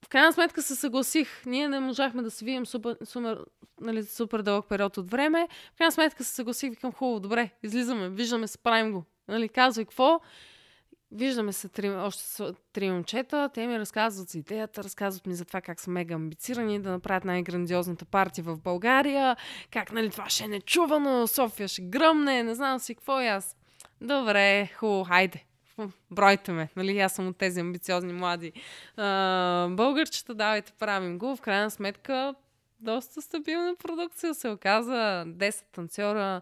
в 0.05 0.09
крайна 0.09 0.33
сметка 0.33 0.61
се 0.61 0.75
съгласих. 0.75 1.45
Ние 1.45 1.67
не 1.67 1.79
можахме 1.79 2.21
да 2.21 2.31
се 2.31 2.45
видим 2.45 2.65
супер, 2.65 2.97
супер, 3.03 3.45
нали, 3.81 4.03
супер 4.03 4.41
дълъг 4.41 4.65
период 4.69 4.97
от 4.97 5.11
време. 5.11 5.47
В 5.73 5.77
крайна 5.77 5.91
сметка 5.91 6.23
се 6.23 6.35
съгласих, 6.35 6.69
викам 6.69 6.91
хубаво, 6.91 7.19
добре, 7.19 7.49
излизаме, 7.63 8.09
виждаме 8.09 8.47
се, 8.47 8.57
правим 8.57 8.91
го. 8.91 9.03
Нали, 9.27 9.49
казвай 9.49 9.85
какво. 9.85 10.19
Виждаме 11.11 11.53
се 11.53 11.69
три, 11.69 11.89
още 11.89 12.23
с 12.23 12.53
три 12.73 12.91
момчета, 12.91 13.49
те 13.53 13.67
ми 13.67 13.79
разказват 13.79 14.29
за 14.29 14.37
идеята, 14.37 14.83
разказват 14.83 15.25
ми 15.25 15.33
за 15.33 15.45
това 15.45 15.61
как 15.61 15.79
са 15.79 15.91
мега 15.91 16.15
амбицирани 16.15 16.79
да 16.79 16.91
направят 16.91 17.25
най-грандиозната 17.25 18.05
партия 18.05 18.43
в 18.43 18.57
България, 18.57 19.35
как 19.71 19.91
нали 19.91 20.09
това 20.09 20.29
ще 20.29 20.43
е 20.43 20.47
нечувано, 20.47 21.27
София 21.27 21.67
ще 21.67 21.81
гръмне, 21.81 22.43
не 22.43 22.55
знам 22.55 22.79
си 22.79 22.95
какво 22.95 23.21
и 23.21 23.27
аз. 23.27 23.55
Добре, 24.01 24.69
хубаво, 24.75 25.03
хайде. 25.03 25.43
Бройте 26.11 26.51
ме, 26.51 26.69
нали, 26.75 26.99
аз 26.99 27.13
съм 27.13 27.27
от 27.27 27.37
тези 27.37 27.59
амбициозни 27.59 28.13
млади 28.13 28.51
а, 28.97 29.67
българчета, 29.71 30.35
давайте 30.35 30.73
правим 30.79 31.17
го. 31.17 31.35
В 31.35 31.41
крайна 31.41 31.71
сметка, 31.71 32.35
доста 32.79 33.21
стабилна 33.21 33.75
продукция 33.75 34.33
се 34.33 34.49
оказа. 34.49 35.23
10 35.27 35.63
танцора. 35.71 36.41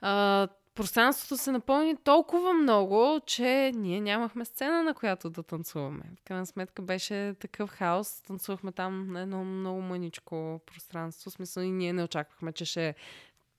А, 0.00 0.48
пространството 0.80 1.36
се 1.36 1.52
напълни 1.52 1.96
толкова 1.96 2.52
много, 2.52 3.20
че 3.26 3.72
ние 3.74 4.00
нямахме 4.00 4.44
сцена, 4.44 4.82
на 4.82 4.94
която 4.94 5.30
да 5.30 5.42
танцуваме. 5.42 6.02
В 6.20 6.24
крайна 6.24 6.46
сметка 6.46 6.82
беше 6.82 7.34
такъв 7.40 7.70
хаос. 7.70 8.22
Танцувахме 8.22 8.72
там 8.72 9.12
на 9.12 9.20
едно 9.20 9.44
много 9.44 9.80
мъничко 9.80 10.60
пространство. 10.66 11.30
В 11.30 11.32
смисъл 11.32 11.62
и 11.62 11.70
ние 11.70 11.92
не 11.92 12.04
очаквахме, 12.04 12.52
че 12.52 12.64
ще 12.64 12.88
е 12.88 12.94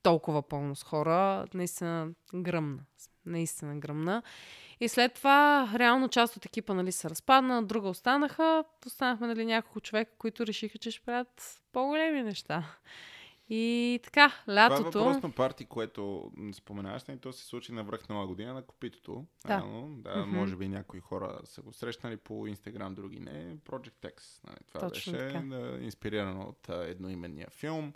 толкова 0.03 0.41
пълно 0.41 0.75
с 0.75 0.83
хора. 0.83 1.45
Наистина 1.53 2.09
гръмна. 2.35 2.79
Наистина 3.25 3.75
гръмна. 3.79 4.23
И 4.79 4.89
след 4.89 5.13
това, 5.13 5.69
реално 5.75 6.09
част 6.09 6.37
от 6.37 6.45
екипа 6.45 6.73
нали, 6.73 6.91
се 6.91 7.09
разпадна, 7.09 7.63
друга 7.63 7.89
останаха. 7.89 8.63
Останахме 8.85 9.27
нали, 9.27 9.45
няколко 9.45 9.81
човека, 9.81 10.11
които 10.17 10.47
решиха, 10.47 10.77
че 10.77 10.91
ще 10.91 11.01
правят 11.05 11.61
по-големи 11.71 12.23
неща. 12.23 12.63
И 13.53 13.99
така, 14.03 14.33
лятото... 14.49 14.91
Това 14.91 15.01
е 15.01 15.07
въпрос 15.07 15.23
на 15.23 15.31
парти, 15.31 15.65
което 15.65 16.31
споменаваш, 16.53 17.01
и 17.09 17.17
то 17.17 17.33
се 17.33 17.45
случи 17.45 17.71
на 17.71 17.83
връх 17.83 18.09
нова 18.09 18.27
година 18.27 18.53
на 18.53 18.61
Копитото. 18.61 19.25
Да. 19.47 19.57
Реално, 19.57 19.95
да 19.95 20.15
Мгм. 20.15 20.35
може 20.35 20.55
би 20.55 20.67
някои 20.67 20.99
хора 20.99 21.39
са 21.43 21.61
го 21.61 21.73
срещнали 21.73 22.17
по 22.17 22.47
Инстаграм, 22.47 22.95
други 22.95 23.19
не. 23.19 23.57
Project 23.57 24.13
X. 24.13 24.43
Нали, 24.47 24.57
това 24.67 24.79
Точно 24.79 25.13
беше 25.13 25.27
така. 25.27 25.45
да, 25.45 25.79
инспирирано 25.81 26.41
от 26.41 26.69
а, 26.69 26.85
едноименния 26.87 27.47
филм. 27.49 27.93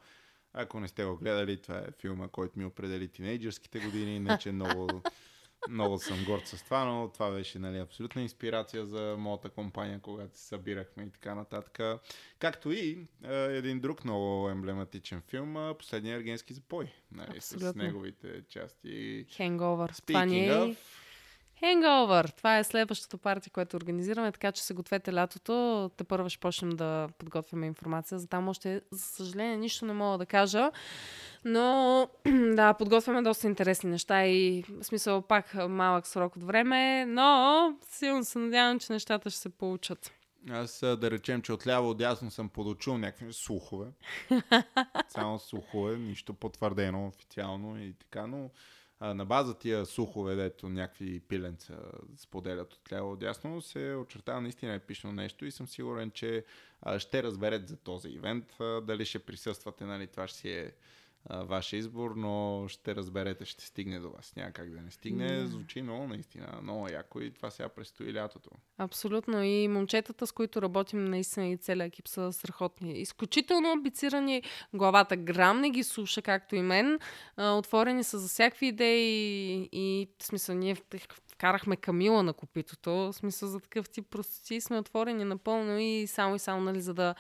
Ако 0.53 0.80
не 0.80 0.88
сте 0.88 1.06
го 1.06 1.18
гледали, 1.18 1.61
това 1.61 1.77
е 1.77 1.91
филма, 1.99 2.27
който 2.27 2.60
ми 2.60 2.65
определи 2.65 3.07
тинейджърските 3.07 3.80
години. 3.80 4.19
Не, 4.19 4.38
че 4.38 4.52
много, 4.52 5.02
много 5.70 5.98
съм 5.98 6.26
горд 6.26 6.48
с 6.48 6.64
това, 6.64 6.86
но 6.86 7.10
това 7.14 7.32
беше 7.32 7.60
нали, 7.60 7.78
абсолютна 7.78 8.22
инспирация 8.22 8.86
за 8.86 9.16
моята 9.20 9.50
компания, 9.50 10.00
когато 10.02 10.38
се 10.38 10.48
събирахме 10.48 11.04
и 11.04 11.10
така 11.10 11.36
нататък. 11.36 12.00
Както 12.40 12.72
и 12.72 13.08
а, 13.24 13.34
един 13.34 13.80
друг 13.80 14.06
много 14.06 14.50
емблематичен 14.50 15.22
филм, 15.30 15.76
Последния 15.80 16.16
ергенски 16.16 16.54
запой. 16.54 16.92
Нали, 17.12 17.42
с 17.42 17.76
неговите 17.76 18.44
части. 18.50 19.26
Hangover. 19.30 20.06
Това 20.06 20.26
ни 20.26 20.34
Speaking 20.34 20.70
е... 20.70 20.74
of, 20.74 20.78
Hangover. 21.62 22.38
Това 22.38 22.58
е 22.58 22.64
следващото 22.64 23.18
парти, 23.18 23.50
което 23.50 23.78
организираме, 23.78 24.32
така 24.32 24.52
че 24.52 24.64
се 24.64 24.74
гответе 24.74 25.14
лятото. 25.14 25.92
Те 25.98 26.04
първо 26.04 26.30
ще 26.30 26.40
почнем 26.40 26.70
да 26.70 27.10
подготвяме 27.18 27.68
информация. 27.68 28.20
За 28.20 28.28
там 28.28 28.48
още, 28.50 28.82
за 28.92 29.06
съжаление, 29.06 29.58
нищо 29.58 29.86
не 29.86 29.94
мога 29.94 30.18
да 30.18 30.26
кажа. 30.26 30.72
Но 31.46 32.10
да, 32.56 32.74
подготвяме 32.74 33.22
доста 33.22 33.48
интересни 33.48 33.90
неща 33.90 34.26
и 34.26 34.64
в 34.70 34.84
смисъл 34.84 35.22
пак 35.22 35.54
малък 35.70 36.08
срок 36.08 36.36
от 36.36 36.44
време, 36.44 37.06
но 37.06 37.78
силно 37.90 38.24
се 38.24 38.40
надявам, 38.40 38.80
че 38.80 38.94
нещата 38.94 39.30
ще 39.30 39.40
се 39.40 39.50
получат. 39.50 40.12
Аз 40.50 40.80
да 40.80 41.12
речем, 41.12 41.42
че 41.42 41.54
отляво 41.54 41.90
отдясно 41.90 42.32
съм 42.32 42.50
подочул 42.50 42.98
някакви 42.98 43.34
слухове. 43.34 43.88
Само 45.10 45.40
слухове, 45.40 45.98
нищо 45.98 46.34
потвърдено 46.34 47.08
официално 47.08 47.82
и 47.82 47.94
така, 47.94 48.28
но 48.28 48.50
а, 49.00 49.14
на 49.14 49.26
база 49.26 49.54
тия 49.54 49.86
слухове, 49.86 50.36
дето 50.36 50.70
някакви 50.70 51.20
пиленца 51.20 51.74
споделят 52.18 52.74
отляво 52.74 53.12
отдясно, 53.12 53.62
се 53.62 53.96
очертава 53.96 54.42
наистина 54.42 54.74
епично 54.74 55.12
нещо 55.12 55.46
и 55.46 55.52
съм 55.52 55.68
сигурен, 55.68 56.12
че 56.12 56.46
а, 56.82 57.00
ще 57.00 57.24
разберете 57.24 57.66
за 57.68 57.78
този 57.78 58.10
ивент. 58.10 58.60
А, 58.60 58.82
дали 58.82 59.06
ще 59.06 59.20
присъствате, 59.20 59.86
нали, 59.86 60.08
това 60.08 60.28
ще 60.28 60.38
си 60.38 60.50
е 60.50 60.72
а, 61.30 61.62
избор, 61.74 62.12
но 62.16 62.66
ще 62.68 62.96
разберете, 62.96 63.46
ще 63.46 63.66
стигне 63.66 64.00
до 64.00 64.10
вас. 64.10 64.34
Няма 64.36 64.52
как 64.52 64.70
да 64.70 64.82
не 64.82 64.92
стигне. 64.92 65.28
Да. 65.28 65.48
Звучи 65.48 65.82
много, 65.82 66.08
наистина, 66.08 66.60
много 66.62 66.88
яко 66.90 67.22
и 67.22 67.32
това 67.32 67.52
сега 67.52 67.70
предстои 67.70 68.14
лятото. 68.14 68.50
Абсолютно. 68.78 69.44
И 69.44 69.68
момчетата, 69.68 70.28
с 70.28 70.32
които 70.32 70.62
работим, 70.62 71.06
наистина 71.06 71.48
и 71.48 71.58
целият 71.58 71.88
екип 71.88 72.08
са 72.08 72.34
страхотни. 72.34 73.02
Изключително 73.02 73.72
амбицирани. 73.72 74.44
Главата 74.74 75.16
грам 75.16 75.62
не 75.62 75.70
ги 75.70 75.84
слуша, 75.84 76.22
както 76.22 76.56
и 76.56 76.62
мен. 76.62 77.00
Отворени 77.38 78.04
са 78.04 78.20
за 78.20 78.28
всякакви 78.28 78.68
идеи 78.68 79.70
и 79.72 80.10
в 80.20 80.24
смисъл 80.24 80.56
ние 80.56 80.76
вкарахме 81.32 81.76
Камила 81.76 82.24
на 82.24 82.34
копитото. 82.34 82.92
В 82.92 83.14
смисъл 83.14 83.50
за 83.50 83.60
такъв 83.60 83.90
тип 83.90 84.10
простоти 84.10 84.62
сме 84.62 84.80
отворени 84.80 85.24
напълно 85.24 85.80
и 85.80 86.08
само 86.08 86.36
и 86.36 86.40
само, 86.40 86.62
нали, 86.62 86.82
за 86.82 86.94
да 86.94 87.16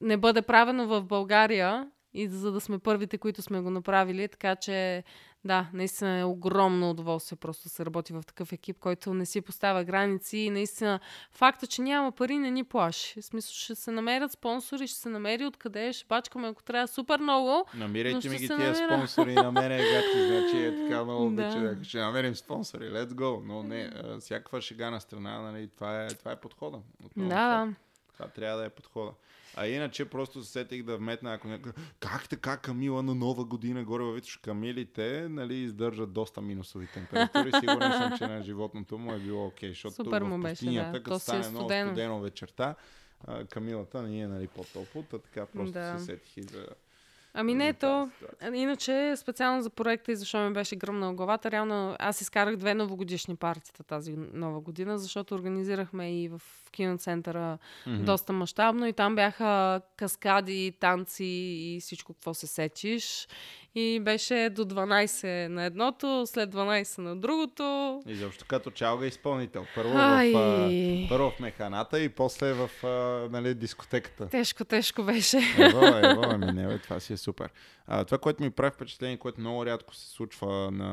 не 0.00 0.16
бъде 0.16 0.42
правено 0.42 0.86
в 0.86 1.02
България 1.02 1.90
и 2.14 2.28
за 2.28 2.52
да 2.52 2.60
сме 2.60 2.78
първите, 2.78 3.18
които 3.18 3.42
сме 3.42 3.60
го 3.60 3.70
направили. 3.70 4.28
Така 4.28 4.56
че, 4.56 5.04
да, 5.44 5.68
наистина 5.72 6.18
е 6.18 6.24
огромно 6.24 6.90
удоволствие 6.90 7.36
просто 7.36 7.62
да 7.62 7.68
се 7.68 7.86
работи 7.86 8.12
в 8.12 8.22
такъв 8.26 8.52
екип, 8.52 8.78
който 8.78 9.14
не 9.14 9.26
си 9.26 9.40
поставя 9.40 9.84
граници 9.84 10.38
и 10.38 10.50
наистина 10.50 11.00
факта, 11.32 11.66
че 11.66 11.82
няма 11.82 12.12
пари, 12.12 12.38
не 12.38 12.50
ни 12.50 12.64
плаши. 12.64 13.20
В 13.20 13.24
смисъл, 13.24 13.52
ще 13.52 13.74
се 13.74 13.90
намерят 13.90 14.32
спонсори, 14.32 14.86
ще 14.86 14.98
се 14.98 15.08
намери 15.08 15.46
откъде, 15.46 15.92
ще 15.92 16.06
бачкаме, 16.08 16.48
ако 16.48 16.62
трябва 16.62 16.88
супер 16.88 17.18
много. 17.18 17.64
Но 17.74 17.80
Намирайте 17.80 18.28
ми 18.28 18.36
ги 18.36 18.46
тия 18.46 18.58
намира. 18.58 18.74
спонсори 18.76 19.34
на 19.34 19.52
мене, 19.52 19.76
гати, 19.76 20.26
значи 20.26 20.64
е 20.66 20.76
така 20.76 21.04
много 21.04 21.30
Да. 21.30 21.74
Да. 21.74 21.84
Ще 21.84 21.98
намерим 21.98 22.34
спонсори, 22.36 22.84
let's 22.84 23.10
go. 23.10 23.42
Но 23.44 23.62
не, 23.62 23.90
всякаква 24.20 24.60
шега 24.60 24.90
на 24.90 25.00
страна, 25.00 25.40
нали, 25.40 25.68
това 25.68 26.04
е, 26.04 26.08
това 26.08 26.32
е 26.32 26.40
подхода. 26.40 26.78
Отново, 27.04 27.28
Да, 27.28 27.64
да. 27.66 27.74
Това 28.20 28.32
трябва 28.32 28.58
да 28.60 28.66
е 28.66 28.70
подхода. 28.70 29.12
А 29.56 29.66
иначе 29.66 30.04
просто 30.04 30.44
се 30.44 30.50
сетих 30.52 30.82
да 30.82 30.96
вметна, 30.96 31.34
ако 31.34 31.48
някой... 31.48 31.72
Как 32.00 32.28
така 32.28 32.56
Камила 32.56 33.02
на 33.02 33.14
нова 33.14 33.44
година 33.44 33.84
горе 33.84 34.04
във 34.04 34.14
Витош? 34.14 34.36
Камилите, 34.36 35.26
нали, 35.30 35.54
издържат 35.54 36.12
доста 36.12 36.40
минусови 36.40 36.86
температури. 36.94 37.52
Сигурен 37.60 37.92
съм, 37.92 38.18
че 38.18 38.26
на 38.26 38.42
животното 38.42 38.98
му 38.98 39.12
е 39.12 39.18
било 39.18 39.46
окей, 39.46 39.68
защото 39.68 39.94
Супер 39.94 40.22
в 40.22 40.28
му 40.28 40.38
беше, 40.38 40.52
пустинята, 40.54 40.92
да. 40.92 40.98
като 40.98 41.10
То 41.10 41.18
си 41.18 41.24
е 41.24 41.42
стане 41.42 41.48
много 41.48 41.68
студено. 41.70 42.20
вечерта, 42.20 42.74
Камилата 43.50 44.02
не 44.02 44.20
е 44.20 44.28
нали, 44.28 44.46
по-топло, 44.48 45.02
та 45.02 45.18
така 45.18 45.46
просто 45.46 45.72
Да. 45.72 45.98
се 45.98 46.04
сетих 46.04 46.36
и 46.36 46.42
за, 46.42 46.66
Ами 47.34 47.54
не, 47.54 47.72
за 47.72 47.78
то... 47.78 48.10
Иначе, 48.54 49.14
специално 49.16 49.62
за 49.62 49.70
проекта 49.70 50.12
и 50.12 50.16
защо 50.16 50.38
ми 50.48 50.52
беше 50.52 50.76
гръмна 50.76 51.14
главата, 51.14 51.50
реално 51.50 51.96
аз 51.98 52.20
изкарах 52.20 52.56
две 52.56 52.74
новогодишни 52.74 53.36
партита 53.36 53.84
тази 53.84 54.14
нова 54.32 54.60
година, 54.60 54.98
защото 54.98 55.34
организирахме 55.34 56.22
и 56.22 56.28
в 56.28 56.42
киноцентъра 56.72 57.58
Мгм. 57.86 58.04
доста 58.04 58.32
мащабно 58.32 58.86
и 58.86 58.92
там 58.92 59.14
бяха 59.14 59.80
каскади, 59.96 60.72
танци 60.80 61.24
и 61.24 61.78
всичко, 61.80 62.14
какво 62.14 62.34
се 62.34 62.46
сечиш. 62.46 63.28
И 63.74 64.00
беше 64.00 64.50
до 64.50 64.64
12 64.64 65.48
на 65.48 65.64
едното, 65.64 66.22
след 66.26 66.50
12 66.54 66.98
на 66.98 67.16
другото. 67.16 68.00
И 68.06 68.14
защо 68.14 68.44
като 68.48 68.70
чалга 68.70 69.06
изпълнител. 69.06 69.64
Първо 69.74 69.92
Ай, 69.96 70.32
в, 70.32 70.36
а, 70.36 71.08
първо 71.08 71.30
в 71.30 71.40
механата 71.40 72.00
и 72.00 72.08
после 72.08 72.52
в 72.52 72.70
а, 72.84 72.88
нали, 73.30 73.54
дискотеката. 73.54 74.28
тежко, 74.28 74.64
тежко 74.64 75.02
беше. 75.02 75.38
Ево, 75.58 75.86
ево, 75.86 76.22
ами 76.24 76.46
не, 76.46 76.66
бе, 76.66 76.78
това 76.78 77.00
си 77.00 77.12
е 77.12 77.16
супер. 77.16 77.50
А, 77.86 78.04
това, 78.04 78.18
което 78.18 78.42
ми 78.42 78.50
прави 78.50 78.70
впечатление, 78.70 79.16
което 79.16 79.40
много 79.40 79.66
рядко 79.66 79.94
се 79.94 80.10
случва 80.10 80.70
на, 80.70 80.88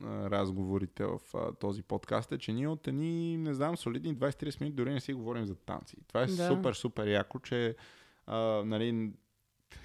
на 0.00 0.30
разговорите 0.30 1.04
в 1.04 1.18
а, 1.34 1.52
този 1.52 1.82
подкаст 1.82 2.32
е, 2.32 2.38
че 2.38 2.52
ние 2.52 2.68
от 2.68 2.88
едни, 2.88 3.36
не 3.36 3.54
знам, 3.54 3.76
солидни 3.76 4.16
20-30 4.16 4.60
минути 4.60 4.76
дори 4.76 4.92
не 4.92 5.00
си 5.00 5.12
говорим 5.12 5.46
за 5.46 5.54
танци. 5.54 5.96
Това 6.08 6.22
е 6.22 6.26
Да. 6.26 6.48
супер, 6.48 6.72
супер 6.72 7.06
яко, 7.06 7.38
че 7.38 7.74
а, 8.26 8.36
нали, 8.64 9.10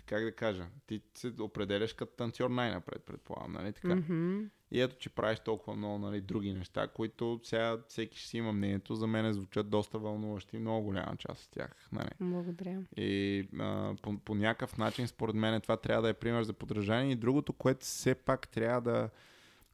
как 0.06 0.24
да 0.24 0.32
кажа, 0.32 0.66
ти 0.88 1.02
се 1.14 1.34
определяш 1.40 1.94
като 1.94 2.16
танцор 2.16 2.50
най-напред, 2.50 3.04
предполагам, 3.06 3.52
нали 3.52 3.74
така? 3.74 3.96
Мгм. 3.96 4.42
И 4.72 4.82
ето, 4.82 4.96
че 5.00 5.10
правиш 5.10 5.40
толкова 5.40 5.78
много 5.78 5.98
нали, 5.98 6.22
други 6.22 6.54
неща, 6.54 6.88
които 6.88 7.40
сега 7.44 7.78
всеки 7.88 8.18
ще 8.18 8.28
си 8.28 8.38
има 8.38 8.54
мнението. 8.54 8.96
За 8.96 9.08
мен 9.08 9.34
звучат 9.34 9.70
доста 9.70 10.00
вълнуващи, 10.00 10.58
много 10.58 10.86
голяма 10.86 11.16
част 11.18 11.46
от 11.46 11.52
тях. 11.52 11.88
Нали. 11.92 12.10
Благодаря. 12.20 12.82
И 12.98 13.44
а, 13.60 13.96
по, 14.02 14.18
по 14.18 14.36
някакъв 14.36 14.78
начин, 14.78 15.08
според 15.08 15.36
мен, 15.36 15.62
това 15.62 15.78
трябва 15.78 16.02
да 16.02 16.10
е 16.10 16.14
пример 16.14 16.44
за 16.44 16.54
подражание. 16.54 17.12
И 17.12 17.16
другото, 17.16 17.54
което 17.54 17.86
все 17.86 18.16
пак 18.16 18.48
трябва 18.48 18.82
да, 18.82 19.10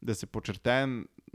да 0.02 0.14
се 0.14 0.26
подчертае 0.26 0.86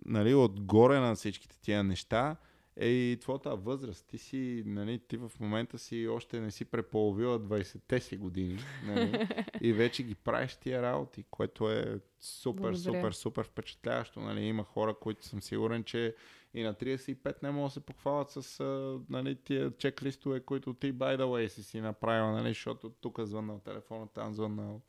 нали, 0.06 0.34
отгоре 0.34 1.00
на 1.00 1.16
всичките 1.16 1.62
тия 1.62 1.84
неща, 1.84 2.36
е 2.78 2.88
и 2.88 3.18
твоята 3.22 3.56
възраст. 3.56 4.08
Ти 4.08 4.18
си, 4.18 4.64
нали, 4.66 5.00
ти 5.00 5.18
в 5.18 5.32
момента 5.40 5.78
си 5.78 6.08
още 6.08 6.40
не 6.40 6.52
си 6.52 6.66
преполовила 6.66 7.40
20-те 7.40 8.00
си 8.00 8.18
години. 8.18 8.60
Нали, 8.86 9.28
и 9.62 9.74
вече 9.74 10.04
ги 10.04 10.16
правиш 10.16 10.56
тия 10.56 10.82
работи, 10.82 11.24
което 11.32 11.72
е 11.72 12.00
супер, 12.20 12.62
Благодаря. 12.62 12.78
супер, 12.78 13.12
супер 13.12 13.44
впечатляващо. 13.44 14.20
Нали, 14.20 14.42
има 14.42 14.64
хора, 14.64 14.96
които 15.02 15.26
съм 15.26 15.42
сигурен, 15.42 15.84
че 15.84 16.16
и 16.54 16.64
на 16.64 16.74
35 16.74 17.44
не 17.44 17.52
могат 17.52 17.70
да 17.70 17.74
се 17.74 17.80
похвалят 17.80 18.32
с 18.32 18.64
нали, 19.10 19.36
тия 19.36 19.72
чек-листове, 19.72 20.46
които 20.46 20.74
ти, 20.74 20.94
by 20.94 21.18
the 21.18 21.24
way, 21.24 21.48
си 21.48 21.64
си 21.64 21.82
направила, 21.82 22.32
нали, 22.32 22.48
защото 22.48 22.90
тук 22.90 23.20
звъннал 23.20 23.60
телефона, 23.60 24.08
там 24.08 24.34
звъннал 24.34 24.82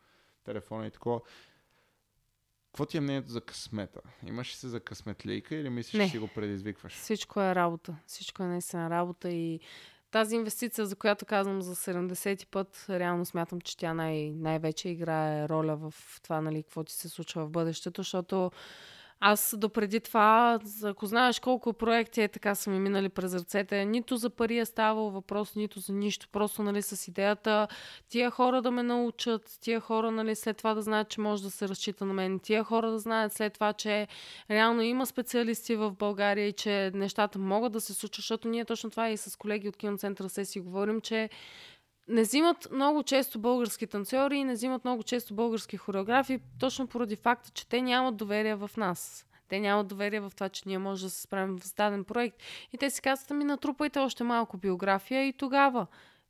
телефона 0.44 0.86
и 0.86 0.90
такова. 0.90 1.20
Какво 2.76 2.86
ти 2.86 2.96
е 2.96 3.00
мнението 3.00 3.30
за 3.30 3.40
късмета? 3.40 4.00
Имаш 4.26 4.52
ли 4.52 4.56
се 4.56 4.68
за 4.68 4.80
късметлийка 4.80 5.54
или 5.54 5.70
мислиш, 5.70 6.04
че 6.04 6.10
си 6.10 6.18
го 6.18 6.28
предизвикваш? 6.28 6.92
Всичко 6.92 7.40
е 7.40 7.54
работа. 7.54 7.96
Всичко 8.06 8.42
е 8.42 8.46
наистина 8.46 8.90
работа 8.90 9.30
и 9.30 9.60
тази 10.10 10.34
инвестиция, 10.34 10.86
за 10.86 10.96
която 10.96 11.26
казвам 11.26 11.62
за 11.62 11.76
70 11.76 12.46
път, 12.46 12.86
реално 12.88 13.24
смятам, 13.24 13.60
че 13.60 13.76
тя 13.76 13.94
най- 13.94 14.32
най-вече 14.32 14.88
играе 14.88 15.48
роля 15.48 15.76
в 15.76 15.94
това, 16.22 16.40
нали, 16.40 16.62
какво 16.62 16.84
ти 16.84 16.92
се 16.92 17.08
случва 17.08 17.46
в 17.46 17.50
бъдещето, 17.50 18.00
защото 18.02 18.50
аз 19.20 19.54
допреди 19.58 20.00
това, 20.00 20.58
ако 20.84 21.06
знаеш 21.06 21.40
колко 21.40 21.72
проекти 21.72 22.22
е 22.22 22.28
така 22.28 22.54
са 22.54 22.70
ми 22.70 22.80
минали 22.80 23.08
през 23.08 23.34
ръцете, 23.34 23.84
нито 23.84 24.16
за 24.16 24.30
пари 24.30 24.58
е 24.58 24.64
ставало 24.64 25.10
въпрос, 25.10 25.54
нито 25.54 25.80
за 25.80 25.92
нищо. 25.92 26.28
Просто 26.32 26.62
нали, 26.62 26.82
с 26.82 27.08
идеята 27.08 27.68
тия 28.08 28.30
хора 28.30 28.62
да 28.62 28.70
ме 28.70 28.82
научат, 28.82 29.58
тия 29.60 29.80
хора 29.80 30.10
нали, 30.10 30.34
след 30.34 30.56
това 30.56 30.74
да 30.74 30.82
знаят, 30.82 31.08
че 31.08 31.20
може 31.20 31.42
да 31.42 31.50
се 31.50 31.68
разчита 31.68 32.04
на 32.04 32.14
мен, 32.14 32.38
тия 32.38 32.64
хора 32.64 32.90
да 32.90 32.98
знаят 32.98 33.32
след 33.32 33.52
това, 33.52 33.72
че 33.72 34.08
реално 34.50 34.82
има 34.82 35.06
специалисти 35.06 35.76
в 35.76 35.90
България 35.90 36.48
и 36.48 36.52
че 36.52 36.90
нещата 36.94 37.38
могат 37.38 37.72
да 37.72 37.80
се 37.80 37.94
случат, 37.94 38.16
защото 38.16 38.48
ние 38.48 38.64
точно 38.64 38.90
това 38.90 39.10
и 39.10 39.16
с 39.16 39.36
колеги 39.36 39.68
от 39.68 39.76
киноцентъра 39.76 40.28
се 40.28 40.44
си 40.44 40.60
говорим, 40.60 41.00
че 41.00 41.30
не 42.08 42.22
взимат 42.22 42.68
много 42.72 43.02
често 43.02 43.38
български 43.38 43.86
танцори 43.86 44.36
и 44.36 44.44
не 44.44 44.52
взимат 44.52 44.84
много 44.84 45.02
често 45.02 45.34
български 45.34 45.76
хореографи, 45.76 46.40
точно 46.60 46.86
поради 46.86 47.16
факта, 47.16 47.50
че 47.50 47.68
те 47.68 47.82
нямат 47.82 48.16
доверие 48.16 48.54
в 48.54 48.70
нас. 48.76 49.26
Те 49.48 49.60
нямат 49.60 49.86
доверие 49.86 50.20
в 50.20 50.32
това, 50.34 50.48
че 50.48 50.62
ние 50.66 50.78
може 50.78 51.04
да 51.04 51.10
се 51.10 51.22
справим 51.22 51.58
в 51.58 51.74
даден 51.76 52.04
проект. 52.04 52.36
И 52.72 52.78
те 52.78 52.90
си 52.90 53.02
казват, 53.02 53.30
ми 53.30 53.44
натрупайте 53.44 53.98
още 53.98 54.24
малко 54.24 54.56
биография 54.56 55.26
и 55.26 55.32
тогава. 55.32 55.86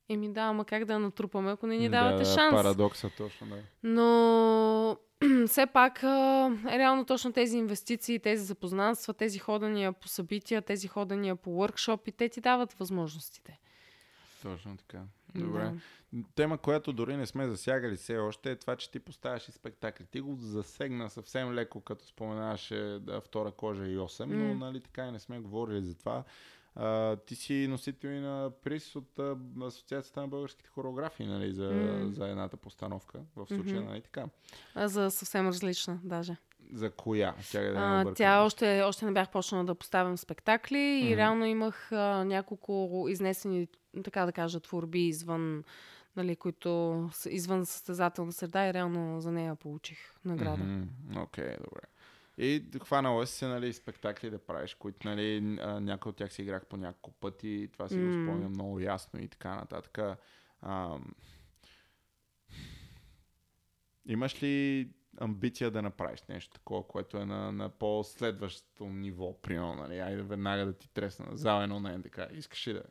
Еми 0.08 0.32
да, 0.32 0.40
ама 0.40 0.64
как 0.64 0.84
да 0.84 0.98
натрупаме, 0.98 1.50
ако 1.52 1.66
не 1.66 1.76
ни 1.76 1.88
давате 1.88 2.24
да, 2.24 2.24
шанс? 2.24 2.50
Парадокса 2.50 3.10
точно, 3.16 3.46
да. 3.46 3.56
Но 3.82 4.96
все 5.46 5.66
пак, 5.66 6.02
а, 6.04 6.50
реално 6.66 7.04
точно 7.04 7.32
тези 7.32 7.58
инвестиции, 7.58 8.18
тези 8.18 8.44
запознанства, 8.44 9.14
тези 9.14 9.38
ходания 9.38 9.92
по 9.92 10.08
събития, 10.08 10.62
тези 10.62 10.88
ходания 10.88 11.36
по 11.36 11.50
workshop, 11.50 12.14
те 12.16 12.28
ти 12.28 12.40
дават 12.40 12.72
възможностите. 12.72 13.58
Точно 14.42 14.76
така. 14.76 14.98
Добре. 15.44 15.72
Да. 16.12 16.24
Тема, 16.34 16.58
която 16.58 16.92
дори 16.92 17.16
не 17.16 17.26
сме 17.26 17.48
засягали 17.48 17.96
все 17.96 18.16
още 18.18 18.50
е 18.50 18.56
това, 18.56 18.76
че 18.76 18.90
ти 18.90 18.98
поставяш 19.00 19.48
и 19.48 19.52
спектакли. 19.52 20.06
Ти 20.06 20.20
го 20.20 20.36
засегна 20.40 21.10
съвсем 21.10 21.52
леко, 21.54 21.80
като 21.80 22.06
споменаваше 22.06 22.98
да, 23.00 23.20
втора 23.20 23.50
кожа 23.52 23.86
и 23.86 23.98
8, 23.98 24.24
но 24.24 24.54
М. 24.54 24.66
нали, 24.66 24.80
така 24.80 25.06
и 25.06 25.10
не 25.12 25.18
сме 25.18 25.40
говорили 25.40 25.82
за 25.82 25.94
това. 25.98 26.24
А, 26.74 27.16
ти 27.16 27.34
си 27.34 27.66
носител 27.68 28.08
и 28.08 28.20
на 28.20 28.50
приз 28.64 28.96
от 28.96 29.18
а, 29.18 29.36
Асоциацията 29.62 30.20
на 30.20 30.28
българските 30.28 30.70
хореографии 30.70 31.26
нали, 31.26 31.52
за, 31.52 31.70
М. 31.70 32.12
за 32.12 32.28
едната 32.28 32.56
постановка. 32.56 33.18
В 33.36 33.46
случая, 33.46 33.80
Мгм. 33.80 33.90
нали 33.90 34.00
така. 34.02 34.24
А, 34.74 34.88
за 34.88 35.10
съвсем 35.10 35.48
различна, 35.48 36.00
даже. 36.04 36.36
За 36.72 36.90
коя? 36.90 37.34
Тя, 37.50 37.60
да 37.60 37.70
не 38.04 38.10
А, 38.10 38.14
тя 38.14 38.42
още, 38.42 38.82
още 38.82 39.04
не 39.04 39.12
бях 39.12 39.30
почнала 39.30 39.64
да 39.64 39.74
поставям 39.74 40.16
спектакли 40.16 40.78
и 40.78 41.04
Мгм. 41.04 41.16
реално 41.16 41.44
имах 41.44 41.92
а, 41.92 42.24
няколко 42.24 43.06
изнесени, 43.08 43.68
така 44.04 44.26
да 44.26 44.32
кажа, 44.32 44.60
творби 44.60 45.06
извън, 45.08 45.64
нали, 46.16 46.36
които 46.36 47.08
са 47.12 47.30
извън 47.30 47.66
състезателна 47.66 48.32
среда 48.32 48.68
и 48.68 48.74
реално 48.74 49.20
за 49.20 49.32
нея 49.32 49.54
получих 49.54 49.98
награда. 50.24 50.62
Окей, 51.16 51.56
добре. 51.56 51.80
И 52.38 52.64
хванала 52.84 53.26
си 53.26 53.34
се, 53.34 53.46
нали, 53.46 53.72
спектакли 53.72 54.30
да 54.30 54.38
правиш, 54.38 54.74
които, 54.74 55.08
нали, 55.08 55.58
а, 55.62 55.80
някои 55.80 56.10
от 56.10 56.16
тях 56.16 56.32
си 56.32 56.42
играх 56.42 56.66
по 56.66 56.76
няколко 56.76 57.10
пъти, 57.10 57.68
това 57.72 57.88
си 57.88 57.94
го 57.94 58.00
М. 58.00 58.12
спомням 58.12 58.50
много 58.50 58.80
ясно 58.80 59.20
и 59.20 59.28
така 59.28 59.54
нататък. 59.54 59.98
Ам... 60.62 61.04
Имаш 64.06 64.42
ли 64.42 64.88
амбиция 65.20 65.70
да 65.70 65.82
направиш 65.82 66.22
нещо 66.28 66.52
такова, 66.52 66.86
което 66.86 67.16
е 67.16 67.24
на, 67.24 67.52
на 67.52 67.68
по-следващото 67.68 68.84
ниво, 68.84 69.40
примерно, 69.42 69.74
нали? 69.74 69.98
Айде 69.98 70.22
веднага 70.22 70.66
да 70.66 70.72
ти 70.72 70.88
тресна. 70.88 71.26
Зал 71.32 71.62
едно 71.62 71.80
на 71.80 71.98
НДК. 71.98 72.20
Искаш 72.32 72.68
ли 72.68 72.72
да 72.72 72.78
е 72.78 72.82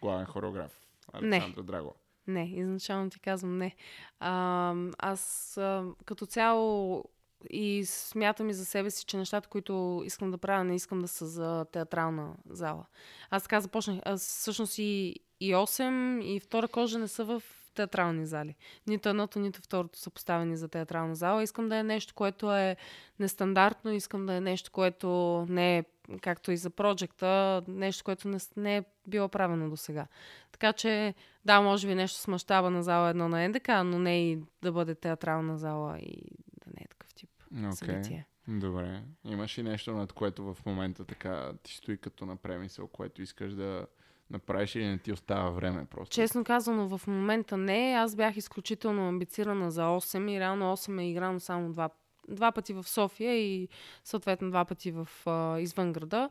главен 0.00 0.26
хореограф? 0.26 0.80
Александра 1.12 1.62
Драгова. 1.62 1.94
Не, 2.26 2.44
изначално 2.44 3.10
ти 3.10 3.20
казвам 3.20 3.58
не. 3.58 3.76
А, 4.20 4.74
аз 4.98 5.56
а, 5.56 5.84
като 6.04 6.26
цяло 6.26 7.04
и 7.50 7.84
смятам 7.84 8.48
и 8.48 8.54
за 8.54 8.64
себе 8.64 8.90
си, 8.90 9.04
че 9.04 9.16
нещата, 9.16 9.48
които 9.48 10.02
искам 10.04 10.30
да 10.30 10.38
правя, 10.38 10.64
не 10.64 10.74
искам 10.74 11.00
да 11.00 11.08
са 11.08 11.26
за 11.26 11.64
театрална 11.64 12.34
зала. 12.50 12.86
Аз 13.30 13.42
така 13.42 13.60
започнах. 13.60 14.00
Аз 14.04 14.20
всъщност 14.20 14.78
и, 14.78 15.16
и 15.40 15.54
8, 15.54 16.24
и 16.24 16.40
втора 16.40 16.68
кожа 16.68 16.98
не 16.98 17.08
са 17.08 17.24
в 17.24 17.42
театрални 17.74 18.26
зали. 18.26 18.54
Нито 18.86 19.08
едното, 19.08 19.38
нито 19.38 19.62
второто 19.62 19.98
са 19.98 20.10
поставени 20.10 20.56
за 20.56 20.68
театрална 20.68 21.14
зала. 21.14 21.42
Искам 21.42 21.68
да 21.68 21.76
е 21.76 21.82
нещо, 21.82 22.14
което 22.14 22.56
е 22.56 22.76
нестандартно, 23.20 23.92
искам 23.92 24.26
да 24.26 24.34
е 24.34 24.40
нещо, 24.40 24.70
което 24.72 25.08
не 25.48 25.78
е, 25.78 25.84
както 26.20 26.52
и 26.52 26.56
за 26.56 26.70
проекта, 26.70 27.62
нещо, 27.68 28.04
което 28.04 28.28
не, 28.28 28.38
не 28.56 28.76
е 28.76 28.84
било 29.06 29.28
правено 29.28 29.70
до 29.70 29.76
сега. 29.76 30.06
Така 30.52 30.72
че, 30.72 31.14
да, 31.44 31.60
може 31.60 31.86
би 31.86 31.94
нещо 31.94 32.18
с 32.18 32.28
мащаба 32.28 32.70
на 32.70 32.82
зала 32.82 33.10
едно 33.10 33.28
на 33.28 33.48
НДК, 33.48 33.68
но 33.68 33.98
не 33.98 34.30
и 34.30 34.38
да 34.62 34.72
бъде 34.72 34.94
театрална 34.94 35.58
зала 35.58 35.98
и 35.98 36.22
да 36.64 36.70
не 36.76 36.82
е 36.84 36.88
такъв 36.88 37.14
тип 37.14 37.30
Окей. 37.52 37.72
събитие. 37.72 38.26
Добре. 38.48 39.02
Имаш 39.24 39.58
ли 39.58 39.62
нещо, 39.62 39.92
над 39.92 40.12
което 40.12 40.54
в 40.54 40.66
момента 40.66 41.04
така 41.04 41.52
ти 41.62 41.74
стои 41.74 41.98
като 41.98 42.26
на 42.26 42.36
премисъл, 42.36 42.86
което 42.86 43.22
искаш 43.22 43.54
да 43.54 43.86
направиш 44.30 44.74
или 44.74 44.86
не 44.86 44.98
ти 44.98 45.12
остава 45.12 45.50
време 45.50 45.86
просто? 45.90 46.14
Честно 46.14 46.44
казано, 46.44 46.98
в 46.98 47.06
момента 47.06 47.56
не. 47.56 47.94
Аз 47.98 48.16
бях 48.16 48.36
изключително 48.36 49.08
амбицирана 49.08 49.70
за 49.70 49.82
8 49.82 50.30
и 50.30 50.40
реално 50.40 50.76
8 50.76 51.02
е 51.02 51.10
играно 51.10 51.40
само 51.40 51.72
два, 51.72 51.90
два 52.28 52.52
пъти 52.52 52.72
в 52.72 52.84
София 52.88 53.34
и 53.34 53.68
съответно 54.04 54.50
два 54.50 54.64
пъти 54.64 54.90
в 54.90 55.08
а, 55.26 55.60
извън 55.60 55.92
града. 55.92 56.30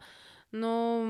Но 0.53 1.05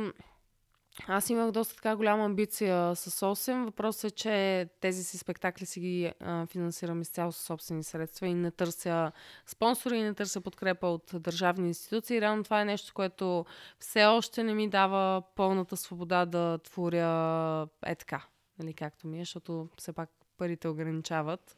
аз 1.08 1.30
имах 1.30 1.52
доста 1.52 1.76
така 1.76 1.96
голяма 1.96 2.26
амбиция 2.26 2.96
с 2.96 3.26
8. 3.26 3.66
Въпросът 3.66 4.12
е, 4.12 4.16
че 4.16 4.70
тези 4.82 5.04
си 5.04 5.18
спектакли 5.18 5.66
си 5.66 5.80
ги 5.80 6.12
а, 6.20 6.46
финансирам 6.46 7.02
изцяло 7.02 7.32
със 7.32 7.46
собствени 7.46 7.84
средства 7.84 8.28
и 8.28 8.34
не 8.34 8.52
търся 8.52 9.12
спонсори 9.46 9.98
и 9.98 10.04
не 10.04 10.14
търся 10.14 10.42
подкрепа 10.42 10.88
от 10.88 11.12
държавни 11.14 11.68
институции. 11.68 12.22
Реално 12.22 12.44
това 12.44 12.62
е 12.62 12.66
нещо, 12.66 12.94
което 12.94 13.46
все 13.80 14.06
още 14.06 14.44
не 14.44 14.54
ми 14.54 14.70
дава 14.70 15.24
пълната 15.36 15.78
свобода 15.78 16.26
да 16.26 16.58
творя 16.58 17.68
е 17.86 17.96
така, 17.96 18.26
нали, 18.60 18.74
както 18.74 19.08
ми 19.08 19.18
е, 19.18 19.22
защото 19.22 19.70
все 19.78 19.94
пак 19.94 20.10
парите 20.38 20.68
ограничават 20.68 21.58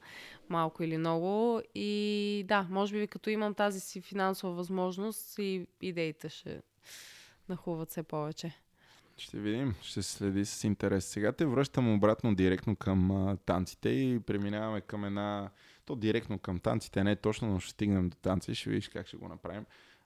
малко 0.50 0.84
или 0.84 0.98
много. 0.98 1.62
И 1.76 2.46
да, 2.48 2.68
може 2.70 3.00
би 3.00 3.08
като 3.08 3.30
имам 3.30 3.54
тази 3.54 3.80
си 3.80 4.02
финансова 4.02 4.54
възможност 4.54 5.40
и 5.40 5.68
идеите 5.82 6.30
ще 6.30 6.62
нахуват 7.50 7.90
все 7.90 8.04
повече. 8.04 8.65
Ще 9.18 9.40
видим, 9.40 9.76
ще 9.82 10.04
се 10.04 10.12
следи 10.12 10.46
с 10.46 10.64
интерес. 10.64 11.06
Сега 11.06 11.32
те 11.32 11.46
връщам 11.46 11.94
обратно 11.94 12.36
директно 12.36 12.76
към 12.76 13.12
а, 13.12 13.38
танците 13.38 13.90
и 13.90 14.20
преминаваме 14.20 14.82
към 14.82 15.06
една... 15.06 15.50
То 15.86 15.96
директно 15.96 16.40
към 16.40 16.60
танците, 16.60 17.04
не 17.04 17.16
точно, 17.16 17.48
но 17.48 17.60
ще 17.60 17.72
стигнем 17.72 18.10
до 18.10 18.18
танци, 18.18 18.56
ще 18.56 18.70
видиш 18.70 18.90
как 18.90 19.08
ще 19.08 19.18
го 19.18 19.28
направим. 19.28 19.66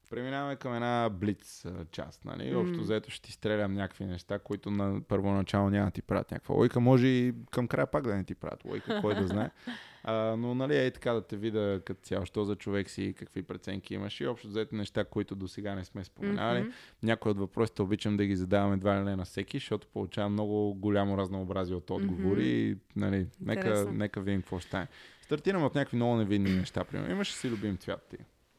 Преминаваме 0.10 0.56
към 0.56 0.74
една 0.74 1.10
блиц 1.10 1.66
част, 1.92 2.26
нали? 2.26 2.52
М. 2.52 2.60
Общо 2.60 2.82
взето 2.82 3.12
ще 3.12 3.22
ти 3.22 3.32
стрелям 3.32 3.74
някакви 3.74 4.06
неща, 4.06 4.40
които 4.40 4.72
на 4.72 5.02
първоначално 5.02 5.70
няма 5.70 5.86
да 5.86 5.92
ти 5.92 6.02
правят 6.02 6.32
някаква 6.32 6.56
лойка. 6.56 6.80
Може 6.80 7.08
и 7.08 7.34
към 7.52 7.68
края 7.68 7.88
пак 7.88 8.04
да 8.04 8.16
не 8.16 8.24
ти 8.24 8.36
правят 8.36 8.66
лойка, 8.66 9.02
кой 9.02 9.16
да 9.16 9.28
знае. 9.28 9.50
А, 10.04 10.14
но 10.14 10.56
нали 10.56 10.78
е 10.78 10.92
така 10.92 11.14
да 11.14 11.22
те 11.22 11.38
видя 11.38 11.82
като 11.86 12.02
цяло, 12.02 12.26
що 12.26 12.46
за 12.46 12.56
човек 12.56 12.90
си, 12.90 13.14
какви 13.18 13.44
преценки 13.44 13.94
имаш 13.94 14.22
и 14.22 14.28
общо 14.28 14.48
взето 14.48 14.76
неща, 14.76 15.04
които 15.04 15.36
до 15.36 15.48
сега 15.48 15.76
не 15.76 15.86
сме 15.86 16.04
споменали. 16.04 16.60
Мгм. 16.62 16.70
Някои 17.04 17.32
от 17.32 17.38
въпросите 17.38 17.82
обичам 17.82 18.18
да 18.18 18.26
ги 18.26 18.36
задавам 18.36 18.74
едва 18.74 19.00
ли 19.00 19.04
не 19.04 19.16
на 19.16 19.26
всеки, 19.26 19.58
защото 19.58 19.88
получавам 19.88 20.34
много 20.34 20.74
голямо 20.74 21.18
разнообразие 21.18 21.76
от 21.76 21.90
отговори. 21.90 22.48
И, 22.48 22.78
нали, 22.96 23.28
нека, 23.42 23.68
Интересно. 23.68 23.92
нека 23.92 24.22
видим 24.22 24.42
какво 24.42 24.60
ще 24.60 24.68
стане. 24.68 24.88
Стартираме 25.22 25.66
от 25.66 25.76
някакви 25.76 25.96
много 25.96 26.16
невидни 26.16 26.56
неща. 26.56 26.84
Примерно. 26.84 27.12
Имаш 27.12 27.30
ли 27.30 27.34
си 27.34 27.50
любим 27.50 27.78
цвят 27.78 28.08
ти? 28.10 28.18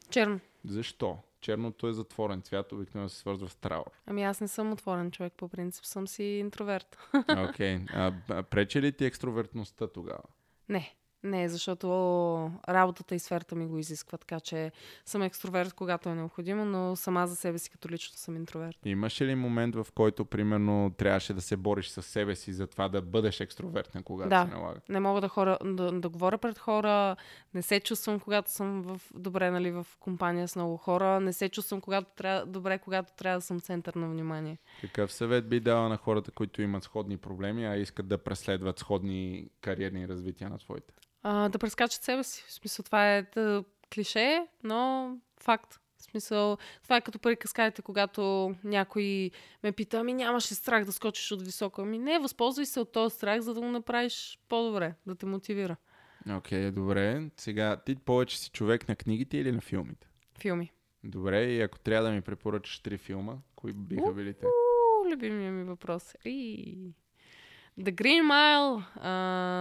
Черно. 0.09 0.39
Защо? 0.65 1.17
Черното 1.41 1.87
е 1.87 1.93
затворен 1.93 2.41
цвят, 2.41 2.71
обикновено 2.71 3.09
се 3.09 3.17
свързва 3.17 3.49
с 3.49 3.55
траур. 3.55 3.91
Ами 4.05 4.23
аз 4.23 4.41
не 4.41 4.47
съм 4.47 4.71
отворен 4.71 5.11
човек, 5.11 5.33
по 5.37 5.49
принцип 5.49 5.85
съм 5.85 6.07
си 6.07 6.23
интроверт. 6.23 6.97
Окей. 7.49 7.79
А, 7.93 8.13
а 8.29 8.43
пречи 8.43 8.81
ли 8.81 8.91
ти 8.91 9.05
екстровертността 9.05 9.87
тогава? 9.87 10.23
Не, 10.69 10.95
не, 11.23 11.49
защото 11.49 11.87
работата 12.69 13.15
и 13.15 13.19
сферата 13.19 13.55
ми 13.55 13.65
го 13.67 13.77
изисква, 13.77 14.17
така 14.17 14.39
че 14.39 14.71
съм 15.05 15.21
екстроверт, 15.21 15.73
когато 15.73 16.09
е 16.09 16.15
необходимо, 16.15 16.65
но 16.65 16.95
сама 16.95 17.27
за 17.27 17.35
себе 17.35 17.57
си 17.57 17.69
като 17.69 17.89
лично 17.89 18.17
съм 18.17 18.35
интроверт. 18.35 18.77
Имаше 18.85 19.25
ли 19.25 19.35
момент, 19.35 19.75
в 19.75 19.87
който, 19.95 20.25
примерно, 20.25 20.91
трябваше 20.97 21.33
да 21.33 21.41
се 21.41 21.57
бориш 21.57 21.87
с 21.87 22.01
себе 22.01 22.35
си 22.35 22.53
за 22.53 22.67
това 22.67 22.89
да 22.89 23.01
бъдеш 23.01 23.39
екстровертен, 23.39 24.03
когато 24.03 24.29
Да. 24.29 24.45
се 24.45 24.55
налага? 24.55 24.79
Не 24.89 24.99
мога 24.99 25.21
да, 25.21 25.27
хора, 25.27 25.57
да, 25.63 25.91
да 25.91 26.09
говоря 26.09 26.37
пред 26.37 26.57
хора, 26.57 27.15
не 27.53 27.61
се 27.61 27.79
чувствам, 27.79 28.19
когато 28.19 28.51
съм 28.51 28.81
в, 28.81 29.01
добре 29.13 29.51
нали, 29.51 29.71
в 29.71 29.87
компания 29.99 30.47
с 30.47 30.55
много 30.55 30.77
хора, 30.77 31.19
не 31.19 31.33
се 31.33 31.49
чувствам 31.49 31.81
когато 31.81 32.11
трябва, 32.15 32.45
добре, 32.45 32.77
когато 32.79 33.13
трябва 33.13 33.37
да 33.37 33.41
съм 33.41 33.59
център 33.59 33.93
на 33.93 34.09
внимание. 34.09 34.57
Какъв 34.81 35.13
съвет 35.13 35.49
би 35.49 35.59
дала 35.59 35.89
на 35.89 35.97
хората, 35.97 36.31
които 36.31 36.61
имат 36.61 36.83
сходни 36.83 37.17
проблеми, 37.17 37.65
а 37.65 37.75
искат 37.75 38.07
да 38.07 38.17
преследват 38.17 38.79
сходни 38.79 39.49
кариерни 39.61 40.07
развития 40.07 40.49
на 40.49 40.59
своите? 40.59 40.93
А, 41.23 41.49
да 41.49 41.59
прескачат 41.59 42.03
себе 42.03 42.23
си. 42.23 42.43
В 42.47 42.53
смисъл, 42.53 42.83
това 42.83 43.15
е 43.15 43.21
да, 43.21 43.63
клише, 43.93 44.47
но 44.63 45.11
факт. 45.39 45.79
В 45.97 46.03
смисъл, 46.03 46.57
това 46.83 46.97
е 46.97 47.01
като 47.01 47.35
каскадите, 47.39 47.81
когато 47.81 48.55
някой 48.63 49.31
ме 49.63 49.71
пита, 49.71 49.99
ами 49.99 50.13
нямаш 50.13 50.51
ли 50.51 50.55
страх 50.55 50.85
да 50.85 50.91
скочиш 50.91 51.31
от 51.31 51.41
високо? 51.41 51.81
Ами 51.81 51.99
не, 51.99 52.19
възползвай 52.19 52.65
се 52.65 52.79
от 52.79 52.91
този 52.91 53.15
страх, 53.15 53.41
за 53.41 53.53
да 53.53 53.59
го 53.59 53.67
направиш 53.67 54.39
по-добре, 54.49 54.93
да 55.07 55.15
те 55.15 55.25
мотивира. 55.25 55.75
Окей, 56.29 56.59
okay, 56.59 56.71
добре. 56.71 57.29
Сега, 57.37 57.77
ти 57.85 57.95
повече 57.95 58.39
си 58.39 58.49
човек 58.49 58.89
на 58.89 58.95
книгите 58.95 59.37
или 59.37 59.51
на 59.51 59.61
филмите? 59.61 60.07
Филми. 60.39 60.71
Добре, 61.03 61.43
и 61.43 61.61
ако 61.61 61.79
трябва 61.79 62.09
да 62.09 62.15
ми 62.15 62.21
препоръчаш 62.21 62.79
три 62.79 62.97
филма, 62.97 63.35
кои 63.55 63.73
биха 63.73 64.13
били 64.13 64.33
те? 64.33 64.45
Любимия 65.11 65.51
ми 65.51 65.63
въпрос. 65.63 66.15
И... 66.25 66.93
The 67.79 67.91
Green 67.91 68.21
Mile 68.21 68.83
а, 68.95 69.09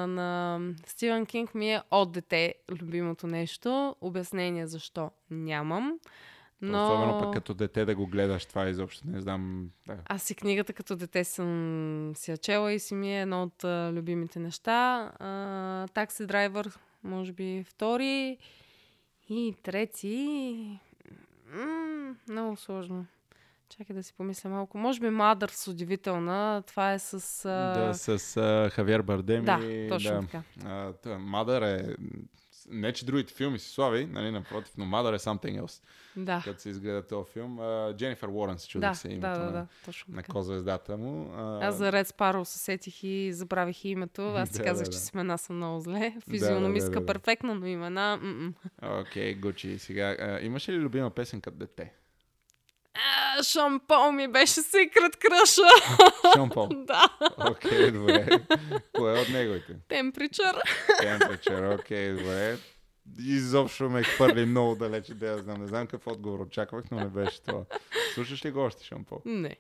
на 0.07 0.61
Стивен 0.87 1.27
Кинг 1.27 1.55
ми 1.55 1.73
е 1.75 1.83
от 1.91 2.13
дете 2.13 2.55
любимото 2.71 3.27
нещо. 3.27 3.97
Обяснение 4.01 4.67
защо 4.67 5.11
нямам. 5.31 5.99
Но... 6.63 6.85
Особено 6.85 7.19
пък 7.19 7.35
като 7.35 7.55
дете 7.55 7.85
да 7.85 7.95
го 7.95 8.07
гледаш, 8.07 8.47
това 8.47 8.69
изобщо 8.69 9.09
не 9.09 9.21
знам. 9.21 9.71
Да. 9.87 9.97
Аз 10.05 10.31
и 10.31 10.35
книгата 10.35 10.73
като 10.73 10.97
дете 10.97 11.25
съм 11.25 12.13
си 12.17 12.31
я 12.31 12.37
чела 12.37 12.73
и 12.73 12.79
си 12.79 12.95
ми 12.95 13.17
е 13.17 13.21
едно 13.21 13.43
от 13.43 13.65
а, 13.65 13.93
любимите 13.93 14.39
неща. 14.39 15.13
А, 15.19 15.89
Такси 15.89 16.27
драйвер, 16.27 16.79
може 17.05 17.33
би 17.33 17.65
втори. 17.69 18.39
И 19.29 19.55
трети... 19.63 20.81
М- 21.47 22.15
много 22.29 22.57
сложно. 22.57 23.07
Чакай 23.79 23.97
да 23.97 24.03
си 24.03 24.15
помисля 24.17 24.51
малко. 24.51 24.79
Може 24.79 25.01
би 25.01 25.11
Мадърс 25.11 25.69
удивителна. 25.69 26.63
Това 26.67 26.93
е 26.93 26.99
с... 26.99 27.45
А... 27.45 27.87
Да, 27.87 27.95
с 27.95 28.37
а, 28.37 28.71
Хавиер 28.71 29.03
Бардем 29.03 29.45
Да, 29.45 29.61
точно 29.89 30.11
да. 30.11 30.21
така. 30.21 30.43
А, 30.65 31.19
Мадър 31.19 31.63
е... 31.63 31.97
Не, 32.71 32.93
че 32.93 33.07
другите 33.07 33.35
филми 33.35 33.59
си 33.59 33.71
слави, 33.71 34.07
нали, 34.07 34.31
напротив, 34.31 34.73
но 34.79 34.85
Мадър 34.85 35.13
е 35.13 35.19
something 35.19 35.63
else, 35.63 35.83
Да. 36.17 36.43
като 36.45 36.61
се 36.61 36.69
изгледа 36.69 37.07
този 37.07 37.33
филм. 37.33 37.61
А, 37.61 37.95
Дженнифър 37.97 38.29
Уоренс, 38.29 38.67
чудих 38.67 38.89
Да, 38.89 38.95
се 38.95 39.09
да, 39.09 39.15
името 39.15 39.39
да, 39.39 39.45
на, 39.45 39.53
да, 39.53 39.67
точно 39.85 40.15
на 40.15 40.23
ко-звездата 40.23 40.97
му. 40.97 41.33
А, 41.37 41.67
Аз 41.67 41.75
за 41.75 41.93
Ред 41.93 42.09
Спаро 42.09 42.45
се 42.45 42.59
сетих 42.59 43.03
и 43.05 43.33
забравих 43.33 43.85
и 43.85 43.89
името. 43.89 44.23
Аз 44.23 44.49
си 44.53 44.59
Да, 44.59 44.65
казах, 44.65 44.87
да, 44.87 44.93
че 44.93 44.99
да. 44.99 45.05
с 45.05 45.11
имена 45.11 45.39
съм 45.39 45.57
много 45.57 45.81
зле. 45.81 46.11
да, 46.27 46.33
Физиономистка 46.33 46.91
да, 46.91 47.01
да. 47.01 47.07
перфектна, 47.07 47.55
но 47.55 47.67
имена... 47.67 48.21
Окей, 48.83 49.35
Гучи. 49.35 49.79
Сега, 49.79 50.17
а, 50.21 50.41
имаш 50.41 50.69
ли 50.69 50.77
любима 50.79 51.11
песен 51.11 51.41
като 51.41 51.57
дете? 51.57 51.93
А, 52.95 53.43
Шон 53.43 53.81
Пол 53.89 54.13
ми 54.13 54.29
беше 54.29 54.61
секрет 54.61 55.17
кръша. 55.17 55.63
Шон 56.37 56.51
Пол. 56.51 56.69
да. 56.73 57.03
Окей, 57.51 57.91
добре. 57.91 58.29
Кое 58.97 59.19
е 59.19 59.23
от 59.23 59.29
неговите? 59.29 59.77
Темперичър. 59.89 60.57
Temperature, 61.03 61.81
окей, 61.81 62.13
добре. 62.13 62.57
Изобщо 63.27 63.91
ме 63.91 64.03
хвърли 64.03 64.47
много 64.47 64.75
далече, 64.75 65.15
да 65.15 65.27
я 65.27 65.39
знам. 65.39 65.61
Не 65.61 65.67
знам 65.67 65.87
какъв 65.87 66.07
отговор 66.07 66.41
очаквах, 66.41 66.85
но 66.91 67.01
не 67.01 67.09
беше 67.09 67.43
това. 67.43 67.65
Слушаш 68.15 68.45
ли 68.45 68.51
го 68.51 68.61
още, 68.61 68.85
Шон 68.85 69.05
Пол? 69.05 69.23
Не. 69.25 69.57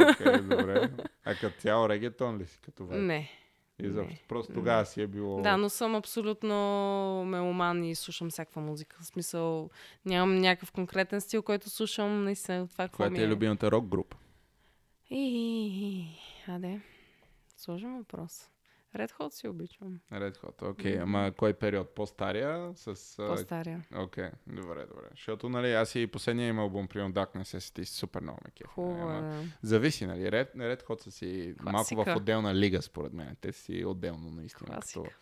Окей, 0.00 0.38
добре. 0.38 0.90
А 1.24 1.34
като 1.34 1.60
цяло 1.60 1.88
регетон 1.88 2.38
ли 2.38 2.46
си 2.46 2.58
като 2.64 2.86
вайб? 2.86 3.02
Не. 3.02 3.30
Изобщо. 3.78 4.24
Просто 4.28 4.52
не. 4.52 4.54
тогава 4.54 4.86
си 4.86 5.02
е 5.02 5.06
било... 5.06 5.42
Да, 5.42 5.56
но 5.56 5.68
съм 5.68 5.94
абсолютно 5.94 6.54
меломан 7.26 7.84
и 7.84 7.94
слушам 7.94 8.30
всякаква 8.30 8.62
музика. 8.62 8.96
В 9.00 9.06
смисъл, 9.06 9.70
нямам 10.04 10.38
някакъв 10.38 10.72
конкретен 10.72 11.20
стил, 11.20 11.42
който 11.42 11.70
слушам. 11.70 12.24
Наистина, 12.24 12.68
това 12.68 12.88
Коя 12.88 13.10
ми 13.10 13.16
ти 13.16 13.22
е 13.22 13.28
любимата 13.28 13.70
рок 13.70 13.86
група? 13.86 14.16
И, 15.10 15.16
и, 15.16 15.86
и. 15.86 16.06
Аде, 16.48 16.80
сложен 17.56 17.98
въпрос. 17.98 18.50
Red 18.94 19.12
Hot 19.12 19.30
си 19.30 19.48
обичам. 19.48 20.00
Red 20.12 20.36
Hot, 20.36 20.70
окей. 20.70 20.92
Мгм. 20.92 21.02
Ама 21.02 21.32
кой 21.32 21.54
период? 21.54 21.94
По-стария? 21.94 22.72
С... 22.74 23.14
По-стария. 23.16 23.82
Окей, 23.94 24.28
добре, 24.46 24.86
добре. 24.86 25.06
Защото, 25.10 25.48
нали, 25.48 25.72
аз 25.72 25.94
и 25.94 26.06
последния 26.06 26.48
им 26.48 26.58
албум, 26.58 26.88
примерно 26.88 27.14
Dark 27.14 27.36
Necessity, 27.36 27.84
супер 27.84 28.20
много 28.20 28.38
ме. 28.44 28.66
Хубаво 28.66 29.06
нали, 29.06 29.16
е. 29.16 29.18
ама 29.18 29.30
да. 29.30 29.42
Зависи, 29.62 30.06
нали? 30.06 30.20
Red, 30.20 30.56
Red 30.56 30.82
Hot 30.82 31.02
са 31.02 31.10
си 31.10 31.54
малко 31.62 31.88
в 31.90 31.94
Класика. 31.94 32.16
отделна 32.16 32.54
лига, 32.54 32.82
според 32.82 33.12
мен. 33.12 33.36
Те 33.40 33.52
си 33.52 33.84
отделно, 33.84 34.30
наистина. 34.30 34.70
Класика. 34.70 35.02
Като, 35.02 35.14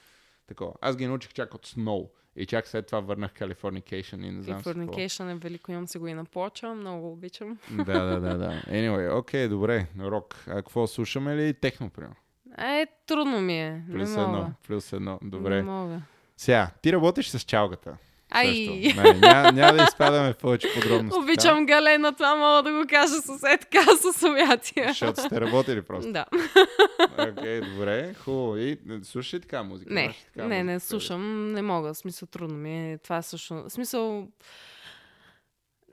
такова. 0.46 0.72
Аз 0.80 0.96
ги 0.96 1.06
научих 1.06 1.32
чак 1.32 1.54
от 1.54 1.66
Snow. 1.66 2.08
И 2.36 2.46
чак 2.46 2.66
след 2.66 2.86
това 2.86 3.00
върнах 3.00 3.32
Californication 3.32 4.26
и 4.26 4.30
не 4.30 4.42
знам. 4.42 4.62
Californication 4.62 5.32
е 5.32 5.34
велико, 5.34 5.72
имам 5.72 5.88
си 5.88 5.98
го 5.98 6.08
и 6.08 6.14
на 6.14 6.24
плоча, 6.24 6.74
много 6.74 7.00
го 7.00 7.12
обичам. 7.12 7.58
да, 7.70 7.84
да, 7.84 8.20
да, 8.20 8.38
да. 8.38 8.62
Anyway, 8.68 9.18
окей, 9.18 9.48
добре. 9.48 9.86
Рок. 9.98 10.44
А 10.46 10.54
какво 10.54 10.86
слушаме 10.86 11.36
ли? 11.36 11.54
Техно, 11.54 11.90
примерно. 11.90 12.16
Е, 12.58 12.86
трудно 13.06 13.40
ми 13.40 13.60
е. 13.60 13.82
Плюс 13.92 14.10
не 14.10 14.16
мога. 14.16 14.38
едно. 14.38 14.50
Плюс 14.66 14.92
едно. 14.92 15.18
Не 15.22 15.30
Добре. 15.30 15.62
мога. 15.62 16.00
Сега, 16.36 16.70
ти 16.82 16.92
работиш 16.92 17.28
с 17.28 17.40
чалгата. 17.40 17.96
Ай, 18.34 18.46
Също. 18.84 19.00
Нали, 19.02 19.18
няма, 19.18 19.52
няма 19.52 19.72
да 19.72 19.82
изпадаме 19.84 20.32
в 20.32 20.36
повече 20.36 20.68
подробности. 20.74 21.18
обичам 21.18 21.66
Галена, 21.66 22.12
това 22.12 22.36
мога 22.36 22.62
да 22.62 22.78
го 22.78 22.84
кажа 22.88 23.12
с 23.12 23.40
така, 23.40 23.82
с 24.12 24.26
обятия. 24.28 24.88
Защото 24.88 25.20
сте 25.20 25.40
работили 25.40 25.82
просто. 25.82 26.12
Да. 26.12 26.24
Окей, 27.18 27.60
добре, 27.60 28.14
хубаво. 28.14 28.56
И 28.56 28.78
слушаш 29.02 29.34
ли 29.34 29.40
така 29.40 29.62
музика? 29.62 29.94
Не, 29.94 30.14
така 30.34 30.46
не, 30.46 30.64
не 30.64 30.72
музика? 30.74 30.88
слушам, 30.88 31.52
не 31.52 31.62
мога. 31.62 31.94
Смисъл, 31.94 32.28
трудно 32.28 32.56
ми 32.58 32.92
е. 32.92 32.98
Това 32.98 33.16
е 33.16 33.22
също. 33.22 33.64
Смисъл, 33.68 34.28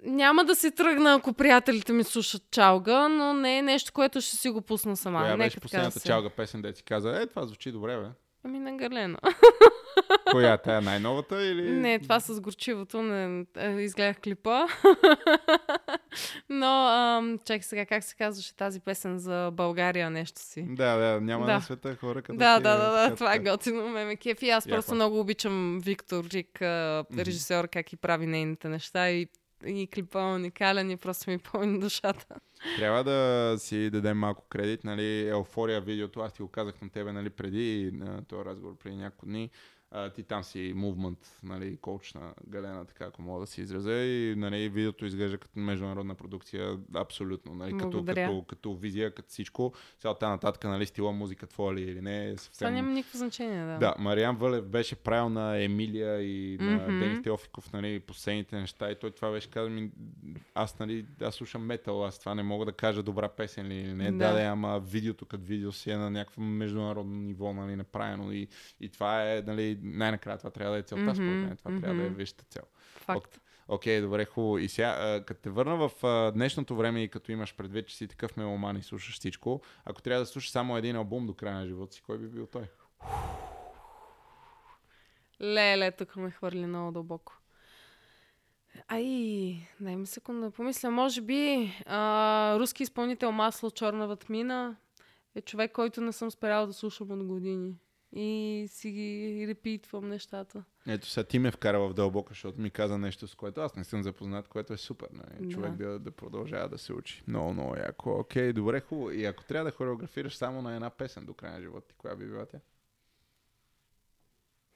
няма 0.04 0.46
да 0.46 0.56
си 0.56 0.72
тръгна, 0.72 1.14
ако 1.14 1.34
приятелите 1.34 1.94
ми 1.94 2.04
слушат 2.04 2.42
чалга, 2.52 3.08
но 3.08 3.34
не 3.34 3.58
е 3.58 3.62
нещо, 3.62 3.94
което 3.94 4.22
ще 4.22 4.36
си 4.36 4.50
го 4.50 4.62
пусна 4.62 4.98
сама. 4.98 5.20
Коя 5.20 5.32
Нека 5.32 5.38
беше 5.38 5.60
последната 5.60 6.00
чалга 6.00 6.30
песен, 6.30 6.62
да 6.62 6.74
ти 6.74 6.84
каза, 6.84 7.22
е, 7.22 7.28
това 7.28 7.46
звучи 7.46 7.72
добре, 7.72 7.98
бе. 7.98 8.08
Ами 8.44 8.60
на 8.60 8.78
Галена. 8.78 9.18
Коя, 10.32 10.58
тая 10.58 10.82
най-новата 10.82 11.46
или... 11.46 11.72
Не, 11.72 12.00
това 12.00 12.20
с 12.20 12.42
горчивото, 12.42 13.02
не, 13.02 13.46
е, 13.58 13.70
изгледах 13.70 14.18
клипа. 14.24 14.68
Но, 16.50 16.88
ам, 16.88 17.38
чакай 17.46 17.62
сега, 17.62 17.86
как 17.86 18.04
се 18.04 18.16
казваше 18.16 18.56
тази 18.56 18.80
песен 18.80 19.18
за 19.20 19.50
България, 19.54 20.10
нещо 20.10 20.42
си. 20.42 20.66
Да, 20.70 20.96
да, 20.98 21.22
няма 21.22 21.46
Да. 21.46 21.54
на 21.54 21.62
света 21.62 21.96
хора 21.96 22.22
като 22.22 22.38
Да, 22.38 22.58
ти, 22.58 22.64
да, 22.64 22.78
да, 22.78 23.10
да, 23.10 23.16
това 23.16 23.34
е 23.36 23.40
готино, 23.40 23.88
ме 23.90 24.06
ме 24.06 24.16
кефи. 24.16 24.50
Аз 24.50 24.66
Яко 24.66 24.76
просто 24.76 24.96
много 24.96 25.20
обичам 25.20 25.80
Виктор 25.84 26.24
Рик, 26.26 26.62
режисьор, 27.18 27.68
как 27.68 27.94
и 27.94 27.98
прави 27.98 28.26
нейните 28.28 28.70
неща 28.70 29.10
и, 29.10 29.28
и 29.66 29.88
клипа 29.88 30.22
е 30.22 30.36
уникален 30.36 30.92
и 30.92 30.98
просто 30.98 31.30
ми 31.30 31.40
пълни 31.40 31.80
душата. 31.80 32.36
Трябва 32.78 33.04
да 33.04 33.56
си 33.60 33.90
дадем 33.90 34.18
малко 34.18 34.46
кредит, 34.50 34.84
нали, 34.84 35.28
Еуфория 35.28 35.82
видеото, 35.82 36.20
аз 36.20 36.34
ти 36.34 36.42
го 36.42 36.48
казах 36.48 36.82
на 36.82 36.90
тебе, 36.90 37.12
нали, 37.12 37.30
преди 37.30 37.92
на 37.94 38.26
този 38.26 38.46
разговор, 38.46 38.76
преди 38.78 38.96
няколко 38.96 39.26
дни. 39.26 39.50
А, 39.92 40.10
ти 40.10 40.24
там 40.24 40.44
си 40.44 40.74
мувмент, 40.76 41.40
нали, 41.44 41.78
коуч 41.78 42.14
на 42.14 42.34
Галена, 42.48 42.86
така 42.86 43.06
ако 43.06 43.22
мога 43.22 43.40
да 43.40 43.48
се 43.48 43.62
изразя. 43.62 43.94
И 43.94 44.36
нали, 44.38 44.70
видеото 44.70 45.06
изглежда 45.06 45.38
като 45.38 45.60
международна 45.60 46.16
продукция, 46.16 46.78
абсолютно. 46.96 47.56
Нали, 47.56 47.78
като, 47.78 48.06
като, 48.06 48.46
като, 48.48 48.76
визия, 48.76 49.12
като 49.12 49.30
всичко. 49.30 49.74
Сега 50.00 50.14
тази 50.14 50.30
нататък, 50.30 50.64
нали, 50.64 50.86
стила 50.86 51.12
музика 51.12 51.48
твоя 51.48 51.74
ли 51.76 51.82
или 51.82 52.02
не, 52.02 52.26
е 52.30 52.36
Това 52.36 52.44
съвсем... 52.44 52.74
няма 52.74 52.92
никакво 52.92 53.18
значение, 53.18 53.66
да. 53.66 53.78
Да, 53.78 53.96
Мариан 54.00 54.36
Вълев 54.36 54.66
беше 54.66 54.96
правил 54.96 55.30
на 55.30 55.64
Емилия 55.64 56.22
и 56.22 56.58
на 56.62 56.76
Мгм. 56.76 57.00
Денис 57.00 57.22
Теофиков, 57.22 57.74
нали, 57.74 58.00
последните 58.00 58.56
неща 58.56 58.92
и 58.92 58.96
той 58.96 59.12
това 59.12 59.32
беше 59.32 59.50
казал 59.50 59.70
ми, 59.70 59.92
аз, 60.56 60.80
нали, 60.80 61.06
аз 61.22 61.36
слушам 61.36 61.66
метал, 61.66 62.06
аз 62.06 62.20
това 62.20 62.36
не 62.36 62.44
мога 62.44 62.66
да 62.66 62.72
кажа 62.72 63.04
добра 63.04 63.30
песен 63.30 63.68
ли 63.68 63.76
или 63.76 63.94
не. 63.94 64.12
Да, 64.12 64.18
Да. 64.18 64.34
да, 64.34 64.42
ама 64.42 64.80
видеото 64.80 65.26
като 65.26 65.44
видео 65.44 65.72
си 65.72 65.92
е 65.92 65.98
на 65.98 66.10
някакво 66.12 66.42
международно 66.42 67.16
ниво, 67.16 67.54
нали, 67.54 67.76
направено 67.76 68.32
и, 68.32 68.48
и 68.82 68.90
това 68.90 69.32
е, 69.32 69.44
нали, 69.48 69.79
най-накрая 69.82 70.38
това 70.38 70.50
трябва 70.50 70.74
да 70.74 70.80
е 70.80 70.84
целта, 70.84 71.16
според 71.16 71.30
мен, 71.30 71.58
това 71.58 71.80
трябва 71.80 71.96
да 71.96 72.04
е 72.04 72.10
висшата 72.10 72.44
цел. 72.44 72.64
Факт. 72.96 73.42
Окей, 73.68 74.02
добре, 74.02 74.26
хубаво. 74.26 74.58
И 74.58 74.70
сега, 74.70 75.24
като 75.26 75.42
те 75.42 75.50
върна 75.50 75.90
в 75.90 76.06
а, 76.06 76.32
днешното 76.32 76.76
време 76.76 77.04
и 77.04 77.10
като 77.10 77.32
имаш 77.32 77.56
предвид, 77.56 77.88
че 77.88 77.96
си 77.96 78.08
такъв 78.08 78.38
меломан 78.38 78.78
и 78.78 78.84
слушаш 78.84 79.16
всичко, 79.16 79.62
ако 79.86 80.02
трябва 80.02 80.20
да 80.20 80.26
слушаш 80.26 80.52
само 80.52 80.78
един 80.78 80.96
албум 80.96 81.28
до 81.28 81.34
края 81.34 81.56
на 81.56 81.68
живота 81.68 81.94
си, 81.94 82.02
кой 82.02 82.18
би 82.18 82.28
бил 82.28 82.48
той? 82.48 82.64
Леле, 85.42 85.92
тук 85.92 86.16
ме 86.16 86.32
хвърли 86.32 86.66
много 86.66 86.92
дълбоко. 86.92 87.34
Ай, 88.88 89.68
дай 89.80 89.96
ми 89.96 90.06
секунда 90.06 90.46
да 90.46 90.52
помисля. 90.52 90.92
Може 90.92 91.22
би 91.22 91.72
а, 91.86 92.56
руски 92.60 92.84
изпълнител 92.84 93.32
Масло 93.32 93.72
Черна 93.72 94.16
Тмина 94.16 94.76
е 95.36 95.42
човек, 95.42 95.72
който 95.72 96.02
не 96.02 96.12
съм 96.12 96.32
спряла 96.32 96.68
да 96.68 96.74
слушам 96.74 97.12
от 97.12 97.24
години. 97.24 97.76
И 98.12 98.66
си 98.70 98.92
ги 98.92 99.46
репитвам 99.48 100.10
нещата. 100.10 100.64
Ето 100.88 101.08
сега 101.08 101.24
ти 101.24 101.40
ме 101.40 101.52
вкара 101.52 101.80
в 101.80 101.94
дълбока, 101.94 102.30
защото 102.30 102.62
ми 102.62 102.70
каза 102.70 102.98
нещо, 102.98 103.28
с 103.28 103.36
което 103.36 103.62
аз 103.62 103.76
не 103.76 103.84
съм 103.84 104.04
запознат, 104.04 104.48
което 104.48 104.74
е 104.74 104.78
супер. 104.78 105.08
Нали? 105.14 105.48
Да. 105.48 105.54
Човек 105.54 105.72
да, 105.72 106.00
да 106.00 106.12
продължава 106.12 106.70
да 106.70 106.78
се 106.78 106.94
учи. 106.94 107.24
Много, 107.28 107.54
много 107.54 107.76
яко. 107.76 108.20
Окей, 108.20 108.54
добре, 108.54 108.82
хубаво. 108.82 109.12
И 109.12 109.26
ако 109.26 109.44
трябва 109.44 109.72
да 109.72 109.76
хореографираш 109.76 110.36
само 110.36 110.62
на 110.62 110.76
една 110.76 110.90
песен 110.90 111.26
до 111.26 111.34
края 111.34 111.54
на 111.54 111.62
живота 111.62 111.88
ти, 111.88 111.96
коя 111.96 112.16
би 112.16 112.26
била 112.26 112.46
тя? 112.46 112.60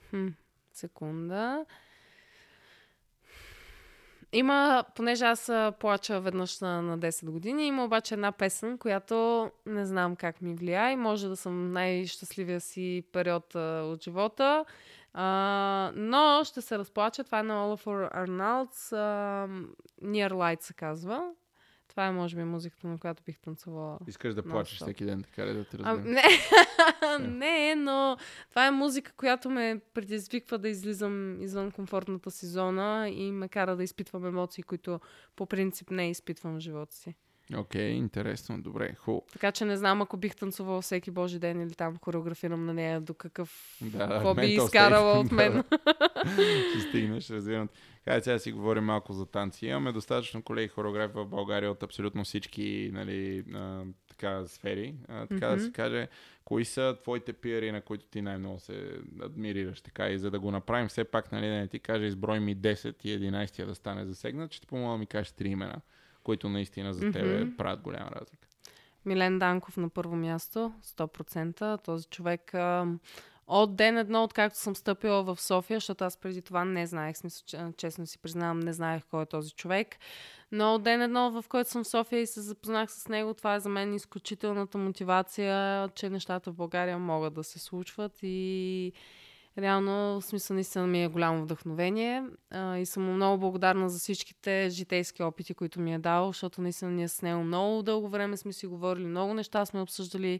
Хм, 0.10 0.28
секунда. 0.74 1.66
Има, 4.36 4.84
понеже 4.96 5.26
аз 5.26 5.52
плача 5.80 6.20
веднъж 6.20 6.60
на, 6.60 6.82
на 6.82 7.00
10 7.00 7.32
години, 7.32 7.68
има 7.68 7.86
обаче 7.86 8.14
една 8.14 8.32
песен, 8.32 8.78
която 8.78 9.50
не 9.66 9.86
знам 9.86 10.16
как 10.16 10.42
ми 10.42 10.56
влияе 10.56 10.96
може 10.96 11.28
да 11.28 11.36
съм 11.36 11.72
най-щастливия 11.72 12.62
си 12.62 13.04
период 13.12 13.56
а, 13.56 13.60
от 13.86 14.04
живота. 14.04 14.66
А, 15.14 15.92
но 15.96 16.42
ще 16.44 16.62
се 16.62 16.78
разплача. 16.78 17.24
Това 17.24 17.40
е 17.40 17.44
на 17.44 17.54
Olafur 17.54 18.16
Arnolds. 18.16 18.98
А, 18.98 19.48
Near 20.06 20.32
Light 20.32 20.62
се 20.62 20.74
казва. 20.74 21.32
Това 21.88 22.06
е, 22.08 22.12
може 22.12 22.36
би, 22.36 22.44
музиката, 22.44 22.88
на 22.88 22.98
която 22.98 23.24
бих 23.24 23.40
танцувала. 23.40 24.00
Искаш 24.08 24.34
да 24.34 24.44
плачеш 24.44 24.82
всеки 24.82 25.06
ден, 25.06 25.24
така 25.24 25.48
ли 25.48 25.54
да 25.54 25.66
те 25.66 25.78
А, 25.84 25.94
разберем? 25.94 26.14
не, 26.14 26.24
не, 27.38 27.76
но 27.76 28.18
това 28.50 28.68
е 28.68 28.72
музика, 28.72 29.12
която 29.18 29.50
ме 29.50 29.82
предизвиква 29.94 30.58
да 30.58 30.70
излизам 30.70 31.42
извън 31.42 31.72
комфортната 31.72 32.32
си 32.32 32.46
зона 32.46 33.10
и 33.10 33.32
ме 33.32 33.50
кара 33.50 33.76
да 33.76 33.84
изпитвам 33.84 34.26
емоции, 34.26 34.64
които 34.64 35.00
по 35.36 35.46
принцип 35.46 35.92
не 35.92 36.10
изпитвам 36.10 36.56
в 36.56 36.60
живота 36.60 36.96
си. 36.96 37.16
Окей, 37.58 37.90
интересно, 37.90 38.62
добре, 38.62 38.96
хубаво. 38.96 39.26
Така 39.34 39.52
че 39.52 39.66
не 39.66 39.78
знам, 39.78 40.02
ако 40.02 40.18
бих 40.18 40.36
танцувала 40.36 40.82
всеки 40.82 41.12
божи 41.12 41.40
ден 41.40 41.62
или 41.62 41.74
там 41.74 41.98
хореографирам 41.98 42.66
на 42.66 42.74
нея, 42.74 43.02
до 43.02 43.14
какъв... 43.14 43.78
Да, 43.82 44.08
Какво 44.08 44.36
би 44.36 44.46
изкарала 44.46 45.20
от 45.20 45.32
мен? 45.32 45.64
Ще 46.72 46.90
стигнеш, 46.90 47.30
разбирам. 47.30 47.70
Хайде 48.06 48.24
сега 48.24 48.40
си 48.40 48.52
говорим 48.52 48.84
малко 48.84 49.14
за 49.14 49.26
танци. 49.26 49.66
Имаме 49.68 49.92
достатъчно 49.92 50.44
колеги 50.44 50.68
хореографи 50.68 51.14
в 51.16 51.26
България 51.26 51.72
от 51.72 51.84
абсолютно 51.84 52.24
всички 52.24 52.90
нали, 52.94 53.44
а, 53.54 53.84
така, 54.10 54.46
сфери. 54.48 54.96
А, 55.08 55.28
така 55.28 55.48
да 55.48 55.56
Мгм. 55.56 55.64
се 55.66 55.72
каже, 55.72 56.08
кои 56.46 56.66
са 56.66 56.98
твоите 57.02 57.34
пиери, 57.34 57.72
на 57.72 57.82
които 57.82 58.06
ти 58.06 58.22
най-много 58.22 58.60
се 58.60 58.92
адмирираш? 59.22 59.82
Така, 59.82 60.10
и 60.10 60.20
за 60.20 60.32
да 60.32 60.40
го 60.40 60.52
направим 60.52 60.88
все 60.88 61.04
пак, 61.04 61.32
нали, 61.32 61.46
да 61.48 61.54
не 61.54 61.68
ти 61.68 61.80
кажа, 61.80 62.06
изброй 62.06 62.40
ми 62.40 62.58
10 62.58 63.06
и 63.06 63.20
11 63.20 63.66
да 63.66 63.76
стане 63.76 64.06
засегнат, 64.06 64.52
ще 64.54 64.62
ти 64.62 64.68
помоля 64.68 64.92
да 64.92 64.98
ми 64.98 65.06
кажеш 65.06 65.32
три 65.32 65.48
имена. 65.48 65.82
Които 66.24 66.50
наистина 66.50 66.94
за 66.94 67.12
тебе 67.12 67.46
mm-hmm. 67.46 67.56
правят 67.56 67.82
голяма 67.82 68.12
разлика? 68.12 68.48
Милен 69.06 69.40
Данков 69.40 69.78
на 69.78 69.90
първо 69.90 70.16
място, 70.16 70.74
100%. 70.84 71.84
Този 71.84 72.06
човек 72.06 72.54
а, 72.54 72.88
от 73.48 73.76
ден 73.76 73.98
едно, 73.98 74.24
откакто 74.24 74.60
съм 74.60 74.76
стъпила 74.76 75.24
в 75.24 75.42
София, 75.42 75.78
защото 75.78 76.04
аз 76.04 76.18
преди 76.18 76.42
това 76.42 76.66
не 76.66 76.88
знаех, 76.88 77.18
смисъл, 77.18 77.74
честно 77.78 78.08
си 78.08 78.18
признавам, 78.18 78.60
не 78.60 78.74
знаех 78.74 79.04
кой 79.10 79.24
е 79.24 79.26
този 79.26 79.52
човек. 79.52 79.96
Но 80.52 80.76
от 80.76 80.84
ден 80.84 81.02
едно, 81.02 81.32
в 81.32 81.46
който 81.50 81.70
съм 81.70 81.84
в 81.84 81.88
София 81.88 82.22
и 82.22 82.28
се 82.28 82.42
запознах 82.42 82.92
с 82.92 83.08
него, 83.08 83.34
това 83.34 83.56
е 83.56 83.60
за 83.60 83.70
мен 83.70 83.94
изключителната 83.94 84.78
мотивация, 84.78 85.90
че 85.90 86.10
нещата 86.10 86.52
в 86.52 86.56
България 86.56 87.00
могат 87.00 87.34
да 87.34 87.44
се 87.44 87.60
случват 87.60 88.20
и 88.24 88.94
реално, 89.58 90.22
в 90.22 90.26
смисъл, 90.26 90.54
наистина 90.54 90.88
ми 90.88 91.04
е 91.04 91.08
голямо 91.08 91.44
вдъхновение 91.44 92.24
а, 92.50 92.78
и 92.78 92.86
съм 92.86 93.14
много 93.14 93.40
благодарна 93.40 93.90
за 93.90 94.00
всичките 94.00 94.68
житейски 94.70 95.24
опити, 95.24 95.54
които 95.54 95.80
ми 95.80 95.94
е 95.94 96.00
дал, 96.00 96.28
защото 96.28 96.62
наистина 96.62 96.92
ние 96.92 97.08
с 97.08 97.22
него 97.22 97.44
много 97.44 97.84
дълго 97.84 98.10
време 98.10 98.38
сме 98.38 98.54
си 98.54 98.68
говорили, 98.68 99.06
много 99.06 99.34
неща 99.34 99.66
сме 99.66 99.82
обсъждали 99.82 100.40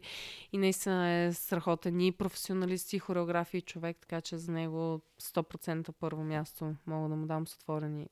и 0.52 0.58
наистина 0.58 1.08
е 1.08 1.32
страхотен 1.32 2.00
и 2.00 2.12
професионалист 2.12 2.92
и 2.92 2.98
хореографи 2.98 3.56
и 3.56 3.62
човек, 3.62 3.96
така 4.00 4.20
че 4.20 4.38
за 4.38 4.52
него 4.52 5.00
100% 5.22 5.92
първо 6.00 6.24
място 6.24 6.74
мога 6.86 7.08
да 7.08 7.16
му 7.16 7.26
дам 7.26 7.46
с 7.46 7.54
отворени 7.54 8.08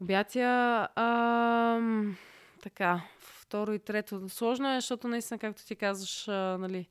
обятия. 0.00 0.48
А, 0.94 1.80
така, 2.62 3.00
второ 3.18 3.72
и 3.72 3.78
трето. 3.78 4.28
Сложно 4.28 4.72
е, 4.72 4.80
защото 4.80 5.08
наистина, 5.08 5.38
както 5.38 5.66
ти 5.66 5.76
казваш, 5.76 6.28
а, 6.28 6.58
нали, 6.58 6.88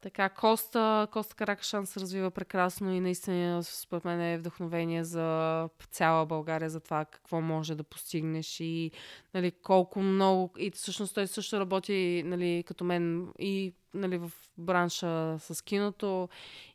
така, 0.00 0.28
Коста, 0.28 1.08
Коста 1.12 1.34
Каракашан 1.34 1.86
се 1.86 2.00
развива 2.00 2.30
прекрасно 2.30 2.92
и 2.92 3.00
наистина 3.00 3.62
според 3.62 4.04
мен 4.04 4.20
е 4.20 4.38
вдъхновение 4.38 5.04
за 5.04 5.68
цяла 5.90 6.26
България, 6.26 6.70
за 6.70 6.80
това 6.80 7.04
какво 7.04 7.40
може 7.40 7.74
да 7.74 7.84
постигнеш 7.84 8.60
и 8.60 8.90
нали, 9.34 9.52
колко 9.62 10.00
много... 10.00 10.54
И 10.58 10.70
всъщност 10.70 11.14
той 11.14 11.26
също 11.26 11.60
работи 11.60 12.22
нали, 12.26 12.64
като 12.66 12.84
мен 12.84 13.28
и 13.38 13.74
нали, 13.94 14.18
в 14.18 14.32
бранша 14.58 15.38
с 15.38 15.64
киното 15.64 16.28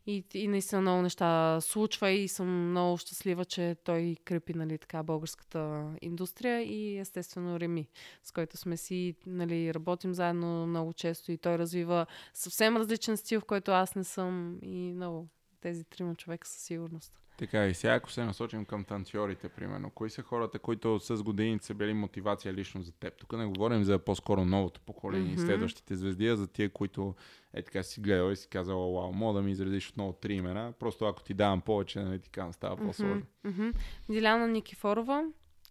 и, 0.06 0.24
и 0.34 0.48
наистина 0.48 0.80
много 0.80 1.02
неща 1.02 1.60
случва 1.60 2.10
и 2.10 2.28
съм 2.28 2.70
много 2.70 2.98
щастлива, 2.98 3.44
че 3.44 3.76
той 3.84 4.16
крепи 4.24 4.54
нали, 4.54 4.78
така, 4.78 5.02
българската 5.02 5.90
индустрия 6.02 6.62
и 6.62 6.98
естествено 6.98 7.60
Реми, 7.60 7.88
с 8.22 8.32
който 8.32 8.56
сме 8.56 8.76
си 8.76 9.14
нали, 9.26 9.74
работим 9.74 10.14
заедно 10.14 10.66
много 10.66 10.92
често 10.92 11.32
и 11.32 11.38
той 11.38 11.58
развива 11.58 12.06
съвсем 12.34 12.76
различен 12.76 13.16
стил, 13.16 13.40
в 13.40 13.44
който 13.44 13.70
аз 13.70 13.94
не 13.94 14.04
съм 14.04 14.58
и 14.62 14.92
много 14.92 15.28
тези 15.60 15.84
трима 15.84 16.14
човека 16.14 16.48
със 16.48 16.62
сигурност. 16.62 17.25
Така 17.36 17.66
и 17.66 17.74
сега, 17.74 17.94
ако 17.94 18.10
се 18.10 18.24
насочим 18.24 18.64
към 18.64 18.84
танцорите, 18.84 19.48
примерно, 19.48 19.90
кои 19.90 20.10
са 20.10 20.22
хората, 20.22 20.58
които 20.58 21.00
с 21.00 21.22
години 21.22 21.58
са 21.62 21.74
били 21.74 21.94
мотивация 21.94 22.52
лично 22.52 22.82
за 22.82 22.92
теб? 22.92 23.18
Тук 23.18 23.32
не 23.32 23.46
говорим 23.46 23.84
за 23.84 23.98
по-скоро 23.98 24.44
новото 24.44 24.80
поколение 24.80 25.36
mm-hmm. 25.36 25.42
и 25.42 25.46
следващите 25.46 25.96
звезди, 25.96 26.28
а 26.28 26.36
за 26.36 26.46
тия, 26.46 26.70
които 26.70 27.14
е 27.54 27.62
така 27.62 27.82
си 27.82 28.00
гледал 28.00 28.30
и 28.30 28.36
си 28.36 28.48
казал, 28.48 28.92
вау, 28.92 29.12
мога 29.12 29.38
да 29.38 29.42
ми 29.42 29.50
изредиш 29.50 29.90
отново 29.90 30.12
три 30.12 30.34
имена, 30.34 30.72
просто 30.78 31.04
ако 31.04 31.22
ти 31.22 31.34
давам 31.34 31.60
повече, 31.60 32.00
нали 32.00 32.18
така 32.18 32.52
става 32.52 32.76
по-сложно. 32.76 33.22
Mm-hmm. 33.22 33.52
Mm-hmm. 33.52 33.74
Диляна 34.08 34.48
Никифорова, 34.48 35.24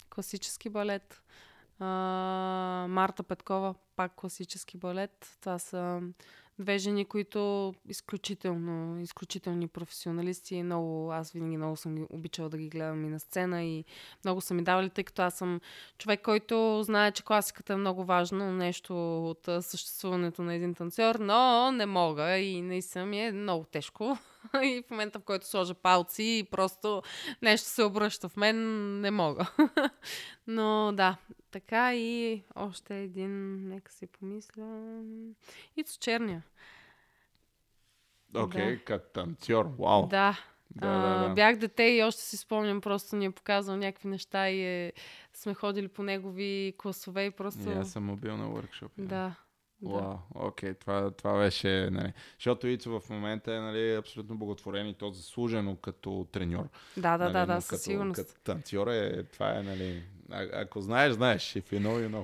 класически 0.10 0.70
балет. 0.70 1.22
А, 1.80 1.86
Марта 2.90 3.24
Петкова, 3.24 3.76
пак 3.96 4.16
класически 4.16 4.78
балет. 4.78 5.38
Това 5.42 5.60
са 5.60 6.02
две 6.60 6.78
жени, 6.78 7.06
които 7.06 7.74
изключително, 7.90 9.00
изключителни 9.00 9.68
професионалисти. 9.68 10.64
Много, 10.64 11.12
аз 11.12 11.32
винаги 11.32 11.58
много 11.58 11.76
съм 11.76 12.08
обичала 12.10 12.50
да 12.50 12.58
ги 12.58 12.70
гледам 12.70 13.06
и 13.06 13.10
на 13.10 13.20
сцена 13.20 13.64
и 13.64 13.86
много 14.26 14.42
са 14.42 14.54
ми 14.54 14.64
давали, 14.64 14.90
тъй 14.90 15.04
като 15.04 15.22
аз 15.22 15.34
съм 15.34 15.62
човек, 15.98 16.22
който 16.22 16.84
знае, 16.84 17.12
че 17.12 17.24
класиката 17.24 17.74
е 17.74 17.76
много 17.76 18.06
важно 18.06 18.52
нещо 18.52 19.24
от 19.30 19.44
съществуването 19.62 20.44
на 20.44 20.54
един 20.54 20.74
танцор, 20.74 21.16
но 21.16 21.72
не 21.72 21.86
мога 21.86 22.38
и 22.38 22.62
наистина 22.62 23.06
ми 23.06 23.22
е 23.22 23.32
много 23.32 23.66
тежко. 23.66 24.18
и 24.64 24.84
в 24.88 24.92
момента, 24.92 25.20
в 25.20 25.24
който 25.24 25.48
сложа 25.48 25.74
палци 25.74 26.24
и 26.24 26.44
просто 26.52 27.02
нещо 27.42 27.70
се 27.70 27.84
обръща 27.84 28.30
в 28.30 28.38
мен, 28.38 28.58
не 29.02 29.12
мога. 29.12 29.52
но 30.48 30.92
да, 30.94 31.18
така 31.56 31.96
и 31.96 32.44
още 32.56 33.00
един, 33.00 33.68
нека 33.68 33.92
си 33.92 34.08
помисля. 34.08 35.02
Ицо 35.78 36.00
Черния. 36.00 36.44
Окей, 38.36 38.62
okay, 38.62 38.78
да. 38.78 38.84
като 38.84 39.14
танцор, 39.14 39.66
вау. 39.80 40.08
Да. 40.08 40.40
Да, 40.70 40.88
а, 40.88 41.20
да, 41.20 41.28
да. 41.28 41.34
Бях 41.34 41.58
дете 41.58 41.84
и 41.84 42.04
още 42.04 42.22
си 42.22 42.38
спомням, 42.38 42.82
просто 42.82 43.16
ни 43.16 43.26
е 43.26 43.32
показал 43.32 43.78
някакви 43.78 44.08
неща 44.08 44.50
и 44.50 44.62
е, 44.62 44.94
сме 45.34 45.54
ходили 45.54 45.88
по 45.88 46.04
негови 46.04 46.74
класове 46.78 47.26
и 47.26 47.32
просто... 47.32 47.70
И 47.70 47.74
аз 47.74 47.92
съм 47.92 48.06
мобил 48.06 48.38
на 48.38 48.50
workshop. 48.50 48.90
Да. 48.98 49.36
Вау, 49.82 50.18
окей, 50.36 50.70
okay, 50.70 50.80
това, 50.80 51.12
това 51.12 51.40
беше, 51.40 51.90
нали, 51.92 52.14
защото 52.38 52.68
Ицо 52.68 53.00
в 53.00 53.10
момента 53.10 53.54
е, 53.54 53.60
нали, 53.60 53.94
абсолютно 53.94 54.38
благотворен 54.38 54.88
и 54.88 54.94
то 54.94 55.12
заслужено 55.12 55.76
като 55.76 56.28
треньор. 56.32 56.68
Да, 56.98 57.18
да, 57.18 57.24
нали, 57.24 57.34
да, 57.34 57.46
да, 57.46 57.62
със 57.62 57.82
сигурност. 57.82 58.16
Като 58.16 58.34
танцор 58.44 58.88
е, 58.88 59.24
това 59.24 59.60
е, 59.60 59.64
нали, 59.64 60.04
а, 60.32 60.48
ако 60.54 60.82
знаеш, 60.82 61.14
знаеш, 61.14 61.54
if 61.54 61.64
you 61.64 61.80
know, 61.80 62.08
you 62.08 62.10
know. 62.10 62.24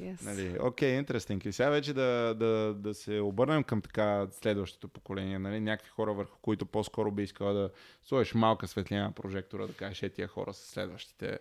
Yes. 0.00 0.24
Нали, 0.24 0.58
окей, 0.60 1.00
okay, 1.00 1.06
interesting. 1.06 1.46
И 1.46 1.52
сега 1.52 1.70
вече 1.70 1.92
да, 1.92 2.34
да, 2.38 2.74
да 2.74 2.94
се 2.94 3.20
обърнем 3.20 3.64
към 3.64 3.82
така 3.82 4.26
следващото 4.30 4.88
поколение. 4.88 5.38
Нали? 5.38 5.60
Някакви 5.60 5.90
хора, 5.90 6.12
върху 6.12 6.38
които 6.42 6.66
по-скоро 6.66 7.10
би 7.10 7.22
искала 7.22 7.52
да 7.52 7.70
сложиш 8.04 8.34
малка 8.34 8.68
светлина 8.68 9.02
на 9.02 9.12
прожектора, 9.12 9.66
да 9.66 9.72
кажеш, 9.72 10.02
е 10.02 10.08
тия 10.08 10.28
хора 10.28 10.54
са 10.54 10.68
следващите 10.68 11.38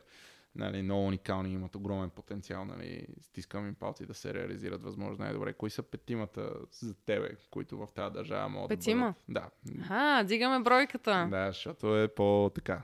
нали, 0.55 0.81
много 0.81 1.05
уникални, 1.05 1.53
имат 1.53 1.75
огромен 1.75 2.09
потенциал, 2.09 2.65
нали, 2.65 3.07
стискам 3.21 3.67
им 3.67 3.75
палци 3.75 4.05
да 4.05 4.13
се 4.13 4.33
реализират 4.33 4.83
възможно 4.83 5.23
най-добре. 5.23 5.53
Кои 5.53 5.69
са 5.69 5.83
петимата 5.83 6.53
за 6.71 6.93
тебе, 6.93 7.29
които 7.51 7.77
в 7.77 7.87
тази 7.95 8.13
държава 8.13 8.49
могат 8.49 8.69
Петима? 8.69 9.15
да 9.29 9.41
бъдат? 9.41 9.53
Да. 9.65 9.85
А, 9.89 10.23
дигаме 10.23 10.63
бройката. 10.63 11.27
Да, 11.31 11.47
защото 11.47 11.97
е 11.97 12.07
по-така. 12.07 12.81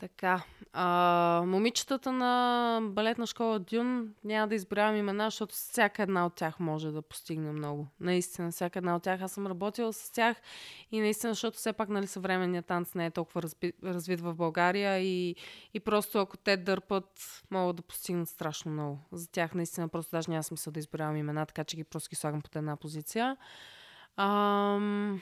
Така. 0.00 0.42
А, 0.72 1.42
момичетата 1.46 2.12
на 2.12 2.80
балетна 2.82 3.26
школа 3.26 3.58
Дюн 3.58 4.14
няма 4.24 4.48
да 4.48 4.54
изброявам 4.54 4.96
имена, 4.96 5.24
защото 5.24 5.54
всяка 5.54 6.02
една 6.02 6.26
от 6.26 6.34
тях 6.34 6.60
може 6.60 6.90
да 6.90 7.02
постигне 7.02 7.52
много. 7.52 7.86
Наистина, 8.00 8.50
всяка 8.50 8.78
една 8.78 8.96
от 8.96 9.02
тях. 9.02 9.22
Аз 9.22 9.32
съм 9.32 9.46
работила 9.46 9.92
с 9.92 10.10
тях 10.10 10.36
и 10.92 11.00
наистина, 11.00 11.32
защото 11.32 11.56
все 11.56 11.72
пак 11.72 11.88
нали, 11.88 12.06
съвременният 12.06 12.66
танц 12.66 12.94
не 12.94 13.06
е 13.06 13.10
толкова 13.10 13.42
разби, 13.42 13.72
развит 13.84 14.20
в 14.20 14.34
България 14.34 14.98
и, 14.98 15.36
и 15.74 15.80
просто 15.80 16.18
ако 16.18 16.36
те 16.36 16.56
дърпат, 16.56 17.42
могат 17.50 17.76
да 17.76 17.82
постигнат 17.82 18.28
страшно 18.28 18.72
много. 18.72 18.98
За 19.12 19.30
тях 19.30 19.54
наистина 19.54 19.88
просто 19.88 20.10
даже 20.10 20.30
няма 20.30 20.42
смисъл 20.42 20.72
да 20.72 20.80
изброявам 20.80 21.16
имена, 21.16 21.46
така 21.46 21.64
че 21.64 21.76
ги 21.76 21.84
просто 21.84 22.10
ги 22.10 22.16
слагам 22.16 22.42
под 22.42 22.56
една 22.56 22.76
позиция. 22.76 23.36
Ам 24.16 25.20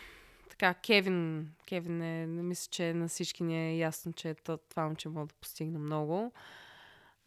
така, 0.59 0.75
Кевин, 0.75 1.49
Кевин 1.67 2.03
е, 2.03 2.27
не 2.27 2.43
мисля, 2.43 2.69
че 2.71 2.95
на 2.95 3.09
всички 3.09 3.43
ни 3.43 3.69
е 3.69 3.77
ясно, 3.77 4.13
че 4.13 4.35
това 4.69 4.85
момче 4.85 5.09
може 5.09 5.29
да 5.29 5.35
постигне 5.35 5.79
много. 5.79 6.33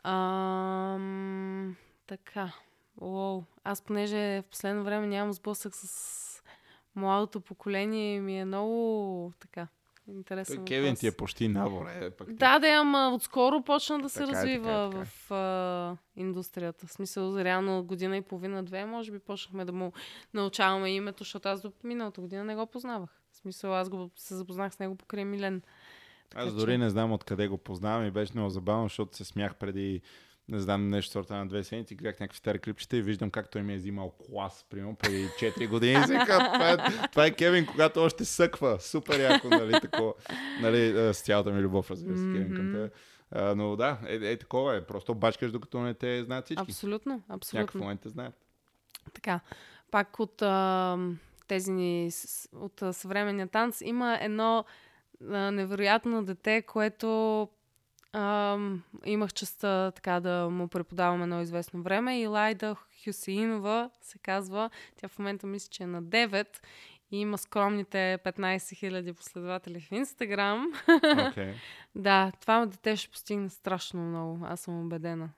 Ам, 0.04 1.76
така, 2.08 2.52
Уоу. 3.02 3.44
Аз 3.64 3.82
понеже 3.82 4.42
в 4.42 4.50
последно 4.50 4.84
време 4.84 5.08
нямам 5.08 5.34
сблъсък 5.34 5.76
с 5.76 6.44
младото 6.96 7.42
поколение 7.42 8.22
ми 8.22 8.40
е 8.40 8.46
много 8.46 9.34
така 9.40 9.68
интересен 10.08 10.56
Той 10.56 10.66
Кевин 10.66 10.96
ти 10.96 11.08
е 11.08 11.12
почти 11.12 11.48
набор. 11.48 11.86
Е, 11.88 12.12
пък 12.12 12.28
ти... 12.28 12.34
Да, 12.34 12.60
да, 12.60 12.68
ама 12.68 13.12
отскоро 13.16 13.64
почна 13.64 14.00
да 14.00 14.10
се 14.10 14.20
така 14.20 14.32
развива 14.32 14.72
е, 14.72 14.90
така 14.90 14.98
е, 14.98 15.00
така. 15.00 15.06
в 15.06 15.32
а, 15.32 15.98
индустрията. 16.16 16.88
В 16.88 16.92
смисъл, 16.92 17.38
реално 17.38 17.84
година 17.84 18.18
и 18.18 18.22
половина-две, 18.22 18.86
може 18.86 19.12
би 19.12 19.20
почнахме 19.20 19.66
да 19.66 19.72
му 19.72 19.94
научаваме 20.34 20.92
името, 20.92 21.24
защото 21.24 21.50
аз 21.50 21.62
до 21.62 21.72
миналата 21.84 22.22
година 22.22 22.44
не 22.44 22.56
го 22.56 22.66
познавах. 22.66 23.21
Смисъл, 23.42 23.76
аз 23.76 23.90
го 23.90 24.12
се 24.16 24.36
запознах 24.36 24.74
с 24.74 24.80
него 24.80 24.96
покрай 24.96 25.26
Милен. 25.26 25.62
Така, 26.30 26.44
аз 26.44 26.54
дори 26.54 26.72
че... 26.72 26.78
не 26.78 26.90
знам 26.90 27.12
откъде 27.12 27.48
го 27.48 27.58
познавам 27.58 28.06
и 28.06 28.12
беше 28.12 28.32
много 28.36 28.50
забавно, 28.50 28.86
защото 28.86 29.18
се 29.18 29.26
смях 29.26 29.56
преди 29.56 30.02
не 30.52 30.60
знам, 30.60 30.88
нещо 30.88 31.12
сорта 31.12 31.36
на 31.36 31.48
две 31.48 31.64
седмици, 31.64 31.96
гледах 31.96 32.20
някакви 32.20 32.38
стари 32.38 32.60
клипчета 32.60 32.98
и 32.98 33.02
виждам 33.02 33.32
как 33.32 33.50
той 33.50 33.62
ми 33.62 33.74
е 33.74 33.78
взимал 33.78 34.12
клас, 34.12 34.66
примерно, 34.70 34.96
преди 34.96 35.28
4 35.28 35.70
години. 35.70 36.00
И 36.00 36.04
това, 36.04 36.72
е, 36.72 36.78
това 37.12 37.26
е 37.26 37.32
Кевин, 37.32 37.66
когато 37.66 38.02
още 38.02 38.26
съква. 38.26 38.80
Супер 38.80 39.20
яко, 39.20 39.50
нали, 39.50 39.82
такова. 39.82 40.14
Нали, 40.62 41.14
с 41.14 41.22
цялата 41.22 41.52
ми 41.52 41.62
любов, 41.62 41.92
разбира 41.92 42.18
се, 42.18 42.24
Кевин 42.24 42.56
към 42.56 42.74
теб. 42.74 42.94
Uh, 43.36 43.54
но 43.54 43.76
да, 43.76 43.98
е, 44.08 44.16
е, 44.16 44.38
такова 44.38 44.76
е. 44.76 44.86
Просто 44.86 45.16
бачкаш, 45.16 45.52
докато 45.52 45.80
не 45.80 45.94
те 45.94 46.24
знаят 46.24 46.46
всички. 46.46 46.62
Абсолютно, 46.62 47.22
абсолютно. 47.30 47.60
Някакъв 47.60 47.82
момент 47.82 48.02
те 48.02 48.10
знаят. 48.10 48.34
Така, 49.14 49.40
пак 49.92 50.20
от 50.20 50.42
а, 50.42 50.98
тези 51.52 51.72
ни, 51.72 52.10
от 52.56 52.84
съвременния 52.92 53.48
танц, 53.48 53.82
има 53.82 54.18
едно 54.22 54.66
а, 55.30 55.52
невероятно 55.52 56.24
дете, 56.24 56.62
което 56.62 57.50
а, 58.14 58.58
имах 59.06 59.34
честа 59.34 59.92
така 59.96 60.20
да 60.20 60.50
му 60.50 60.68
преподавам 60.68 61.24
едно 61.24 61.42
известно 61.42 61.82
време. 61.82 62.20
Илайда 62.20 62.76
Хюсеинова 63.04 63.90
се 64.02 64.18
казва. 64.18 64.70
Тя 64.96 65.08
в 65.08 65.20
момента 65.20 65.48
мисля, 65.48 65.70
че 65.72 65.84
е 65.84 65.88
на 65.88 66.04
9 66.04 66.48
и 67.12 67.20
има 67.20 67.38
скромните 67.38 68.20
15 68.26 68.58
000 68.58 69.14
последователи 69.14 69.80
в 69.82 69.92
Инстаграм. 69.92 70.68
Okay. 70.88 71.54
да, 71.96 72.32
това 72.42 72.66
дете 72.66 72.96
ще 72.96 73.12
постигне 73.12 73.50
страшно 73.50 74.02
много. 74.02 74.40
Аз 74.46 74.60
съм 74.60 74.86
убедена. 74.86 75.30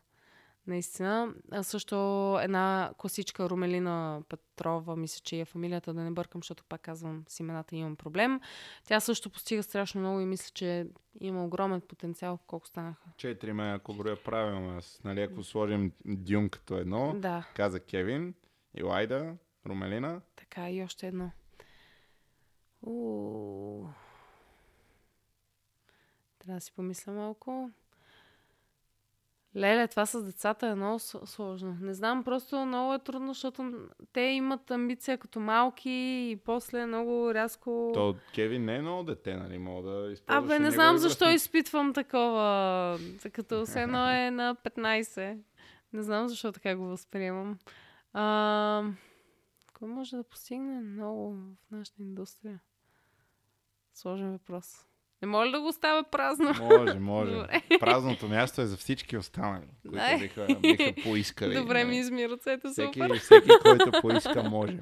Наистина. 0.68 1.34
А 1.52 1.64
също 1.64 1.96
една 2.42 2.92
класичка 2.98 3.50
Румелина 3.50 4.22
Петрова, 4.30 4.96
мисля, 4.96 5.22
че 5.24 5.40
е 5.40 5.46
фамилията, 5.46 5.94
да 5.94 6.02
не 6.02 6.12
бъркам, 6.12 6.42
защото 6.42 6.64
пак 6.64 6.82
казвам 6.82 7.24
с 7.28 7.40
имената 7.40 7.76
имам 7.76 7.96
проблем. 7.96 8.40
Тя 8.84 9.00
също 9.00 9.30
постига 9.30 9.64
страшно 9.64 10.02
много 10.02 10.20
и 10.20 10.26
мисля, 10.26 10.52
че 10.54 10.88
има 11.20 11.46
огромен 11.46 11.82
потенциал, 11.82 12.40
колко 12.48 12.68
станаха. 12.68 13.10
Четири 13.18 13.54
ме, 13.54 13.72
ако 13.72 13.94
броя 13.94 14.24
правилно, 14.24 14.78
аз, 14.78 15.02
нали, 15.04 15.22
ако 15.22 15.44
сложим 15.44 15.92
Дюн 16.06 16.50
като 16.50 16.78
едно, 16.78 17.14
да. 17.16 17.48
каза 17.56 17.80
Кевин, 17.80 18.34
Илайда, 18.78 19.36
Румелина. 19.66 20.22
Така, 20.36 20.70
и 20.70 20.84
още 20.84 21.08
едно. 21.08 21.32
У... 22.82 23.88
Трябва 26.40 26.58
да 26.58 26.62
си 26.62 26.72
помисля 26.72 27.12
малко. 27.12 27.72
Леле, 29.56 29.88
това 29.88 30.06
с 30.06 30.24
децата 30.24 30.68
е 30.68 30.76
много 30.76 31.00
сложно. 31.00 31.78
Не 31.82 31.94
знам, 31.94 32.24
просто 32.24 32.66
много 32.66 32.94
е 32.94 33.00
трудно, 33.00 33.34
защото 33.34 33.74
те 34.14 34.22
имат 34.22 34.72
амбиция 34.72 35.18
като 35.18 35.40
малки 35.40 35.90
и 36.32 36.40
после 36.46 36.86
много 36.86 37.34
рязко... 37.34 37.92
То 37.94 38.16
Кевин 38.36 38.66
не 38.66 38.76
е 38.76 38.82
много 38.82 39.04
дете, 39.04 39.36
нали? 39.36 39.58
Мога 39.58 39.92
да 39.92 40.12
използваш 40.12 40.46
Абе, 40.46 40.60
не 40.60 40.72
знам 40.72 40.98
защо 40.98 41.30
изпитвам 41.30 41.94
такова, 41.94 43.00
като 43.34 43.66
все 43.66 43.82
едно 43.82 44.10
е 44.12 44.32
на 44.32 44.56
15. 44.56 45.38
Не 45.94 46.04
знам 46.04 46.28
защо 46.28 46.52
така 46.52 46.76
го 46.76 46.84
възприемам. 46.84 47.60
А, 48.14 48.84
кой 49.74 49.88
може 49.88 50.18
да 50.18 50.24
постигне 50.24 50.82
много 50.82 51.34
в 51.34 51.72
нашата 51.72 52.02
индустрия? 52.02 52.60
Сложен 53.94 54.32
въпрос. 54.32 54.86
Не 55.24 55.28
може 55.28 55.52
да 55.52 55.60
го 55.62 55.68
оставя 55.68 56.04
празно. 56.04 56.54
Може, 56.60 57.00
може. 57.00 57.32
Добре. 57.32 57.62
Празното 57.80 58.28
място 58.28 58.62
е 58.62 58.66
за 58.66 58.78
всички 58.78 59.18
останали, 59.18 59.64
които 59.82 60.06
биха, 60.20 60.48
биха 60.62 60.94
поискали. 61.04 61.56
Добре 61.56 61.84
ми 61.84 61.98
изми 61.98 62.30
ръцете, 62.30 62.68
всеки, 62.70 63.00
супер. 63.00 63.20
всеки, 63.20 63.50
който 63.62 63.92
поиска, 64.02 64.44
може. 64.44 64.78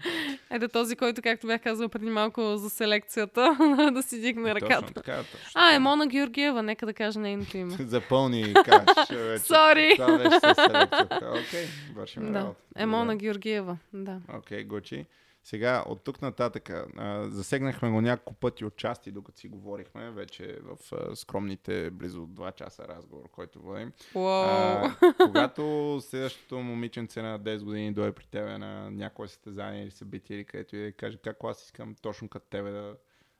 Ето 0.51 0.67
този, 0.67 0.95
който, 0.95 1.21
както 1.21 1.47
бях 1.47 1.61
казал 1.61 1.89
преди 1.89 2.05
малко 2.05 2.57
за 2.57 2.69
селекцията, 2.69 3.57
да 3.93 4.03
си 4.03 4.21
дигне 4.21 4.53
Точно 4.53 4.67
ръката. 4.69 4.93
така, 4.93 5.17
точно. 5.17 5.51
А, 5.55 5.75
Емона 5.75 6.07
Георгиева, 6.07 6.63
нека 6.63 6.85
да 6.85 6.93
кажа 6.93 7.19
нейното 7.19 7.57
име. 7.57 7.75
Запълни 7.79 8.53
каш. 8.53 9.07
Сори! 9.41 9.93
Това 9.95 10.17
беше 10.17 10.39
селекцията. 10.55 11.19
Окей, 11.31 11.65
вършим 11.95 12.31
Да, 12.33 12.39
работа. 12.39 12.59
Емона. 12.75 13.15
Георгиева, 13.15 13.77
да. 13.93 14.17
Окей, 14.37 14.63
гочи. 14.63 15.05
Сега, 15.43 15.83
от 15.87 16.03
тук 16.03 16.21
нататък, 16.21 16.69
а, 16.69 17.29
засегнахме 17.29 17.89
го 17.89 18.01
няколко 18.01 18.33
пъти 18.33 18.65
от 18.65 18.75
части, 18.75 19.11
докато 19.11 19.39
си 19.39 19.47
говорихме, 19.47 20.11
вече 20.11 20.59
в 20.61 20.93
а, 20.93 21.15
скромните 21.15 21.91
близо 21.91 22.27
2 22.27 22.55
часа 22.55 22.87
разговор, 22.87 23.29
който 23.31 23.61
водим. 23.61 23.91
А, 24.15 24.95
когато 25.19 25.97
следващото 26.01 26.59
момиченце 26.59 27.21
на 27.21 27.39
10 27.39 27.63
години 27.63 27.93
дойде 27.93 28.11
при 28.11 28.25
тебе 28.25 28.57
на 28.57 28.91
някое 28.91 29.27
състезание 29.27 29.83
или 29.83 29.91
събитие, 29.91 30.35
или 30.35 30.45
където 30.45 30.75
и 30.75 30.83
да 30.83 30.91
каже 30.91 31.17
как 31.17 31.37
аз 31.43 31.63
искам 31.65 31.95
точно 32.01 32.29
като 32.29 32.45
тебе 32.49 32.71
да, 32.71 32.95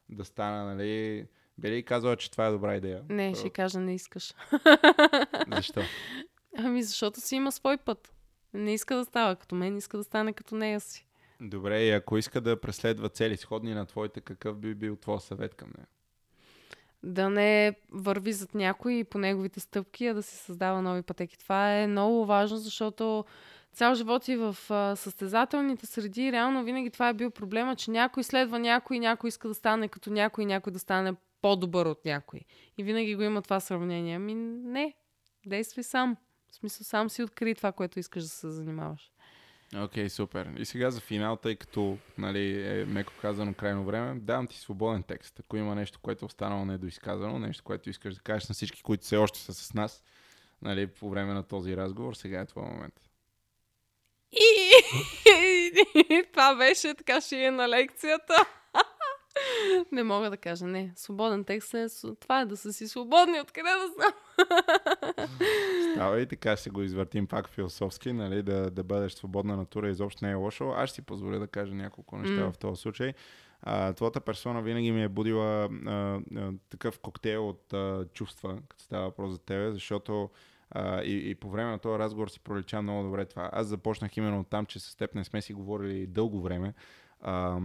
да 0.10 0.26
стана, 0.26 0.76
нали? 0.76 1.28
Би 1.58 1.72
ли 1.72 1.84
казала, 1.84 2.16
че 2.16 2.32
това 2.32 2.48
е 2.48 2.52
добра 2.52 2.76
идея? 2.76 3.04
Не, 3.10 3.36
ще 3.36 3.50
кажа, 3.50 3.80
не 3.80 3.96
искаш. 3.96 4.34
Защо? 5.56 5.82
Ами, 6.58 6.84
защото 6.84 7.22
си 7.22 7.36
има 7.36 7.52
свой 7.52 7.78
път. 7.78 8.14
Не 8.54 8.74
иска 8.74 8.96
да 8.96 9.06
става 9.06 9.36
като 9.36 9.56
мен, 9.56 9.78
иска 9.78 9.98
да 9.98 10.04
стане 10.04 10.34
като 10.34 10.56
нея 10.56 10.80
си. 10.80 11.08
Добре, 11.42 11.84
и 11.84 11.92
ако 11.92 12.18
иска 12.18 12.42
да 12.42 12.62
преследва 12.62 13.10
цели 13.10 13.38
сходни 13.38 13.74
на 13.74 13.86
твоите, 13.86 14.22
какъв 14.22 14.58
би 14.58 14.76
бил 14.76 14.96
твой 14.96 15.20
съвет 15.20 15.56
към 15.56 15.70
нея? 15.78 15.88
Да 17.04 17.30
не 17.30 17.76
върви 17.92 18.34
зад 18.34 18.56
някой 18.56 19.04
по 19.10 19.18
неговите 19.18 19.60
стъпки, 19.60 20.08
а 20.08 20.14
да 20.14 20.24
си 20.24 20.36
създава 20.36 20.82
нови 20.82 21.02
пътеки. 21.02 21.40
Това 21.40 21.74
е 21.74 21.88
много 21.88 22.26
важно, 22.26 22.58
защото 22.58 23.26
цял 23.74 23.96
живот 23.96 24.28
и 24.28 24.36
в 24.36 24.56
състезателните 24.96 25.86
среди, 25.86 26.32
реално 26.32 26.64
винаги 26.64 26.90
това 26.90 27.10
е 27.10 27.14
бил 27.14 27.32
проблема, 27.32 27.76
че 27.76 27.92
някой 27.92 28.24
следва 28.24 28.60
някой, 28.60 29.00
някой 29.00 29.28
иска 29.28 29.48
да 29.48 29.54
стане 29.54 29.88
като 29.88 30.10
някой, 30.10 30.46
някой 30.46 30.74
да 30.74 30.80
стане 30.80 31.14
по-добър 31.42 31.86
от 31.86 32.06
някой. 32.06 32.40
И 32.78 32.84
винаги 32.84 33.16
го 33.16 33.22
има 33.22 33.42
това 33.42 33.60
сравнение. 33.60 34.16
Ами 34.16 34.36
не, 34.36 34.94
действай 35.46 35.84
сам. 35.84 36.18
В 36.52 36.56
смисъл, 36.56 36.84
сам 36.84 37.10
си 37.10 37.24
откри 37.24 37.56
това, 37.56 37.72
което 37.72 38.00
искаш 38.00 38.24
да 38.24 38.30
се 38.30 38.50
занимаваш. 38.50 39.12
Окей, 39.76 40.06
okay, 40.06 40.08
супер. 40.08 40.50
И 40.58 40.66
сега 40.66 40.92
за 40.92 41.02
финал, 41.02 41.36
тъй 41.36 41.56
като, 41.56 41.98
нали, 42.18 42.68
е 42.68 42.86
меко 42.86 43.14
казано 43.22 43.54
крайно 43.54 43.86
време, 43.86 44.20
давам 44.20 44.48
ти 44.48 44.60
свободен 44.60 45.04
текст. 45.04 45.40
Ако 45.40 45.58
има 45.58 45.76
нещо, 45.76 46.00
което 46.00 46.26
е 46.26 46.28
останало 46.28 46.66
недоизказано, 46.66 47.40
нещо, 47.40 47.64
което 47.64 47.90
искаш 47.90 48.16
да 48.16 48.22
кажеш 48.22 48.50
на 48.50 48.56
всички, 48.56 48.84
които 48.84 49.04
все 49.04 49.18
още 49.18 49.40
са 49.40 49.54
с 49.54 49.74
нас, 49.74 50.04
нали, 50.62 50.88
по 50.88 51.10
време 51.10 51.34
на 51.34 51.44
този 51.44 51.78
разговор, 51.78 52.14
сега 52.14 52.42
е 52.42 52.46
твой 52.46 52.64
момент. 52.64 52.94
И 54.32 56.24
това 56.32 56.56
беше 56.56 56.94
така 56.94 57.22
ще 57.22 57.44
е 57.46 57.52
на 57.52 57.70
лекцията. 57.70 58.46
Не 59.92 60.04
мога 60.04 60.30
да 60.30 60.38
кажа, 60.38 60.66
не. 60.66 60.92
Свободен 60.96 61.44
текст 61.44 61.74
е... 61.74 61.88
Това 62.20 62.42
е 62.42 62.46
да 62.46 62.58
са 62.58 62.74
си 62.74 62.88
свободни. 62.88 63.42
Откъде 63.42 63.70
да 63.70 63.88
знам? 63.94 64.14
Става 65.94 66.22
и 66.22 66.26
така 66.26 66.58
ще 66.58 66.70
го 66.70 66.82
извъртим 66.82 67.28
пак 67.28 67.50
философски, 67.50 68.14
нали, 68.14 68.44
да, 68.44 68.72
да 68.72 68.84
бъдеш 68.84 69.14
свободна 69.14 69.58
натура 69.58 69.90
изобщо 69.90 70.26
не 70.26 70.32
е 70.32 70.36
лошо. 70.36 70.74
Аз 70.78 70.90
ще 70.90 70.96
си 70.96 71.02
позволя 71.02 71.40
да 71.40 71.48
кажа 71.48 71.76
няколко 71.76 72.18
неща 72.18 72.46
М. 72.46 72.52
в 72.52 72.58
този 72.58 72.82
случай. 72.82 73.14
А, 73.62 73.94
твоята 73.94 74.22
персона 74.22 74.62
винаги 74.62 74.92
ми 74.92 75.04
е 75.04 75.10
будила 75.10 75.70
а, 75.86 76.20
а, 76.36 76.52
такъв 76.70 77.00
коктейл 77.00 77.50
от 77.50 77.74
а, 77.74 78.06
чувства, 78.14 78.58
като 78.70 78.84
става 78.84 79.04
въпрос 79.04 79.32
за 79.32 79.38
тебе, 79.38 79.72
защото 79.72 80.30
а, 80.72 81.04
и, 81.04 81.30
и 81.30 81.36
по 81.36 81.50
време 81.50 81.72
на 81.72 81.80
този 81.80 82.00
разговор 82.00 82.28
си 82.28 82.40
пролича 82.40 82.82
много 82.82 83.04
добре 83.04 83.26
това. 83.26 83.50
Аз 83.54 83.68
започнах 83.68 84.18
именно 84.18 84.40
от 84.40 84.50
там, 84.50 84.66
че 84.66 84.80
с 84.80 84.96
теб 84.96 85.16
не 85.16 85.24
сме 85.24 85.42
си 85.42 85.54
говорили 85.54 86.08
дълго 86.08 86.42
време. 86.42 86.74
А, 87.22 87.60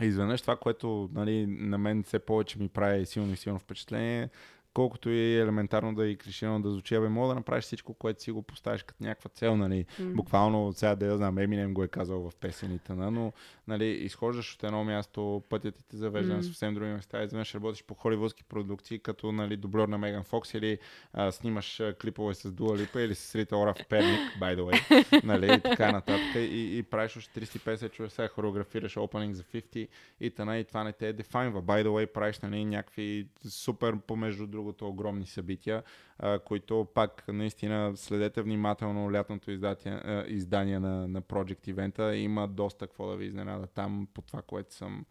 изведнъж 0.00 0.42
това, 0.42 0.56
което 0.56 1.10
нали, 1.14 1.46
на 1.46 1.78
мен 1.78 2.02
все 2.02 2.18
повече 2.18 2.58
ми 2.58 2.68
прави 2.68 3.06
силно 3.06 3.32
и 3.32 3.36
силно 3.36 3.58
впечатление, 3.58 4.30
колкото 4.74 5.10
и 5.10 5.34
елементарно 5.34 5.94
да 5.94 6.06
и 6.06 6.16
клиширано 6.16 6.62
да 6.62 6.70
звучи, 6.70 6.98
бе, 6.98 7.08
мога 7.08 7.28
да 7.28 7.34
направиш 7.34 7.64
всичко, 7.64 7.94
което 7.94 8.22
си 8.22 8.30
го 8.30 8.42
поставиш 8.42 8.82
като 8.82 9.04
някаква 9.04 9.30
цел, 9.30 9.56
нали, 9.56 9.86
М. 9.98 10.12
буквално 10.14 10.72
сега 10.72 10.94
да 10.94 11.06
я 11.06 11.16
знам, 11.16 11.38
Еминем 11.38 11.74
го 11.74 11.84
е 11.84 11.88
казал 11.88 12.30
в 12.30 12.36
песените, 12.36 12.94
на, 12.94 13.10
но 13.10 13.32
нали, 13.72 13.86
изхождаш 13.86 14.54
от 14.54 14.64
едно 14.64 14.84
място, 14.84 15.42
пътят 15.48 15.74
ти 15.74 15.88
те 15.88 15.96
завежда 15.96 16.32
на 16.32 16.36
М. 16.36 16.42
съвсем 16.42 16.74
други 16.74 16.90
места, 16.90 17.22
изведнъж 17.22 17.54
работиш 17.54 17.84
по 17.84 17.94
холивудски 17.94 18.44
продукции, 18.44 18.98
като 18.98 19.32
нали, 19.32 19.56
дублер 19.56 19.88
на 19.88 19.98
Меган 19.98 20.24
Фокс 20.24 20.54
или 20.54 20.78
а, 21.12 21.32
снимаш 21.32 21.80
а, 21.80 21.94
клипове 21.94 22.34
с 22.34 22.52
Дуа 22.52 22.78
Липа 22.78 23.00
или 23.00 23.14
с 23.14 23.34
Рита 23.34 23.56
Ора 23.56 23.74
в 23.74 23.88
Перник, 23.88 24.20
by 24.40 24.56
the 24.56 24.62
way, 24.62 25.22
нали, 25.24 25.54
и 25.54 25.60
така 25.60 25.92
нататък, 25.92 26.34
и, 26.34 26.78
и 26.78 26.82
правиш 26.82 27.16
още 27.16 27.40
350 27.40 27.90
часа, 27.90 28.28
хореографираш 28.28 28.94
opening 28.94 29.32
за 29.32 29.42
50 29.42 29.88
и 30.20 30.30
тъна, 30.30 30.58
и 30.58 30.64
това 30.64 30.84
не 30.84 30.92
те 30.92 31.12
дефайнва. 31.12 31.62
By 31.62 31.86
the 31.86 31.88
way, 31.88 32.06
правиш 32.06 32.38
нали, 32.38 32.64
някакви 32.64 33.26
супер, 33.48 33.96
помежду 34.06 34.46
другото, 34.46 34.88
огромни 34.88 35.26
събития, 35.26 35.82
а, 36.18 36.38
които 36.38 36.86
пак 36.94 37.28
наистина 37.28 37.92
следете 37.96 38.42
внимателно 38.42 39.12
лятното 39.12 39.50
издатие, 39.50 39.92
а, 39.92 40.24
издание 40.28 40.78
на, 40.78 41.08
на 41.08 41.22
Project 41.22 41.74
Event. 41.74 42.12
Има 42.12 42.48
доста 42.48 42.86
какво 42.86 43.06
да 43.06 43.16
ви 43.16 43.26
изненада 43.26 43.61
там 43.66 44.08
по 44.14 44.22
това, 44.22 44.42
което 44.42 44.74
съм 44.74 45.04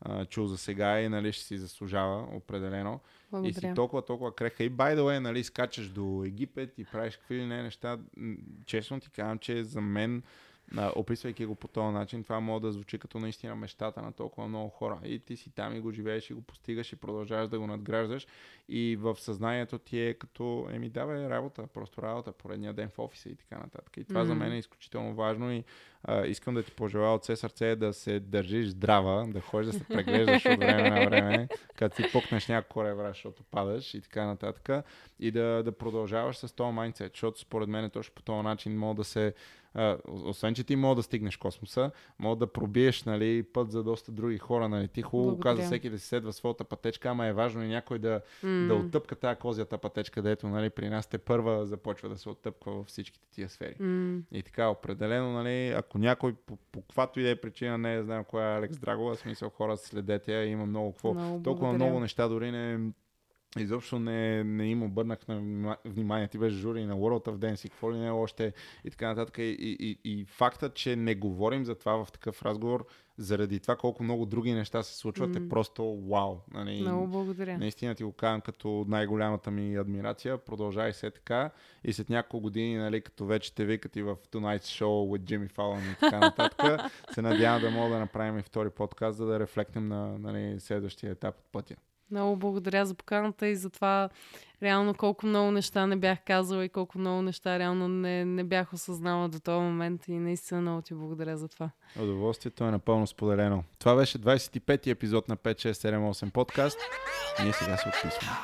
а, 0.00 0.24
чул 0.24 0.46
за 0.46 0.58
сега 0.58 1.00
и 1.00 1.08
нали, 1.08 1.32
ще 1.32 1.44
си 1.44 1.58
заслужава 1.58 2.36
определено. 2.36 3.00
И 3.02 3.26
си 3.26 3.30
Благодаря. 3.30 3.74
толкова, 3.74 4.04
толкова 4.04 4.34
креха. 4.34 4.64
И 4.64 4.70
by 4.70 4.96
the 4.96 5.00
way, 5.00 5.18
нали, 5.18 5.44
скачаш 5.44 5.88
до 5.88 6.24
Египет 6.26 6.78
и 6.78 6.84
правиш 6.84 7.16
какви 7.16 7.36
ли 7.36 7.46
не 7.46 7.62
неща. 7.62 7.98
Честно 8.66 9.00
ти 9.00 9.10
казвам, 9.10 9.38
че 9.38 9.64
за 9.64 9.80
мен, 9.80 10.22
описвайки 10.96 11.46
го 11.46 11.54
по 11.54 11.68
този 11.68 11.94
начин, 11.94 12.22
това 12.22 12.40
може 12.40 12.62
да 12.62 12.72
звучи 12.72 12.98
като 12.98 13.18
наистина 13.18 13.56
мечтата 13.56 14.02
на 14.02 14.12
толкова 14.12 14.48
много 14.48 14.68
хора. 14.68 14.98
И 15.04 15.18
ти 15.18 15.36
си 15.36 15.50
там 15.50 15.76
и 15.76 15.80
го 15.80 15.90
живееш 15.90 16.30
и 16.30 16.34
го 16.34 16.42
постигаш 16.42 16.92
и 16.92 16.96
продължаваш 16.96 17.48
да 17.48 17.58
го 17.58 17.66
надграждаш. 17.66 18.26
И 18.68 18.96
в 19.00 19.16
съзнанието 19.18 19.78
ти 19.78 20.00
е 20.00 20.14
като, 20.14 20.68
еми 20.70 20.88
давай 20.88 21.28
работа, 21.28 21.66
просто 21.66 22.02
работа, 22.02 22.32
поредния 22.32 22.72
ден 22.72 22.88
в 22.88 22.98
офиса 22.98 23.28
и 23.28 23.34
така 23.36 23.58
нататък. 23.58 23.96
И 23.96 24.04
това 24.04 24.24
за 24.24 24.34
Мгм. 24.34 24.44
мен 24.44 24.52
е 24.52 24.58
изключително 24.58 25.14
важно 25.14 25.52
и 25.52 25.64
а, 26.02 26.26
искам 26.26 26.54
да 26.54 26.62
ти 26.62 26.72
пожелая 26.72 27.12
от 27.12 27.22
все 27.22 27.36
сърце 27.36 27.76
да 27.76 27.92
се 27.92 28.20
държиш 28.20 28.66
здрава, 28.66 29.26
да 29.28 29.40
ходиш 29.40 29.66
да 29.66 29.78
се 29.78 29.84
преглеждаш 29.84 30.46
от 30.46 30.58
време 30.58 30.90
на 30.90 31.06
време, 31.06 31.48
като 31.76 31.96
си 31.96 32.12
пукнеш 32.12 32.48
няколко 32.48 32.84
ребра, 32.84 33.08
защото 33.08 33.42
падаш 33.50 33.94
и 33.94 34.00
така 34.00 34.26
нататък. 34.26 34.84
И 35.20 35.30
да, 35.30 35.62
да 35.64 35.72
продължаваш 35.72 36.36
с 36.36 36.52
този 36.52 36.72
майндсет, 36.72 37.12
защото 37.12 37.40
според 37.40 37.68
мен 37.68 37.90
точно 37.90 38.14
по 38.14 38.22
този 38.22 38.42
начин 38.42 38.78
мога 38.78 38.94
да 38.94 39.04
се 39.04 39.34
а, 39.76 39.96
освен, 40.06 40.54
че 40.54 40.64
ти 40.64 40.76
мога 40.76 40.94
да 40.94 41.02
стигнеш 41.02 41.36
космоса, 41.36 41.90
мога 42.18 42.36
да 42.36 42.46
пробиеш 42.46 43.04
нали, 43.04 43.42
път 43.42 43.70
за 43.70 43.82
доста 43.82 44.12
други 44.12 44.38
хора. 44.38 44.68
Нали. 44.68 44.88
Ти 44.88 45.02
хубаво 45.02 45.30
Благодаря. 45.30 45.56
каза 45.56 45.66
всеки 45.66 45.90
да 45.90 45.98
си 45.98 46.06
следва 46.06 46.32
своята 46.32 46.64
пътечка, 46.64 47.08
ама 47.08 47.26
е 47.26 47.32
важно 47.32 47.64
и 47.64 47.68
някой 47.68 47.98
да, 47.98 48.20
mm. 48.44 48.66
да 48.66 48.74
оттъпка 48.74 49.16
тази 49.16 49.40
козята 49.40 49.78
пътечка, 49.78 50.22
дето 50.22 50.48
нали, 50.48 50.70
при 50.70 50.88
нас 50.88 51.06
те 51.06 51.18
първа 51.18 51.66
започва 51.66 52.08
да 52.08 52.18
се 52.18 52.28
оттъпква 52.28 52.72
във 52.72 52.86
всичките 52.86 53.28
тия 53.30 53.48
сфери. 53.48 53.74
Mm. 53.80 54.22
И 54.32 54.42
така, 54.42 54.68
определено, 54.68 55.32
нали, 55.32 55.68
ако 55.68 55.98
някой 55.98 56.34
по, 56.46 56.56
по 56.72 56.82
каквато 56.82 57.20
и 57.20 57.22
да 57.22 57.30
е 57.30 57.36
причина 57.36 57.78
не 57.78 58.02
знам 58.02 58.24
коя 58.24 58.52
е 58.52 58.58
Алекс 58.58 58.78
Драгова, 58.78 59.16
смисъл 59.16 59.50
хора 59.50 59.76
следете 59.76 60.32
има 60.32 60.66
много 60.66 60.92
какво. 60.92 61.14
Много 61.14 61.42
Толкова 61.42 61.72
много 61.72 62.00
неща 62.00 62.28
дори 62.28 62.50
не, 62.50 62.78
изобщо 63.62 63.98
не, 63.98 64.44
не 64.44 64.70
им 64.70 64.82
обърнах 64.82 65.28
на 65.28 65.40
внима- 65.40 65.76
внимание. 65.84 66.28
Ти 66.28 66.38
беше 66.38 66.56
жури 66.56 66.84
на 66.84 66.94
World 66.94 67.26
of 67.26 67.36
Dance 67.36 67.66
и 67.66 67.70
какво 67.70 67.92
ли 67.92 67.96
не 67.96 68.10
още 68.10 68.52
и 68.84 68.90
така 68.90 69.08
нататък. 69.08 69.38
И, 69.38 69.42
и, 69.42 69.76
и, 69.80 69.98
и 70.04 70.24
факта, 70.24 70.70
че 70.70 70.96
не 70.96 71.14
говорим 71.14 71.64
за 71.64 71.74
това 71.74 72.04
в 72.04 72.12
такъв 72.12 72.42
разговор, 72.42 72.86
заради 73.18 73.60
това 73.60 73.76
колко 73.76 74.02
много 74.02 74.26
други 74.26 74.52
неща 74.52 74.82
се 74.82 74.96
случват, 74.96 75.30
М. 75.30 75.46
е 75.46 75.48
просто 75.48 75.96
вау. 76.10 76.36
Нали? 76.54 76.80
Много 76.80 77.06
благодаря. 77.06 77.58
Наистина 77.58 77.94
ти 77.94 78.04
го 78.04 78.12
казвам 78.12 78.40
като 78.40 78.84
най-голямата 78.88 79.50
ми 79.50 79.76
адмирация. 79.76 80.38
Продължай 80.38 80.92
се 80.92 81.10
така. 81.10 81.50
И 81.84 81.92
след 81.92 82.10
няколко 82.10 82.42
години, 82.42 82.76
нали, 82.76 83.00
като 83.00 83.26
вече 83.26 83.54
те 83.54 83.64
викат 83.64 83.96
и 83.96 84.02
в 84.02 84.16
Tonight's 84.32 84.82
Show 84.82 84.84
with 84.84 85.22
Jimmy 85.22 85.52
Fallon 85.52 85.92
и 85.92 85.98
така 86.00 86.18
нататък, 86.18 86.80
се 87.14 87.22
надявам 87.22 87.62
да 87.62 87.70
мога 87.70 87.94
да 87.94 87.98
направим 87.98 88.38
и 88.38 88.42
втори 88.42 88.70
подкаст, 88.70 89.18
за 89.18 89.26
да 89.26 89.40
рефлектнем 89.40 89.88
на 89.88 90.18
нали, 90.18 90.60
следващия 90.60 91.12
етап 91.12 91.34
от 91.38 91.52
пътя. 91.52 91.74
Много 92.10 92.36
благодаря 92.36 92.86
за 92.86 92.94
поканата 92.94 93.46
и 93.46 93.56
за 93.56 93.70
това 93.70 94.08
реално 94.62 94.94
колко 94.94 95.26
много 95.26 95.50
неща 95.50 95.86
не 95.86 95.96
бях 95.96 96.18
казала 96.26 96.64
и 96.64 96.68
колко 96.68 96.98
много 96.98 97.22
неща 97.22 97.58
реално 97.58 97.88
не, 97.88 98.24
не 98.24 98.44
бях 98.44 98.72
осъзнала 98.72 99.28
до 99.28 99.40
този 99.40 99.60
момент 99.60 100.08
и 100.08 100.18
наистина 100.18 100.60
много 100.60 100.82
ти 100.82 100.94
благодаря 100.94 101.36
за 101.36 101.48
това. 101.48 101.70
Удоволствието 102.00 102.64
е 102.64 102.70
напълно 102.70 103.06
споделено. 103.06 103.64
Това 103.78 103.94
беше 103.94 104.18
25-ти 104.18 104.90
епизод 104.90 105.28
на 105.28 105.36
5678 105.36 106.30
подкаст. 106.30 106.78
Ние 107.42 107.52
сега 107.52 107.76
се 107.76 107.88
отписваме. 107.88 108.36